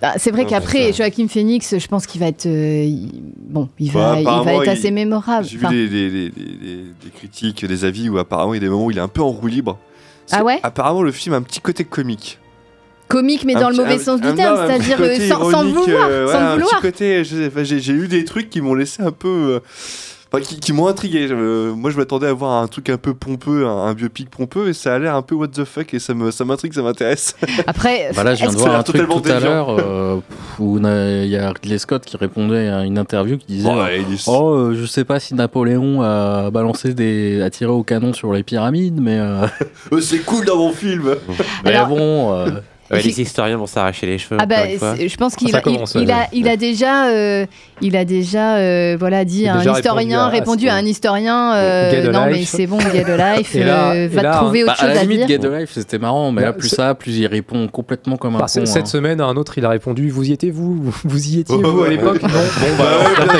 Bah, 0.00 0.12
c'est 0.18 0.30
vrai 0.30 0.44
qu'après, 0.46 0.92
Joachim 0.92 1.28
Phoenix, 1.28 1.78
je 1.78 1.86
pense 1.88 2.06
qu'il 2.06 2.20
va 2.20 2.28
être. 2.28 2.46
euh, 2.46 2.84
il- 2.84 3.22
Bon, 3.48 3.68
il 3.78 3.92
Bah, 3.92 4.12
va, 4.12 4.20
il 4.20 4.24
va 4.24 4.30
apparemment, 4.32 4.62
être 4.62 4.66
il- 4.72 4.78
assez 4.78 4.90
mémorable. 4.90 5.46
J'ai 5.46 5.56
vu 5.58 5.64
Enfin, 5.66 5.74
des, 5.74 5.88
des- 5.88 6.10
des- 6.10 6.30
des- 6.30 6.40
des- 6.40 6.84
des 7.04 7.10
critiques, 7.14 7.64
des 7.66 7.84
avis 7.84 8.08
où 8.08 8.18
apparemment 8.18 8.54
il 8.54 8.56
y 8.56 8.60
a 8.60 8.60
des 8.60 8.68
moments 8.70 8.86
où 8.86 8.90
il 8.90 8.98
est 8.98 9.02
un 9.02 9.08
peu 9.08 9.22
en 9.22 9.28
roue 9.30 9.46
libre. 9.46 9.78
Ah 10.32 10.42
ouais? 10.42 10.58
Apparemment 10.62 11.02
le 11.02 11.12
film 11.12 11.34
a 11.34 11.38
un 11.38 11.42
petit 11.42 11.60
côté 11.60 11.84
comique. 11.84 12.38
Comique, 13.08 13.44
mais 13.44 13.54
Un 13.56 13.60
dans 13.60 13.70
le 13.70 13.76
mauvais 13.76 13.94
un- 13.94 13.98
sens 13.98 14.20
du 14.20 14.26
un- 14.28 14.34
terme, 14.34 14.56
c'est-à-dire 14.66 14.96
euh, 15.00 15.28
sans, 15.28 15.50
sans 15.50 15.64
vouloir. 15.64 16.08
euh, 16.10 16.26
ouais, 16.26 16.54
vouloir. 16.54 16.80
côté, 16.80 17.22
je 17.24 17.50
j'ai 17.62 17.78
j'ai 17.80 17.92
eu 17.92 18.08
des 18.08 18.24
trucs 18.24 18.50
qui 18.50 18.60
m'ont 18.60 18.74
laissé 18.74 19.02
un 19.02 19.12
peu. 19.12 19.28
euh, 19.28 19.60
enfin, 20.32 20.42
qui, 20.42 20.58
qui 20.58 20.72
m'ont 20.72 20.88
intrigué. 20.88 21.28
Euh, 21.30 21.72
moi, 21.72 21.92
je 21.92 21.96
m'attendais 21.96 22.26
à 22.26 22.32
voir 22.32 22.60
un 22.60 22.66
truc 22.66 22.90
un 22.90 22.96
peu 22.96 23.14
pompeux, 23.14 23.64
un, 23.64 23.84
un 23.86 23.94
biopic 23.94 24.28
pompeux, 24.28 24.68
et 24.68 24.72
ça 24.72 24.92
a 24.94 24.98
l'air 24.98 25.14
un 25.14 25.22
peu 25.22 25.36
what 25.36 25.46
the 25.48 25.64
fuck, 25.64 25.94
et 25.94 26.00
ça 26.00 26.14
me- 26.14 26.32
ça 26.32 26.44
m'intrigue, 26.44 26.72
ça 26.74 26.82
m'intéresse. 26.82 27.36
Après, 27.68 28.10
Voilà, 28.12 28.34
je 28.34 28.42
viens 28.42 28.50
de 28.52 28.56
voir 28.56 28.74
un 28.74 28.82
truc 28.82 28.96
totalement 28.96 29.20
tout 29.20 29.30
à 29.30 29.38
l'heure 29.38 29.76
euh, 29.78 30.16
où 30.58 30.78
il 30.78 31.28
y 31.28 31.36
a 31.36 31.52
Ridley 31.52 31.78
Scott 31.78 32.04
qui 32.04 32.16
répondait 32.16 32.66
à 32.68 32.82
une 32.84 32.98
interview 32.98 33.38
qui 33.38 33.46
disait 33.46 33.68
Ouais, 33.68 34.02
il 34.08 34.14
est- 34.14 34.24
Oh, 34.26 34.48
euh, 34.50 34.74
je 34.76 34.84
sais 34.84 35.04
pas 35.04 35.20
si 35.20 35.34
Napoléon 35.36 36.02
a 36.02 36.50
balancé 36.50 36.92
des. 36.92 37.40
a 37.40 37.50
tiré 37.50 37.70
au 37.70 37.84
canon 37.84 38.12
sur 38.12 38.32
les 38.32 38.42
pyramides, 38.42 38.98
mais. 39.00 39.20
c'est 40.00 40.18
cool 40.24 40.44
dans 40.44 40.56
mon 40.56 40.72
film. 40.72 41.14
mais 41.64 41.70
Alors- 41.72 41.86
bon. 41.86 42.46
Ouais, 42.90 43.02
les 43.02 43.20
historiens 43.20 43.56
vont 43.56 43.66
s'arracher 43.66 44.06
les 44.06 44.18
cheveux. 44.18 44.36
Ah 44.40 44.46
bah, 44.46 44.56
je 44.68 45.16
pense 45.16 45.34
qu'il 45.34 45.50
Ça 45.50 45.58
a, 45.58 45.62
il, 45.66 46.02
il 46.02 46.10
a, 46.12 46.28
il 46.32 46.48
a 46.48 46.56
déjà, 46.56 47.08
euh, 47.08 47.46
il 47.80 47.96
a 47.96 48.04
déjà, 48.04 48.56
euh, 48.58 48.96
voilà, 48.98 49.24
dit 49.24 49.42
Il 49.42 49.48
a 49.48 49.54
à 49.54 49.56
un 49.56 49.72
historien, 49.74 50.28
répondu 50.28 50.66
répondu 50.66 50.68
à- 50.68 50.74
à, 50.74 50.76
un 50.76 50.84
historien, 50.86 51.54
euh, 51.54 51.90
Get 51.90 52.08
a 52.08 52.12
non 52.12 52.26
mais 52.26 52.34
life. 52.34 52.48
c'est 52.48 52.66
bon, 52.66 52.78
get 52.78 53.04
a 53.10 53.36
life, 53.38 53.54
Et 53.56 53.64
là- 53.64 53.90
euh, 53.90 54.04
et 54.04 54.08
va 54.08 54.22
là, 54.22 54.32
te 54.32 54.36
trouver 54.36 54.64
Bah, 54.64 54.72
autre 54.72 54.82
à 54.84 54.86
chose 54.86 54.94
la 54.94 55.00
à 55.00 55.02
limite, 55.04 55.26
dire. 55.26 55.40
Get 55.42 55.46
a 55.48 55.60
Life, 55.60 55.70
c'était 55.72 55.98
marrant, 55.98 56.30
mais 56.30 56.42
Bah, 56.42 56.46
là, 56.48 56.52
plus 56.52 56.68
c'est- 56.68 56.76
ça, 56.76 56.94
plus 56.94 57.16
il 57.16 57.26
répond 57.26 57.66
complètement 57.68 58.16
comme 58.16 58.36
un 58.36 58.38
Bah, 58.38 58.44
con. 58.44 58.48
c'est- 58.52 58.66
cette 58.66 58.82
hein. 58.82 58.86
semaine, 58.86 59.20
un 59.20 59.36
autre, 59.36 59.58
il 59.58 59.64
a 59.64 59.70
répondu 59.70 60.08
Vous 60.10 60.28
y 60.28 60.32
étiez, 60.32 60.50
vous? 60.50 60.92
Vous 61.04 61.26
y 61.28 61.40
étiez, 61.40 61.56
Oh, 61.62 61.72
vous, 61.72 61.82
à 61.82 61.88
l'époque? 61.88 62.22
Non 62.22 62.28
Bon, 62.28 62.66
bah, 62.78 62.84
Bah 63.18 63.34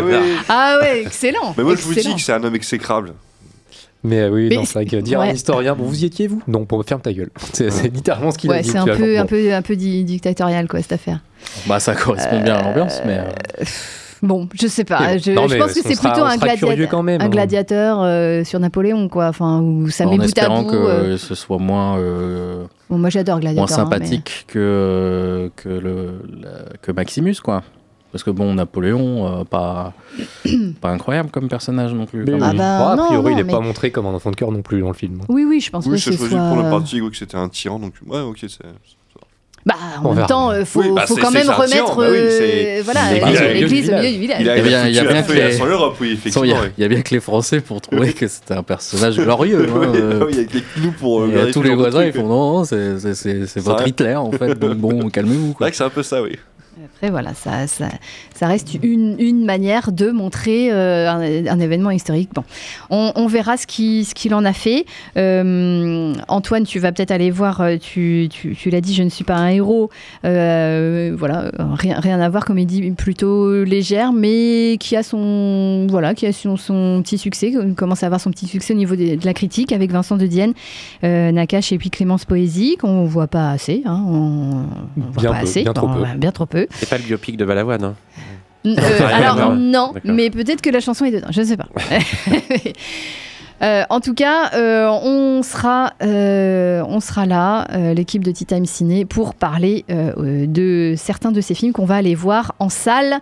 bah. 0.00 0.18
Ah 0.48 0.78
ouais, 0.80 1.02
excellent. 1.02 1.54
Mais 1.56 1.64
moi, 1.64 1.74
je 1.76 1.82
vous 1.82 1.94
dis 1.94 2.14
que 2.14 2.20
c'est 2.20 2.32
un 2.32 2.42
homme 2.42 2.54
exécrable. 2.54 3.12
Mais 4.06 4.20
euh, 4.20 4.30
oui, 4.30 4.46
Mais 4.50 4.56
non, 4.56 4.64
c'est 4.64 4.74
vrai 4.74 4.86
que 4.86 4.96
dire 4.96 5.18
à 5.20 5.24
ouais. 5.24 5.30
un 5.30 5.34
historien 5.34 5.74
Bon, 5.74 5.84
vous 5.84 6.02
y 6.02 6.06
étiez, 6.06 6.28
vous? 6.28 6.42
Non, 6.46 6.64
bon, 6.68 6.82
ferme 6.82 7.00
ta 7.00 7.12
gueule. 7.12 7.30
C'est 7.52 7.70
c'est 7.70 7.88
littéralement 7.88 8.30
ce 8.30 8.38
qu'il 8.38 8.50
a 8.50 8.54
Ouais, 8.54 8.62
dit. 8.62 8.68
c'est 8.70 8.78
un 8.78 8.84
vois, 8.84 8.94
peu, 8.96 9.14
bon. 9.16 9.20
un 9.20 9.26
peu, 9.26 9.54
un 9.54 9.62
peu 9.62 9.74
di- 9.76 10.04
dictatorial 10.04 10.68
quoi 10.68 10.80
cette 10.82 10.92
affaire. 10.92 11.20
Bah, 11.66 11.80
ça 11.80 11.94
correspond 11.94 12.40
bien 12.40 12.54
à 12.56 12.62
l'ambiance, 12.62 13.00
mais. 13.06 13.18
euh, 13.18 13.64
Bon, 14.22 14.48
je 14.54 14.66
sais 14.66 14.84
pas. 14.84 15.18
Je, 15.18 15.30
Non, 15.32 15.46
je 15.46 15.56
pense 15.58 15.74
que 15.74 15.82
c'est 15.82 15.94
sera- 15.94 16.10
plutôt 16.10 16.24
un, 16.26 16.36
gladiateur- 16.38 16.88
quand 16.88 17.02
même, 17.02 17.20
un 17.20 17.24
hein. 17.26 17.28
gladiateur 17.28 17.98
euh, 18.02 18.44
sur 18.44 18.58
Napoléon 18.60 19.08
quoi. 19.10 19.26
Enfin, 19.28 19.60
où 19.60 19.90
ça 19.90 20.04
met 20.06 20.12
en 20.12 20.14
bout 20.16 20.22
à 20.22 20.24
espérant 20.24 20.62
bout. 20.62 20.70
que 20.70 20.76
euh. 20.76 21.16
ce 21.18 21.34
soit 21.34 21.58
moins. 21.58 21.98
euh, 21.98 22.64
Bon, 22.88 22.96
moi 22.96 23.10
j'adore 23.10 23.40
gladiateur. 23.40 23.68
moins 23.68 23.84
hein, 23.84 23.88
mais- 23.90 23.96
sympathique 23.96 24.44
que, 24.48 25.50
que, 25.56 25.68
le, 25.68 26.22
la- 26.42 26.76
que 26.80 26.92
Maximus, 26.92 27.34
quoi. 27.44 27.62
Parce 28.16 28.24
que 28.24 28.30
bon, 28.30 28.54
Napoléon, 28.54 29.40
euh, 29.40 29.44
pas, 29.44 29.92
pas 30.80 30.88
incroyable 30.88 31.28
comme 31.30 31.48
personnage 31.48 31.92
non 31.92 32.06
plus. 32.06 32.20
Mais 32.24 32.32
quand 32.32 32.38
oui. 32.38 32.46
même. 32.46 32.56
bah, 32.56 32.92
a 32.92 32.96
priori, 32.96 33.24
non, 33.24 33.30
il 33.30 33.36
n'est 33.36 33.44
mais- 33.44 33.52
pas 33.52 33.60
montré 33.60 33.90
comme 33.90 34.06
un 34.06 34.14
enfant 34.14 34.30
de 34.30 34.36
cœur 34.36 34.50
non 34.52 34.62
plus 34.62 34.80
dans 34.80 34.88
le 34.88 34.94
film. 34.94 35.18
Oui, 35.28 35.44
oui, 35.46 35.60
je 35.60 35.70
pense 35.70 35.84
Oui, 35.84 35.92
que 35.92 35.96
j'ai 35.98 36.12
ce 36.12 36.16
choisi 36.16 36.32
soit. 36.32 36.48
pour 36.48 36.56
le 36.56 36.64
euh, 36.64 36.70
parti 36.70 36.98
que 36.98 37.14
c'était 37.14 37.36
un 37.36 37.50
tyran, 37.50 37.78
donc 37.78 37.92
ouais, 38.06 38.20
ok, 38.20 38.38
c'est. 38.48 38.56
Bah, 39.66 39.74
en 39.98 40.04
On 40.04 40.08
même 40.10 40.14
verra. 40.14 40.28
temps, 40.28 40.50
euh, 40.52 40.64
faut, 40.64 40.80
Oui, 40.80 40.90
bah, 40.94 41.04
faut 41.06 41.16
c'est- 41.16 41.20
quand 41.20 41.30
c'est 41.32 41.38
même 41.44 41.50
remettre 41.50 41.96
bah 41.96 42.04
oui, 42.10 42.18
c'est- 42.30 42.80
voilà, 42.82 43.00
il 43.16 43.36
a- 43.36 43.52
l'église 43.52 43.86
il 43.88 43.92
a- 43.92 43.96
au 43.98 44.00
il 44.00 44.06
a- 44.06 44.10
milieu 44.10 44.12
du 44.12 44.18
village. 44.20 44.40
Il 44.40 44.48
a, 44.48 44.56
Il 44.56 44.56
y 44.56 44.60
a 44.60 44.62
bien- 44.62 44.86
il 44.88 44.94
y 44.94 44.98
a 45.00 45.04
la 45.04 45.22
que 45.22 45.32
les- 45.32 45.58
Europe, 45.58 45.96
oui, 46.00 46.18
Il 46.24 46.32
y, 46.48 46.52
a- 46.52 46.56
il 46.78 46.82
y 46.82 46.84
a 46.84 46.88
bien 46.88 47.02
que 47.02 47.12
les 47.12 47.20
Français 47.20 47.60
pour 47.60 47.80
trouver 47.82 48.12
que 48.14 48.28
c'était 48.28 48.54
un 48.54 48.62
personnage 48.62 49.16
glorieux. 49.18 49.66
hein, 49.68 49.92
euh. 49.94 50.26
Il 50.30 50.36
y 50.36 50.40
a 50.40 50.44
que 50.44 50.58
nous 50.80 50.92
pour. 50.92 51.20
euh, 51.22 51.26
Et 51.26 51.30
vérifier 51.32 51.52
tous 51.52 51.62
les 51.62 51.70
le 51.70 51.74
voisins, 51.76 52.04
ils 52.04 52.12
font 52.12 52.26
non, 52.28 52.64
c'est 52.64 52.98
c'est- 53.00 53.14
c'est- 53.14 53.46
c'est 53.46 53.60
votre. 53.60 53.86
Hitler 53.86 54.14
en 54.14 54.30
fait. 54.30 54.54
Donc 54.56 54.76
bon, 54.78 55.08
calmez-vous. 55.10 55.48
C'est 55.58 55.64
vrai 55.64 55.70
que 55.72 55.76
c'est 55.76 55.84
un 55.84 55.90
peu 55.90 56.02
ça, 56.04 56.22
oui. 56.22 56.38
Après, 56.84 57.10
voilà, 57.10 57.32
ça, 57.32 57.66
ça, 57.66 57.88
ça 58.34 58.46
reste 58.48 58.76
une, 58.82 59.16
une 59.18 59.46
manière 59.46 59.92
de 59.92 60.10
montrer 60.10 60.70
euh, 60.70 61.08
un, 61.10 61.46
un 61.46 61.60
événement 61.60 61.90
historique. 61.90 62.28
Bon, 62.34 62.44
on, 62.90 63.12
on 63.16 63.26
verra 63.26 63.56
ce 63.56 63.66
qu'il 63.66 64.04
ce 64.04 64.14
qu'il 64.14 64.34
en 64.34 64.44
a 64.44 64.52
fait. 64.52 64.84
Euh, 65.16 66.12
Antoine, 66.28 66.64
tu 66.64 66.78
vas 66.78 66.92
peut-être 66.92 67.12
aller 67.12 67.30
voir, 67.30 67.62
euh, 67.62 67.76
tu, 67.78 68.28
tu, 68.30 68.54
tu 68.54 68.68
l'as 68.68 68.82
dit, 68.82 68.92
je 68.94 69.02
ne 69.02 69.08
suis 69.08 69.24
pas 69.24 69.36
un 69.36 69.48
héros. 69.48 69.88
Euh, 70.26 71.14
voilà, 71.18 71.50
rien, 71.58 71.98
rien 71.98 72.20
à 72.20 72.28
voir, 72.28 72.44
comédie 72.44 72.90
plutôt 72.90 73.64
légère, 73.64 74.12
mais 74.12 74.76
qui 74.78 74.96
a 74.96 75.02
son, 75.02 75.86
voilà, 75.88 76.14
qui 76.14 76.26
a 76.26 76.32
son, 76.34 76.58
son 76.58 77.00
petit 77.02 77.16
succès, 77.16 77.52
qui 77.52 77.74
commence 77.74 78.02
à 78.02 78.06
avoir 78.06 78.20
son 78.20 78.30
petit 78.30 78.46
succès 78.46 78.74
au 78.74 78.76
niveau 78.76 78.96
de, 78.96 79.18
la 79.24 79.32
critique 79.32 79.72
avec 79.72 79.90
Vincent 79.92 80.18
de 80.18 80.26
Dienne, 80.26 80.52
Nakache 81.02 81.72
et 81.72 81.78
puis 81.78 81.88
Clémence 81.88 82.26
Poésie, 82.26 82.76
qu'on 82.78 83.06
voit 83.06 83.28
pas 83.28 83.50
assez. 83.50 83.80
Hein, 83.86 84.04
on, 84.06 84.66
on 84.98 85.10
voit 85.10 85.22
Bien 85.22 85.30
pas 85.32 85.38
peu, 85.38 85.42
assez. 85.44 85.62
bien 85.62 85.72
trop 85.72 85.86
Bon, 85.86 85.94
peu. 85.94 86.00
ouais, 86.02 86.14
bien 86.16 86.32
trop 86.32 86.46
peu. 86.46 86.65
C'est 86.72 86.88
pas 86.88 86.98
le 86.98 87.04
biopic 87.04 87.36
de 87.36 87.44
Balavoine. 87.44 87.84
Hein. 87.84 87.94
Euh, 88.66 88.74
alors 89.12 89.54
non, 89.54 89.92
mais 90.04 90.28
peut-être 90.30 90.60
que 90.60 90.70
la 90.70 90.80
chanson 90.80 91.04
est 91.04 91.12
dedans, 91.12 91.28
je 91.30 91.40
ne 91.40 91.46
sais 91.46 91.56
pas. 91.56 91.68
Euh, 93.62 93.84
en 93.88 94.00
tout 94.00 94.12
cas, 94.12 94.50
euh, 94.52 94.86
on, 94.86 95.42
sera, 95.42 95.94
euh, 96.02 96.82
on 96.86 97.00
sera 97.00 97.24
là, 97.24 97.66
l'équipe 97.94 98.22
de 98.22 98.30
Tea 98.30 98.44
Time 98.44 98.66
Ciné, 98.66 99.06
pour 99.06 99.34
parler 99.34 99.86
de 99.88 100.92
certains 100.98 101.32
de 101.32 101.40
ces 101.40 101.54
films 101.54 101.72
qu'on 101.72 101.86
va 101.86 101.96
aller 101.96 102.14
voir 102.14 102.54
en 102.58 102.68
salle. 102.68 103.14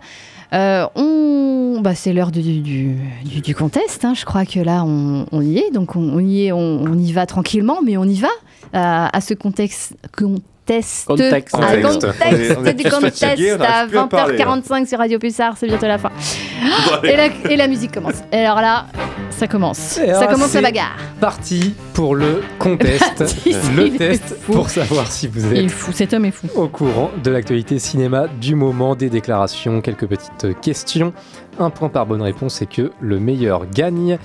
On, 0.51 1.79
bah, 1.81 1.95
c'est 1.95 2.11
l'heure 2.11 2.31
du, 2.31 2.41
du, 2.41 2.95
du, 3.23 3.41
du 3.41 3.55
contest. 3.55 4.03
hein. 4.03 4.13
Je 4.13 4.25
crois 4.25 4.45
que 4.45 4.59
là, 4.59 4.83
on, 4.85 5.25
on 5.31 5.41
y 5.41 5.57
est. 5.59 5.71
Donc, 5.71 5.95
on, 5.95 6.01
on 6.01 6.19
y 6.19 6.47
est, 6.47 6.51
on, 6.51 6.83
on 6.83 6.97
y 6.97 7.13
va 7.13 7.25
tranquillement, 7.25 7.79
mais 7.81 7.95
on 7.95 8.03
y 8.05 8.19
va 8.19 8.27
à, 8.73 9.15
à 9.15 9.21
ce 9.21 9.33
contexte. 9.33 9.93
Contest, 10.17 11.05
Contexte. 11.05 11.53
à 11.55 11.59
Contexte. 11.77 11.83
contexte 12.01 12.23
On 12.25 12.35
est- 12.35 12.57
on 12.57 12.65
est 12.65 12.73
du 12.73 12.83
tous 12.85 12.89
contest 12.89 13.19
fatigués, 13.23 13.53
on 13.53 13.55
à 13.55 13.67
n'arrive 13.67 13.89
plus 13.89 13.97
à 13.99 14.07
parler, 14.07 14.37
20h45 14.37 14.85
sur 14.87 14.97
Radio 14.97 15.19
Pulsar, 15.19 15.55
c'est 15.57 15.67
bientôt 15.67 15.85
la 15.85 15.97
fin. 15.99 16.09
Et 17.03 17.15
la, 17.15 17.27
et 17.51 17.55
la 17.55 17.67
musique 17.67 17.91
commence. 17.91 18.15
Et 18.31 18.37
alors 18.37 18.61
là, 18.61 18.87
ça 19.29 19.47
commence. 19.47 19.99
Et 19.99 20.11
ça 20.13 20.25
commence 20.25 20.47
c'est 20.49 20.61
la 20.61 20.69
bagarre. 20.69 20.95
Parti 21.21 21.75
pour 21.93 22.15
le 22.15 22.41
contest, 22.57 23.23
le 23.75 23.95
test 23.95 24.35
pour 24.45 24.69
savoir 24.71 25.05
si 25.11 25.27
vous 25.27 25.51
Il 25.51 25.57
est 25.57 25.63
êtes 25.65 25.71
fou, 25.71 25.91
cet 25.93 26.13
homme 26.13 26.25
est 26.25 26.31
fou. 26.31 26.47
au 26.55 26.67
courant 26.67 27.11
de 27.23 27.29
l'actualité 27.29 27.77
cinéma 27.77 28.25
du 28.41 28.55
moment, 28.55 28.95
des 28.95 29.09
déclarations, 29.11 29.81
quelques 29.81 30.07
petites 30.07 30.59
questions. 30.61 31.13
Un 31.59 31.69
point 31.69 31.89
par 31.89 32.07
bonne 32.07 32.21
réponse 32.23 32.61
et 32.63 32.65
que 32.65 32.91
le 32.99 33.19
meilleur 33.19 33.69
gagne. 33.69 34.17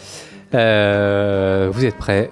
Euh, 0.54 1.68
vous 1.72 1.84
êtes 1.84 1.96
prêts 1.96 2.30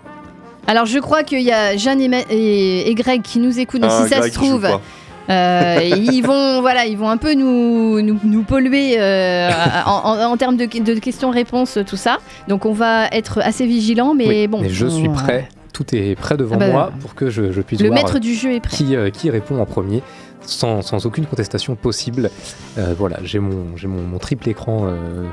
Alors 0.69 0.86
je 0.86 0.99
crois 1.01 1.24
qu'il 1.24 1.40
y 1.40 1.51
a 1.51 1.77
Jeanne 1.77 2.01
et, 2.01 2.09
Ma- 2.09 2.20
et- 2.31 2.89
et 2.89 2.95
Greg 2.95 3.23
qui 3.23 3.40
nous 3.40 3.59
écoutent, 3.59 3.81
donc 3.81 3.90
Ah, 3.93 4.03
si 4.05 4.09
ça 4.11 4.20
Greg 4.20 4.31
se 4.32 4.39
trouve, 4.39 4.66
euh, 5.31 5.81
ils 6.12 6.20
vont 6.23 6.61
voilà, 6.61 6.85
ils 6.86 6.97
vont 6.97 7.09
un 7.09 7.16
peu 7.16 7.35
nous 7.35 8.01
nous, 8.03 8.19
nous 8.23 8.43
polluer 8.43 8.97
euh, 9.01 9.51
en, 9.86 9.90
en- 10.20 10.31
en 10.31 10.36
termes 10.36 10.57
de, 10.57 10.66
de 10.66 10.95
questions-réponses, 11.01 11.78
tout 11.86 11.97
ça. 11.97 12.19
Donc 12.47 12.66
on 12.66 12.73
va 12.73 13.07
être 13.09 13.40
assez 13.43 13.66
vigilants, 13.66 14.15
mais 14.15 14.28
Oui, 14.28 14.47
bon. 14.47 14.61
mais 14.62 14.69
je 14.69 14.86
suis 14.86 15.09
prêt. 15.09 15.49
Tout 15.73 15.95
est 15.95 16.15
prêt 16.16 16.36
devant 16.36 16.57
Ah 16.57 16.59
bah, 16.59 16.69
moi 16.70 16.93
pour 17.01 17.15
que 17.15 17.31
je, 17.31 17.51
je 17.53 17.61
puisse 17.62 17.81
Le 17.81 17.89
voir 17.89 18.03
maître 18.03 18.19
du 18.19 18.35
jeu 18.35 18.53
est 18.55 18.61
prêt. 18.61 18.77
qui, 18.77 18.95
euh, 18.97 19.11
qui 19.11 19.31
répond 19.31 19.59
en 19.61 19.66
premier. 19.66 20.03
Sans, 20.43 20.81
sans 20.82 21.05
aucune 21.05 21.27
contestation 21.27 21.74
possible. 21.74 22.31
Euh, 22.78 22.95
voilà, 22.97 23.19
j'ai 23.23 23.39
mon, 23.39 23.77
j'ai 23.77 23.86
mon, 23.86 24.01
mon 24.03 24.19
triple 24.19 24.49
écran 24.49 24.86
euh, 24.86 25.24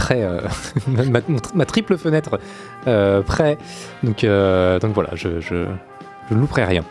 prêt, 0.00 0.22
euh, 0.22 0.40
ma, 1.54 1.64
triple 1.66 1.98
fenêtre 1.98 2.38
euh, 2.86 3.20
prêt. 3.22 3.58
Donc, 4.02 4.24
euh, 4.24 4.78
donc 4.78 4.94
voilà, 4.94 5.10
je, 5.14 5.40
je, 5.40 5.66
je 6.28 6.34
ne 6.34 6.40
louperai 6.40 6.64
rien. 6.64 6.84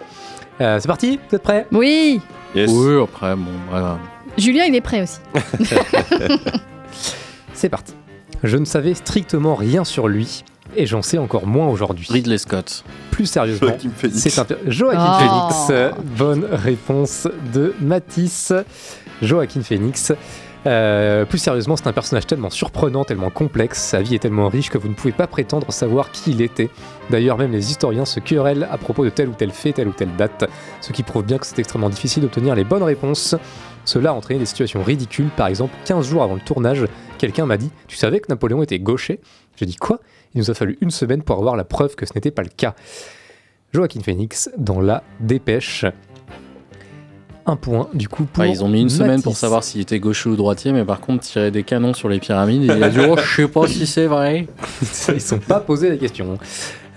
Euh, 0.62 0.78
c'est 0.80 0.88
parti 0.88 1.20
Vous 1.30 1.36
êtes 1.36 1.42
prêts? 1.44 1.66
Oui, 1.72 2.22
Yes. 2.56 2.70
Oui, 2.74 3.02
après, 3.04 3.36
bon, 3.36 3.52
voilà. 3.70 3.98
Julien 4.38 4.66
il 4.66 4.76
est 4.76 4.82
prêt 4.82 5.02
aussi. 5.02 5.20
C'est 7.54 7.70
parti. 7.70 7.94
Je 8.44 8.58
ne 8.58 8.66
savais 8.66 8.94
strictement 8.94 9.56
rien 9.56 9.84
sur 9.84 10.08
lui 10.08 10.44
et 10.76 10.86
j'en 10.86 11.02
sais 11.02 11.18
encore 11.18 11.46
moins 11.48 11.68
aujourd'hui. 11.68 12.08
Ridley 12.10 12.38
Scott. 12.38 12.84
Plus 13.12 13.26
sérieusement, 13.26 13.70
Joaquin 13.70 13.90
Phoenix. 13.96 14.20
c'est 14.20 14.40
un 14.40 14.46
Joaquin 14.68 15.18
Oh. 15.20 15.50
Phoenix. 15.60 15.94
Bonne 16.18 16.46
réponse 16.52 17.28
de 17.54 17.74
Matisse. 17.82 18.54
Joaquin 19.22 19.62
Phoenix. 19.62 20.14
Euh, 20.66 21.26
plus 21.26 21.38
sérieusement, 21.38 21.78
c'est 21.78 21.88
un 21.88 21.94
personnage 21.94 22.28
tellement 22.28 22.50
surprenant, 22.50 23.06
tellement 23.06 23.30
complexe, 23.30 23.82
sa 23.82 24.02
vie 24.02 24.16
est 24.16 24.20
tellement 24.20 24.50
riche 24.50 24.70
que 24.70 24.78
vous 24.78 24.90
ne 24.90 24.94
pouvez 24.94 25.14
pas 25.14 25.28
prétendre 25.28 25.72
savoir 25.72 26.12
qui 26.12 26.32
il 26.32 26.42
était. 26.42 26.70
D'ailleurs, 27.10 27.38
même 27.38 27.52
les 27.52 27.72
historiens 27.72 28.06
se 28.06 28.20
querellent 28.20 28.68
à 28.70 28.78
propos 28.78 29.06
de 29.06 29.10
tel 29.10 29.30
ou 29.30 29.34
tel 29.34 29.52
fait, 29.52 29.72
telle 29.72 29.88
ou 29.88 29.94
telle 29.94 30.16
date, 30.18 30.50
ce 30.82 30.92
qui 30.92 31.04
prouve 31.04 31.24
bien 31.24 31.38
que 31.38 31.46
c'est 31.46 31.60
extrêmement 31.60 31.90
difficile 31.90 32.24
d'obtenir 32.24 32.56
les 32.56 32.66
bonnes 32.66 32.84
réponses. 32.84 33.36
Cela 33.86 34.10
a 34.10 34.14
entraîné 34.14 34.40
des 34.40 34.46
situations 34.46 34.84
ridicules. 34.84 35.30
Par 35.30 35.48
exemple, 35.48 35.74
15 35.86 36.08
jours 36.08 36.24
avant 36.24 36.36
le 36.36 36.42
tournage, 36.42 36.86
quelqu'un 37.18 37.46
m'a 37.46 37.58
dit 37.58 37.72
Tu 37.88 37.96
savais 37.96 38.20
que 38.20 38.28
Napoléon 38.30 38.62
était 38.62 38.80
gaucher? 38.80 39.22
J'ai 39.56 39.66
dit 39.66 39.78
Quoi? 39.78 40.00
Il 40.36 40.40
nous 40.40 40.52
a 40.52 40.54
fallu 40.54 40.78
une 40.82 40.92
semaine 40.92 41.24
pour 41.24 41.38
avoir 41.38 41.56
la 41.56 41.64
preuve 41.64 41.96
que 41.96 42.06
ce 42.06 42.14
n'était 42.14 42.32
pas 42.32 42.44
le 42.44 42.50
cas. 42.50 42.76
Joaquin 43.74 44.02
Phoenix 44.02 44.50
dans 44.58 44.82
la 44.82 45.04
dépêche. 45.20 45.86
Un 47.52 47.56
point, 47.56 47.88
du 47.96 48.08
coup, 48.08 48.26
pour. 48.26 48.44
Ah, 48.44 48.48
ils 48.48 48.64
ont 48.64 48.68
mis 48.68 48.82
une 48.82 48.90
semaine 48.90 49.24
pour 49.24 49.36
savoir 49.36 49.64
s'il 49.64 49.82
était 49.82 50.00
gaucher 50.00 50.30
ou 50.30 50.36
droitier, 50.36 50.72
mais 50.72 50.86
par 50.86 51.00
contre, 51.02 51.24
tirer 51.24 51.50
des 51.50 51.64
canons 51.64 51.94
sur 51.96 52.08
les 52.08 52.20
pyramides, 52.20 52.64
il 52.64 52.84
a 52.84 52.90
dit 52.90 53.00
Oh, 53.00 53.16
je 53.18 53.42
sais 53.42 53.48
pas 53.48 53.66
si 53.68 53.88
c'est 53.88 54.06
vrai. 54.06 54.48
Ils 55.14 55.20
sont 55.22 55.40
pas 55.40 55.60
posé 55.60 55.90
la 55.90 55.98
question. 55.98 56.38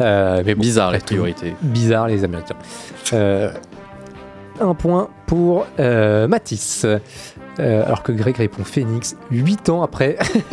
Euh, 0.03 0.43
mais 0.45 0.55
bon, 0.55 0.61
Bizarre, 0.61 0.91
les 0.93 0.99
priorités. 0.99 1.55
Bizarre, 1.63 2.09
les 2.09 2.23
Américains. 2.25 2.57
Euh, 3.15 3.51
un 4.61 4.75
point 4.75 5.09
pour 5.27 5.67
euh, 5.81 6.29
Matisse. 6.29 6.85
Euh, 7.59 7.85
alors 7.87 8.03
que 8.03 8.13
Greg 8.13 8.37
répond 8.37 8.65
Phoenix 8.65 9.17
8 9.31 9.69
ans 9.71 9.83
après. 9.83 10.19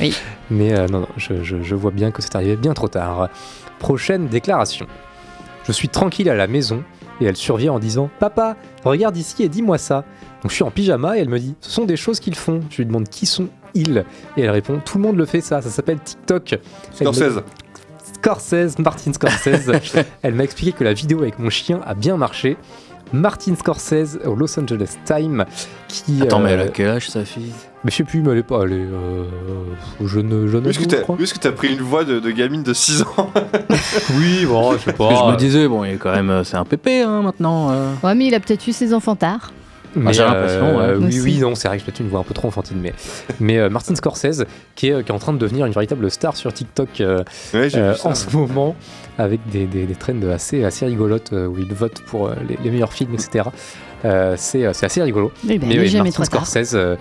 oui. 0.00 0.14
Mais 0.50 0.72
euh, 0.76 0.86
non, 0.88 1.00
non, 1.00 1.08
je, 1.16 1.42
je- 1.42 1.62
je 1.62 1.74
vois 1.74 1.90
bien 1.90 2.10
que 2.10 2.22
c'est 2.22 2.34
arrivé 2.36 2.56
bien 2.56 2.74
trop 2.74 2.88
tard. 2.88 3.28
Prochaine 3.78 4.26
déclaration. 4.28 4.86
Je 5.66 5.72
suis 5.72 5.88
tranquille 5.88 6.28
à 6.28 6.34
la 6.34 6.46
maison 6.46 6.82
et 7.20 7.24
elle 7.24 7.36
survient 7.36 7.72
en 7.72 7.78
disant 7.78 8.10
Papa, 8.18 8.56
regarde 8.84 9.16
ici 9.16 9.42
et 9.42 9.48
dis-moi 9.48 9.78
ça. 9.78 10.04
Donc 10.42 10.50
je 10.50 10.56
suis 10.56 10.64
en 10.64 10.70
pyjama 10.70 11.16
et 11.16 11.20
elle 11.20 11.28
me 11.28 11.38
dit 11.38 11.54
Ce 11.60 11.70
sont 11.70 11.84
des 11.84 11.96
choses 11.96 12.20
qu'ils 12.20 12.34
font. 12.34 12.60
Je 12.70 12.78
lui 12.78 12.86
demande 12.86 13.08
qui 13.08 13.26
sont 13.26 13.48
ils? 13.74 14.04
Et 14.36 14.42
elle 14.42 14.50
répond 14.50 14.80
Tout 14.84 14.98
le 14.98 15.04
monde 15.04 15.16
le 15.16 15.26
fait 15.26 15.40
ça, 15.40 15.62
ça 15.62 15.70
s'appelle 15.70 15.98
TikTok. 16.00 16.58
Scorsese. 16.92 17.42
Scorsese, 18.16 18.78
Martin 18.78 19.12
Scorsese. 19.12 19.70
elle 20.22 20.34
m'a 20.34 20.44
expliqué 20.44 20.72
que 20.72 20.84
la 20.84 20.92
vidéo 20.92 21.20
avec 21.22 21.38
mon 21.38 21.50
chien 21.50 21.80
a 21.84 21.94
bien 21.94 22.16
marché. 22.16 22.56
Martin 23.14 23.54
Scorsese 23.56 24.18
au 24.26 24.34
Los 24.34 24.58
Angeles 24.58 24.96
Times 25.04 25.44
qui. 25.88 26.20
Attends, 26.22 26.40
mais 26.40 26.50
euh, 26.50 26.54
elle 26.54 26.60
a 26.60 26.68
quel 26.68 26.88
âge 26.88 27.08
sa 27.08 27.24
fille? 27.24 27.52
Mais 27.84 27.90
je 27.90 27.96
sais 27.96 28.04
plus, 28.04 28.20
mais 28.22 28.32
elle 28.32 28.38
est 28.38 28.42
pas. 28.42 28.62
Elle 28.64 28.72
est 28.72 28.76
euh, 28.76 29.24
jeune, 30.06 30.46
jeune 30.46 30.66
Où 30.66 30.70
est-ce 30.70 30.78
que 30.78 30.84
t'as 30.84 30.96
je 30.98 31.02
crois. 31.02 31.16
où 31.18 31.22
est-ce 31.22 31.34
que 31.34 31.38
t'as 31.38 31.52
pris 31.52 31.72
une 31.72 31.80
voix 31.82 32.04
de, 32.04 32.18
de 32.18 32.30
gamine 32.30 32.62
de 32.62 32.72
6 32.72 33.02
ans? 33.02 33.30
Oui, 34.16 34.44
bon, 34.46 34.72
je 34.72 34.78
sais 34.78 34.92
pas. 34.92 35.10
Je 35.26 35.32
me 35.32 35.36
disais, 35.36 35.68
bon, 35.68 35.84
il 35.84 35.92
est 35.92 35.96
quand 35.96 36.12
même. 36.12 36.30
euh, 36.30 36.44
C'est 36.44 36.56
un 36.56 36.64
pépé 36.64 37.02
hein, 37.02 37.22
maintenant. 37.22 37.70
euh. 37.70 37.92
Ouais, 38.02 38.14
mais 38.14 38.26
il 38.26 38.34
a 38.34 38.40
peut-être 38.40 38.66
eu 38.66 38.72
ses 38.72 38.94
enfants 38.94 39.16
tard. 39.16 39.52
Mais, 39.96 40.12
j'ai 40.12 40.22
l'impression, 40.22 40.78
euh, 40.80 40.98
ouais. 40.98 41.06
oui, 41.06 41.20
oui, 41.20 41.38
non, 41.38 41.54
c'est 41.54 41.68
vrai 41.68 41.76
que 41.76 41.80
je 41.82 41.86
peut-être 41.86 42.00
une 42.00 42.08
voix 42.08 42.20
un 42.20 42.24
peu 42.24 42.34
trop 42.34 42.48
enfantine, 42.48 42.78
mais, 42.80 42.94
mais 43.40 43.58
euh, 43.58 43.70
Martin 43.70 43.94
Scorsese, 43.94 44.44
qui 44.74 44.88
est, 44.88 44.92
euh, 44.92 45.02
qui 45.02 45.10
est 45.10 45.14
en 45.14 45.18
train 45.18 45.32
de 45.32 45.38
devenir 45.38 45.66
une 45.66 45.72
véritable 45.72 46.10
star 46.10 46.36
sur 46.36 46.52
TikTok 46.52 47.00
euh, 47.00 47.22
Ouais, 47.52 47.74
euh, 47.76 47.94
ça. 47.94 48.08
en 48.08 48.14
ce 48.14 48.30
moment, 48.36 48.74
avec 49.18 49.40
des, 49.50 49.66
des, 49.66 49.84
des 49.84 49.94
trends 49.94 50.20
assez, 50.32 50.64
assez 50.64 50.86
rigolotes 50.86 51.32
euh, 51.32 51.46
où 51.46 51.58
il 51.58 51.72
vote 51.72 52.00
pour 52.06 52.28
euh, 52.28 52.34
les, 52.48 52.58
les 52.62 52.70
meilleurs 52.70 52.92
films, 52.92 53.14
etc. 53.14 53.48
Euh, 54.04 54.34
c'est 54.36 54.66
euh, 54.66 54.72
c'est 54.74 54.84
assez 54.84 55.02
rigolo. 55.02 55.32
Eh 55.48 55.58
ben, 55.58 55.66
mais 55.68 55.90
Martin. 56.02 56.24
Scorsese, 56.24 56.74
euh, 56.74 56.96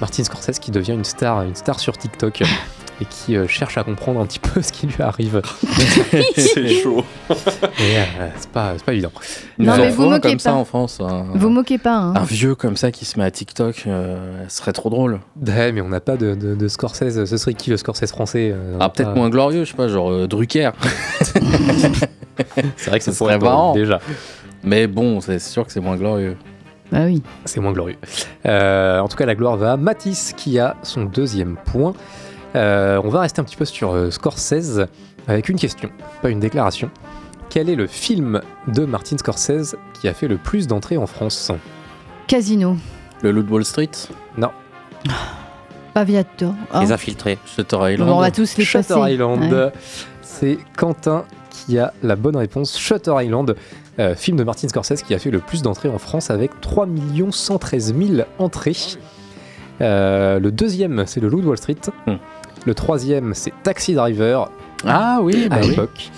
Martin 0.00 0.22
Scorsese 0.22 0.60
qui 0.60 0.70
devient 0.70 0.92
une 0.92 1.04
star, 1.04 1.42
une 1.42 1.56
star 1.56 1.80
sur 1.80 1.96
TikTok 1.96 2.42
et 3.00 3.04
qui 3.06 3.36
euh, 3.36 3.46
cherche 3.48 3.76
à 3.78 3.82
comprendre 3.84 4.20
un 4.20 4.26
petit 4.26 4.38
peu 4.38 4.62
ce 4.62 4.72
qui 4.72 4.86
lui 4.86 5.02
arrive. 5.02 5.40
C'est 6.36 6.68
chaud. 6.68 7.04
Euh, 7.80 8.28
c'est 8.36 8.50
pas, 8.50 8.72
c'est 8.76 8.84
pas 8.84 8.92
évident. 8.92 9.10
Non, 9.58 9.76
mais 9.76 9.90
vous 9.90 10.06
moquez 10.08 10.30
comme 10.30 10.38
ça 10.38 10.50
pas. 10.50 10.56
en 10.56 10.64
France. 10.64 11.00
Un, 11.00 11.26
Vous 11.34 11.48
moquez 11.48 11.78
pas, 11.78 11.96
hein. 11.96 12.14
un 12.16 12.24
vieux 12.24 12.54
comme 12.54 12.76
ça 12.76 12.90
qui 12.90 13.04
se 13.04 13.18
met 13.18 13.24
à 13.24 13.30
TikTok, 13.30 13.84
euh, 13.86 14.44
ce 14.48 14.58
serait 14.58 14.72
trop 14.72 14.90
drôle. 14.90 15.20
Ouais, 15.46 15.72
mais 15.72 15.80
on 15.80 15.88
n'a 15.88 16.00
pas 16.00 16.16
de, 16.16 16.34
de, 16.34 16.54
de 16.54 16.68
Scorsese. 16.68 17.24
Ce 17.24 17.36
serait 17.36 17.54
qui 17.54 17.70
le 17.70 17.76
Scorsese 17.76 18.10
français 18.10 18.50
euh, 18.54 18.76
Ah, 18.80 18.88
peut-être 18.88 19.10
pas- 19.10 19.14
moins 19.18 19.28
glorieux, 19.30 19.64
je 19.64 19.70
sais 19.70 19.76
pas, 19.76 19.88
genre 19.88 20.10
euh, 20.10 20.26
Drucker. 20.26 20.70
C'est 22.76 22.90
vrai 22.90 22.98
que 22.98 23.04
Ce 23.04 23.12
ça 23.12 23.18
serait 23.18 23.38
marrant. 23.38 23.74
déjà. 23.74 24.00
Mais 24.62 24.86
bon, 24.86 25.20
c'est 25.20 25.38
sûr 25.38 25.66
que 25.66 25.72
c'est 25.72 25.80
moins 25.80 25.96
glorieux. 25.96 26.36
Bah 26.92 27.00
oui. 27.06 27.22
C'est 27.44 27.60
moins 27.60 27.72
glorieux. 27.72 27.96
Euh, 28.46 28.98
en 29.00 29.08
tout 29.08 29.16
cas, 29.16 29.26
la 29.26 29.34
gloire 29.34 29.56
va 29.56 29.72
à 29.72 29.76
Matisse 29.76 30.32
qui 30.36 30.58
a 30.58 30.76
son 30.82 31.04
deuxième 31.04 31.56
point. 31.64 31.92
Euh, 32.54 33.00
on 33.02 33.08
va 33.08 33.20
rester 33.20 33.40
un 33.40 33.44
petit 33.44 33.56
peu 33.56 33.64
sur 33.64 33.92
euh, 33.92 34.10
Scorsese 34.10 34.86
avec 35.26 35.48
une 35.48 35.58
question, 35.58 35.90
pas 36.22 36.30
une 36.30 36.40
déclaration. 36.40 36.90
Quel 37.50 37.68
est 37.68 37.74
le 37.76 37.86
film 37.86 38.40
de 38.68 38.84
Martin 38.84 39.18
Scorsese 39.18 39.76
qui 40.00 40.08
a 40.08 40.14
fait 40.14 40.28
le 40.28 40.36
plus 40.36 40.66
d'entrées 40.66 40.96
en 40.96 41.06
France? 41.06 41.52
Casino. 42.26 42.76
Le 43.22 43.32
de 43.32 43.50
Wall 43.50 43.64
Street? 43.64 43.90
Non. 44.36 44.50
Aviator. 45.94 46.54
Ah. 46.72 46.80
Les 46.82 46.92
infiltrés. 46.92 47.38
Shutter 47.46 47.76
Island 47.92 48.10
Bon, 48.10 48.16
on 48.16 48.20
va 48.20 48.30
tous 48.30 48.56
les 48.56 48.64
Shutter 48.64 48.94
passer. 48.94 49.12
Island. 49.14 49.52
Ouais. 49.52 49.72
C'est 50.22 50.58
Quentin 50.76 51.24
qui 51.50 51.78
a 51.78 51.92
la 52.02 52.16
bonne 52.16 52.36
réponse. 52.36 52.78
Shutter 52.78 53.14
Island, 53.22 53.54
euh, 53.98 54.14
film 54.14 54.36
de 54.36 54.44
Martin 54.44 54.68
Scorsese 54.68 55.02
qui 55.02 55.14
a 55.14 55.18
fait 55.18 55.30
le 55.30 55.38
plus 55.38 55.62
d'entrées 55.62 55.88
en 55.88 55.98
France 55.98 56.30
avec 56.30 56.60
3 56.60 56.88
113 57.30 57.94
000 57.96 58.26
entrées. 58.38 58.76
Euh, 59.80 60.38
le 60.38 60.50
deuxième, 60.50 61.04
c'est 61.06 61.20
le 61.20 61.28
Loup 61.28 61.40
de 61.40 61.46
Wall 61.46 61.58
Street. 61.58 61.76
Hmm. 62.06 62.14
Le 62.66 62.74
troisième, 62.74 63.34
c'est 63.34 63.52
Taxi 63.62 63.94
Driver 63.94 64.50
Ah 64.86 65.18
oui, 65.22 65.46
bah 65.48 65.56
à 65.56 65.60
oui. 65.60 65.68
l'époque. 65.70 66.10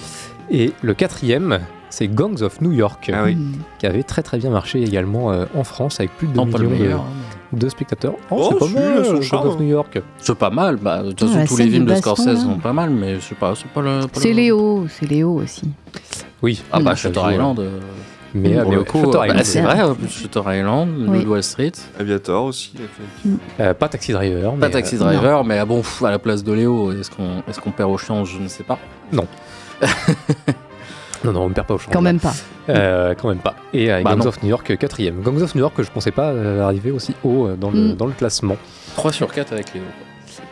Et 0.50 0.72
le 0.82 0.94
quatrième, 0.94 1.58
c'est 1.90 2.06
Gangs 2.08 2.40
of 2.42 2.60
New 2.60 2.72
York, 2.72 3.10
Ah 3.12 3.24
oui. 3.24 3.36
Qui 3.78 3.86
avait 3.86 4.02
très 4.04 4.22
très 4.22 4.38
bien 4.38 4.50
marché 4.50 4.80
également 4.82 5.32
euh, 5.32 5.46
en 5.56 5.64
France 5.64 5.98
avec 5.98 6.16
plus 6.16 6.28
de 6.28 6.32
2 6.34 6.38
Non, 6.38 6.46
pas 6.46 6.58
le 6.58 6.64
millions 6.64 6.78
de, 6.78 6.82
meilleur. 6.84 7.00
hein. 7.00 7.04
de 7.52 7.68
spectateurs. 7.68 8.14
Oh, 8.30 8.36
Oh, 8.38 8.48
c'est 8.52 8.58
pas 8.72 8.80
mal, 8.80 9.02
Gangs 9.30 9.46
of 9.46 9.58
New 9.60 9.66
York. 9.68 10.00
C'est 10.18 10.34
pas 10.36 10.50
mal. 10.50 10.76
Bah, 10.76 11.02
de 11.02 11.10
toute 11.12 11.28
façon, 11.28 11.44
tous 11.46 11.56
les 11.60 11.68
films 11.70 11.86
de 11.86 11.94
Scorsese 11.96 12.26
là. 12.26 12.36
sont 12.36 12.58
pas 12.58 12.72
mal, 12.72 12.90
mais 12.90 13.16
je 13.16 13.20
sais 13.20 13.34
pas, 13.34 13.54
c'est 13.56 13.68
pas 13.68 13.82
le. 13.82 14.00
C'est 14.12 14.32
Léo, 14.32 14.86
c'est 14.88 15.08
Léo 15.10 15.40
aussi. 15.42 15.68
Oui, 16.42 16.62
Ah 16.70 16.78
bah, 16.80 16.94
Shutter 16.94 17.20
Island. 17.32 17.58
euh, 17.58 17.80
Mais, 18.34 18.54
pour 18.60 18.72
euh, 18.72 18.76
mais 18.78 18.84
coup, 18.84 18.98
euh, 19.08 19.12
bah, 19.12 19.26
Island, 19.28 19.44
c'est 19.44 19.60
vrai, 19.62 19.80
en 19.82 19.94
plus, 19.94 20.08
Shutter 20.08 20.40
Island, 20.46 20.88
Oui. 21.08 21.24
Wall 21.26 21.42
Street. 21.42 21.72
Aviator 21.98 22.44
aussi. 22.44 22.72
fait. 22.76 23.30
euh, 23.62 23.74
pas 23.74 23.88
Taxi 23.88 24.12
Driver. 24.12 24.54
Pas 24.56 24.68
Taxi 24.68 24.96
euh, 24.96 24.98
Driver, 24.98 25.44
mais 25.44 25.58
ah 25.58 25.64
bon, 25.64 25.78
pff, 25.80 26.02
à 26.02 26.10
la 26.10 26.18
place 26.18 26.44
de 26.44 26.52
Léo, 26.52 26.92
est-ce 26.92 27.10
qu'on 27.10 27.38
est 27.48 27.60
qu'on 27.60 27.70
perd 27.70 27.90
au 27.90 27.96
change 27.98 28.34
Je 28.36 28.42
ne 28.42 28.48
sais 28.48 28.64
pas. 28.64 28.78
Non, 31.24 31.32
non, 31.32 31.40
on 31.44 31.48
ne 31.48 31.54
perd 31.54 31.66
pas 31.66 31.74
au 31.74 31.78
champ. 31.78 31.90
Quand 31.92 32.02
même 32.02 32.20
pas. 32.20 32.34
Euh, 32.68 33.14
quand 33.20 33.28
même 33.28 33.38
pas. 33.38 33.54
Et 33.72 33.90
euh, 33.90 34.02
Bah 34.02 34.10
Gangs 34.10 34.18
non. 34.20 34.26
of 34.26 34.42
New 34.42 34.50
York, 34.50 34.70
euh, 34.70 34.76
quatrième. 34.76 35.22
Gangs 35.22 35.40
of 35.42 35.54
New 35.54 35.60
York, 35.60 35.74
je 35.78 35.90
pensais 35.90 36.10
pas 36.10 36.28
euh, 36.30 36.62
arriver 36.62 36.90
aussi 36.90 37.14
haut 37.24 37.46
euh, 37.46 37.56
dans 37.56 37.70
le, 37.70 37.80
Mm. 37.92 37.94
dans 37.96 38.06
le 38.06 38.12
classement. 38.12 38.56
3 38.96 39.12
sur 39.12 39.32
4 39.32 39.52
avec 39.52 39.72
Léo. 39.74 39.82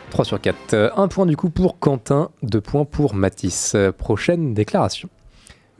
3 0.09 0.25
sur 0.25 0.41
4. 0.41 0.55
Euh, 0.73 0.89
un 0.97 1.07
point 1.07 1.25
du 1.27 1.37
coup 1.37 1.49
pour 1.49 1.79
Quentin, 1.79 2.29
deux 2.41 2.61
points 2.61 2.83
pour 2.83 3.13
Matisse. 3.13 3.73
Euh, 3.75 3.91
prochaine 3.91 4.53
déclaration. 4.53 5.07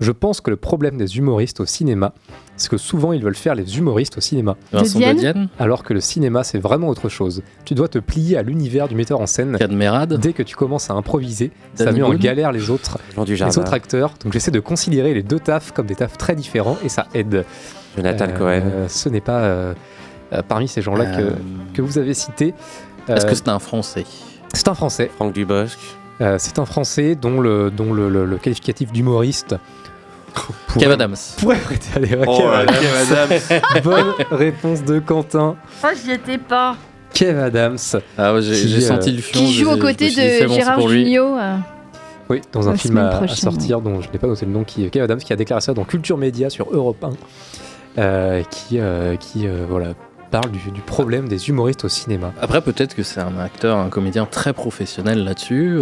Je 0.01 0.11
pense 0.11 0.41
que 0.41 0.49
le 0.49 0.57
problème 0.57 0.97
des 0.97 1.17
humoristes 1.17 1.61
au 1.61 1.65
cinéma, 1.65 2.11
c'est 2.57 2.69
que 2.69 2.77
souvent 2.77 3.13
ils 3.13 3.23
veulent 3.23 3.33
faire 3.35 3.55
les 3.55 3.77
humoristes 3.77 4.17
au 4.17 4.21
cinéma. 4.21 4.57
Vincent 4.73 4.99
Dienne 4.99 5.15
de 5.15 5.21
Dienne 5.21 5.49
Alors 5.57 5.83
que 5.83 5.93
le 5.93 6.01
cinéma, 6.01 6.43
c'est 6.43 6.57
vraiment 6.59 6.89
autre 6.89 7.07
chose. 7.07 7.43
Tu 7.63 7.75
dois 7.75 7.87
te 7.87 7.99
plier 7.99 8.35
à 8.37 8.41
l'univers 8.43 8.87
du 8.89 8.95
metteur 8.95 9.21
en 9.21 9.25
scène. 9.25 9.55
Cadmerade 9.57 10.19
Dès 10.19 10.33
que 10.33 10.43
tu 10.43 10.55
commences 10.57 10.89
à 10.89 10.93
improviser, 10.95 11.51
ça 11.75 11.91
met 11.93 12.01
en 12.01 12.13
galère 12.13 12.51
les 12.51 12.69
autres, 12.69 12.97
Jean 13.15 13.23
les 13.47 13.57
autres 13.57 13.73
acteurs. 13.73 14.13
Donc 14.23 14.33
j'essaie 14.33 14.51
de 14.51 14.59
considérer 14.59 15.13
les 15.13 15.23
deux 15.23 15.39
tafs 15.39 15.71
comme 15.71 15.85
des 15.85 15.95
tafs 15.95 16.17
très 16.17 16.35
différents 16.35 16.77
et 16.83 16.89
ça 16.89 17.07
aide. 17.13 17.45
Jonathan 17.95 18.25
Euh, 18.27 18.37
Cohen. 18.37 18.63
Ce 18.89 19.07
n'est 19.07 19.21
pas 19.21 19.39
euh, 19.43 19.73
euh, 20.33 20.41
parmi 20.45 20.67
ces 20.67 20.81
gens-là 20.81 21.05
Euh, 21.05 21.31
que, 21.71 21.77
que 21.77 21.81
vous 21.81 21.97
avez 21.97 22.13
cités. 22.13 22.53
Est-ce 23.07 23.25
Euh, 23.25 23.29
que 23.29 23.35
c'est 23.35 23.47
un 23.47 23.59
Français? 23.59 24.03
c'est 24.53 24.67
un 24.67 24.73
Français. 24.75 25.09
Franck 25.15 25.31
Dubosc. 25.33 25.77
Euh, 26.21 26.35
c'est 26.39 26.59
un 26.59 26.65
Français 26.65 27.15
dont 27.15 27.39
le, 27.41 27.69
dont 27.71 27.93
le, 27.93 28.09
le- 28.09 28.25
le 28.25 28.37
qualificatif 28.37 28.91
d'humoriste. 28.91 29.55
Kev 30.77 30.91
Adams. 30.91 31.15
Pourrait 31.39 31.57
prêter 31.57 31.87
à 31.95 31.99
l'erreur. 31.99 32.25
Oh, 32.27 32.51
Kev 32.67 33.13
Adams. 33.13 33.61
Bonne 33.83 34.13
réponse 34.31 34.83
de 34.83 34.99
Quentin. 34.99 35.55
Oh, 35.83 35.87
j'y 36.03 36.11
étais 36.11 36.37
pas. 36.37 36.75
Kev 37.13 37.39
Adams. 37.39 37.77
Ah 38.17 38.33
ouais, 38.33 38.41
j'ai 38.41 38.75
euh, 38.77 38.81
senti 38.81 39.11
le 39.11 39.21
fion. 39.21 39.39
Qui 39.39 39.53
joue 39.53 39.71
aux 39.71 39.77
côtés 39.77 40.09
de 40.09 40.47
Gérard. 40.53 40.79
Jugnot. 40.87 41.37
euh. 41.37 41.55
Oui, 42.29 42.41
dans 42.51 42.67
un 42.67 42.71
La 42.71 42.77
film 42.77 42.97
à, 42.97 43.19
à 43.19 43.27
sortir 43.27 43.81
dont 43.81 44.01
je 44.01 44.09
n'ai 44.09 44.17
pas 44.17 44.27
noté 44.27 44.45
le 44.45 44.51
nom, 44.51 44.63
qui 44.63 44.89
Kev 44.89 45.03
Adams 45.03 45.19
qui 45.19 45.31
a 45.31 45.35
déclaré 45.35 45.61
ça 45.61 45.73
dans 45.73 45.83
Culture 45.83 46.17
Média 46.17 46.49
sur 46.49 46.67
Europe 46.73 47.03
1, 47.03 48.01
euh, 48.01 48.43
qui, 48.49 48.79
euh, 48.79 49.15
qui 49.15 49.47
euh, 49.47 49.65
voilà, 49.69 49.89
parle 50.31 50.49
du, 50.49 50.71
du 50.71 50.81
problème 50.81 51.27
des 51.29 51.49
humoristes 51.49 51.85
au 51.85 51.89
cinéma. 51.89 52.33
Après, 52.41 52.61
peut-être 52.61 52.95
que 52.95 53.03
c'est 53.03 53.21
un 53.21 53.37
acteur, 53.39 53.77
un 53.77 53.89
comédien 53.89 54.25
très 54.25 54.53
professionnel 54.53 55.23
là-dessus. 55.23 55.79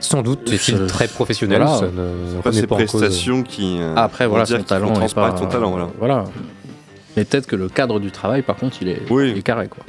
Euh, 0.00 0.06
Sans 0.08 0.22
doute, 0.22 0.50
est-il 0.52 0.86
très 0.86 1.08
professionnel, 1.08 1.62
voilà. 1.62 1.76
ça 1.78 1.86
ne, 1.86 2.36
ne 2.36 2.42
Pas 2.42 2.52
ses 2.52 2.66
pas 2.66 2.74
en 2.74 2.78
cause. 2.78 2.86
prestations 3.00 3.42
qui. 3.42 3.78
euh, 3.80 3.94
Après, 3.96 4.24
vont 4.24 4.30
voilà, 4.30 4.44
dire 4.44 4.58
son 4.58 4.62
talent 4.64 4.86
est 4.88 4.92
pas. 4.92 4.98
transparaître 4.98 5.38
son 5.38 5.46
talent, 5.46 5.70
voilà. 5.70 5.88
voilà. 5.98 6.24
Mais 7.16 7.24
peut-être 7.24 7.46
que 7.46 7.56
le 7.56 7.68
cadre 7.68 7.98
du 8.00 8.10
travail, 8.10 8.42
par 8.42 8.56
contre, 8.56 8.76
il 8.82 8.88
est, 8.88 9.02
Oui. 9.10 9.30
il 9.32 9.38
est 9.38 9.42
carré, 9.42 9.68
quoi. 9.68 9.84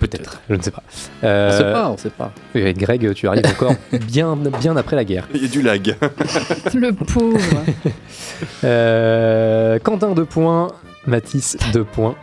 Peut-être, 0.00 0.40
je 0.48 0.54
ne 0.54 0.62
sais 0.62 0.70
pas. 0.70 0.84
On 1.22 1.26
Euh, 1.26 1.58
sait 1.58 1.72
pas, 1.72 1.90
on 1.90 1.96
sait 1.96 2.10
pas. 2.10 2.30
oui, 2.54 2.62
avec 2.62 2.78
Greg, 2.78 3.12
tu 3.14 3.26
arrives 3.26 3.44
encore 3.46 3.74
bien, 4.06 4.36
bien 4.36 4.76
après 4.76 4.94
la 4.94 5.04
guerre. 5.04 5.26
Il 5.34 5.42
y 5.42 5.44
a 5.46 5.48
du 5.48 5.60
lag. 5.60 5.96
Le 6.74 6.92
pauvre. 6.92 7.38
Euh, 8.64 9.78
Quentin 9.80 10.12
2 10.12 10.24
points, 10.24 10.68
Mathis 11.06 11.56
2 11.72 11.82
points. 11.84 12.14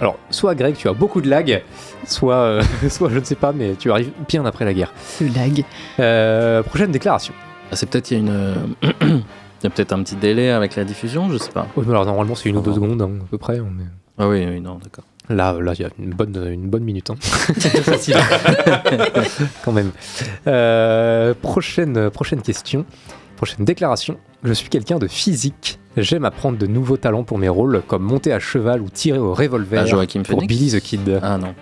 Alors, 0.00 0.18
soit 0.30 0.54
Greg, 0.54 0.74
tu 0.76 0.88
as 0.88 0.92
beaucoup 0.94 1.20
de 1.20 1.28
lag, 1.28 1.62
soit, 2.06 2.34
euh, 2.34 2.62
soit 2.88 3.10
je 3.10 3.18
ne 3.18 3.24
sais 3.24 3.34
pas, 3.34 3.52
mais 3.52 3.74
tu 3.78 3.90
arrives 3.90 4.10
bien 4.28 4.44
après 4.46 4.64
la 4.64 4.72
guerre. 4.72 4.92
Le 5.20 5.28
lag. 5.28 5.64
Euh, 5.98 6.62
prochaine 6.62 6.90
déclaration. 6.90 7.34
Ah, 7.70 7.76
c'est 7.76 7.88
peut-être 7.88 8.10
il 8.10 8.14
y 8.14 8.16
a 8.16 8.20
une. 8.20 8.30
euh, 8.30 8.54
Il 9.62 9.64
y 9.64 9.66
a 9.66 9.70
peut-être 9.70 9.92
un 9.92 10.02
petit 10.02 10.16
délai 10.16 10.48
avec 10.52 10.74
la 10.74 10.84
diffusion, 10.84 11.28
je 11.30 11.36
sais 11.36 11.50
pas. 11.50 11.66
Oui, 11.76 11.84
mais 11.86 11.90
alors 11.92 12.06
normalement 12.06 12.34
c'est 12.34 12.48
une 12.48 12.56
ou 12.56 12.62
deux 12.62 12.72
secondes 12.72 13.02
hein, 13.02 13.10
à 13.20 13.26
peu 13.30 13.36
près. 13.36 13.60
on 13.60 13.66
est- 13.78 13.86
Ah 14.16 14.26
oui, 14.26 14.42
oui, 14.48 14.58
non, 14.58 14.76
d'accord. 14.82 15.04
Là, 15.28 15.52
là, 15.60 15.74
il 15.78 15.82
y 15.82 15.84
a 15.84 15.90
une 15.98 16.14
bonne, 16.14 16.34
une 16.50 16.70
bonne 16.70 16.82
minute. 16.82 17.10
hein. 17.10 17.16
Facile. 17.20 18.16
Quand 19.64 19.72
même. 19.72 19.90
Euh, 20.46 21.34
prochaine, 21.40 22.08
prochaine 22.08 22.40
question. 22.40 22.86
Prochaine 23.40 23.64
déclaration. 23.64 24.18
Je 24.44 24.52
suis 24.52 24.68
quelqu'un 24.68 24.98
de 24.98 25.06
physique. 25.06 25.78
J'aime 25.96 26.26
apprendre 26.26 26.58
de 26.58 26.66
nouveaux 26.66 26.98
talents 26.98 27.24
pour 27.24 27.38
mes 27.38 27.48
rôles, 27.48 27.80
comme 27.88 28.02
monter 28.02 28.34
à 28.34 28.38
cheval 28.38 28.82
ou 28.82 28.90
tirer 28.90 29.16
au 29.16 29.32
revolver 29.32 29.86
Ah, 29.90 29.90
pour 29.94 30.24
Phoenix 30.26 30.46
Billy 30.46 30.70
the 30.72 30.80
Kid. 30.80 31.18
Ah 31.22 31.38
non. 31.38 31.54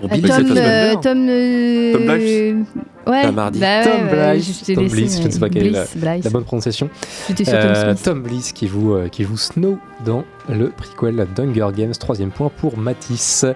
Pour 0.00 0.08
Ah, 0.10 0.14
Billy, 0.16 0.28
Tom, 0.28 0.36
Fassbender. 0.36 0.60
euh, 0.60 0.94
Tom, 0.96 1.28
euh, 1.28 1.92
Tom 1.92 2.06
Blythe 2.06 2.66
Ouais. 3.06 3.22
Tom 3.22 3.34
bah 3.36 3.50
ouais, 3.52 3.84
Tom 3.84 4.08
Blythe, 4.08 4.44
je 4.44 4.64
t'ai 4.64 4.74
Tom 4.74 4.82
laissé, 4.82 4.96
Bliss, 4.96 5.22
je 5.22 5.26
ne 5.28 5.30
sais 5.30 5.38
pas 5.38 5.48
quelle 5.48 5.66
est 5.68 6.24
la, 6.24 6.30
bonne 6.30 6.42
prononciation. 6.44 6.90
Tom 7.28 7.36
Euh. 7.46 7.94
Tom 8.02 8.22
Bliss 8.24 8.52
qui 8.52 8.66
joue, 8.66 8.94
euh, 8.96 9.06
qui 9.06 9.22
joue 9.22 9.36
Snow 9.36 9.78
dans 10.04 10.24
le 10.48 10.70
prequel 10.70 11.24
d'Hunger 11.36 11.68
Games. 11.72 11.92
Troisième 11.92 12.32
point 12.32 12.50
pour 12.56 12.76
Matisse. 12.76 13.46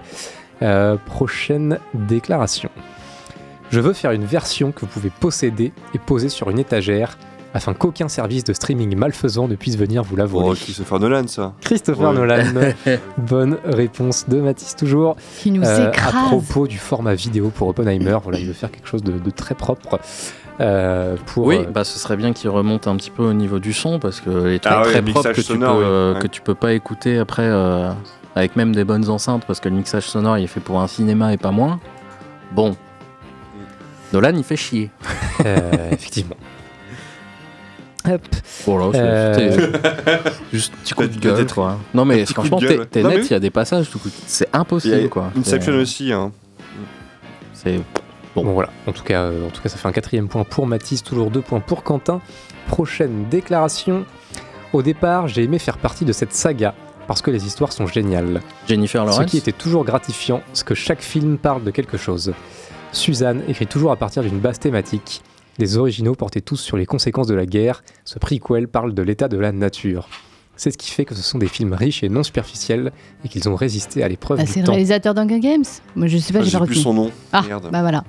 Euh, 0.61 0.95
prochaine 1.05 1.79
déclaration. 1.93 2.69
Je 3.71 3.79
veux 3.79 3.93
faire 3.93 4.11
une 4.11 4.25
version 4.25 4.71
que 4.71 4.81
vous 4.81 4.87
pouvez 4.87 5.09
posséder 5.09 5.73
et 5.93 5.99
poser 5.99 6.29
sur 6.29 6.49
une 6.49 6.59
étagère 6.59 7.17
afin 7.53 7.73
qu'aucun 7.73 8.09
service 8.09 8.43
de 8.43 8.51
streaming 8.51 8.95
malfaisant 8.97 9.47
ne 9.47 9.55
puisse 9.55 9.77
venir 9.77 10.03
vous 10.03 10.15
la 10.17 10.25
voler. 10.25 10.49
Oh, 10.49 10.53
Christopher 10.55 10.99
Nolan, 10.99 11.27
ça. 11.27 11.53
Christopher 11.61 12.09
Ouais. 12.09 12.15
Nolan. 12.15 12.43
Bonne 13.17 13.57
réponse 13.63 14.27
de 14.27 14.41
Matisse 14.41 14.75
toujours. 14.75 15.15
Qui 15.39 15.51
nous 15.51 15.63
Euh, 15.63 15.89
écrase. 15.89 16.13
à 16.15 16.27
propos 16.27 16.67
du 16.67 16.77
format 16.77 17.13
vidéo 17.15 17.49
pour 17.55 17.69
Oppenheimer, 17.69 18.17
voilà, 18.23 18.39
il 18.39 18.45
veut 18.47 18.53
faire 18.53 18.71
quelque 18.71 18.87
chose 18.87 19.03
de, 19.03 19.13
de 19.13 19.29
très 19.29 19.55
propre. 19.55 19.99
euh, 20.59 21.15
pour. 21.27 21.45
Oui, 21.45 21.59
euh, 21.59 21.71
bah 21.71 21.83
ce 21.85 21.97
serait 21.97 22.17
bien 22.17 22.33
qu'il 22.33 22.49
remonte 22.49 22.87
un 22.87 22.95
petit 22.97 23.11
peu 23.11 23.23
au 23.23 23.33
niveau 23.33 23.59
du 23.59 23.71
son 23.73 23.99
parce 23.99 24.19
que 24.21 24.47
est 24.53 24.59
très 24.59 24.73
Ah 24.73 24.81
ouais, 24.81 24.89
très 24.91 25.01
le 25.01 25.11
propre 25.11 25.29
mixage 25.29 25.35
que 25.47 25.53
tu, 25.53 25.57
peux, 25.57 25.65
oui. 25.65 25.83
euh, 25.83 26.13
Ouais. 26.13 26.19
que 26.19 26.27
tu 26.27 26.41
peux 26.41 26.55
pas 26.55 26.73
écouter 26.73 27.17
après 27.19 27.43
euh, 27.45 27.89
avec 28.35 28.55
même 28.57 28.75
des 28.75 28.83
bonnes 28.83 29.09
enceintes 29.09 29.43
parce 29.47 29.59
que 29.61 29.69
le 29.69 29.75
mixage 29.75 30.03
sonore 30.03 30.37
il 30.37 30.43
est 30.43 30.47
fait 30.47 30.59
pour 30.59 30.81
un 30.81 30.87
cinéma 30.87 31.31
et 31.33 31.37
pas 31.37 31.51
moins. 31.51 31.79
Bon, 32.53 32.75
Nolan 34.15 34.33
il 34.37 34.43
fait 34.43 34.55
chier. 34.55 34.89
euh, 35.45 35.91
effectivement. 35.91 36.35
Hop. 38.07 38.21
Là, 38.67 38.89
c'est- 38.93 38.99
Euh, 38.99 40.17
juste 40.53 40.73
un 40.73 40.77
petit 40.83 40.93
coup 40.93 41.07
de 41.07 41.19
gueule 41.19 41.47
quoi. 41.47 41.79
Non 41.93 42.05
mais 42.05 42.25
franchement 42.25 42.59
t'es 42.59 42.77
net, 42.77 42.89
oui. 42.95 43.25
il 43.25 43.31
y 43.31 43.33
a 43.33 43.39
des 43.39 43.49
passages 43.49 43.87
c'est 44.27 44.47
impossible 44.53 45.09
quoi. 45.09 45.31
Inception 45.37 45.73
C'est- 45.73 45.79
aussi. 45.81 46.11
Hein. 46.13 46.31
C'est 47.53 47.79
Bon. 48.35 48.43
voilà, 48.53 48.69
en 48.85 48.91
tout, 48.91 49.03
cas, 49.03 49.21
euh, 49.21 49.47
en 49.47 49.49
tout 49.49 49.61
cas, 49.61 49.69
ça 49.69 49.77
fait 49.77 49.87
un 49.87 49.93
quatrième 49.93 50.27
point 50.27 50.43
pour 50.43 50.67
Mathis, 50.67 51.01
toujours 51.01 51.31
deux 51.31 51.39
points 51.41 51.61
pour 51.61 51.83
Quentin. 51.83 52.19
Prochaine 52.67 53.27
déclaration. 53.31 54.05
Au 54.73 54.81
départ, 54.81 55.29
j'ai 55.29 55.43
aimé 55.43 55.57
faire 55.57 55.77
partie 55.77 56.03
de 56.03 56.11
cette 56.11 56.33
saga 56.33 56.73
parce 57.07 57.21
que 57.21 57.31
les 57.31 57.45
histoires 57.47 57.71
sont 57.71 57.87
géniales. 57.87 58.41
Jennifer 58.67 59.01
Ce 59.03 59.07
Lawrence. 59.07 59.31
qui 59.31 59.37
était 59.37 59.53
toujours 59.53 59.85
gratifiant, 59.85 60.41
c'est 60.51 60.65
que 60.67 60.75
chaque 60.75 61.01
film 61.01 61.37
parle 61.37 61.63
de 61.63 61.71
quelque 61.71 61.95
chose. 61.97 62.33
Suzanne 62.95 63.41
écrit 63.47 63.67
toujours 63.67 63.91
à 63.91 63.95
partir 63.95 64.23
d'une 64.23 64.39
base 64.39 64.59
thématique. 64.59 65.21
Les 65.57 65.77
originaux 65.77 66.15
portaient 66.15 66.41
tous 66.41 66.57
sur 66.57 66.77
les 66.77 66.85
conséquences 66.85 67.27
de 67.27 67.33
la 67.35 67.45
guerre. 67.45 67.83
Ce 68.03 68.19
prequel 68.19 68.67
parle 68.67 68.93
de 68.93 69.01
l'état 69.01 69.27
de 69.27 69.37
la 69.37 69.51
nature. 69.51 70.09
C'est 70.57 70.71
ce 70.71 70.77
qui 70.77 70.89
fait 70.91 71.03
que 71.05 71.13
ce 71.15 71.21
sont 71.21 71.37
des 71.37 71.47
films 71.47 71.73
riches 71.73 72.03
et 72.03 72.09
non 72.09 72.23
superficiels 72.23 72.91
et 73.23 73.27
qu'ils 73.29 73.47
ont 73.49 73.55
résisté 73.55 74.03
à 74.03 74.07
l'épreuve 74.07 74.37
Bah, 74.37 74.45
du 74.45 74.51
c'est 74.51 74.59
le 74.61 74.65
temps. 74.65 74.71
réalisateur 74.71 75.13
d'Hunger 75.13 75.39
Games. 75.39 75.63
Moi, 75.95 76.07
je 76.07 76.17
sais 76.17 76.31
pas, 76.33 76.39
Ah, 76.39 76.43
j'ai 76.45 76.57
pas 76.57 76.65
plus 76.65 76.75
son 76.75 76.93
nom. 76.93 77.11
Ah, 77.33 77.43
Merde. 77.45 77.69
bah 77.71 77.81
voilà. 77.81 78.03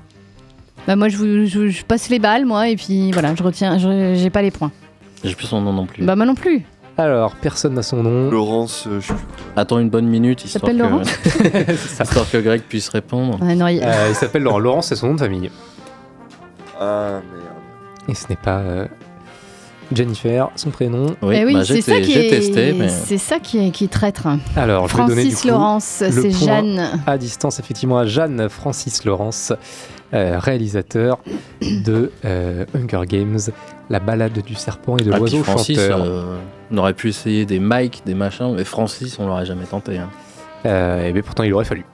Bah 0.86 0.94
moi, 0.94 1.08
je, 1.08 1.16
vous, 1.16 1.46
je, 1.46 1.68
je 1.68 1.84
passe 1.84 2.08
les 2.08 2.20
balles, 2.20 2.46
moi, 2.46 2.68
et 2.68 2.76
puis 2.76 3.10
voilà, 3.10 3.34
je 3.34 3.42
retiens, 3.42 3.78
je- 3.78 4.14
j'ai 4.14 4.30
pas 4.30 4.42
les 4.42 4.52
points. 4.52 4.70
J'ai 5.24 5.34
plus 5.34 5.46
son 5.46 5.60
nom 5.60 5.72
non 5.72 5.86
plus. 5.86 6.04
Bah 6.04 6.14
moi 6.14 6.24
non 6.26 6.36
plus. 6.36 6.62
Alors, 6.98 7.34
personne 7.36 7.74
n'a 7.74 7.82
son 7.82 8.02
nom. 8.02 8.30
Laurence, 8.30 8.86
euh, 8.86 9.00
je. 9.00 9.12
Attends 9.54 9.78
une 9.78 9.90
bonne 9.90 10.06
minute 10.06 10.44
histoire 10.44 10.62
s'appelle 10.62 10.78
que, 10.78 10.82
Laurence 10.82 11.08
histoire 12.00 12.30
que 12.30 12.38
Greg 12.38 12.62
puisse 12.62 12.88
répondre. 12.88 13.38
Ah, 13.42 13.54
non, 13.54 13.66
il- 13.68 13.82
Euh, 13.82 14.06
il 14.08 14.14
s'appelle 14.14 14.42
Laurent. 14.42 14.58
Laurent, 14.58 14.82
c'est 14.82 14.96
son 14.96 15.08
nom 15.08 15.14
de 15.14 15.18
famille. 15.20 15.50
Ah 16.80 17.20
merde. 17.30 18.08
Et 18.08 18.14
ce 18.14 18.28
n'est 18.30 18.36
pas 18.36 18.58
euh, 18.58 18.86
Jennifer, 19.92 20.48
son 20.56 20.70
prénom. 20.70 21.16
Oui, 21.22 21.36
Eh 21.38 21.44
oui, 21.44 21.54
bah, 21.54 21.64
c'est 21.64 21.76
j'ai 21.76 21.82
ça 21.82 22.00
qui 22.00 22.12
est, 22.12 22.30
testé, 22.30 22.72
mais 22.72 22.88
c'est 22.88 23.18
ça 23.18 23.38
qui 23.40 23.66
est, 23.66 23.70
qui 23.70 23.84
est 23.84 23.88
traître. 23.88 24.26
Alors, 24.56 24.88
je 24.88 24.96
vais 24.96 25.06
donner 25.06 25.24
du 25.24 25.30
Francis 25.30 25.42
coup 25.42 25.48
Laurence, 25.48 26.02
le 26.04 26.10
c'est 26.22 26.28
point 26.30 26.46
Jeanne. 26.46 26.88
À 27.06 27.18
distance, 27.18 27.58
effectivement, 27.58 27.98
à 27.98 28.06
Jeanne 28.06 28.48
Francis 28.48 29.04
Laurence, 29.04 29.52
euh, 30.14 30.38
réalisateur 30.38 31.18
de 31.62 32.10
euh, 32.24 32.64
Hunger 32.74 33.02
Games, 33.06 33.38
La 33.90 34.00
balade 34.00 34.32
du 34.44 34.54
serpent 34.54 34.96
et 34.98 35.02
de 35.02 35.12
Ah, 35.12 35.18
l'oiseau 35.18 35.42
Francis, 35.42 35.78
chanteur. 35.78 36.02
euh, 36.04 36.36
on 36.70 36.78
aurait 36.78 36.94
pu 36.94 37.08
essayer 37.08 37.44
des 37.46 37.58
mics, 37.60 38.02
des 38.06 38.14
machins, 38.14 38.54
mais 38.56 38.64
Francis, 38.64 39.18
on 39.18 39.26
l'aurait 39.26 39.46
jamais 39.46 39.64
tenté. 39.66 39.98
hein. 39.98 40.08
Euh, 40.64 41.10
mais 41.14 41.22
pourtant, 41.22 41.42
il 41.44 41.52
aurait 41.54 41.64
fallu. 41.64 41.84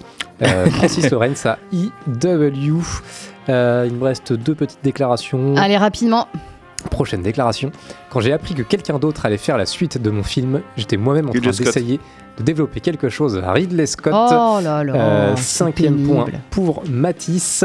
Euh, 0.43 0.67
Francis 0.71 1.11
Lawrence 1.11 1.45
à 1.47 1.59
IW. 1.73 2.81
Euh, 3.49 3.87
il 3.89 3.95
me 3.97 4.05
reste 4.05 4.33
deux 4.33 4.55
petites 4.55 4.83
déclarations. 4.83 5.55
Allez, 5.57 5.77
rapidement. 5.77 6.29
Prochaine 6.91 7.23
déclaration. 7.23 7.71
Quand 8.13 8.21
j'ai 8.21 8.35
appris 8.35 8.53
que 8.55 8.61
quelqu'un 8.63 8.99
d'autre 8.99 9.25
allait 9.25 9.39
faire 9.39 9.57
la 9.57 9.65
suite 9.65 9.97
de 9.97 10.11
mon 10.11 10.23
film, 10.23 10.61
j'étais 10.77 10.99
moi-même 10.99 11.31
en 11.31 11.33
Ridley 11.33 11.51
train 11.51 11.65
d'essayer 11.65 11.99
de 12.37 12.43
développer 12.43 12.81
quelque 12.81 13.09
chose 13.09 13.41
à 13.43 13.53
Ridley 13.53 13.87
Scott. 13.87 14.13
Oh 14.15 14.59
là 14.63 14.85
là. 14.85 14.95
Euh, 14.95 15.37
cinquième 15.37 15.95
pénible. 15.95 16.13
point 16.13 16.27
pour 16.51 16.83
Matisse. 16.91 17.65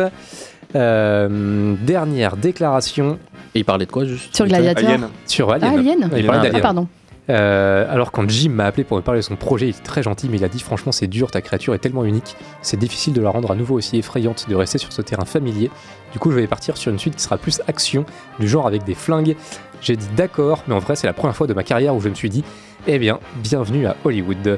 Euh, 0.73 1.75
dernière 1.81 2.37
déclaration 2.37 3.19
Et 3.55 3.59
il 3.59 3.65
parlait 3.65 3.85
de 3.85 3.91
quoi 3.91 4.05
juste? 4.05 4.33
Sur 4.33 4.47
Gladiator. 4.47 4.87
Alien. 4.87 5.09
sur 5.25 5.51
Alien. 5.51 5.69
Ah, 5.75 5.79
Alien. 5.79 6.09
Il 6.15 6.25
parlait 6.25 6.39
Ah, 6.39 6.43
d'Alien. 6.43 6.55
Ah, 6.55 6.59
pardon. 6.61 6.87
Euh, 7.29 7.85
alors 7.89 8.11
quand 8.11 8.29
Jim 8.29 8.51
m'a 8.51 8.65
appelé 8.65 8.83
pour 8.83 8.95
me 8.97 9.01
parler 9.01 9.19
de 9.19 9.25
son 9.25 9.35
projet, 9.35 9.67
il 9.67 9.69
était 9.71 9.83
très 9.83 10.03
gentil, 10.03 10.29
mais 10.29 10.37
il 10.37 10.43
a 10.43 10.49
dit 10.49 10.59
franchement 10.59 10.91
c'est 10.91 11.07
dur, 11.07 11.29
ta 11.31 11.41
créature 11.41 11.73
est 11.73 11.79
tellement 11.79 12.05
unique, 12.05 12.35
c'est 12.61 12.77
difficile 12.77 13.13
de 13.13 13.21
la 13.21 13.29
rendre 13.29 13.51
à 13.51 13.55
nouveau 13.55 13.75
aussi 13.75 13.97
effrayante, 13.97 14.47
de 14.49 14.55
rester 14.55 14.77
sur 14.77 14.93
ce 14.93 15.01
terrain 15.01 15.25
familier. 15.25 15.69
Du 16.13 16.19
coup 16.19 16.31
je 16.31 16.37
vais 16.37 16.47
partir 16.47 16.77
sur 16.77 16.91
une 16.91 16.99
suite 16.99 17.15
qui 17.15 17.23
sera 17.23 17.37
plus 17.37 17.61
action, 17.67 18.05
du 18.39 18.47
genre 18.47 18.67
avec 18.67 18.83
des 18.83 18.95
flingues. 18.95 19.35
J'ai 19.81 19.95
dit 19.95 20.07
d'accord, 20.15 20.63
mais 20.67 20.73
en 20.73 20.79
vrai 20.79 20.95
c'est 20.95 21.07
la 21.07 21.13
première 21.13 21.35
fois 21.35 21.47
de 21.47 21.53
ma 21.53 21.63
carrière 21.63 21.95
où 21.95 21.99
je 21.99 22.09
me 22.09 22.15
suis 22.15 22.29
dit, 22.29 22.43
eh 22.87 22.99
bien, 22.99 23.19
bienvenue 23.43 23.87
à 23.87 23.95
Hollywood. 24.05 24.57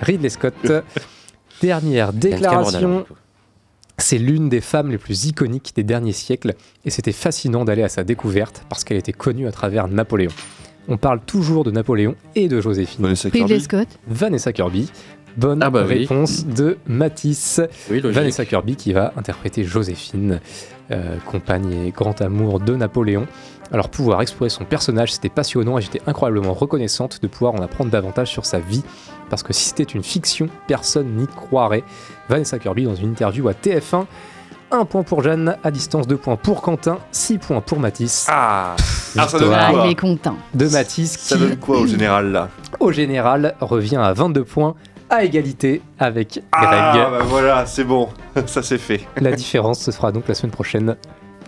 Ridley 0.00 0.30
Scott, 0.30 0.54
dernière 1.60 2.12
déclaration. 2.12 3.04
C'est 4.00 4.18
l'une 4.18 4.48
des 4.48 4.60
femmes 4.60 4.92
les 4.92 4.98
plus 4.98 5.26
iconiques 5.26 5.72
des 5.74 5.82
derniers 5.82 6.12
siècles 6.12 6.54
et 6.84 6.90
c'était 6.90 7.12
fascinant 7.12 7.64
d'aller 7.64 7.82
à 7.82 7.88
sa 7.88 8.04
découverte 8.04 8.62
parce 8.68 8.84
qu'elle 8.84 8.96
était 8.96 9.12
connue 9.12 9.48
à 9.48 9.52
travers 9.52 9.88
Napoléon. 9.88 10.30
On 10.88 10.96
parle 10.96 11.20
toujours 11.20 11.64
de 11.64 11.70
Napoléon 11.70 12.14
et 12.34 12.48
de 12.48 12.60
Joséphine. 12.60 13.02
Vanessa 13.04 13.28
Ridley 13.28 13.46
Kirby. 13.46 13.60
Scott. 13.64 13.88
Vanessa 14.06 14.52
Kirby. 14.52 14.90
Bonne 15.36 15.62
Ah 15.62 15.70
bah 15.70 15.84
oui. 15.86 15.98
réponse 16.00 16.46
de 16.46 16.78
Matisse. 16.86 17.60
Oui. 17.90 18.00
Vanessa 18.02 18.44
Kirby 18.44 18.74
qui 18.76 18.92
va 18.92 19.12
interpréter 19.16 19.62
Joséphine, 19.64 20.40
euh, 20.90 21.16
compagne 21.26 21.70
et 21.86 21.90
grand 21.90 22.20
amour 22.22 22.58
de 22.58 22.74
Napoléon. 22.74 23.26
Alors 23.70 23.90
pouvoir 23.90 24.22
explorer 24.22 24.48
son 24.48 24.64
personnage, 24.64 25.12
c'était 25.12 25.28
passionnant 25.28 25.76
et 25.78 25.82
j'étais 25.82 26.00
incroyablement 26.06 26.54
reconnaissante 26.54 27.20
de 27.22 27.28
pouvoir 27.28 27.54
en 27.54 27.58
apprendre 27.62 27.90
davantage 27.90 28.28
sur 28.30 28.46
sa 28.46 28.58
vie. 28.58 28.82
Parce 29.28 29.42
que 29.42 29.52
si 29.52 29.66
c'était 29.68 29.82
une 29.84 30.02
fiction, 30.02 30.48
personne 30.66 31.14
n'y 31.16 31.26
croirait. 31.26 31.84
Vanessa 32.30 32.58
Kirby 32.58 32.84
dans 32.84 32.94
une 32.94 33.10
interview 33.10 33.46
à 33.48 33.52
TF1. 33.52 34.06
Un 34.70 34.84
point 34.84 35.02
pour 35.02 35.22
Jeanne, 35.22 35.56
à 35.64 35.70
distance, 35.70 36.06
deux 36.06 36.18
points 36.18 36.36
pour 36.36 36.60
Quentin, 36.60 36.98
six 37.10 37.38
points 37.38 37.62
pour 37.62 37.78
Matisse. 37.80 38.26
Ah, 38.28 38.76
ah 39.16 39.26
ça 39.26 39.38
donne 39.38 39.48
Victoire 39.48 39.66
Ah, 39.66 39.72
quoi 39.72 39.86
il 39.86 39.90
est 39.92 39.94
content. 39.94 40.36
de 40.54 40.68
Matisse 40.68 41.12
Ça 41.18 41.36
qui, 41.36 41.40
donne 41.42 41.56
quoi 41.56 41.78
au 41.78 41.86
général 41.86 42.32
là 42.32 42.48
au 42.78 42.92
général, 42.92 43.54
revient 43.60 43.96
à 43.96 44.12
22 44.12 44.44
points, 44.44 44.74
à 45.08 45.24
égalité 45.24 45.80
avec 45.98 46.34
Greg. 46.34 46.44
Ah 46.52 47.08
bah 47.10 47.18
voilà, 47.24 47.64
c'est 47.64 47.84
bon, 47.84 48.10
ça 48.46 48.62
c'est 48.62 48.76
fait. 48.78 49.00
La 49.18 49.32
différence 49.32 49.80
se 49.80 49.90
fera 49.90 50.12
donc 50.12 50.28
la 50.28 50.34
semaine 50.34 50.52
prochaine. 50.52 50.96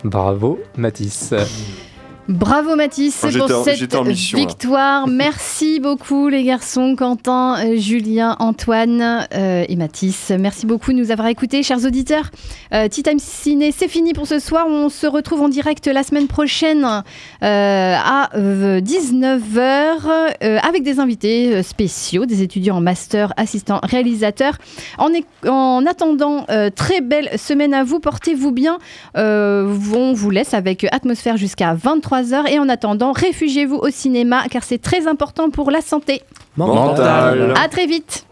Bravo 0.03 0.59
Matisse. 0.77 1.35
Bravo 2.31 2.75
Mathis 2.75 3.17
pour 3.17 3.63
cette 3.63 3.93
mission, 4.05 4.37
victoire. 4.37 5.07
Merci 5.07 5.79
beaucoup 5.79 6.29
les 6.29 6.43
garçons, 6.43 6.95
Quentin, 6.95 7.57
euh, 7.59 7.77
Julien, 7.77 8.37
Antoine 8.39 9.27
euh, 9.33 9.65
et 9.67 9.75
Mathis. 9.75 10.31
Merci 10.39 10.65
beaucoup 10.65 10.93
de 10.93 10.97
nous 10.97 11.11
avoir 11.11 11.27
écoutés, 11.27 11.61
chers 11.61 11.85
auditeurs. 11.85 12.31
Euh, 12.73 12.87
Tea 12.87 13.03
Time 13.03 13.19
Ciné, 13.19 13.71
c'est 13.71 13.89
fini 13.89 14.13
pour 14.13 14.27
ce 14.27 14.39
soir. 14.39 14.65
On 14.67 14.89
se 14.89 15.07
retrouve 15.07 15.41
en 15.41 15.49
direct 15.49 15.87
la 15.87 16.03
semaine 16.03 16.27
prochaine 16.27 16.85
euh, 16.85 17.01
à 17.41 18.29
19h 18.33 20.61
avec 20.63 20.83
des 20.83 20.99
invités 20.99 21.61
spéciaux, 21.63 22.25
des 22.25 22.43
étudiants 22.43 22.77
en 22.77 22.81
master, 22.81 23.33
assistants, 23.35 23.81
réalisateurs. 23.83 24.57
En, 24.97 25.09
en 25.47 25.85
attendant, 25.85 26.45
très 26.75 27.01
belle 27.01 27.37
semaine 27.37 27.73
à 27.73 27.83
vous. 27.83 27.99
Portez-vous 27.99 28.51
bien. 28.51 28.77
On 29.15 30.13
vous 30.13 30.29
laisse 30.29 30.53
avec 30.53 30.85
Atmosphère 30.91 31.37
jusqu'à 31.37 31.73
23h. 32.21 32.49
Et 32.49 32.59
en 32.59 32.69
attendant, 32.69 33.11
réfugiez-vous 33.11 33.77
au 33.77 33.89
cinéma 33.89 34.43
car 34.49 34.63
c'est 34.63 34.81
très 34.81 35.07
important 35.07 35.49
pour 35.49 35.71
la 35.71 35.81
santé. 35.81 36.21
Mental. 36.57 37.53
À 37.61 37.67
très 37.67 37.85
vite. 37.85 38.25